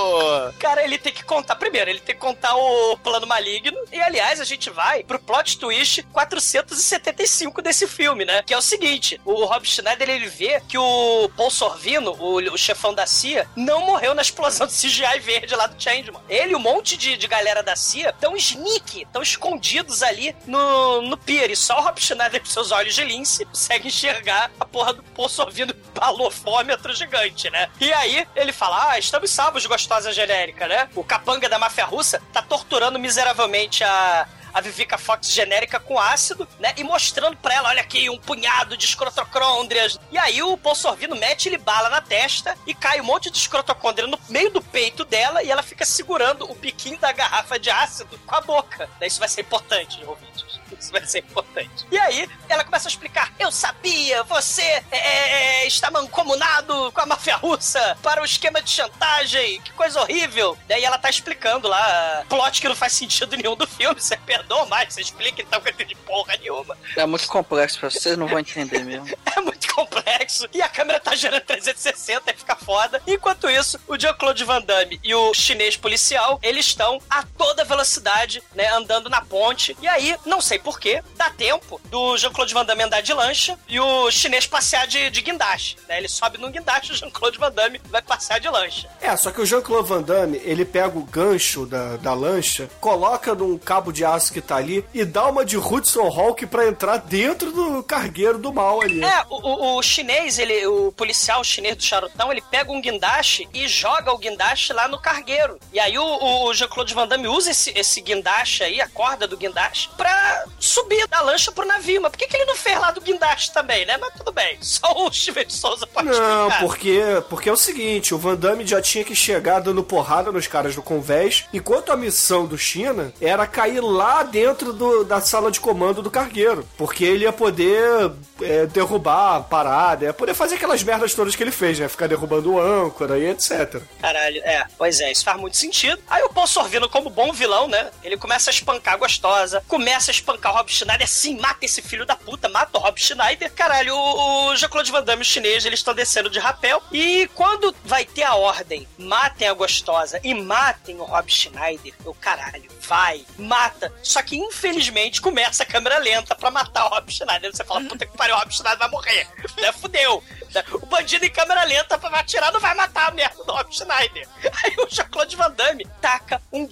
Cara, 0.59 0.84
ele 0.84 0.97
tem 0.97 1.13
que 1.13 1.24
contar. 1.24 1.55
Primeiro, 1.55 1.89
ele 1.89 1.99
tem 1.99 2.16
que 2.16 2.22
contar 2.22 2.55
o 2.55 2.97
plano 2.97 3.26
maligno. 3.26 3.78
E 3.91 4.01
aliás, 4.01 4.41
a 4.41 4.45
gente 4.45 4.70
vai 4.70 5.03
pro 5.03 5.20
plot 5.20 5.57
twist 5.57 6.03
475 6.11 7.61
desse 7.61 7.88
filme, 7.88 8.26
né? 8.26 8.43
Que 8.43 8.53
é 8.53 8.57
o 8.57 8.61
seguinte: 8.61 9.20
o 9.24 9.45
Rob 9.45 9.66
Schneider 9.66 10.09
ele 10.09 10.28
vê 10.28 10.61
que 10.68 10.78
o 10.78 11.30
Paul 11.36 11.49
Sorvino, 11.49 12.11
o, 12.20 12.36
o 12.53 12.57
chefão 12.57 12.93
da 12.93 13.05
CIA, 13.05 13.47
não 13.55 13.82
morreu 13.82 14.13
na 14.13 14.22
explosão 14.22 14.68
de 14.68 14.74
CGI 14.74 15.20
verde 15.20 15.55
lá 15.55 15.68
do 15.68 15.82
Changeman. 15.82 16.22
Ele 16.28 16.53
e 16.53 16.55
um 16.55 16.59
monte 16.59 16.97
de, 16.97 17.18
de 17.18 17.28
galera 17.28 17.63
da 17.63 17.76
CIA 17.76 18.09
estão 18.09 18.36
sneak, 18.36 19.01
estão 19.01 19.22
escondidos 19.22 20.03
ali 20.03 20.36
no, 20.45 21.01
no 21.01 21.18
pier. 21.18 21.49
E 21.49 21.55
só 21.55 21.80
o 21.80 21.82
Rob 21.82 21.99
Schneider, 21.99 22.41
com 22.41 22.47
seus 22.47 22.72
olhos 22.72 22.93
de 22.93 23.04
lince, 23.04 23.46
consegue 23.46 23.87
enxergar 23.87 24.51
a 24.59 24.66
porra 24.66 24.93
do 24.93 25.04
Paul 25.15 25.29
Sorvino 25.29 25.73
balofômetro 25.93 26.93
gigante, 26.93 27.49
né? 27.49 27.69
E 27.79 27.91
aí 27.93 28.27
ele 28.36 28.51
fala: 28.51 28.91
Ah, 28.91 28.99
estamos 28.99 29.32
salvos, 29.32 29.65
gostosa 29.65 30.11
genérica, 30.11 30.67
né? 30.67 30.89
O 30.95 31.03
capanga 31.03 31.47
da 31.49 31.57
máfia 31.57 31.86
russa 31.86 32.21
tá 32.33 32.41
torturando 32.41 32.99
miseravelmente 32.99 33.83
a. 33.83 34.27
A 34.55 34.61
Vivica 34.61 34.97
Fox 34.97 35.33
genérica 35.33 35.82
com 35.82 35.99
ácido, 35.99 36.47
né? 36.61 36.73
E 36.77 36.83
mostrando 36.86 37.36
pra 37.36 37.55
ela, 37.55 37.67
olha 37.67 37.82
aqui, 37.82 38.09
um 38.09 38.17
punhado 38.17 38.77
de 38.77 38.86
escrotocôndrias. 38.86 39.99
E 40.09 40.17
aí 40.17 40.41
o 40.41 40.55
Paul 40.55 40.75
Sorvino 40.75 41.13
mete 41.13 41.49
ele 41.49 41.57
bala 41.57 41.89
na 41.89 41.99
testa 41.99 42.57
e 42.65 42.73
cai 42.73 43.01
um 43.01 43.03
monte 43.03 43.29
de 43.29 43.37
escrotocôndria 43.37 44.07
no 44.07 44.17
meio 44.29 44.49
do 44.51 44.61
peito 44.61 45.03
dela 45.03 45.43
e 45.43 45.51
ela 45.51 45.61
fica 45.61 45.83
segurando 45.83 46.49
o 46.49 46.55
biquinho 46.55 46.97
da 46.97 47.11
garrafa 47.11 47.59
de 47.59 47.69
ácido 47.69 48.17
com 48.25 48.33
a 48.33 48.39
boca. 48.39 48.89
Daí 48.97 49.09
Isso 49.09 49.19
vai 49.19 49.27
ser 49.27 49.41
importante, 49.41 50.01
ouvintes. 50.05 50.45
Isso 50.79 50.92
vai 50.92 51.05
ser 51.05 51.20
importante. 51.20 51.86
E 51.92 51.97
aí, 51.97 52.29
ela 52.50 52.63
começa 52.63 52.87
a 52.87 52.92
explicar: 52.92 53.33
Eu 53.39 53.51
sabia, 53.51 54.24
você 54.24 54.62
é, 54.62 55.63
é, 55.63 55.67
está 55.67 55.92
mancomunado 55.92 56.92
com 56.92 57.01
a 57.01 57.05
máfia 57.05 57.36
russa 57.36 57.97
para 58.01 58.21
o 58.21 58.25
esquema 58.25 58.62
de 58.62 58.70
chantagem. 58.70 59.62
Que 59.62 59.71
coisa 59.74 60.01
horrível. 60.01 60.58
Daí 60.67 60.83
ela 60.83 60.97
tá 60.97 61.09
explicando 61.09 61.67
lá, 61.67 62.24
plot 62.28 62.62
que 62.62 62.67
não 62.67 62.75
faz 62.75 62.93
sentido 62.93 63.36
nenhum 63.36 63.55
do 63.55 63.67
filme. 63.67 64.00
Você 64.00 64.17
perdoa 64.17 64.66
mais, 64.66 64.93
você 64.93 65.01
explica 65.01 65.42
então 65.42 65.62
que 65.62 65.71
não 65.71 65.86
de 65.86 65.96
porra 65.96 66.36
nenhuma. 66.37 66.78
É 66.96 67.05
muito 67.05 67.28
complexo 67.28 67.79
pra 67.79 67.89
vocês, 67.89 68.17
não 68.17 68.28
vão 68.28 68.39
entender 68.39 68.83
mesmo. 68.83 69.16
É 69.36 69.42
muito 69.42 69.74
complexo. 69.74 70.47
E 70.54 70.62
a 70.62 70.70
câmera 70.70 70.97
tá 70.97 71.13
girando 71.13 71.42
360 71.42 72.32
e 72.32 72.37
fica 72.37 72.55
foda. 72.55 73.01
Enquanto 73.05 73.50
isso, 73.50 73.78
o 73.86 74.00
Jean-Claude 74.00 74.46
Van 74.46 74.62
Damme 74.62 74.97
e 75.04 75.13
o 75.13 75.33
chinês 75.33 75.75
policial, 75.75 76.39
eles 76.42 76.67
estão 76.67 77.01
a 77.09 77.21
toda 77.37 77.66
velocidade, 77.66 78.42
né, 78.54 78.70
andando 78.70 79.09
na 79.09 79.20
ponte. 79.20 79.75
E 79.82 79.87
aí, 79.89 80.16
não 80.25 80.39
sei 80.39 80.54
porquê, 80.59 81.01
dá 81.15 81.29
tempo 81.29 81.79
do 81.86 82.17
Jean-Claude 82.17 82.53
Van 82.53 82.65
Damme 82.65 82.83
andar 82.83 83.01
de 83.01 83.13
lancha 83.13 83.57
e 83.67 83.79
o 83.79 84.09
chinês 84.11 84.45
passear 84.47 84.87
de, 84.87 85.09
de 85.09 85.21
guindaste. 85.21 85.77
Né? 85.87 85.97
Ele 85.99 86.07
sobe 86.07 86.37
num 86.37 86.51
guindaste 86.51 86.91
e 86.91 86.93
o 86.95 86.97
Jean-Claude 86.97 87.37
Van 87.37 87.51
Damme 87.51 87.82
vai 87.89 88.01
passear 88.01 88.39
de 88.39 88.47
lancha. 88.49 88.89
É, 89.01 89.15
só 89.17 89.32
que 89.32 89.41
o 89.41 89.45
Jean-Claude 89.45 89.87
Van 89.89 90.01
Damme, 90.01 90.41
ele 90.43 90.65
pega 90.65 90.97
o 90.97 91.03
gancho 91.03 91.65
da, 91.65 91.97
da 91.97 92.13
lancha, 92.13 92.69
coloca 92.79 93.33
num 93.36 93.57
cabo 93.57 93.91
de 93.91 94.03
aço 94.05 94.33
que 94.33 94.41
tá 94.41 94.55
ali 94.57 94.86
e 94.93 95.03
dá 95.05 95.27
uma 95.27 95.45
de 95.45 95.57
Hudson 95.57 96.07
Hawk 96.07 96.45
pra 96.47 96.67
entrar 96.67 96.97
dentro 96.97 97.51
do 97.51 97.83
cargueiro 97.83 98.37
do 98.37 98.53
mal 98.53 98.82
ali. 98.82 99.03
É, 99.03 99.23
o, 99.29 99.36
o- 99.36 99.77
o 99.77 99.83
chinês, 99.83 100.39
ele, 100.39 100.65
o 100.67 100.91
policial 100.91 101.43
chinês 101.43 101.75
do 101.75 101.83
charutão, 101.83 102.32
ele 102.32 102.41
pega 102.41 102.71
um 102.71 102.82
guindaste 102.82 103.47
e 103.53 103.67
joga 103.67 104.11
o 104.13 104.17
guindaste 104.17 104.73
lá 104.73 104.87
no 104.87 104.99
cargueiro. 104.99 105.59
E 105.73 105.79
aí 105.79 105.97
o, 105.97 106.45
o 106.45 106.53
Jean-Claude 106.53 106.93
Van 106.93 107.07
Damme 107.07 107.27
usa 107.27 107.51
esse, 107.51 107.71
esse 107.77 108.01
guindaste 108.01 108.63
aí, 108.63 108.79
a 108.82 108.87
corda 108.87 109.27
do 109.27 109.37
guindaste, 109.37 109.89
pra 109.97 110.45
subir 110.59 111.08
da 111.08 111.22
lancha 111.22 111.51
pro 111.51 111.66
navio. 111.66 112.01
Mas 112.01 112.12
por 112.12 112.17
que, 112.17 112.28
que 112.28 112.36
ele 112.38 112.46
não 112.46 112.55
fez 112.55 112.80
lá 112.80 112.92
do 112.92 113.01
guindaste 113.01 113.51
também, 113.54 113.86
né? 113.86 113.97
Mas 113.97 114.13
tudo 114.16 114.32
bem. 114.32 114.58
Só 114.62 114.92
o 115.05 115.12
Steven 115.13 115.46
de 115.46 115.54
Souza 115.54 115.86
pode 115.88 116.08
Não, 116.08 116.47
explicar. 116.47 116.59
porque, 116.59 117.01
porque 117.30 117.50
é 117.50 117.54
o 117.54 117.58
seguinte, 117.58 118.13
o 118.13 118.17
Van 118.17 118.36
Damme 118.36 118.66
já 118.66 118.82
tinha 118.82 119.04
que 119.04 119.16
chegar 119.16 119.59
dando 119.59 119.84
porrada 119.84 120.32
nos 120.32 120.47
caras 120.47 120.76
do 120.76 120.82
convés, 120.82 121.46
enquanto 121.54 121.92
a 121.92 121.97
missão 121.97 122.46
do 122.46 122.58
China 122.58 123.13
era 123.22 123.46
cair 123.47 123.82
lá 123.82 124.24
dentro 124.24 124.74
do- 124.74 125.04
da 125.04 125.22
sala 125.22 125.51
de 125.51 125.59
comando 125.59 126.01
do 126.01 126.12
cargueiro, 126.12 126.67
porque 126.78 127.04
ele 127.04 127.24
ia 127.26 127.34
poder 127.34 128.12
é, 128.42 128.66
derrubar 128.66 129.38
a 129.38 129.39
parada, 129.42 130.05
ia 130.05 130.13
poder 130.13 130.34
fazer 130.34 130.55
aquelas 130.55 130.84
merdas 130.84 131.13
todas 131.13 131.36
que 131.36 131.43
ele 131.43 131.51
fez, 131.51 131.80
né? 131.80 131.88
Ficar 131.88 132.08
derrubando 132.08 132.54
o 132.54 132.59
âncora 132.59 133.17
e 133.17 133.26
etc. 133.30 133.82
Caralho, 134.01 134.38
é, 134.43 134.66
pois 134.78 135.00
é, 135.00 135.12
isso 135.12 135.24
faz 135.24 135.39
muito 135.39 135.58
sentido. 135.58 136.00
Aí 136.09 136.22
o 136.24 136.30
Paul 136.30 136.47
Sorvino, 136.47 136.89
como 136.89 137.09
bom 137.09 137.32
vilão, 137.32 137.67
né? 137.67 137.89
Ele 138.04 138.17
começa 138.17 138.50
a 138.50 138.54
espancar 138.54 138.96
a 138.96 138.97
gostosa, 138.97 139.63
começa 139.67 140.12
a 140.12 140.13
espancar 140.13 140.34
o 140.43 140.51
Rob 140.51 140.71
Schneider, 140.71 141.07
sim, 141.07 141.39
mata 141.39 141.66
esse 141.66 141.82
filho 141.82 142.05
da 142.05 142.16
puta, 142.16 142.49
mata 142.49 142.78
o 142.78 142.82
Rob 142.82 142.99
Schneider. 142.99 143.51
Caralho, 143.53 143.95
o, 143.95 144.49
o 144.49 144.55
Jean-Claude 144.55 144.91
Van 144.91 145.03
Damme, 145.03 145.21
o 145.21 145.25
chinês, 145.25 145.66
eles 145.66 145.79
estão 145.79 145.93
descendo 145.93 146.29
de 146.29 146.39
rapel. 146.39 146.82
E 146.91 147.29
quando 147.33 147.75
vai 147.83 148.05
ter 148.05 148.24
a 148.24 148.36
ordem, 148.36 148.87
matem 148.97 149.47
a 149.47 149.53
gostosa 149.53 150.20
e 150.24 150.33
matem 150.33 150.99
o 150.99 151.03
Rob 151.03 151.32
Schneider, 151.32 151.93
eu 152.05 152.13
caralho, 152.13 152.70
vai, 152.82 153.25
mata. 153.37 153.93
Só 154.03 154.21
que 154.21 154.37
infelizmente 154.37 155.21
começa 155.21 155.63
a 155.63 155.66
câmera 155.66 155.97
lenta 155.99 156.36
pra 156.36 156.51
matar 156.51 156.86
o 156.86 156.89
Rob 156.89 157.12
Schneider. 157.12 157.55
Você 157.55 157.63
fala, 157.63 157.82
puta 157.82 158.05
que 158.05 158.17
pariu, 158.17 158.36
o 158.36 158.39
Rob 158.39 158.53
Schneider 158.53 158.79
vai 158.79 158.89
morrer. 158.89 159.28
Né, 159.57 159.71
fudeu. 159.71 160.24
Né, 160.53 160.63
O 160.71 160.86
bandido 160.86 161.25
em 161.25 161.32
câmera 161.32 161.63
lenta 161.63 161.97
pra 161.97 162.20
atirar 162.20 162.51
não 162.51 162.59
vai 162.59 162.74
matar 162.75 163.09
a 163.09 163.12
merda 163.12 163.43
do 163.43 163.51
Rob 163.51 163.75
Schneider. 163.75 164.28
Aí 164.63 164.75
o 164.78 164.87
Jean-Claude 164.89 165.36
Van 165.36 165.51
Damme 165.51 165.86
um 165.86 165.89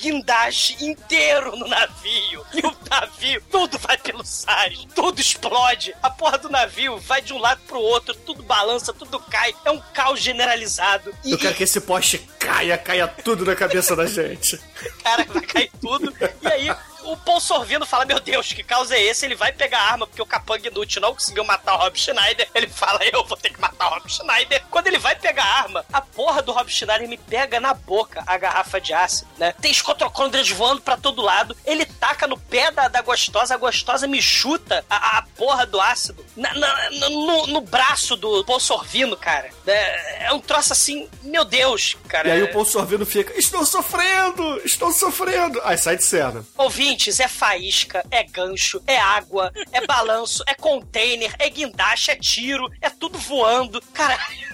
guindaste 0.03 0.83
inteiro 0.83 1.55
no 1.55 1.67
navio. 1.67 2.45
E 2.53 2.59
o 2.59 2.75
navio, 2.89 3.41
tudo 3.49 3.77
vai 3.77 3.97
pelo 3.97 4.23
sais, 4.25 4.85
tudo 4.93 5.21
explode. 5.21 5.95
A 6.03 6.09
porra 6.09 6.37
do 6.37 6.49
navio 6.49 6.97
vai 6.99 7.21
de 7.21 7.31
um 7.31 7.37
lado 7.37 7.61
pro 7.65 7.79
outro, 7.79 8.13
tudo 8.13 8.43
balança, 8.43 8.93
tudo 8.93 9.19
cai. 9.19 9.53
É 9.63 9.71
um 9.71 9.79
caos 9.93 10.19
generalizado. 10.19 11.13
E, 11.23 11.31
Eu 11.31 11.37
quero 11.37 11.55
que 11.55 11.63
esse 11.63 11.79
poste 11.79 12.17
caia, 12.37 12.77
caia 12.77 13.07
tudo 13.07 13.45
na 13.45 13.55
cabeça 13.55 13.95
da 13.95 14.05
gente. 14.05 14.59
cara, 15.01 15.25
vai 15.25 15.41
cair 15.41 15.71
tudo. 15.79 16.13
E 16.41 16.47
aí, 16.47 16.75
o 17.05 17.17
Paul 17.17 17.39
Sorvino 17.39 17.85
fala: 17.85 18.05
Meu 18.05 18.19
Deus, 18.19 18.51
que 18.53 18.63
causa 18.63 18.95
é 18.95 19.01
esse? 19.03 19.25
Ele 19.25 19.35
vai 19.35 19.51
pegar 19.51 19.79
a 19.79 19.91
arma 19.91 20.07
porque 20.07 20.21
o 20.21 20.25
capanga 20.25 20.67
inútil 20.67 21.01
não 21.01 21.13
conseguiu 21.13 21.43
matar 21.43 21.75
o 21.75 21.77
Rob 21.77 21.97
Schneider. 21.99 22.47
Ele 22.53 22.67
fala: 22.67 22.99
Eu 23.11 23.23
vou 23.25 23.37
ter 23.37 23.51
que 23.51 23.59
matar 23.61 23.87
o 23.87 23.93
Rob 23.95 24.09
Schneider. 24.11 24.63
Quando 24.69 24.87
ele 24.87 24.97
vai 24.99 25.15
pegar 25.15 25.43
a 25.43 25.57
arma, 25.63 25.85
a 25.91 26.01
porra 26.01 26.41
do 26.41 26.51
Rob 26.51 26.69
Schneider 26.71 27.07
me 27.07 27.17
pega 27.17 27.59
na 27.59 27.73
boca 27.73 28.23
a 28.25 28.37
garrafa 28.37 28.79
de 28.81 28.93
ácido, 28.93 29.29
né? 29.37 29.53
Tem 29.61 29.71
escotocôndrias 29.71 30.49
voando 30.49 30.81
pra 30.81 30.97
todo 30.97 31.21
lado. 31.21 31.55
Ele 31.65 31.85
taca 31.85 32.27
no 32.27 32.37
pé 32.37 32.71
da, 32.71 32.87
da 32.87 33.01
gostosa, 33.01 33.53
a 33.53 33.57
gostosa 33.57 34.07
me 34.07 34.21
chuta 34.21 34.85
a, 34.89 35.17
a 35.19 35.21
porra 35.35 35.65
do 35.65 35.79
ácido 35.79 36.25
na- 36.35 36.53
na- 36.53 36.89
no, 36.91 37.47
no 37.47 37.61
braço 37.61 38.15
do 38.15 38.43
Paul 38.45 38.59
Sorvino, 38.59 39.15
cara. 39.17 39.49
É, 39.67 40.25
é 40.27 40.33
um 40.33 40.39
troço 40.39 40.73
assim, 40.73 41.09
meu 41.23 41.43
Deus, 41.45 41.95
cara. 42.07 42.27
E 42.27 42.31
aí 42.31 42.43
o 42.43 42.51
Paul 42.51 42.65
Sorvino 42.65 43.05
fica, 43.05 43.37
estou 43.37 43.65
sofrendo, 43.65 44.61
estou 44.65 44.91
sofrendo. 44.91 45.59
Aí 45.63 45.77
sai 45.77 45.95
de 45.97 46.03
cena. 46.03 46.45
Ouvintes, 46.93 47.19
é 47.19 47.27
faísca, 47.27 48.05
é 48.11 48.21
gancho, 48.23 48.79
é 48.85 48.99
água, 48.99 49.51
é 49.71 49.83
balanço, 49.87 50.43
é 50.45 50.53
container, 50.53 51.33
é 51.39 51.49
guindaste, 51.49 52.11
é 52.11 52.15
tiro, 52.15 52.71
é 52.79 52.87
tudo 52.87 53.17
voando. 53.17 53.81
Caralho. 53.93 54.53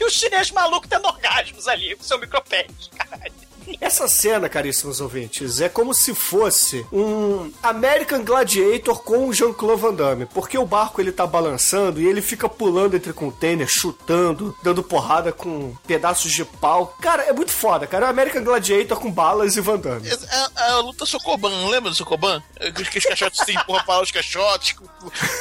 E 0.00 0.04
o 0.04 0.10
chinês 0.10 0.52
maluco 0.52 0.86
tendo 0.86 1.08
orgasmos 1.08 1.66
ali 1.66 1.96
com 1.96 2.04
seu 2.04 2.18
micropénis, 2.20 2.88
caralho. 2.96 3.32
Essa 3.80 4.08
cena, 4.08 4.48
caríssimos 4.48 5.00
ouvintes, 5.00 5.60
é 5.60 5.68
como 5.68 5.94
se 5.94 6.14
fosse 6.14 6.86
um 6.92 7.50
American 7.62 8.24
Gladiator 8.24 9.02
com 9.02 9.28
o 9.28 9.32
Jean-Claude 9.32 9.80
Van 9.80 9.94
Damme, 9.94 10.26
porque 10.26 10.58
o 10.58 10.66
barco 10.66 11.00
ele 11.00 11.12
tá 11.12 11.26
balançando 11.26 12.00
e 12.00 12.06
ele 12.06 12.20
fica 12.22 12.48
pulando 12.48 12.96
entre 12.96 13.12
containers, 13.12 13.70
chutando, 13.70 14.56
dando 14.62 14.82
porrada 14.82 15.32
com 15.32 15.74
pedaços 15.86 16.32
de 16.32 16.44
pau. 16.44 16.96
Cara, 17.00 17.24
é 17.24 17.32
muito 17.32 17.52
foda, 17.52 17.86
cara. 17.86 18.06
É 18.06 18.08
o 18.08 18.10
American 18.10 18.42
Gladiator 18.44 18.98
com 18.98 19.10
balas 19.10 19.56
e 19.56 19.60
Van 19.60 19.78
Damme. 19.78 20.08
É, 20.08 20.14
é 20.14 20.70
a 20.70 20.78
luta 20.80 21.06
Socoban, 21.06 21.68
lembra 21.68 21.90
do 21.90 21.96
Socoban? 21.96 22.42
É, 22.58 22.70
Que 22.70 22.98
os 22.98 23.04
caixotes 23.04 23.44
se 23.44 23.52
empurram 23.52 23.84
para 23.84 24.02
os 24.02 24.10
caixotes. 24.10 24.74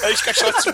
Aí 0.04 0.14
os 0.14 0.22
caixotes. 0.22 0.66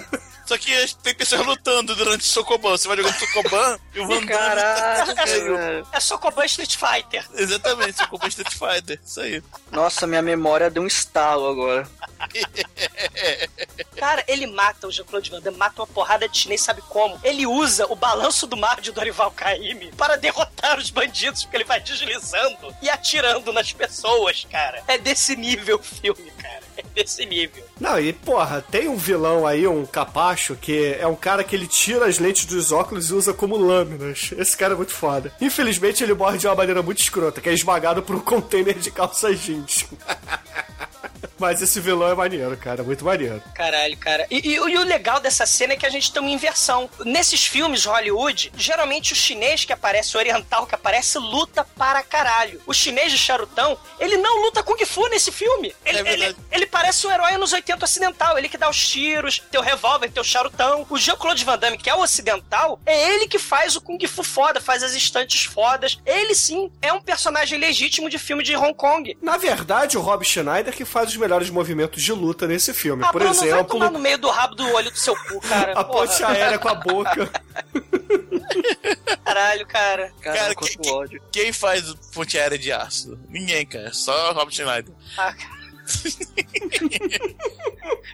Só 0.46 0.58
que 0.58 0.72
tem 1.02 1.16
pessoas 1.16 1.46
lutando 1.46 1.96
durante 1.96 2.22
o 2.22 2.26
Socoban. 2.26 2.72
Você 2.72 2.88
vai 2.88 2.98
jogando 2.98 3.14
Socoban 3.18 3.80
e 3.94 4.00
o 4.00 4.08
Van 4.08 4.16
Damme. 4.16 4.28
Caralho, 4.28 5.16
meio- 5.26 5.56
cara. 5.58 5.86
É 5.94 6.00
Sokoban 6.00 6.46
Street 6.46 6.76
Fighter. 6.76 7.26
Exatamente, 7.34 7.98
Socoban 7.98 8.28
Street 8.28 8.52
Fighter. 8.54 9.00
Isso 9.06 9.22
aí. 9.22 9.42
Nossa, 9.72 10.06
minha 10.06 10.22
memória 10.22 10.70
deu 10.70 10.84
um 10.84 10.88
estalo 10.88 11.48
agora. 11.48 11.88
Cara, 13.96 14.24
ele 14.28 14.48
mata 14.48 14.88
o 14.88 14.92
Jean-Claude 14.92 15.30
Van 15.30 15.40
Damme, 15.42 15.58
mata 15.58 15.82
uma 15.82 15.88
porrada 15.88 16.28
de 16.28 16.38
chinês, 16.38 16.62
sabe 16.62 16.82
como? 16.90 17.20
Ele 17.24 17.46
usa 17.46 17.86
o 17.92 17.96
balanço 17.96 18.46
do 18.48 18.58
mar 18.58 18.82
de 18.82 18.92
Dorival 18.92 19.32
Caymmi 19.32 19.92
para 19.94 20.18
derrotar 20.18 20.78
os 20.78 20.90
bandidos, 20.90 21.44
porque 21.44 21.58
ele 21.58 21.64
vai 21.64 21.80
deslizando 21.80 22.76
e 22.82 22.90
atirando 22.90 23.54
nas 23.54 23.72
pessoas, 23.72 24.46
cara. 24.52 24.84
É 24.88 24.98
desse 24.98 25.36
nível 25.36 25.78
o 25.78 25.84
filme, 25.84 26.32
cara. 26.32 26.63
Desse 26.96 27.26
nível. 27.26 27.64
Não, 27.80 28.00
e 28.00 28.14
porra, 28.14 28.62
tem 28.62 28.88
um 28.88 28.96
vilão 28.96 29.46
aí, 29.46 29.68
um 29.68 29.86
capacho, 29.86 30.56
que 30.56 30.96
é 31.00 31.08
um 31.08 31.16
cara 31.16 31.44
que 31.44 31.56
ele 31.56 31.68
tira 31.68 32.06
as 32.06 32.20
lentes 32.20 32.46
dos 32.46 32.72
óculos 32.72 33.10
e 33.10 33.14
usa 33.14 33.34
como 33.34 33.58
lâminas. 33.58 34.32
Esse 34.38 34.56
cara 34.56 34.74
é 34.74 34.78
muito 34.78 34.94
foda. 34.94 35.32
Infelizmente, 35.42 36.04
ele 36.04 36.14
morre 36.14 36.38
de 36.38 36.48
uma 36.48 36.56
maneira 36.56 36.82
muito 36.82 37.02
escrota, 37.02 37.42
que 37.42 37.50
é 37.50 37.54
esmagado 37.54 38.04
por 38.04 38.16
um 38.16 38.20
container 38.22 38.78
de 38.78 38.92
calça 38.92 39.34
jeans. 39.34 39.86
Mas 41.44 41.62
esse 41.62 41.82
vilão 41.82 42.10
é 42.10 42.16
maneiro, 42.16 42.56
cara, 42.56 42.84
muito 42.84 43.04
maneiro. 43.04 43.44
Caralho, 43.54 43.98
cara. 43.98 44.26
E, 44.32 44.38
e- 44.38 44.54
e 44.56 44.78
o 44.78 44.84
legal 44.84 45.20
dessa 45.20 45.46
cena 45.46 45.74
é 45.74 45.76
que 45.76 45.86
a 45.86 45.90
gente 45.90 46.10
tem 46.12 46.22
uma 46.22 46.32
inversão. 46.32 46.90
Nesses 47.04 47.46
filmes 47.46 47.82
de 47.82 47.90
Hollywood, 47.90 48.50
geralmente 48.56 49.12
o 49.12 49.16
chinês 49.16 49.66
que 49.66 49.74
aparece, 49.74 50.16
o 50.16 50.20
oriental 50.20 50.66
que 50.66 50.74
aparece, 50.74 51.18
luta 51.18 51.66
para 51.78 52.02
caralho. 52.02 52.62
O 52.66 52.74
chinês 52.74 53.12
de 53.12 53.18
charutão, 53.18 53.78
ele 54.00 54.16
não 54.16 54.42
luta 54.42 54.64
Kung 54.64 54.78
Fu 54.86 55.06
nesse 55.10 55.34
filme. 55.34 55.76
Ele, 55.86 55.98
É 56.00 56.14
ele, 56.14 56.36
ele 56.50 56.66
parece 56.66 57.06
um 57.06 57.12
herói 57.12 57.34
anos 57.34 57.52
80 57.52 57.84
ocidental. 57.84 58.38
Ele 58.38 58.48
que 58.48 58.58
dá 58.58 58.70
os 58.70 58.88
tiros, 58.88 59.42
tem 59.52 59.60
o 59.60 59.64
revólver, 59.64 60.10
tem 60.10 60.22
o 60.22 60.26
charutão. 60.26 60.88
O 60.90 60.98
Jean-Claude 60.98 61.44
Van 61.44 61.58
Damme, 61.58 61.78
que 61.78 61.90
é 61.90 61.96
o 61.96 62.00
ocidental, 62.02 62.80
é 62.86 63.10
ele 63.16 63.28
que 63.28 63.38
faz 63.38 63.76
o 63.76 63.82
Kung 63.82 64.00
Fu 64.08 64.24
foda, 64.24 64.62
faz 64.62 64.82
as 64.82 64.94
estantes 64.96 65.44
fodas. 65.44 66.00
Ele 66.06 66.34
sim 66.34 66.72
é 66.82 66.94
um 66.94 67.02
personagem 67.02 67.60
legítimo 67.60 68.10
de 68.10 68.18
filme 68.18 68.44
de 68.46 68.56
Hong 68.56 68.74
Kong. 68.74 69.18
Na 69.22 69.36
verdade, 69.36 69.98
o 69.98 70.02
Rob 70.02 70.24
Schneider 70.24 70.74
que 70.74 70.86
faz 70.86 71.10
os 71.10 71.18
melhores 71.18 71.33
movimentos 71.50 72.02
de 72.02 72.12
luta 72.12 72.48
nesse 72.48 72.74
filme. 72.74 73.04
Ah, 73.04 73.12
Por 73.12 73.22
Bruno, 73.22 73.36
vai 73.36 73.48
exemplo, 73.50 73.68
tomar 73.68 73.92
no 73.92 74.00
meio 74.00 74.18
do 74.18 74.30
rabo 74.30 74.56
do 74.56 74.68
olho 74.74 74.90
do 74.92 74.98
seu 74.98 75.16
cu, 75.16 75.40
cara. 75.42 75.74
a 75.74 75.84
Porra. 75.84 76.08
ponte 76.08 76.24
aérea 76.24 76.60
com 76.60 76.70
a 76.70 76.76
boca. 76.76 77.30
Caralho, 79.24 79.66
cara. 79.68 80.12
Cara, 80.22 80.38
Cara, 80.38 80.56
quanto 80.56 80.78
que- 80.80 80.90
ódio. 80.90 81.22
Quem 81.32 81.52
faz 81.54 81.90
o 81.90 81.98
ponte 82.14 82.38
aérea 82.38 82.58
de 82.58 82.72
aço? 82.72 83.18
Ninguém, 83.30 83.66
cara. 83.66 83.92
Só 83.94 84.32
o 84.32 84.34
Robert 84.34 84.54
Schneider. 84.54 84.94
Ah, 85.18 85.34
cara. 85.34 85.64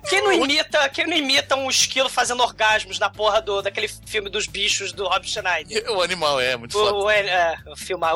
Quem 0.09 0.21
não 0.23 0.31
imita, 0.33 0.89
quem 0.89 1.05
não 1.05 1.15
imita 1.15 1.55
um 1.55 1.69
esquilo 1.69 2.09
fazendo 2.09 2.41
orgasmos 2.41 2.97
na 2.97 3.09
porra 3.11 3.41
do, 3.41 3.61
daquele 3.61 3.87
filme 3.87 4.27
dos 4.29 4.47
bichos 4.47 4.91
do 4.91 5.07
Rob 5.07 5.27
Schneider? 5.29 5.83
O 5.91 6.01
animal 6.01 6.39
é 6.39 6.57
muito 6.57 6.73
foda. 6.73 6.93
O, 6.95 7.03
o, 7.03 7.09
é, 7.09 7.57
o 7.67 7.75
filmar 7.75 8.13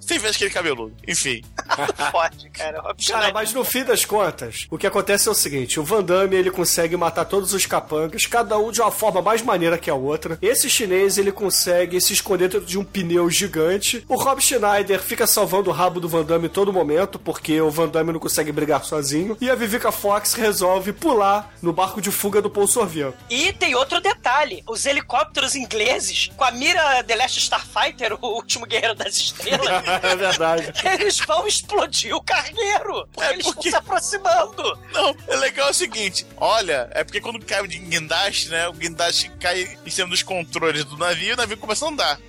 Sem 0.00 0.18
ver 0.18 0.28
aquele 0.30 0.50
cabeludo. 0.50 0.96
Enfim. 1.06 1.42
Pode, 2.12 2.50
cara. 2.50 2.80
Rob 2.80 3.04
Cara, 3.04 3.32
mas 3.32 3.52
no 3.52 3.64
fim 3.64 3.84
das 3.84 4.04
contas, 4.04 4.66
o 4.70 4.78
que 4.78 4.86
acontece 4.86 5.28
é 5.28 5.30
o 5.30 5.34
seguinte: 5.34 5.78
o 5.80 5.84
Van 5.84 6.02
Damme 6.02 6.36
ele 6.36 6.50
consegue 6.50 6.96
matar 6.96 7.24
todos 7.24 7.52
os 7.52 7.66
capangas, 7.66 8.26
cada 8.26 8.58
um 8.58 8.70
de 8.70 8.80
uma 8.80 8.90
forma 8.90 9.20
mais 9.20 9.42
maneira 9.42 9.78
que 9.78 9.90
a 9.90 9.94
outra. 9.94 10.38
Esse 10.40 10.68
chinês 10.70 11.18
ele 11.18 11.32
consegue 11.32 12.00
se 12.00 12.12
esconder 12.12 12.48
dentro 12.48 12.66
de 12.66 12.78
um 12.78 12.84
pneu 12.84 13.28
gigante. 13.30 14.04
O 14.08 14.16
Rob 14.16 14.40
Schneider 14.40 15.00
fica 15.00 15.26
salvando 15.26 15.70
o 15.70 15.72
rabo 15.72 16.00
do 16.00 16.08
Van 16.08 16.24
Damme 16.24 16.46
em 16.46 16.50
todo 16.50 16.72
momento, 16.72 17.18
porque 17.18 17.60
o 17.60 17.70
Van 17.70 17.88
Damme 17.88 18.12
não 18.12 18.20
consegue 18.20 18.52
brigar 18.52 18.84
sozinho. 18.84 19.36
E 19.40 19.50
a 19.50 19.54
Vivica 19.54 19.90
Fox 19.90 20.34
resolve 20.34 20.92
pular 20.92 21.52
no 21.62 21.72
barco 21.72 22.00
de 22.00 22.10
fuga 22.10 22.40
do 22.42 22.50
Paul 22.50 22.66
Sorvino. 22.66 23.14
E 23.28 23.52
tem 23.52 23.74
outro 23.74 24.00
detalhe: 24.00 24.62
os 24.68 24.86
helicópteros 24.86 25.54
ingleses, 25.54 26.30
com 26.36 26.44
a 26.44 26.50
mira 26.50 27.02
The 27.04 27.16
Last 27.16 27.38
Starfighter, 27.38 28.16
o 28.20 28.28
último 28.28 28.66
guerreiro 28.66 28.94
das 28.94 29.16
estrelas, 29.16 29.66
é 30.02 30.16
verdade. 30.16 30.72
eles 30.84 31.18
vão 31.20 31.46
explodir 31.64 32.14
o 32.14 32.22
cargueiro. 32.22 33.06
Porque 33.12 33.28
É 33.28 33.32
eles 33.32 33.46
porque- 33.46 33.68
estão 33.68 33.80
se 33.80 33.86
aproximando. 33.86 34.78
Não, 34.92 35.16
é 35.28 35.36
legal 35.36 35.70
o 35.70 35.74
seguinte: 35.74 36.26
olha, 36.36 36.88
é 36.92 37.02
porque 37.02 37.20
quando 37.20 37.44
cai 37.44 37.66
de 37.66 37.78
guindaste, 37.78 38.48
né? 38.48 38.68
O 38.68 38.72
guindaste 38.72 39.30
cai 39.40 39.78
em 39.84 39.90
cima 39.90 40.08
dos 40.08 40.22
controles 40.22 40.84
do 40.84 40.96
navio 40.96 41.30
e 41.30 41.32
o 41.32 41.36
navio 41.36 41.56
começa 41.56 41.84
a 41.84 41.88
andar. 41.88 42.20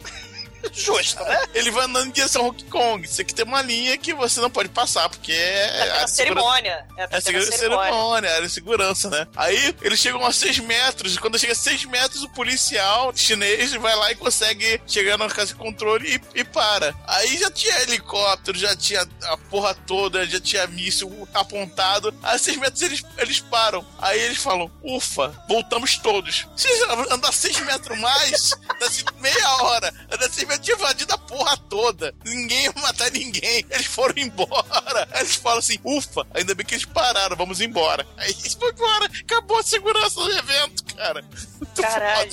Justo, 0.73 1.23
né? 1.23 1.43
Ele 1.53 1.71
vai 1.71 1.85
andando 1.85 2.07
em 2.07 2.11
direção 2.11 2.43
ao 2.43 2.49
Hong 2.49 2.63
Kong. 2.65 3.05
Isso 3.05 3.21
aqui 3.21 3.33
tem 3.33 3.45
uma 3.45 3.61
linha 3.61 3.97
que 3.97 4.13
você 4.13 4.39
não 4.39 4.49
pode 4.49 4.69
passar, 4.69 5.09
porque 5.09 5.31
é. 5.31 5.77
É 5.87 6.03
a 6.03 6.07
cerimônia. 6.07 6.85
É 6.97 7.03
É 7.11 7.17
a 7.17 7.21
segura- 7.21 7.45
cerimônia. 7.45 7.83
cerimônia, 7.91 8.27
era 8.29 8.49
segurança, 8.49 9.09
né? 9.09 9.27
Aí 9.35 9.75
eles 9.81 9.99
chegam 9.99 10.25
a 10.25 10.31
6 10.33 10.59
metros, 10.59 11.15
e 11.15 11.19
quando 11.19 11.37
chega 11.39 11.53
a 11.53 11.55
6 11.55 11.85
metros, 11.85 12.23
o 12.23 12.29
policial 12.29 13.11
chinês 13.15 13.71
vai 13.73 13.95
lá 13.95 14.11
e 14.11 14.15
consegue 14.15 14.81
chegar 14.87 15.17
na 15.17 15.27
casa 15.29 15.47
de 15.47 15.55
controle 15.55 16.21
e, 16.33 16.39
e 16.39 16.43
para. 16.43 16.93
Aí 17.07 17.37
já 17.37 17.49
tinha 17.51 17.81
helicóptero, 17.81 18.57
já 18.57 18.75
tinha 18.75 19.07
a 19.23 19.37
porra 19.37 19.73
toda, 19.73 20.25
já 20.25 20.39
tinha 20.39 20.65
míssil 20.67 21.27
apontado. 21.33 22.13
A 22.23 22.37
6 22.37 22.57
metros 22.57 22.81
eles, 22.81 23.03
eles 23.17 23.39
param. 23.39 23.85
Aí 23.99 24.19
eles 24.19 24.37
falam: 24.37 24.71
ufa, 24.83 25.33
voltamos 25.47 25.97
todos. 25.97 26.47
Se 26.55 26.67
andar 27.11 27.31
6 27.33 27.59
metros 27.61 27.97
mais, 27.99 28.49
dá 28.79 28.87
meia 29.19 29.49
hora. 29.63 29.93
Andar 30.11 30.29
6 30.29 30.47
metros 30.47 30.54
tinha 30.57 30.75
invadido 30.75 31.13
a 31.13 31.17
porra 31.17 31.57
toda. 31.69 32.13
Ninguém 32.25 32.63
ia 32.65 32.73
matar 32.81 33.11
ninguém. 33.11 33.65
Eles 33.69 33.85
foram 33.85 34.13
embora. 34.17 35.07
Aí 35.11 35.21
eles 35.21 35.35
falam 35.35 35.59
assim: 35.59 35.77
ufa, 35.83 36.25
ainda 36.33 36.53
bem 36.55 36.65
que 36.65 36.75
eles 36.75 36.85
pararam, 36.85 37.35
vamos 37.35 37.61
embora. 37.61 38.05
Aí 38.17 38.29
eles 38.29 38.53
foram 38.53 38.73
embora. 38.73 39.05
Acabou 39.05 39.57
a 39.59 39.63
segurança 39.63 40.19
do 40.21 40.31
evento, 40.31 40.95
cara. 40.95 41.21
Muito 41.21 41.81
Caralho. 41.81 42.31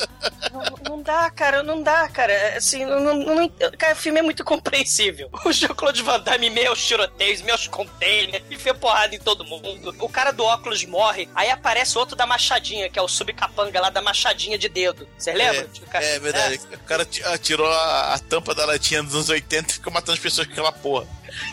Não, 0.53 0.97
não 0.97 1.03
dá, 1.03 1.31
cara, 1.31 1.63
não 1.63 1.83
dá, 1.83 2.09
cara. 2.09 2.33
É, 2.33 2.57
Assim, 2.57 2.85
não, 2.85 3.01
não, 3.01 3.15
não- 3.35 3.49
cara, 3.79 3.95
o 3.95 3.97
filme 3.97 4.19
é 4.21 4.23
muito 4.23 4.45
compreensível. 4.45 5.29
O 5.45 5.53
Jean-Claude 5.53 6.03
Van 6.03 6.21
Damme, 6.21 6.51
meus 6.51 6.85
tiroteios, 6.85 7.41
meus 7.43 7.67
containers, 7.67 8.45
enfia 8.51 8.75
porrada 8.75 9.15
em 9.15 9.19
todo 9.19 9.45
mundo. 9.45 9.95
O 9.99 10.09
cara 10.09 10.33
do 10.33 10.45
óculos 10.45 10.85
morre, 10.85 11.29
aí 11.35 11.51
aparece 11.51 11.97
outro 11.99 12.15
da 12.17 12.27
machadinha, 12.27 12.89
que 12.91 12.99
é 12.99 13.03
o 13.03 13.09
subcapanga 13.09 13.81
lá 13.81 13.91
da 13.91 14.01
machadinha 14.03 14.57
de 14.59 14.69
dedo. 14.69 15.09
Vocês 15.19 15.37
lembram? 15.37 15.69
O 15.83 15.87
cara- 15.87 16.05
É, 16.05 16.15
é 16.17 16.19
verdade. 16.21 16.61
O 16.75 16.79
cara 16.81 17.05
ti- 17.05 17.23
atirou 17.25 17.71
a, 17.71 18.12
a 18.13 18.19
tampa 18.19 18.55
da 18.55 18.67
latinha 18.67 19.03
dos 19.03 19.15
anos 19.15 19.29
80 19.31 19.71
e 19.71 19.75
ficou 19.75 19.93
matando 19.93 20.13
as 20.13 20.19
pessoas 20.19 20.47
com 20.47 20.53
aquela 20.53 20.73
porra. 20.73 21.07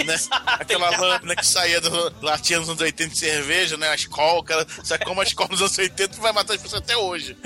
Né? 0.06 0.16
Aquela 0.46 0.90
lâmina 0.98 1.36
que 1.36 1.46
saía 1.46 1.80
da 1.80 1.90
latinha 2.22 2.60
dos 2.60 2.68
anos 2.68 2.82
80 2.82 3.14
de 3.14 3.18
cerveja, 3.18 3.78
né? 3.78 3.88
A 3.88 3.96
escola, 3.96 4.40
o 4.40 4.44
cara 4.44 4.68
sacou 4.84 5.14
uma 5.14 5.24
escola 5.24 5.50
dos 5.50 5.62
anos 5.62 5.78
80 5.78 6.18
e 6.18 6.20
vai 6.20 6.34
matar 6.34 6.56
as 6.56 6.62
pessoas 6.62 6.82
até 6.82 6.98
hoje. 6.98 7.38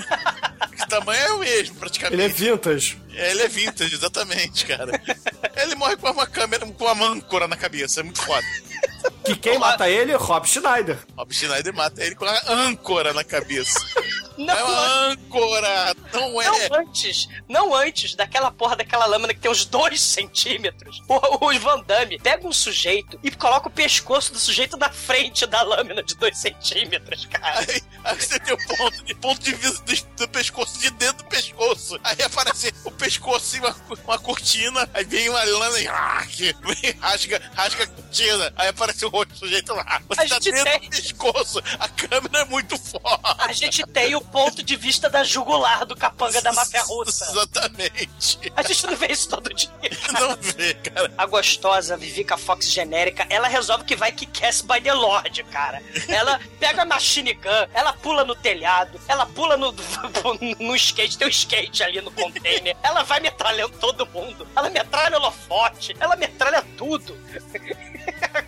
O 0.82 0.86
tamanho 0.88 1.20
é 1.20 1.32
o 1.32 1.38
mesmo, 1.38 1.76
praticamente. 1.76 2.20
Ele 2.20 2.24
é 2.24 2.28
vintage. 2.28 2.98
É, 3.14 3.30
ele 3.30 3.42
é 3.42 3.48
vintage, 3.48 3.94
exatamente, 3.94 4.66
cara. 4.66 5.00
Ele 5.56 5.76
morre 5.76 5.96
com 5.96 6.10
uma 6.10 6.26
câmera, 6.26 6.66
com 6.66 6.84
uma 6.84 7.06
âncora 7.06 7.46
na 7.46 7.56
cabeça, 7.56 8.00
é 8.00 8.02
muito 8.02 8.20
foda. 8.20 8.44
Que 9.24 9.36
quem 9.36 9.58
mata 9.58 9.88
ele 9.88 10.10
é 10.10 10.16
Rob 10.16 10.46
Schneider. 10.48 10.98
Rob 11.16 11.32
Schneider 11.32 11.72
mata 11.72 12.04
ele 12.04 12.16
com 12.16 12.24
uma 12.24 12.40
âncora 12.48 13.12
na 13.12 13.22
cabeça. 13.22 13.78
Não, 14.36 14.54
é 14.54 14.64
uma 14.64 14.86
âncora, 15.10 15.94
não 16.12 16.42
é. 16.42 16.44
Não 16.46 16.78
antes, 16.78 17.28
não 17.48 17.74
antes 17.74 18.14
daquela 18.14 18.50
porra 18.50 18.76
daquela 18.76 19.06
lâmina 19.06 19.32
que 19.34 19.40
tem 19.40 19.50
uns 19.50 19.64
dois 19.64 20.00
centímetros. 20.00 21.00
O, 21.08 21.46
o 21.46 21.58
Van 21.60 21.80
Damme 21.82 22.18
pega 22.18 22.46
um 22.46 22.52
sujeito 22.52 23.18
e 23.22 23.30
coloca 23.30 23.68
o 23.68 23.70
pescoço 23.70 24.32
do 24.32 24.38
sujeito 24.38 24.76
na 24.76 24.90
frente 24.90 25.46
da 25.46 25.62
lâmina 25.62 26.02
de 26.02 26.14
dois 26.16 26.36
centímetros, 26.38 27.26
cara. 27.26 27.60
Aí, 27.60 27.82
aí 28.04 28.20
você 28.20 28.38
tem 28.40 28.54
o 28.54 28.58
ponto 28.76 29.04
de, 29.04 29.14
ponto 29.14 29.40
de 29.42 29.54
vista 29.54 29.82
do, 29.84 30.16
do 30.16 30.28
pescoço, 30.28 30.78
de 30.80 30.90
dentro 30.90 31.18
do 31.18 31.24
pescoço. 31.24 31.98
Aí 32.02 32.22
aparece 32.22 32.72
o 32.84 32.90
pescoço 32.90 33.56
e 33.56 33.60
uma, 33.60 33.76
uma 34.04 34.18
cortina, 34.18 34.88
aí 34.94 35.04
vem 35.04 35.28
uma 35.28 35.42
lâmina 35.44 35.80
e 35.80 35.88
ah, 35.88 36.26
que- 36.28 36.54
rasga, 37.00 37.40
rasga 37.54 37.84
a 37.84 37.86
cortina. 37.86 38.52
Aí 38.56 38.68
aparece 38.68 39.04
o 39.04 39.08
rosto 39.08 39.32
do 39.32 39.38
sujeito 39.38 39.72
lá. 39.74 40.02
Você 40.08 40.20
A 40.22 40.28
tá 40.28 40.34
gente 40.34 40.50
dentro 40.52 40.64
tem. 40.64 40.80
do 40.80 40.96
pescoço. 40.96 41.62
A 41.78 41.88
câmera 41.88 42.38
é 42.40 42.44
muito 42.44 42.76
forte. 42.78 43.20
A 43.38 43.52
gente 43.52 43.84
tem 43.86 44.14
o 44.14 44.23
ponto 44.24 44.62
de 44.62 44.76
vista 44.76 45.08
da 45.08 45.22
jugular 45.22 45.84
do 45.84 45.96
capanga 45.96 46.40
da 46.42 46.52
máfia 46.52 46.82
russa. 46.84 47.24
Exatamente. 47.30 48.52
A 48.56 48.62
gente 48.62 48.86
não 48.86 48.96
vê 48.96 49.06
isso 49.08 49.28
todo 49.28 49.52
dia. 49.52 49.70
Não 50.14 50.36
vê, 50.36 50.74
cara. 50.74 51.12
A 51.18 51.26
gostosa 51.26 51.96
Vivica 51.96 52.36
Fox 52.36 52.70
genérica, 52.70 53.26
ela 53.28 53.48
resolve 53.48 53.84
que 53.84 53.96
vai 53.96 54.12
kick-ass 54.12 54.60
by 54.62 54.80
the 54.80 54.92
Lord, 54.92 55.42
cara. 55.44 55.82
Ela 56.08 56.40
pega 56.60 56.82
a 56.82 56.84
machine 56.84 57.34
gun, 57.34 57.66
ela 57.72 57.92
pula 57.92 58.24
no 58.24 58.34
telhado, 58.34 59.00
ela 59.08 59.26
pula 59.26 59.56
no, 59.56 59.72
no 60.60 60.76
skate, 60.76 61.18
tem 61.18 61.26
um 61.26 61.30
skate 61.30 61.82
ali 61.82 62.00
no 62.00 62.10
container, 62.12 62.76
ela 62.82 63.02
vai 63.02 63.20
metralhando 63.44 63.76
todo 63.78 64.06
mundo, 64.06 64.46
ela 64.56 64.70
metralha 64.70 65.16
holofote, 65.18 65.94
ela 66.00 66.16
metralha 66.16 66.64
tudo. 66.78 67.14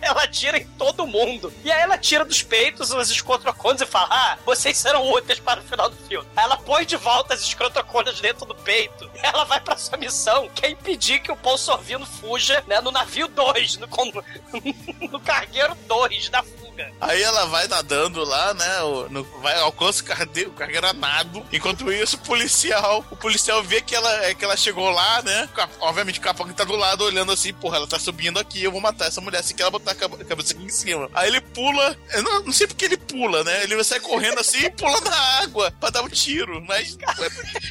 Ela 0.01 0.23
atira 0.23 0.57
em 0.57 0.65
todo 0.77 1.07
mundo. 1.07 1.51
E 1.63 1.71
aí 1.71 1.81
ela 1.81 1.97
tira 1.97 2.23
dos 2.25 2.43
peitos 2.43 2.91
os 2.91 3.09
escrotocones 3.09 3.81
e 3.81 3.85
fala: 3.85 4.07
Ah, 4.11 4.37
vocês 4.45 4.77
serão 4.77 5.09
úteis 5.11 5.39
para 5.39 5.61
o 5.61 5.63
final 5.63 5.89
do 5.89 5.95
filme. 6.07 6.27
Aí 6.35 6.43
ela 6.43 6.57
põe 6.57 6.85
de 6.85 6.95
volta 6.97 7.33
as 7.33 7.41
escrotocones 7.41 8.19
dentro 8.19 8.45
do 8.45 8.53
peito. 8.53 9.09
E 9.15 9.25
ela 9.25 9.45
vai 9.45 9.59
pra 9.61 9.77
sua 9.77 9.97
missão, 9.97 10.49
que 10.49 10.65
é 10.65 10.69
impedir 10.71 11.19
que 11.21 11.31
o 11.31 11.57
Sorvino 11.57 12.05
fuja 12.05 12.63
né, 12.67 12.81
no 12.81 12.91
navio 12.91 13.27
2, 13.29 13.77
no, 13.77 13.87
con- 13.87 14.11
no 15.09 15.19
cargueiro 15.21 15.73
2 15.87 16.29
da 16.29 16.43
Aí 17.01 17.21
ela 17.21 17.45
vai 17.45 17.67
nadando 17.67 18.23
lá, 18.23 18.53
né? 18.53 18.79
no- 19.09 19.23
vai, 19.41 19.57
alcança 19.59 20.01
o 20.01 20.05
cargueiro, 20.05 20.49
o 20.49 20.53
cargueiro 20.53 20.87
a 20.87 20.93
nado. 20.93 21.45
Enquanto 21.51 21.91
isso, 21.91 22.15
o 22.17 22.19
policial, 22.19 23.05
o 23.11 23.15
policial 23.15 23.63
vê 23.63 23.81
que 23.81 23.95
ela, 23.95 24.25
é, 24.25 24.33
que 24.33 24.43
ela 24.43 24.55
chegou 24.57 24.89
lá, 24.89 25.21
né? 25.23 25.49
Obviamente 25.79 26.19
o 26.19 26.21
capanga 26.21 26.53
tá 26.53 26.63
do 26.63 26.75
lado 26.75 27.03
olhando 27.03 27.31
assim, 27.31 27.53
porra, 27.53 27.77
ela 27.77 27.87
tá 27.87 27.97
subindo 27.99 28.39
aqui, 28.39 28.63
eu 28.63 28.71
vou 28.71 28.81
matar 28.81 29.07
essa 29.07 29.21
mulher 29.21 29.39
assim 29.39 29.55
que 29.55 29.61
ela 29.61 29.71
botar 29.71 29.91
a 29.91 29.95
cab- 29.95 30.19
a 30.21 30.25
cabeça 30.25 30.53
aqui 30.53 30.63
em 30.63 30.69
cima. 30.69 31.09
Aí 31.13 31.27
ele 31.27 31.41
pula, 31.41 31.97
eu 32.13 32.23
não, 32.23 32.39
não 32.43 32.51
sei 32.53 32.67
porque 32.67 32.85
ele 32.85 32.97
pula, 32.97 33.43
né? 33.43 33.63
Ele 33.63 33.83
sai 33.83 33.99
correndo 33.99 34.39
assim 34.39 34.65
e 34.65 34.69
pula 34.71 34.99
na 35.01 35.15
água 35.41 35.71
pra 35.79 35.89
dar 35.89 36.01
um 36.03 36.09
tiro. 36.09 36.61
Mas 36.67 36.97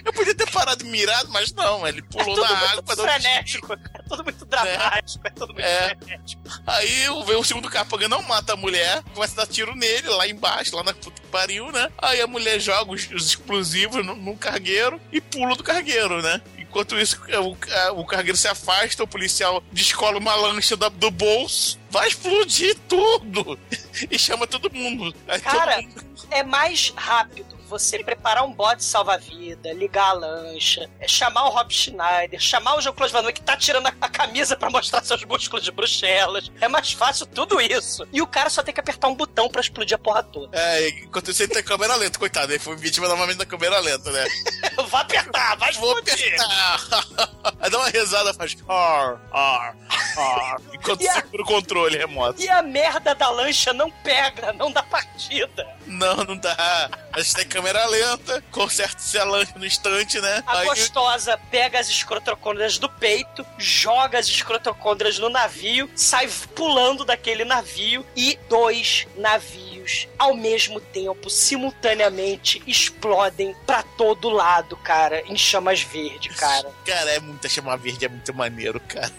eu 0.05 0.13
podia 0.13 0.35
ter 0.35 0.51
parado 0.51 0.85
e 0.85 0.89
mirado, 0.89 1.31
mas 1.31 1.53
não, 1.53 1.87
ele 1.87 2.03
pulou 2.03 2.35
tudo 2.37 2.43
na 2.49 2.59
água 2.71 2.83
pra 2.83 2.95
dar 2.95 3.03
um 3.03 3.07
tiro. 3.07 3.23
frenético, 3.23 3.73
é 3.73 4.03
tudo 4.09 4.25
muito 4.25 4.45
dramático, 4.47 5.27
é, 5.27 5.31
tudo 5.31 5.53
muito 5.53 5.67
É. 5.67 5.97
frenético. 5.97 6.43
Aí 6.67 7.07
vem 7.27 7.37
o 7.37 7.45
segundo 7.45 7.69
capanga, 7.71 8.09
não 8.09 8.23
mata 8.23 8.53
a 8.53 8.57
mulher, 8.57 8.96
começa 9.15 9.35
a 9.41 9.45
dar 9.45 9.53
tiro 9.53 9.75
nele, 9.75 10.09
lá 10.09 10.27
embaixo, 10.29 10.75
lá 10.77 10.83
na 10.83 10.93
puta 10.95 11.21
que 11.21 11.27
pariu, 11.29 11.71
né? 11.73 11.89
Aí 11.99 12.21
a 12.21 12.27
mulher 12.27 12.59
joga 12.61 12.93
os, 12.93 13.09
os 13.11 13.27
explosivos 13.27 14.05
no, 14.05 14.15
no 14.17 14.37
cargueiro 14.37 15.01
e 15.13 15.21
pula 15.21 15.55
do 15.57 15.63
cargueiro, 15.65 16.21
né? 16.23 16.41
Enquanto 16.59 16.99
isso, 16.99 17.19
o, 17.43 17.57
a- 17.73 17.93
o 17.93 18.05
cargueiro 18.05 18.37
se 18.37 18.49
afasta, 18.49 19.03
o 19.03 19.07
policial 19.09 19.63
descola 19.73 20.19
uma 20.19 20.35
lancha 20.35 20.77
da- 20.77 20.89
do 20.91 21.11
bolso, 21.11 21.79
vai 21.91 22.09
explodir 22.09 22.77
tudo! 22.89 23.59
E 24.11 24.19
chama 24.19 24.47
todo 24.47 24.71
mundo. 24.75 25.15
Aí 25.27 25.41
todo 25.41 25.53
Cara, 25.53 25.81
mundo- 25.81 26.05
é 26.31 26.43
mais 26.43 26.93
rápido 26.95 27.56
você 27.67 28.03
preparar 28.03 28.45
um 28.45 28.53
bote 28.53 28.85
salva-vida, 28.85 29.73
ligar 29.73 30.11
a 30.11 30.13
lancha, 30.13 30.89
é 31.01 31.09
chamar 31.09 31.47
o 31.47 31.51
Rob 31.51 31.73
Schneider, 31.73 32.41
chamar 32.41 32.77
o 32.77 32.81
Jean-Claude 32.81 33.13
Van 33.13 33.21
Damme 33.21 33.33
que 33.33 33.43
tá 33.43 33.57
tirando 33.57 33.87
a, 33.87 33.95
a 34.01 34.09
camisa 34.09 34.57
pra 34.57 34.71
mostrar 34.71 35.03
seus 35.05 35.25
músculos 35.25 35.65
de 35.65 35.71
Bruxelas. 35.73 36.51
É 36.61 36.69
mais 36.69 36.93
fácil 36.93 37.27
tudo 37.27 37.61
isso. 37.61 38.07
E 38.13 38.23
o 38.23 38.27
cara 38.27 38.49
só 38.49 38.63
tem 38.63 38.73
que 38.73 38.81
apertar 38.81 39.09
um 39.09 39.15
botão 39.15 39.49
pra 39.49 39.61
explodir 39.61 39.95
a 39.97 39.99
porra 39.99 40.23
toda. 40.23 40.57
É, 40.59 40.89
enquanto 40.89 41.31
isso 41.31 41.43
ele 41.43 41.57
câmera 41.63 41.97
lenta, 41.97 42.19
coitado, 42.19 42.53
ele 42.53 42.59
foi 42.61 42.77
vítima 42.77 43.09
novamente 43.09 43.39
da 43.39 43.47
câmera 43.47 43.79
lenta, 43.81 44.11
né? 44.13 44.25
vai 44.89 45.03
apertar, 45.03 45.57
vai 45.57 45.73
Vou 45.73 45.99
explodir. 45.99 46.35
apertar! 46.41 47.07
Aí 47.61 47.71
dá 47.71 47.79
uma 47.79 47.89
risada, 47.89 48.33
faz 48.35 48.57
ar, 48.69 49.21
ar, 49.33 49.77
ar, 50.17 50.57
enquanto 50.73 51.01
E 51.03 51.09
a- 51.09 51.15
segura 51.15 51.43
o 51.43 51.47
controle 51.47 51.97
remoto. 51.99 52.41
E 52.41 52.49
a 52.49 52.63
merda 52.63 53.15
da 53.15 53.29
lancha 53.31 53.73
não 53.73 53.91
pega, 53.91 54.53
não 54.53 54.71
dá 54.71 54.83
partida. 54.83 55.67
Não, 55.87 56.17
não 56.25 56.37
dá. 56.37 56.91
A 57.13 57.21
gente 57.21 57.35
tem 57.35 57.49
câmera 57.57 57.87
lenta, 57.87 58.45
conserta-se 58.51 59.19
a 59.19 59.25
lancha 59.25 59.55
no 59.57 59.65
instante, 59.65 60.21
né? 60.21 60.45
A 60.47 60.59
Aí- 60.59 60.67
gostosa 60.67 61.39
pega 61.51 61.81
as 61.81 61.89
escrotocôndrias 61.89 62.77
do 62.77 62.87
peito, 62.87 63.47
joga 63.57 64.19
as 64.19 64.27
escrotocôndrias 64.27 65.19
no 65.19 65.31
navio, 65.31 65.91
sai 65.97 66.29
pulando 66.55 67.03
daquele 67.03 67.47
navio 67.47 68.05
e 68.15 68.39
dois 68.47 69.07
navios 69.17 70.07
ao 70.19 70.35
mesmo 70.37 70.81
tempo, 70.81 71.31
simultaneamente, 71.31 72.63
explodem 72.67 73.57
pra 73.67 73.83
todo 73.83 74.29
lado, 74.29 74.77
cara, 74.77 75.23
em 75.23 75.37
chamas 75.39 75.81
verdes, 75.81 76.37
cara. 76.37 76.71
Cara, 76.85 77.11
é 77.13 77.21
muita 77.21 77.49
chama 77.49 77.75
verde, 77.79 78.05
é 78.05 78.09
muito 78.09 78.35
maneiro, 78.35 78.79
cara. 78.81 79.13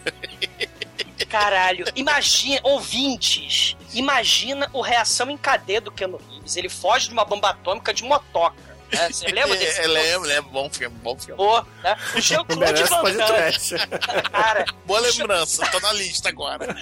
Caralho, 1.28 1.84
imagina, 1.96 2.60
ouvintes, 2.62 3.76
imagina 3.92 4.70
o 4.72 4.80
reação 4.80 5.28
em 5.28 5.36
cadeia 5.36 5.80
do 5.80 5.90
Keanu 5.90 6.18
Reeves. 6.18 6.37
Ele 6.56 6.68
foge 6.68 7.08
de 7.08 7.12
uma 7.12 7.24
bomba 7.24 7.50
atômica 7.50 7.92
de 7.92 8.04
motoca. 8.04 8.56
né? 8.92 9.08
Você 9.12 9.26
lembra 9.32 9.56
desse 9.56 9.80
É, 9.80 9.82
filme? 9.82 9.94
lembro, 10.00 10.28
lembro. 10.28 10.50
Bom 10.50 10.70
filme, 10.70 10.96
bom 11.02 11.18
filme. 11.18 11.36
Pô, 11.36 11.60
né? 11.82 11.96
O 12.16 12.20
Jean-Claude 12.20 12.82
Van 12.84 13.12
Damme, 13.14 14.30
cara, 14.32 14.64
Boa 14.86 15.00
lembrança, 15.00 15.66
tá 15.66 15.80
na 15.80 15.92
lista 15.92 16.28
agora. 16.28 16.66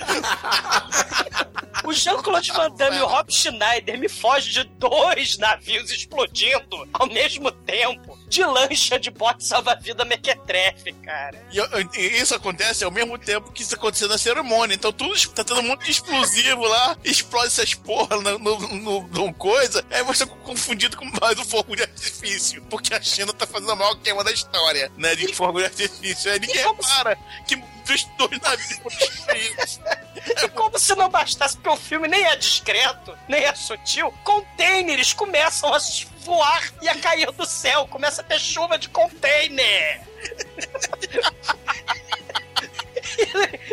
O 1.85 1.93
Jean-Claude 1.93 2.51
Van 2.53 2.71
Damme 2.71 2.97
e 2.97 3.01
o 3.03 3.07
Rob 3.07 3.31
Schneider 3.33 3.99
me 3.99 4.09
fogem 4.09 4.51
de 4.53 4.65
dois 4.65 5.37
navios 5.39 5.91
explodindo 5.91 6.89
ao 6.93 7.07
mesmo 7.07 7.53
tempo. 7.53 8.19
De 8.29 8.45
lancha 8.45 8.99
de 8.99 9.11
bote 9.11 9.45
salva-vida 9.45 10.05
mequetrefe, 10.05 10.93
cara. 10.95 11.41
E, 11.53 11.59
e 12.01 12.21
isso 12.21 12.35
acontece 12.35 12.85
ao 12.85 12.91
mesmo 12.91 13.17
tempo 13.19 13.53
que 13.53 13.63
isso 13.63 13.75
aconteceu 13.75 14.09
na 14.09 14.19
cerimônia. 14.19 14.75
Então 14.75 14.93
tudo 14.93 15.15
tá 15.33 15.45
tendo 15.45 15.61
um 15.61 15.63
monte 15.63 15.85
de 15.85 15.93
explosivo 15.93 16.63
lá, 16.63 16.97
explode 17.05 17.47
essas 17.47 17.75
porra 17.75 18.17
no, 18.21 18.39
no, 18.39 18.59
no- 18.79 19.09
no 19.09 19.35
coisa, 19.35 19.85
aí 19.91 20.03
você 20.03 20.25
é 20.25 20.27
confundido 20.27 20.97
com 20.97 21.05
mais 21.21 21.39
um 21.39 21.45
fogo 21.45 21.77
de 21.77 21.83
artifício. 21.83 22.63
Porque 22.69 22.93
a 22.95 23.01
China 23.01 23.33
tá 23.33 23.47
fazendo 23.47 23.71
a 23.73 23.77
maior 23.77 23.95
queima 23.97 24.25
da 24.25 24.33
história, 24.33 24.91
né? 24.97 25.15
De 25.15 25.33
fogo 25.33 25.59
de 25.61 25.65
artifício. 25.67 26.31
Aí 26.33 26.41
ninguém 26.41 26.57
repara 26.65 27.17
que 27.47 27.57
dos 27.87 28.05
dois 28.19 28.41
navios 28.41 28.81
destruídos. 28.99 29.81
E 30.43 30.49
como 30.49 30.77
se 30.77 30.95
não 30.97 31.09
bastasse, 31.09 31.57
porque 31.57 31.69
o 31.69 31.77
filme 31.77 32.09
nem 32.09 32.25
é 32.25 32.35
discreto, 32.35 33.17
nem 33.29 33.45
é 33.45 33.55
sutil, 33.55 34.13
containers 34.25 35.13
começam 35.13 35.73
a 35.73 35.79
voar 36.25 36.73
e 36.83 36.89
a 36.89 36.97
cair 36.97 37.31
do 37.31 37.47
céu. 37.47 37.87
Começa 37.87 38.23
a 38.23 38.25
ter 38.25 38.41
chuva 38.41 38.77
de 38.77 38.89
container. 38.89 40.01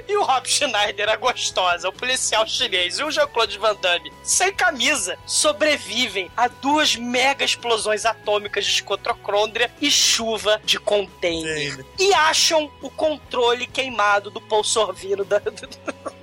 E, 0.07 0.15
o 0.17 0.23
Rob 0.23 0.47
Schneider, 0.47 1.09
a 1.09 1.15
gostosa, 1.15 1.89
o 1.89 1.93
policial 1.93 2.47
chinês 2.47 2.99
e 2.99 3.03
o 3.03 3.11
Jean-Claude 3.11 3.57
Van 3.57 3.75
Damme, 3.75 4.11
sem 4.23 4.53
camisa, 4.53 5.17
sobrevivem 5.25 6.29
a 6.35 6.47
duas 6.47 6.95
mega 6.95 7.43
explosões 7.45 8.05
atômicas 8.05 8.65
de 8.65 8.71
escotrocrôndria 8.71 9.71
e 9.81 9.89
chuva 9.91 10.61
de 10.63 10.79
container. 10.79 11.85
E 11.99 12.13
acham 12.13 12.71
o 12.81 12.89
controle 12.89 13.67
queimado 13.67 14.29
do 14.29 14.41
Paul 14.41 14.63
Sorvino 14.63 15.23
da- 15.25 15.41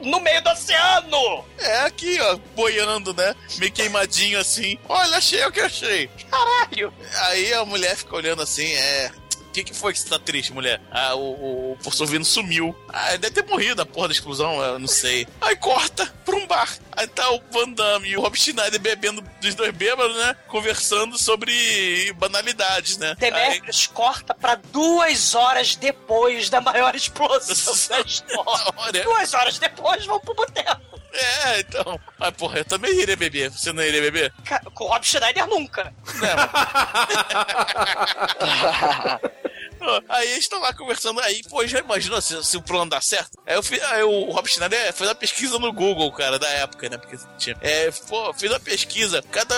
no 0.02 0.20
meio 0.20 0.42
do 0.42 0.50
oceano! 0.50 1.44
É 1.58 1.80
aqui, 1.82 2.18
ó, 2.20 2.36
boiando, 2.56 3.12
né? 3.14 3.34
Meio 3.58 3.72
queimadinho 3.72 4.38
assim. 4.38 4.78
Olha, 4.88 5.16
achei 5.18 5.44
o 5.44 5.52
que 5.52 5.60
achei. 5.60 6.08
Caralho! 6.30 6.92
Aí 7.28 7.52
a 7.52 7.64
mulher 7.64 7.96
fica 7.96 8.16
olhando 8.16 8.42
assim, 8.42 8.72
é. 8.74 9.10
O 9.50 9.52
que, 9.52 9.64
que 9.64 9.74
foi 9.74 9.92
que 9.92 9.98
você 9.98 10.08
tá 10.08 10.16
triste, 10.16 10.52
mulher? 10.52 10.80
Ah, 10.92 11.12
o, 11.16 11.18
o, 11.18 11.72
o 11.72 11.76
Porçovino 11.82 12.24
sumiu. 12.24 12.72
Ah, 12.88 13.16
deve 13.16 13.32
ter 13.32 13.44
morrido 13.50 13.74
da 13.74 13.84
porra 13.84 14.06
da 14.06 14.14
explosão, 14.14 14.62
eu 14.62 14.78
não 14.78 14.86
sei. 14.86 15.26
Aí 15.40 15.56
corta 15.56 16.06
pra 16.24 16.36
um 16.36 16.46
bar. 16.46 16.72
Aí 16.92 17.04
tá 17.08 17.28
o 17.32 17.42
Van 17.50 17.68
Damme 17.70 18.10
e 18.10 18.16
o 18.16 18.20
Rob 18.20 18.38
Schneider 18.38 18.78
bebendo 18.78 19.20
dos 19.40 19.56
dois 19.56 19.72
bêbados, 19.74 20.16
né? 20.16 20.36
Conversando 20.46 21.18
sobre 21.18 22.12
banalidades, 22.16 22.96
né? 22.96 23.16
Aí, 23.20 23.32
Demetrius 23.32 23.88
corta 23.88 24.32
pra 24.34 24.54
duas 24.54 25.34
horas 25.34 25.74
depois 25.74 26.48
da 26.48 26.60
maior 26.60 26.94
explosão 26.94 27.74
da 27.98 28.06
história. 28.06 29.02
Duas 29.02 29.34
horas 29.34 29.58
depois 29.58 30.06
vão 30.06 30.20
pro 30.20 30.32
boteco. 30.32 30.80
é, 31.12 31.58
então. 31.58 31.98
Mas 32.16 32.30
porra, 32.36 32.58
eu 32.58 32.64
também 32.64 33.00
iria 33.00 33.16
beber. 33.16 33.50
Você 33.50 33.72
não 33.72 33.82
iria 33.82 34.00
beber? 34.00 34.32
Com 34.74 34.84
o 34.84 34.88
Rob 34.88 35.04
Schneider 35.04 35.48
nunca. 35.48 35.92
Aí 40.08 40.26
eles 40.28 40.44
estão 40.44 40.60
lá 40.60 40.72
conversando, 40.74 41.20
aí, 41.20 41.42
pô, 41.48 41.66
já 41.66 41.78
imaginou 41.80 42.20
se, 42.20 42.42
se 42.44 42.56
o 42.56 42.62
plano 42.62 42.90
dá 42.90 43.00
certo? 43.00 43.38
Aí, 43.46 43.54
eu 43.54 43.62
fiz, 43.62 43.82
aí 43.82 44.02
o 44.02 44.30
Rob 44.30 44.46
Schneider 44.48 44.92
fez 44.92 45.08
uma 45.08 45.14
pesquisa 45.14 45.58
no 45.58 45.72
Google, 45.72 46.10
cara, 46.12 46.38
da 46.38 46.48
época, 46.48 46.88
né? 46.88 46.98
Porque 46.98 47.16
tinha. 47.38 47.56
É, 47.60 47.90
pô, 48.08 48.32
fez 48.34 48.50
uma 48.52 48.60
pesquisa. 48.60 49.22
Cada 49.30 49.54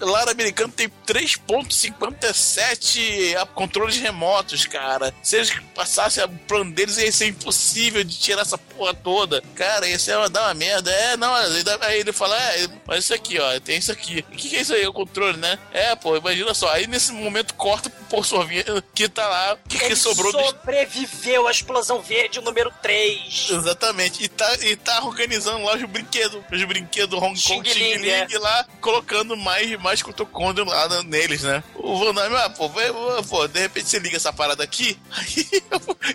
lar 0.00 0.28
americano 0.28 0.72
tem 0.72 0.88
3,57 1.06 3.36
a- 3.36 3.46
controles 3.46 3.96
remotos, 3.98 4.64
cara. 4.66 5.14
Se 5.22 5.36
eles 5.36 5.52
passassem 5.74 6.24
o 6.24 6.28
plano 6.28 6.72
deles, 6.72 6.96
ia 6.98 7.10
ser 7.12 7.26
impossível 7.26 8.02
de 8.04 8.18
tirar 8.18 8.42
essa 8.42 8.58
porra 8.58 8.94
toda. 8.94 9.42
Cara, 9.54 9.86
ia 9.88 9.98
ser 9.98 10.16
uma, 10.16 10.28
dar 10.28 10.42
uma 10.44 10.54
merda. 10.54 10.90
É, 10.90 11.16
não, 11.16 11.34
aí 11.34 12.00
ele 12.00 12.12
fala, 12.12 12.36
é, 12.52 12.68
mas 12.86 13.04
isso 13.04 13.14
aqui, 13.14 13.38
ó, 13.38 13.60
tem 13.60 13.78
isso 13.78 13.92
aqui. 13.92 14.24
O 14.30 14.36
que, 14.36 14.48
que 14.50 14.56
é 14.56 14.60
isso 14.60 14.74
aí? 14.74 14.86
O 14.86 14.92
controle, 14.92 15.36
né? 15.38 15.58
É, 15.72 15.94
pô, 15.94 16.16
imagina 16.16 16.52
só. 16.54 16.70
Aí 16.70 16.86
nesse 16.86 17.12
momento 17.12 17.54
corta 17.54 17.88
pro 17.90 18.04
Porçovinho 18.08 18.82
que 18.94 19.08
tá 19.08 19.26
lá. 19.26 19.58
Que, 19.68 19.78
que 19.78 19.96
sobrou 19.96 20.32
do 20.32 20.38
sobreviveu 20.44 21.46
à 21.46 21.50
explosão 21.50 22.00
verde 22.00 22.40
número 22.40 22.72
3. 22.82 23.48
Exatamente. 23.50 24.22
E 24.24 24.28
tá, 24.28 24.54
e 24.62 24.76
tá 24.76 25.02
organizando 25.04 25.64
lá 25.64 25.74
os 25.74 25.84
brinquedos. 25.84 26.42
Os 26.50 26.64
brinquedos 26.64 27.20
Hong 27.20 27.40
Kong 27.42 27.68
Xing 27.68 27.96
Ling, 27.96 28.08
é. 28.08 28.26
lá, 28.38 28.66
colocando 28.80 29.36
mais, 29.36 29.70
mais 29.80 30.02
cotocôndrio 30.02 30.66
lá 30.66 31.02
neles, 31.02 31.42
né? 31.42 31.62
O 31.74 31.98
Van 31.98 32.14
Damme, 32.14 32.36
ah, 32.36 32.50
pô, 32.50 32.68
vai- 32.68 32.92
pô, 33.28 33.46
de 33.46 33.60
repente 33.60 33.88
você 33.88 33.98
liga 33.98 34.16
essa 34.16 34.32
parada 34.32 34.62
aqui, 34.62 34.98
aí 35.10 35.46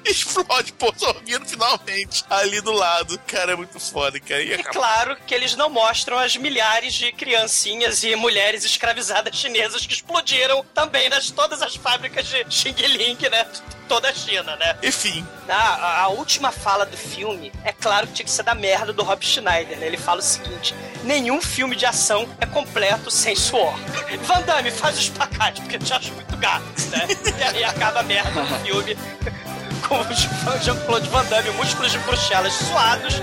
explode, 0.06 0.74
sorrindo 0.98 1.46
finalmente 1.46 2.24
ali 2.30 2.62
do 2.62 2.72
lado. 2.72 3.18
Cara, 3.28 3.54
é 3.54 3.56
muito 3.56 3.80
foda, 3.80 4.20
cara. 4.20 4.42
E 4.42 4.54
E 4.54 4.64
claro 4.64 5.16
que 5.26 5.34
eles 5.34 5.56
não 5.56 5.70
mostram 5.70 6.18
as 6.18 6.36
milhares 6.36 6.94
de 6.94 7.12
criancinhas 7.12 8.04
e 8.04 8.16
mulheres 8.16 8.64
escravizadas 8.64 9.36
chinesas 9.36 9.86
que 9.86 9.94
explodiram 9.94 10.64
também 10.74 11.10
nas 11.10 11.30
todas 11.32 11.62
as 11.62 11.78
fábricas 11.82 12.26
de 12.28 12.46
Xing 12.50 12.74
Ling, 12.74 13.18
né? 13.30 13.46
Toda 13.88 14.10
a 14.10 14.14
China, 14.14 14.56
né? 14.56 14.78
Enfim, 14.82 15.26
A, 15.50 16.04
a- 16.04 16.08
última 16.08 16.50
fala 16.52 16.86
do 16.86 16.96
filme, 16.96 17.52
é 17.66 17.74
claro 17.74 18.08
que 18.08 18.14
tinha 18.14 18.26
que 18.26 18.32
ser 18.32 18.44
da 18.44 18.56
merda 18.56 18.94
do 18.94 19.04
Rob 19.04 19.22
Schneider, 19.26 19.78
né? 19.78 19.86
Ele 19.88 19.98
fala 19.98 20.20
o 20.20 20.24
seguinte: 20.24 20.74
nenhum 21.04 21.42
filme 21.42 21.76
de 21.76 21.86
ação 21.86 22.28
é 22.40 22.46
completo 22.46 23.12
sem 23.12 23.36
suor. 23.36 23.74
Van 24.24 24.42
Damme, 24.44 24.72
faz 24.72 24.96
o 24.98 25.00
espacate, 25.02 25.60
porque 25.62 25.76
eu 25.76 25.80
te 25.80 25.94
acho 25.94 26.14
muito 26.14 26.38
gato, 26.38 26.64
né? 26.90 27.08
E 27.38 27.44
aí 27.44 27.64
acaba 27.66 28.00
a 28.00 28.04
merda 28.04 28.30
do 28.42 28.56
filme 28.64 28.96
com 29.88 30.00
o 30.00 30.58
Jean-Claude 30.64 31.10
Van 31.10 31.26
Damme, 31.26 31.50
músculos 31.52 31.92
de 31.92 31.98
Bruxelas 32.00 32.54
suados 32.54 33.16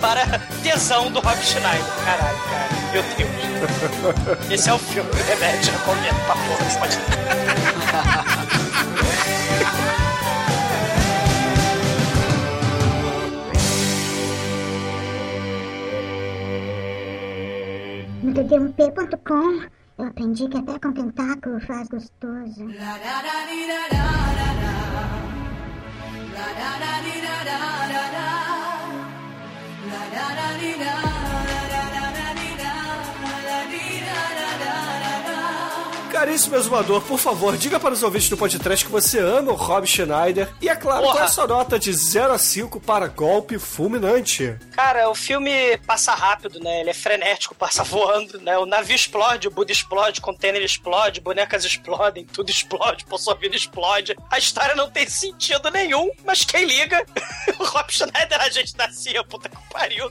para 0.00 0.26
tesão 0.62 1.10
do 1.12 1.20
Rob 1.20 1.36
Schneider. 1.38 1.84
Caralho, 2.04 2.38
cara. 2.50 2.68
Meu 2.92 3.02
Deus. 3.16 4.50
Esse 4.50 4.68
é 4.68 4.74
o 4.74 4.78
filme 4.78 5.10
que 5.10 5.20
o 5.20 5.24
Demet 5.24 5.70
recomenda 5.70 6.14
pra 6.26 6.34
porra 6.34 6.64
desse 6.64 6.78
podcast. 6.78 7.10
No 18.22 18.34
tdmp.com 18.34 19.80
eu 19.98 20.06
aprendi 20.06 20.48
que 20.48 20.56
até 20.56 20.78
com 20.78 20.92
tentáculo 20.92 21.60
faz 21.60 21.86
gostoso. 21.88 22.64
la 30.12 30.34
la 30.34 30.76
la 30.78 30.99
Caríssimo 36.20 36.54
exumador, 36.54 37.00
por 37.00 37.18
favor, 37.18 37.56
diga 37.56 37.80
para 37.80 37.94
os 37.94 38.02
ouvintes 38.02 38.28
do 38.28 38.36
podcast 38.36 38.84
que 38.84 38.90
você 38.90 39.18
ama 39.18 39.52
o 39.52 39.54
Rob 39.54 39.86
Schneider. 39.86 40.52
E 40.60 40.68
é 40.68 40.76
claro, 40.76 41.00
Porra. 41.00 41.14
qual 41.14 41.22
é 41.22 41.26
a 41.26 41.30
sua 41.30 41.46
nota 41.46 41.78
de 41.78 41.90
0 41.90 42.34
a 42.34 42.38
5 42.38 42.78
para 42.78 43.06
golpe 43.06 43.58
fulminante? 43.58 44.54
Cara, 44.72 45.08
o 45.08 45.14
filme 45.14 45.78
passa 45.86 46.12
rápido, 46.12 46.60
né? 46.60 46.82
Ele 46.82 46.90
é 46.90 46.94
frenético, 46.94 47.54
passa 47.56 47.82
voando, 47.82 48.38
né? 48.38 48.58
O 48.58 48.66
navio 48.66 48.94
explode, 48.94 49.48
o 49.48 49.50
Buda 49.50 49.72
explode, 49.72 50.20
o 50.20 50.22
container 50.22 50.62
explode, 50.62 51.22
bonecas 51.22 51.64
explodem, 51.64 52.26
tudo 52.26 52.50
explode, 52.50 53.06
sua 53.16 53.34
vida 53.34 53.56
explode. 53.56 54.14
A 54.30 54.36
história 54.36 54.74
não 54.74 54.90
tem 54.90 55.08
sentido 55.08 55.70
nenhum, 55.70 56.10
mas 56.22 56.44
quem 56.44 56.66
liga? 56.66 57.02
o 57.58 57.64
Rob 57.64 57.90
Schneider, 57.90 58.42
a 58.42 58.50
gente 58.50 58.76
nascia, 58.76 59.24
puta 59.24 59.48
que 59.48 59.56
pariu. 59.72 60.10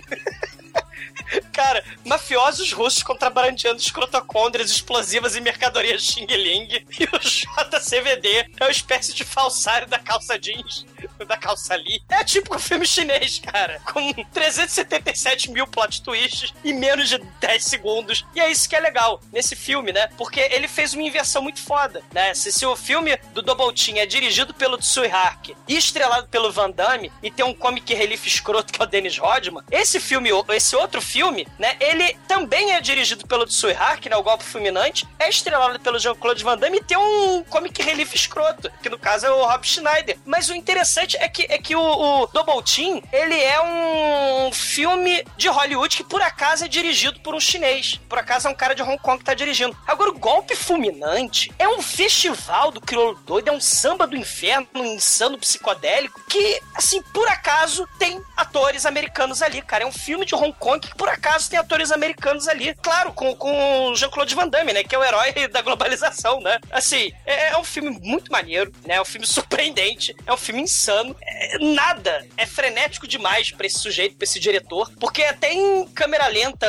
Cara, 1.54 1.84
mafiosos 2.06 2.72
russos 2.72 3.04
contrabandeando 3.04 3.82
escrotocôndrias 3.82 4.72
explosivas 4.72 5.36
e 5.36 5.42
mercadorias 5.42 6.04
Xing 6.04 6.26
Ling. 6.26 6.68
E 7.00 7.04
o 7.06 7.20
JCVD 7.20 8.28
é 8.60 8.64
uma 8.64 8.72
espécie 8.72 9.14
de 9.14 9.24
falsário 9.24 9.88
da 9.88 9.98
calça 9.98 10.38
jeans, 10.38 10.86
da 11.28 11.38
calça 11.38 11.74
ali. 11.74 12.02
É 12.10 12.24
tipo 12.24 12.56
um 12.56 12.60
filme 12.60 12.86
chinês, 12.86 13.40
cara. 13.40 13.80
Com 13.92 14.14
377 14.34 15.52
mil 15.52 15.68
plot 15.68 16.02
twists 16.02 16.54
em 16.64 16.74
menos 16.74 17.10
de 17.10 17.18
10 17.18 17.64
segundos. 17.64 18.26
E 18.36 18.40
é 18.40 18.50
isso 18.50 18.68
que 18.68 18.76
é 18.76 18.80
legal 18.80 19.22
nesse 19.32 19.56
filme, 19.56 19.92
né? 19.92 20.10
Porque 20.18 20.40
ele 20.40 20.68
fez 20.68 20.94
uma 20.94 21.04
inversão 21.04 21.42
muito 21.42 21.62
foda, 21.62 22.04
né? 22.12 22.34
Se, 22.34 22.52
se 22.52 22.66
o 22.66 22.76
filme 22.76 23.18
do 23.34 23.42
Double 23.42 23.74
Team 23.74 23.98
é 23.98 24.06
dirigido 24.06 24.54
pelo 24.54 24.78
Tsui 24.78 25.08
Hark 25.08 25.56
e 25.68 25.78
estrelado 25.78 26.28
pelo 26.28 26.52
Van 26.52 26.72
Damme 26.72 27.12
e 27.22 27.32
tem 27.32 27.46
um 27.46 27.54
comic 27.54 27.94
relief 27.94 28.26
escroto 28.26 28.72
que 28.74 28.82
é 28.82 28.84
o 28.84 28.88
Dennis 28.88 29.18
Rodman, 29.18 29.64
esse 29.72 30.00
filme, 30.00 30.30
esse 30.50 30.76
outro 30.76 31.02
filme, 31.02 31.48
né? 31.58 31.76
Ele 31.80 32.18
também 32.28 32.74
é 32.74 32.82
dirigido 32.82 33.26
pelo 33.28 33.46
Tsui 33.46 33.74
Hark, 33.74 34.06
né? 34.08 34.16
O 34.16 34.24
Golpe 34.24 34.44
Fulminante, 34.44 35.08
é 35.18 35.30
estrelado 35.30 35.80
pelo 35.80 36.00
Jean-Claude 36.00 36.44
Van 36.44 36.58
Damme 36.58 36.78
e 36.78 36.84
tem 36.84 36.98
um 36.98 37.44
comic 37.44 37.82
relief 37.82 38.14
escroto, 38.14 38.72
que 38.82 38.90
no 38.90 38.98
caso 38.98 39.26
é 39.26 39.32
o 39.32 39.46
Rob 39.46 39.66
Schneider. 39.66 40.18
Mas 40.26 40.50
o 40.50 40.56
interessante 40.56 40.89
é 40.98 41.28
que, 41.28 41.46
é 41.50 41.58
que 41.58 41.76
o, 41.76 41.82
o 41.82 42.28
Double 42.28 42.64
Team, 42.64 43.02
ele 43.12 43.36
é 43.36 43.62
um 43.62 44.52
filme 44.52 45.24
de 45.38 45.48
Hollywood 45.48 45.96
que 45.96 46.04
por 46.04 46.22
acaso 46.22 46.66
é 46.66 46.68
dirigido 46.68 47.20
por 47.20 47.36
um 47.36 47.40
chinês. 47.40 48.00
Por 48.08 48.18
acaso 48.18 48.48
é 48.48 48.52
um 48.52 48.56
cara 48.56 48.74
de 48.74 48.82
Hong 48.82 48.98
Kong 48.98 49.20
que 49.20 49.26
tá 49.26 49.34
dirigindo. 49.34 49.76
Agora, 49.88 50.10
o 50.10 50.18
Golpe 50.18 50.56
Fulminante 50.56 51.52
é 51.58 51.68
um 51.68 51.82
festival 51.82 52.72
do 52.72 52.82
crioulo 52.82 53.20
doido, 53.26 53.50
é 53.50 53.52
um 53.52 53.60
samba 53.60 54.08
do 54.08 54.16
inferno, 54.16 54.68
um 54.76 54.86
insano 54.86 55.38
psicodélico, 55.38 56.22
que, 56.30 56.62
assim, 56.76 57.02
por 57.14 57.28
acaso 57.28 57.88
tem 57.98 58.22
atores 58.36 58.86
americanos 58.86 59.42
ali, 59.42 59.62
cara. 59.62 59.84
É 59.84 59.88
um 59.88 59.92
filme 59.92 60.26
de 60.26 60.36
Hong 60.36 60.54
Kong 60.54 60.80
que 60.80 60.96
por 60.96 61.10
acaso 61.10 61.50
tem 61.50 61.60
atores 61.60 61.92
americanos 61.92 62.48
ali. 62.48 62.74
Claro, 62.82 63.14
com, 63.14 63.36
com 63.36 63.94
Jean-Claude 63.96 64.36
Van 64.36 64.48
Damme, 64.48 64.74
né? 64.74 64.84
Que 64.84 64.96
é 64.96 64.98
o 64.98 65.04
herói 65.04 65.34
da 65.50 65.62
globalização, 65.62 66.42
né? 66.42 66.60
Assim, 66.72 67.12
é, 67.26 67.52
é 67.52 67.58
um 67.58 67.64
filme 67.64 67.90
muito 68.02 68.32
maneiro, 68.32 68.72
né? 68.86 68.96
É 68.96 69.02
um 69.02 69.06
filme 69.06 69.26
surpreendente, 69.28 70.16
é 70.26 70.34
um 70.34 70.38
filme 70.38 70.62
insano. 70.62 70.79
É, 71.22 71.58
nada. 71.60 72.28
É 72.38 72.46
frenético 72.46 73.08
demais 73.08 73.52
pra 73.52 73.68
esse 73.68 73.80
sujeito, 73.80 74.16
pra 74.16 74.24
esse 74.24 74.40
diretor, 74.40 74.92
porque 75.00 75.24
até 75.24 75.54
em 75.54 75.86
câmera 75.88 76.28
lenta, 76.28 76.68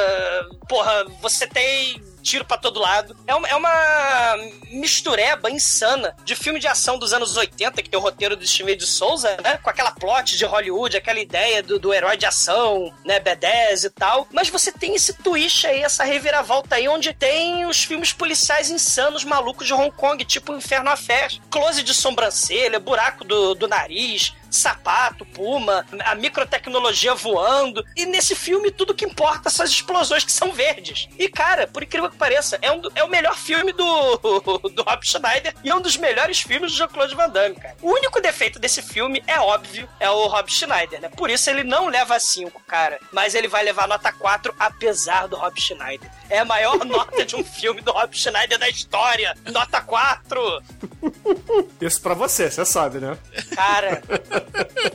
porra, 0.68 1.04
você 1.20 1.46
tem 1.46 2.02
tiro 2.20 2.44
pra 2.44 2.56
todo 2.56 2.80
lado. 2.80 3.16
É 3.26 3.34
uma, 3.34 3.48
é 3.48 3.56
uma 3.56 4.36
mistureba 4.70 5.50
insana 5.50 6.14
de 6.24 6.34
filme 6.34 6.60
de 6.60 6.68
ação 6.68 6.98
dos 6.98 7.12
anos 7.12 7.36
80, 7.36 7.82
que 7.82 7.90
tem 7.90 7.98
o 7.98 8.02
roteiro 8.02 8.36
do 8.36 8.46
Steven 8.46 8.76
de 8.76 8.86
Souza, 8.86 9.36
né? 9.42 9.58
Com 9.58 9.70
aquela 9.70 9.90
plot 9.90 10.36
de 10.36 10.44
Hollywood, 10.44 10.96
aquela 10.96 11.18
ideia 11.18 11.62
do, 11.62 11.78
do 11.78 11.92
herói 11.92 12.16
de 12.16 12.26
ação, 12.26 12.92
né? 13.04 13.20
B10 13.20 13.84
e 13.84 13.90
tal. 13.90 14.28
Mas 14.32 14.48
você 14.48 14.70
tem 14.72 14.94
esse 14.94 15.14
twist 15.14 15.66
aí, 15.66 15.82
essa 15.82 16.04
reviravolta 16.04 16.76
aí, 16.76 16.88
onde 16.88 17.12
tem 17.12 17.66
os 17.66 17.82
filmes 17.82 18.12
policiais 18.12 18.70
insanos, 18.70 19.24
malucos 19.24 19.66
de 19.66 19.74
Hong 19.74 19.90
Kong, 19.90 20.24
tipo 20.24 20.54
Inferno 20.54 20.90
Affair. 20.90 21.40
Close 21.50 21.82
de 21.82 21.94
sobrancelha, 21.94 22.78
buraco 22.78 23.24
do, 23.24 23.54
do 23.54 23.68
nariz, 23.68 24.34
sapato, 24.50 25.24
puma, 25.26 25.86
a 26.04 26.14
microtecnologia 26.14 27.14
voando. 27.14 27.84
E 27.96 28.06
nesse 28.06 28.34
filme, 28.34 28.70
tudo 28.70 28.94
que 28.94 29.04
importa 29.04 29.50
são 29.50 29.64
as 29.64 29.70
explosões 29.70 30.24
que 30.24 30.32
são 30.32 30.52
verdes. 30.52 31.08
E, 31.18 31.28
cara, 31.28 31.66
por 31.66 31.82
incrível 31.82 32.10
que 32.10 32.16
pareça, 32.16 32.58
é, 32.62 32.70
um, 32.70 32.82
é 32.94 33.04
o 33.04 33.08
melhor 33.08 33.36
filme 33.36 33.72
do, 33.72 34.16
do 34.74 34.82
Rob 34.82 35.06
Schneider 35.06 35.54
e 35.62 35.70
é 35.70 35.74
um 35.74 35.80
dos 35.80 35.96
melhores 35.96 36.40
filmes 36.40 36.72
do 36.72 36.78
Jean-Claude 36.78 37.14
Van 37.14 37.28
Damme, 37.28 37.56
cara. 37.56 37.76
O 37.82 37.90
único 37.92 38.20
defeito 38.20 38.58
desse 38.58 38.82
filme, 38.82 39.22
é 39.26 39.38
óbvio, 39.38 39.88
é 39.98 40.08
o 40.10 40.26
Rob 40.26 40.50
Schneider, 40.50 41.00
né? 41.00 41.08
Por 41.08 41.30
isso 41.30 41.48
ele 41.50 41.64
não 41.64 41.88
leva 41.88 42.18
5, 42.18 42.62
cara. 42.66 42.98
Mas 43.12 43.34
ele 43.34 43.48
vai 43.48 43.62
levar 43.62 43.88
nota 43.88 44.12
4, 44.12 44.54
apesar 44.58 45.26
do 45.26 45.36
Rob 45.36 45.60
Schneider. 45.60 46.10
É 46.28 46.40
a 46.40 46.44
maior 46.44 46.82
nota 46.84 47.24
de 47.24 47.36
um 47.36 47.44
filme 47.44 47.80
do 47.80 47.92
Rob 47.92 48.16
Schneider 48.16 48.58
da 48.58 48.68
história. 48.68 49.36
Nota 49.50 49.80
4! 49.80 50.62
Isso 51.80 52.00
pra 52.00 52.14
você, 52.14 52.50
você 52.50 52.64
sabe, 52.64 52.98
né? 52.98 53.16
Cara, 53.54 54.02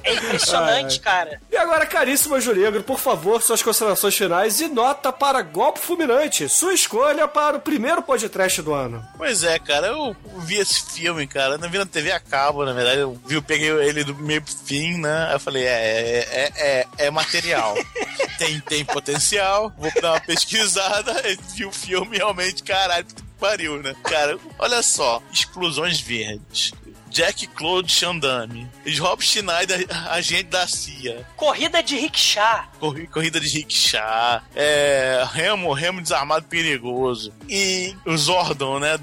é 0.03 0.13
impressionante, 0.13 0.95
Ai. 0.95 0.99
cara. 0.99 1.41
E 1.51 1.57
agora, 1.57 1.85
caríssimo 1.85 2.35
Anjo 2.35 2.53
Negro, 2.53 2.83
por 2.83 2.99
favor, 2.99 3.41
suas 3.41 3.61
considerações 3.61 4.15
finais 4.15 4.59
e 4.59 4.67
nota 4.67 5.11
para 5.11 5.41
Golpe 5.41 5.79
Fulminante. 5.79 6.49
Sua 6.49 6.73
escolha 6.73 7.27
para 7.27 7.57
o 7.57 7.61
primeiro 7.61 8.01
podcast 8.01 8.61
do 8.61 8.73
ano. 8.73 9.05
Pois 9.17 9.43
é, 9.43 9.57
cara, 9.59 9.87
eu 9.87 10.15
vi 10.39 10.55
esse 10.55 10.81
filme, 10.93 11.27
cara, 11.27 11.57
não 11.57 11.69
vi 11.69 11.77
na 11.77 11.85
TV 11.85 12.11
a 12.11 12.19
cabo, 12.19 12.65
na 12.65 12.73
verdade, 12.73 13.01
eu 13.01 13.19
vi, 13.25 13.35
eu 13.35 13.41
peguei 13.41 13.69
ele 13.69 14.03
do 14.03 14.15
meio 14.15 14.41
pro 14.41 14.53
fim, 14.53 14.97
né? 14.97 15.27
Aí 15.27 15.33
eu 15.33 15.39
falei, 15.39 15.63
é, 15.63 15.69
é, 15.69 16.51
é, 16.55 16.87
é 17.05 17.11
material. 17.11 17.75
tem, 18.37 18.59
tem 18.61 18.85
potencial, 18.85 19.73
vou 19.77 19.91
dar 20.01 20.13
uma 20.13 20.21
pesquisada, 20.21 21.13
e 21.29 21.37
vi 21.55 21.65
o 21.65 21.71
filme 21.71 22.17
realmente, 22.17 22.63
caralho, 22.63 23.05
pariu, 23.39 23.81
né? 23.81 23.95
Cara, 24.03 24.37
olha 24.59 24.81
só, 24.81 25.21
explosões 25.31 25.99
verdes. 25.99 26.73
Jack 27.15 27.47
Claude 27.47 27.89
Chandame, 27.89 28.67
Rob 28.99 29.21
Schneider, 29.23 29.87
agente 30.11 30.49
da 30.49 30.67
CIA, 30.67 31.25
Corrida 31.37 31.81
de 31.81 31.97
rickshaw. 31.97 32.65
Corri- 32.77 33.07
corrida 33.07 33.39
de 33.39 33.47
rickshaw, 33.47 34.41
é, 34.53 35.25
remo, 35.31 35.71
remo 35.71 36.01
desarmado 36.01 36.45
perigoso. 36.47 37.33
E 37.47 37.95
o 38.05 38.17
Zordon, 38.17 38.79
né? 38.79 38.99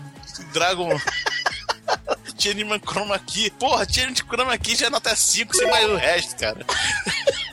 Dragon. 0.52 0.90
Tieneman 2.36 2.78
Chroma 2.80 3.18
Key. 3.18 3.51
Porra, 3.52 3.86
Tieneman 3.86 4.14
Chroma 4.28 4.59
Key 4.59 4.76
já 4.76 4.86
é 4.89 4.90
nota 4.90 5.16
5, 5.16 5.56
sem 5.56 5.70
mais 5.70 5.89
o 5.89 5.97
resto, 5.97 6.36
cara. 6.36 6.66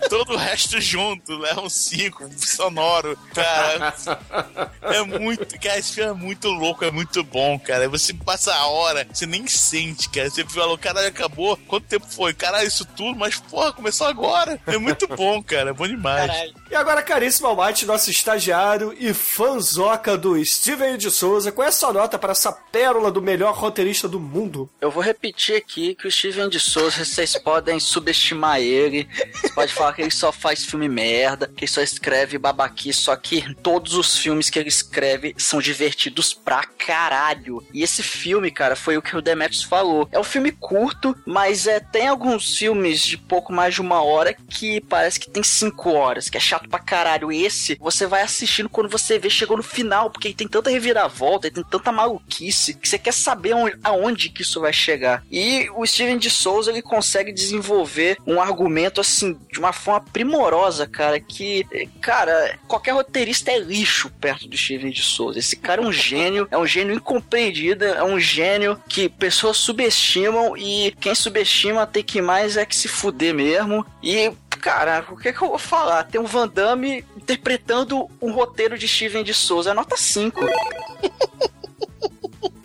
Todo 0.10 0.34
o 0.34 0.38
resto 0.38 0.82
junto, 0.82 1.38
leva 1.38 1.62
um 1.62 1.70
5, 1.70 2.30
sonoro. 2.38 3.18
Cara, 3.34 3.94
é 4.82 5.04
muito. 5.04 5.60
Cara, 5.60 5.78
esse 5.78 5.94
filme 5.94 6.10
é 6.10 6.14
muito 6.14 6.50
louco, 6.50 6.84
é 6.84 6.92
muito 6.92 7.24
bom, 7.24 7.60
cara. 7.60 7.88
Você 7.90 8.14
passa 8.14 8.54
a 8.54 8.68
hora, 8.68 9.08
você 9.12 9.26
nem 9.26 9.46
sente, 9.48 10.10
cara. 10.10 10.30
Você 10.30 10.44
falou, 10.46 10.78
caralho, 10.78 11.08
acabou. 11.08 11.56
Quanto 11.68 11.88
tempo 11.88 12.08
foi? 12.10 12.34
Caralho, 12.34 12.68
isso 12.68 12.86
tudo, 12.86 13.18
mas 13.18 13.38
porra, 13.40 13.72
começou 13.72 14.08
agora. 14.08 14.60
É 14.66 14.78
muito 14.78 15.08
bom, 15.08 15.42
cara. 15.44 15.70
É 15.70 15.74
bom 15.74 15.88
demais. 15.88 16.28
Caralho. 16.28 16.54
E 16.72 16.76
agora, 16.76 17.02
caríssimo 17.02 17.48
Almighty, 17.48 17.86
nosso 17.86 18.10
estagiário 18.10 18.96
e 19.00 19.14
fanzoca 19.14 20.18
do 20.18 20.44
Steven 20.44 20.98
de 20.98 21.12
Souza, 21.12 21.52
qual 21.52 21.66
é 21.66 21.70
a 21.70 21.72
sua 21.72 21.94
nota 21.94 22.18
para 22.18 22.32
essa 22.32 22.52
pérola 22.52 23.12
do 23.12 23.22
melhor 23.22 23.54
roteirista 23.54 24.08
do 24.08 24.20
mundo? 24.20 24.70
Eu 24.82 24.92
vou 24.92 25.04
repetir 25.04 25.56
aqui 25.56 25.96
que 25.96 26.08
o 26.08 26.12
Steven 26.12 26.50
de 26.50 26.60
Souza, 26.60 27.04
vocês 27.04 27.38
podem 27.38 27.80
subestimar 27.80 28.60
ele. 28.60 29.08
Você 29.34 29.50
pode 29.50 29.74
falar 29.74 29.94
que 29.94 29.99
ele 30.02 30.12
só 30.12 30.32
faz 30.32 30.66
filme 30.66 30.88
merda, 30.90 31.48
que 31.48 31.64
ele 31.66 31.72
só 31.72 31.82
escreve 31.82 32.38
babaquice, 32.38 33.00
só 33.02 33.16
que 33.16 33.54
todos 33.56 33.94
os 33.96 34.18
filmes 34.18 34.50
que 34.50 34.58
ele 34.60 34.70
escreve 34.70 35.34
são 35.38 35.60
divertidos 35.60 36.34
pra 36.34 36.64
caralho. 36.64 37.64
E 37.74 37.84
esse 37.84 38.02
filme, 38.04 38.52
cara, 38.52 38.76
foi 38.76 38.98
o 38.98 39.02
que 39.02 39.16
o 39.16 39.22
Demetrius 39.22 39.64
falou. 39.64 40.08
É 40.12 40.20
um 40.20 40.24
filme 40.24 40.52
curto, 40.52 41.16
mas 41.26 41.68
é, 41.68 41.80
tem 41.80 42.08
alguns 42.08 42.58
filmes 42.58 43.02
de 43.02 43.18
pouco 43.18 43.52
mais 43.54 43.74
de 43.76 43.82
uma 43.82 44.02
hora 44.04 44.34
que 44.34 44.82
parece 44.82 45.20
que 45.20 45.30
tem 45.30 45.44
cinco 45.44 45.90
horas, 45.92 46.30
que 46.30 46.38
é 46.38 46.40
chato 46.40 46.68
pra 46.70 46.80
caralho. 46.80 47.32
Esse, 47.32 47.78
você 47.80 48.06
vai 48.06 48.22
assistindo 48.22 48.70
quando 48.70 48.90
você 48.90 49.18
vê, 49.20 49.30
chegou 49.30 49.58
no 49.58 49.64
final, 49.64 50.10
porque 50.10 50.28
ele 50.30 50.36
tem 50.36 50.48
tanta 50.48 50.70
reviravolta, 50.70 51.48
ele 51.48 51.56
tem 51.56 51.64
tanta 51.64 51.92
maluquice, 51.92 52.74
que 52.74 52.88
você 52.88 52.98
quer 52.98 53.14
saber 53.14 53.54
onde- 53.54 53.78
aonde 53.84 54.30
que 54.30 54.42
isso 54.42 54.62
vai 54.62 54.74
chegar. 54.74 55.24
E 55.32 55.70
o 55.76 55.86
Steven 55.86 56.18
de 56.18 56.30
Souza, 56.30 56.72
ele 56.72 56.82
consegue 56.82 57.32
desenvolver 57.32 58.18
um 58.26 58.42
argumento, 58.42 59.02
assim, 59.02 59.38
de 59.52 59.60
uma 59.60 59.74
forma 59.74 59.89
primorosa, 59.98 60.86
cara, 60.86 61.20
que, 61.20 61.66
cara, 62.02 62.60
qualquer 62.68 62.92
roteirista 62.92 63.52
é 63.52 63.60
lixo 63.60 64.12
perto 64.20 64.48
do 64.48 64.58
Steven 64.58 64.92
de 64.92 65.02
Souza. 65.02 65.40
Esse 65.40 65.56
cara 65.56 65.82
é 65.82 65.86
um 65.86 65.92
gênio, 65.92 66.48
é 66.52 66.58
um 66.58 66.68
gênio 66.68 66.94
incompreendido, 66.94 67.86
é 67.86 68.04
um 68.04 68.20
gênio 68.20 68.78
que 68.90 69.08
pessoas 69.08 69.56
subestimam 69.56 70.58
e 70.58 70.94
quem 71.00 71.16
subestima 71.16 71.88
tem 71.88 72.04
que 72.04 72.22
mais 72.22 72.58
é 72.58 72.66
que 72.66 72.76
se 72.76 72.90
fuder 72.90 73.34
mesmo. 73.34 73.86
E 74.04 74.34
cara, 74.60 75.06
o 75.10 75.16
que, 75.16 75.32
que 75.32 75.42
eu 75.42 75.50
vou 75.50 75.58
falar? 75.58 76.04
Tem 76.04 76.20
um 76.20 76.26
Van 76.26 76.48
Damme 76.48 77.06
interpretando 77.16 78.10
um 78.22 78.32
roteiro 78.32 78.78
de 78.78 78.88
Steven 78.88 79.24
de 79.24 79.34
Souza, 79.34 79.74
nota 79.74 79.96
5. 79.96 80.40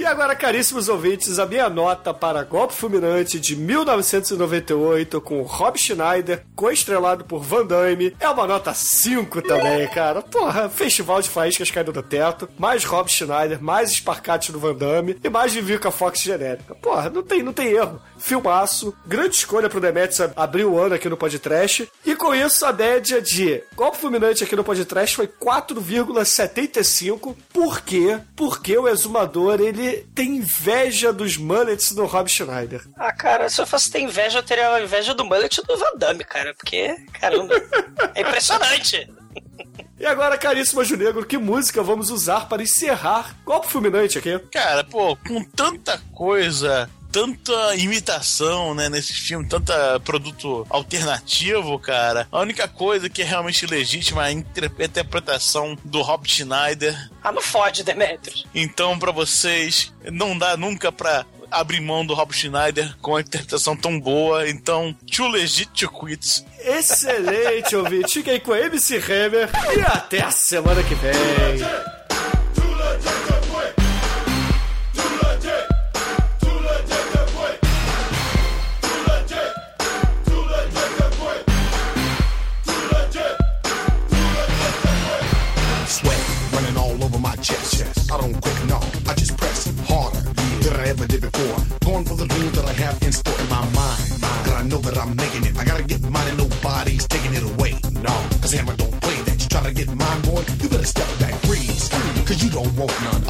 E 0.04 0.06
agora, 0.06 0.36
caríssimos 0.36 0.90
ouvintes, 0.90 1.38
a 1.38 1.46
minha 1.46 1.70
nota 1.70 2.12
para 2.12 2.44
Golpe 2.44 2.74
Fulminante 2.74 3.40
de 3.40 3.56
1998 3.56 5.18
com 5.18 5.40
Rob 5.40 5.78
Schneider, 5.78 6.44
co-estrelado 6.54 7.24
por 7.24 7.42
Van 7.42 7.64
Damme, 7.64 8.14
é 8.20 8.28
uma 8.28 8.46
nota 8.46 8.74
5 8.74 9.40
também, 9.40 9.88
cara. 9.96 10.20
Porra, 10.20 10.68
festival 10.68 11.22
de 11.22 11.30
faíscas 11.30 11.70
caindo 11.70 11.90
do 11.90 12.02
teto, 12.02 12.46
mais 12.58 12.84
Rob 12.84 13.10
Schneider, 13.10 13.62
mais 13.62 13.92
Sparkate 13.92 14.52
do 14.52 14.58
Van 14.58 14.74
Damme 14.74 15.18
e 15.24 15.30
mais 15.30 15.54
Vivica 15.54 15.90
Fox 15.90 16.20
genérica. 16.20 16.74
Porra, 16.74 17.08
não 17.08 17.22
tem, 17.22 17.42
não 17.42 17.54
tem 17.54 17.68
erro. 17.68 17.98
Filmaço, 18.18 18.94
grande 19.06 19.36
escolha 19.36 19.70
pro 19.70 19.80
Demetrius 19.80 20.20
abrir 20.36 20.66
o 20.66 20.78
ano 20.78 20.96
aqui 20.96 21.08
no 21.08 21.16
podcast. 21.16 21.90
E 22.04 22.14
com 22.14 22.34
isso, 22.34 22.66
a 22.66 22.74
média 22.74 23.22
de 23.22 23.62
Golpe 23.74 23.96
Fulminante 23.96 24.44
aqui 24.44 24.54
no 24.54 24.64
podcast 24.64 25.16
foi 25.16 25.28
4,75. 25.28 27.34
Por 27.50 27.80
quê? 27.80 28.18
Porque 28.36 28.76
o 28.76 28.86
exumador, 28.86 29.62
ele 29.62 29.93
tem 30.14 30.36
inveja 30.36 31.12
dos 31.12 31.36
mullets 31.36 31.92
do 31.92 32.04
Rob 32.06 32.28
Schneider. 32.28 32.82
Ah, 32.96 33.12
cara, 33.12 33.48
se 33.48 33.60
eu 33.60 33.66
fosse 33.66 33.90
ter 33.90 34.00
inveja, 34.00 34.38
eu 34.38 34.42
teria 34.42 34.82
inveja 34.82 35.14
do 35.14 35.24
mullet 35.24 35.62
do 35.66 35.76
Van 35.76 35.96
Damme, 35.96 36.24
cara. 36.24 36.54
Porque, 36.54 36.94
caramba, 37.20 37.54
é 38.14 38.22
impressionante. 38.22 39.08
E 39.96 40.04
agora, 40.04 40.36
caríssimo 40.36 40.80
Anjo 40.80 40.96
Negro, 40.96 41.24
que 41.24 41.38
música 41.38 41.80
vamos 41.80 42.10
usar 42.10 42.48
para 42.48 42.62
encerrar 42.62 43.36
Golpe 43.44 43.68
Fulminante 43.68 44.18
aqui? 44.18 44.38
Cara, 44.50 44.82
pô, 44.82 45.16
com 45.16 45.42
tanta 45.44 45.98
coisa 46.12 46.90
tanta 47.14 47.76
imitação, 47.76 48.74
né, 48.74 48.88
nesse 48.88 49.12
filme, 49.12 49.46
tanta 49.46 50.00
produto 50.00 50.66
alternativo, 50.68 51.78
cara. 51.78 52.26
A 52.32 52.40
única 52.40 52.66
coisa 52.66 53.08
que 53.08 53.22
é 53.22 53.24
realmente 53.24 53.64
legítima 53.66 54.24
é 54.24 54.30
a 54.30 54.32
interpretação 54.32 55.78
do 55.84 56.02
Rob 56.02 56.28
Schneider. 56.28 57.08
Ah, 57.22 57.30
não 57.30 57.40
fode, 57.40 57.84
Demetrius. 57.84 58.44
Então, 58.52 58.98
para 58.98 59.12
vocês, 59.12 59.92
não 60.10 60.36
dá 60.36 60.56
nunca 60.56 60.90
pra 60.90 61.24
abrir 61.48 61.80
mão 61.80 62.04
do 62.04 62.14
Rob 62.14 62.34
Schneider 62.34 62.96
com 63.00 63.14
a 63.14 63.20
interpretação 63.20 63.76
too 63.76 64.00
boa. 64.00 64.50
Então, 64.50 64.92
too 65.08 65.28
legit 65.28 65.70
to 65.70 65.88
quit. 65.88 66.44
Excelente, 66.58 67.76
ouvinte. 67.78 68.28
Aí 68.28 68.40
com 68.40 68.52
a 68.52 68.58
MC 68.58 68.96
Hammer 68.96 69.48
e 69.76 69.80
até 69.82 70.20
a 70.20 70.32
semana 70.32 70.82
que 70.82 70.96
vem. 70.96 71.93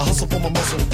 Hustle 0.04 0.28
for 0.28 0.38
my 0.38 0.50
muscle 0.50 0.93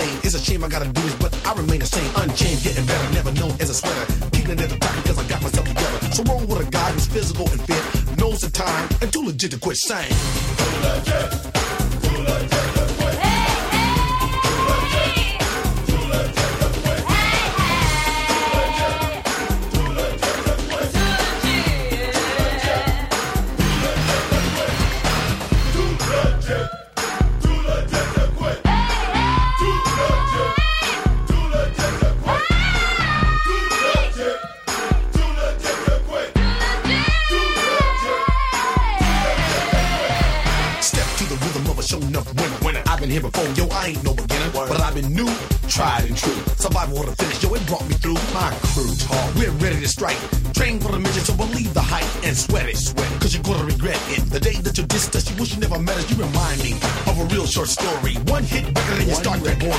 insane. 0.00 0.20
It's 0.22 0.34
a 0.34 0.38
shame 0.38 0.64
I 0.64 0.68
gotta 0.68 0.88
do 0.88 1.00
this, 1.02 1.14
but 1.16 1.46
I 1.46 1.54
remain 1.54 1.80
the 1.80 1.86
same, 1.86 2.10
unchanged, 2.16 2.64
getting 2.64 2.86
better, 2.86 3.14
never 3.14 3.32
known 3.32 3.52
as 3.60 3.70
a 3.70 3.74
sweater. 3.74 4.06
Keeping 4.32 4.52
it 4.52 4.60
at 4.60 4.70
the 4.70 4.78
top 4.78 4.96
because 4.96 5.18
I 5.18 5.28
got 5.28 5.42
myself 5.42 5.66
together. 5.66 6.12
So 6.12 6.22
roll 6.24 6.40
with 6.40 6.66
a 6.66 6.70
guy 6.70 6.90
who's 6.92 7.06
physical 7.06 7.48
and 7.50 7.60
fit, 7.62 8.18
knows 8.18 8.40
the 8.40 8.50
time, 8.50 8.88
and 9.02 9.12
too 9.12 9.22
legit 9.24 9.50
to 9.52 9.58
quit 9.58 9.76
saying. 9.76 10.12
Too 10.56 10.88
legit. 10.88 11.39
Story. 57.70 58.14
One 58.26 58.42
hit 58.42 58.66
record 58.66 58.98
and 58.98 59.08
you 59.08 59.14
start 59.14 59.40
that 59.44 59.58
boy 59.60 59.78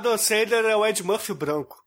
Adam 0.00 0.16
Sandler 0.16 0.64
é 0.64 0.74
o 0.74 0.86
Ed 0.86 1.02
Murphy 1.02 1.34
branco. 1.34 1.79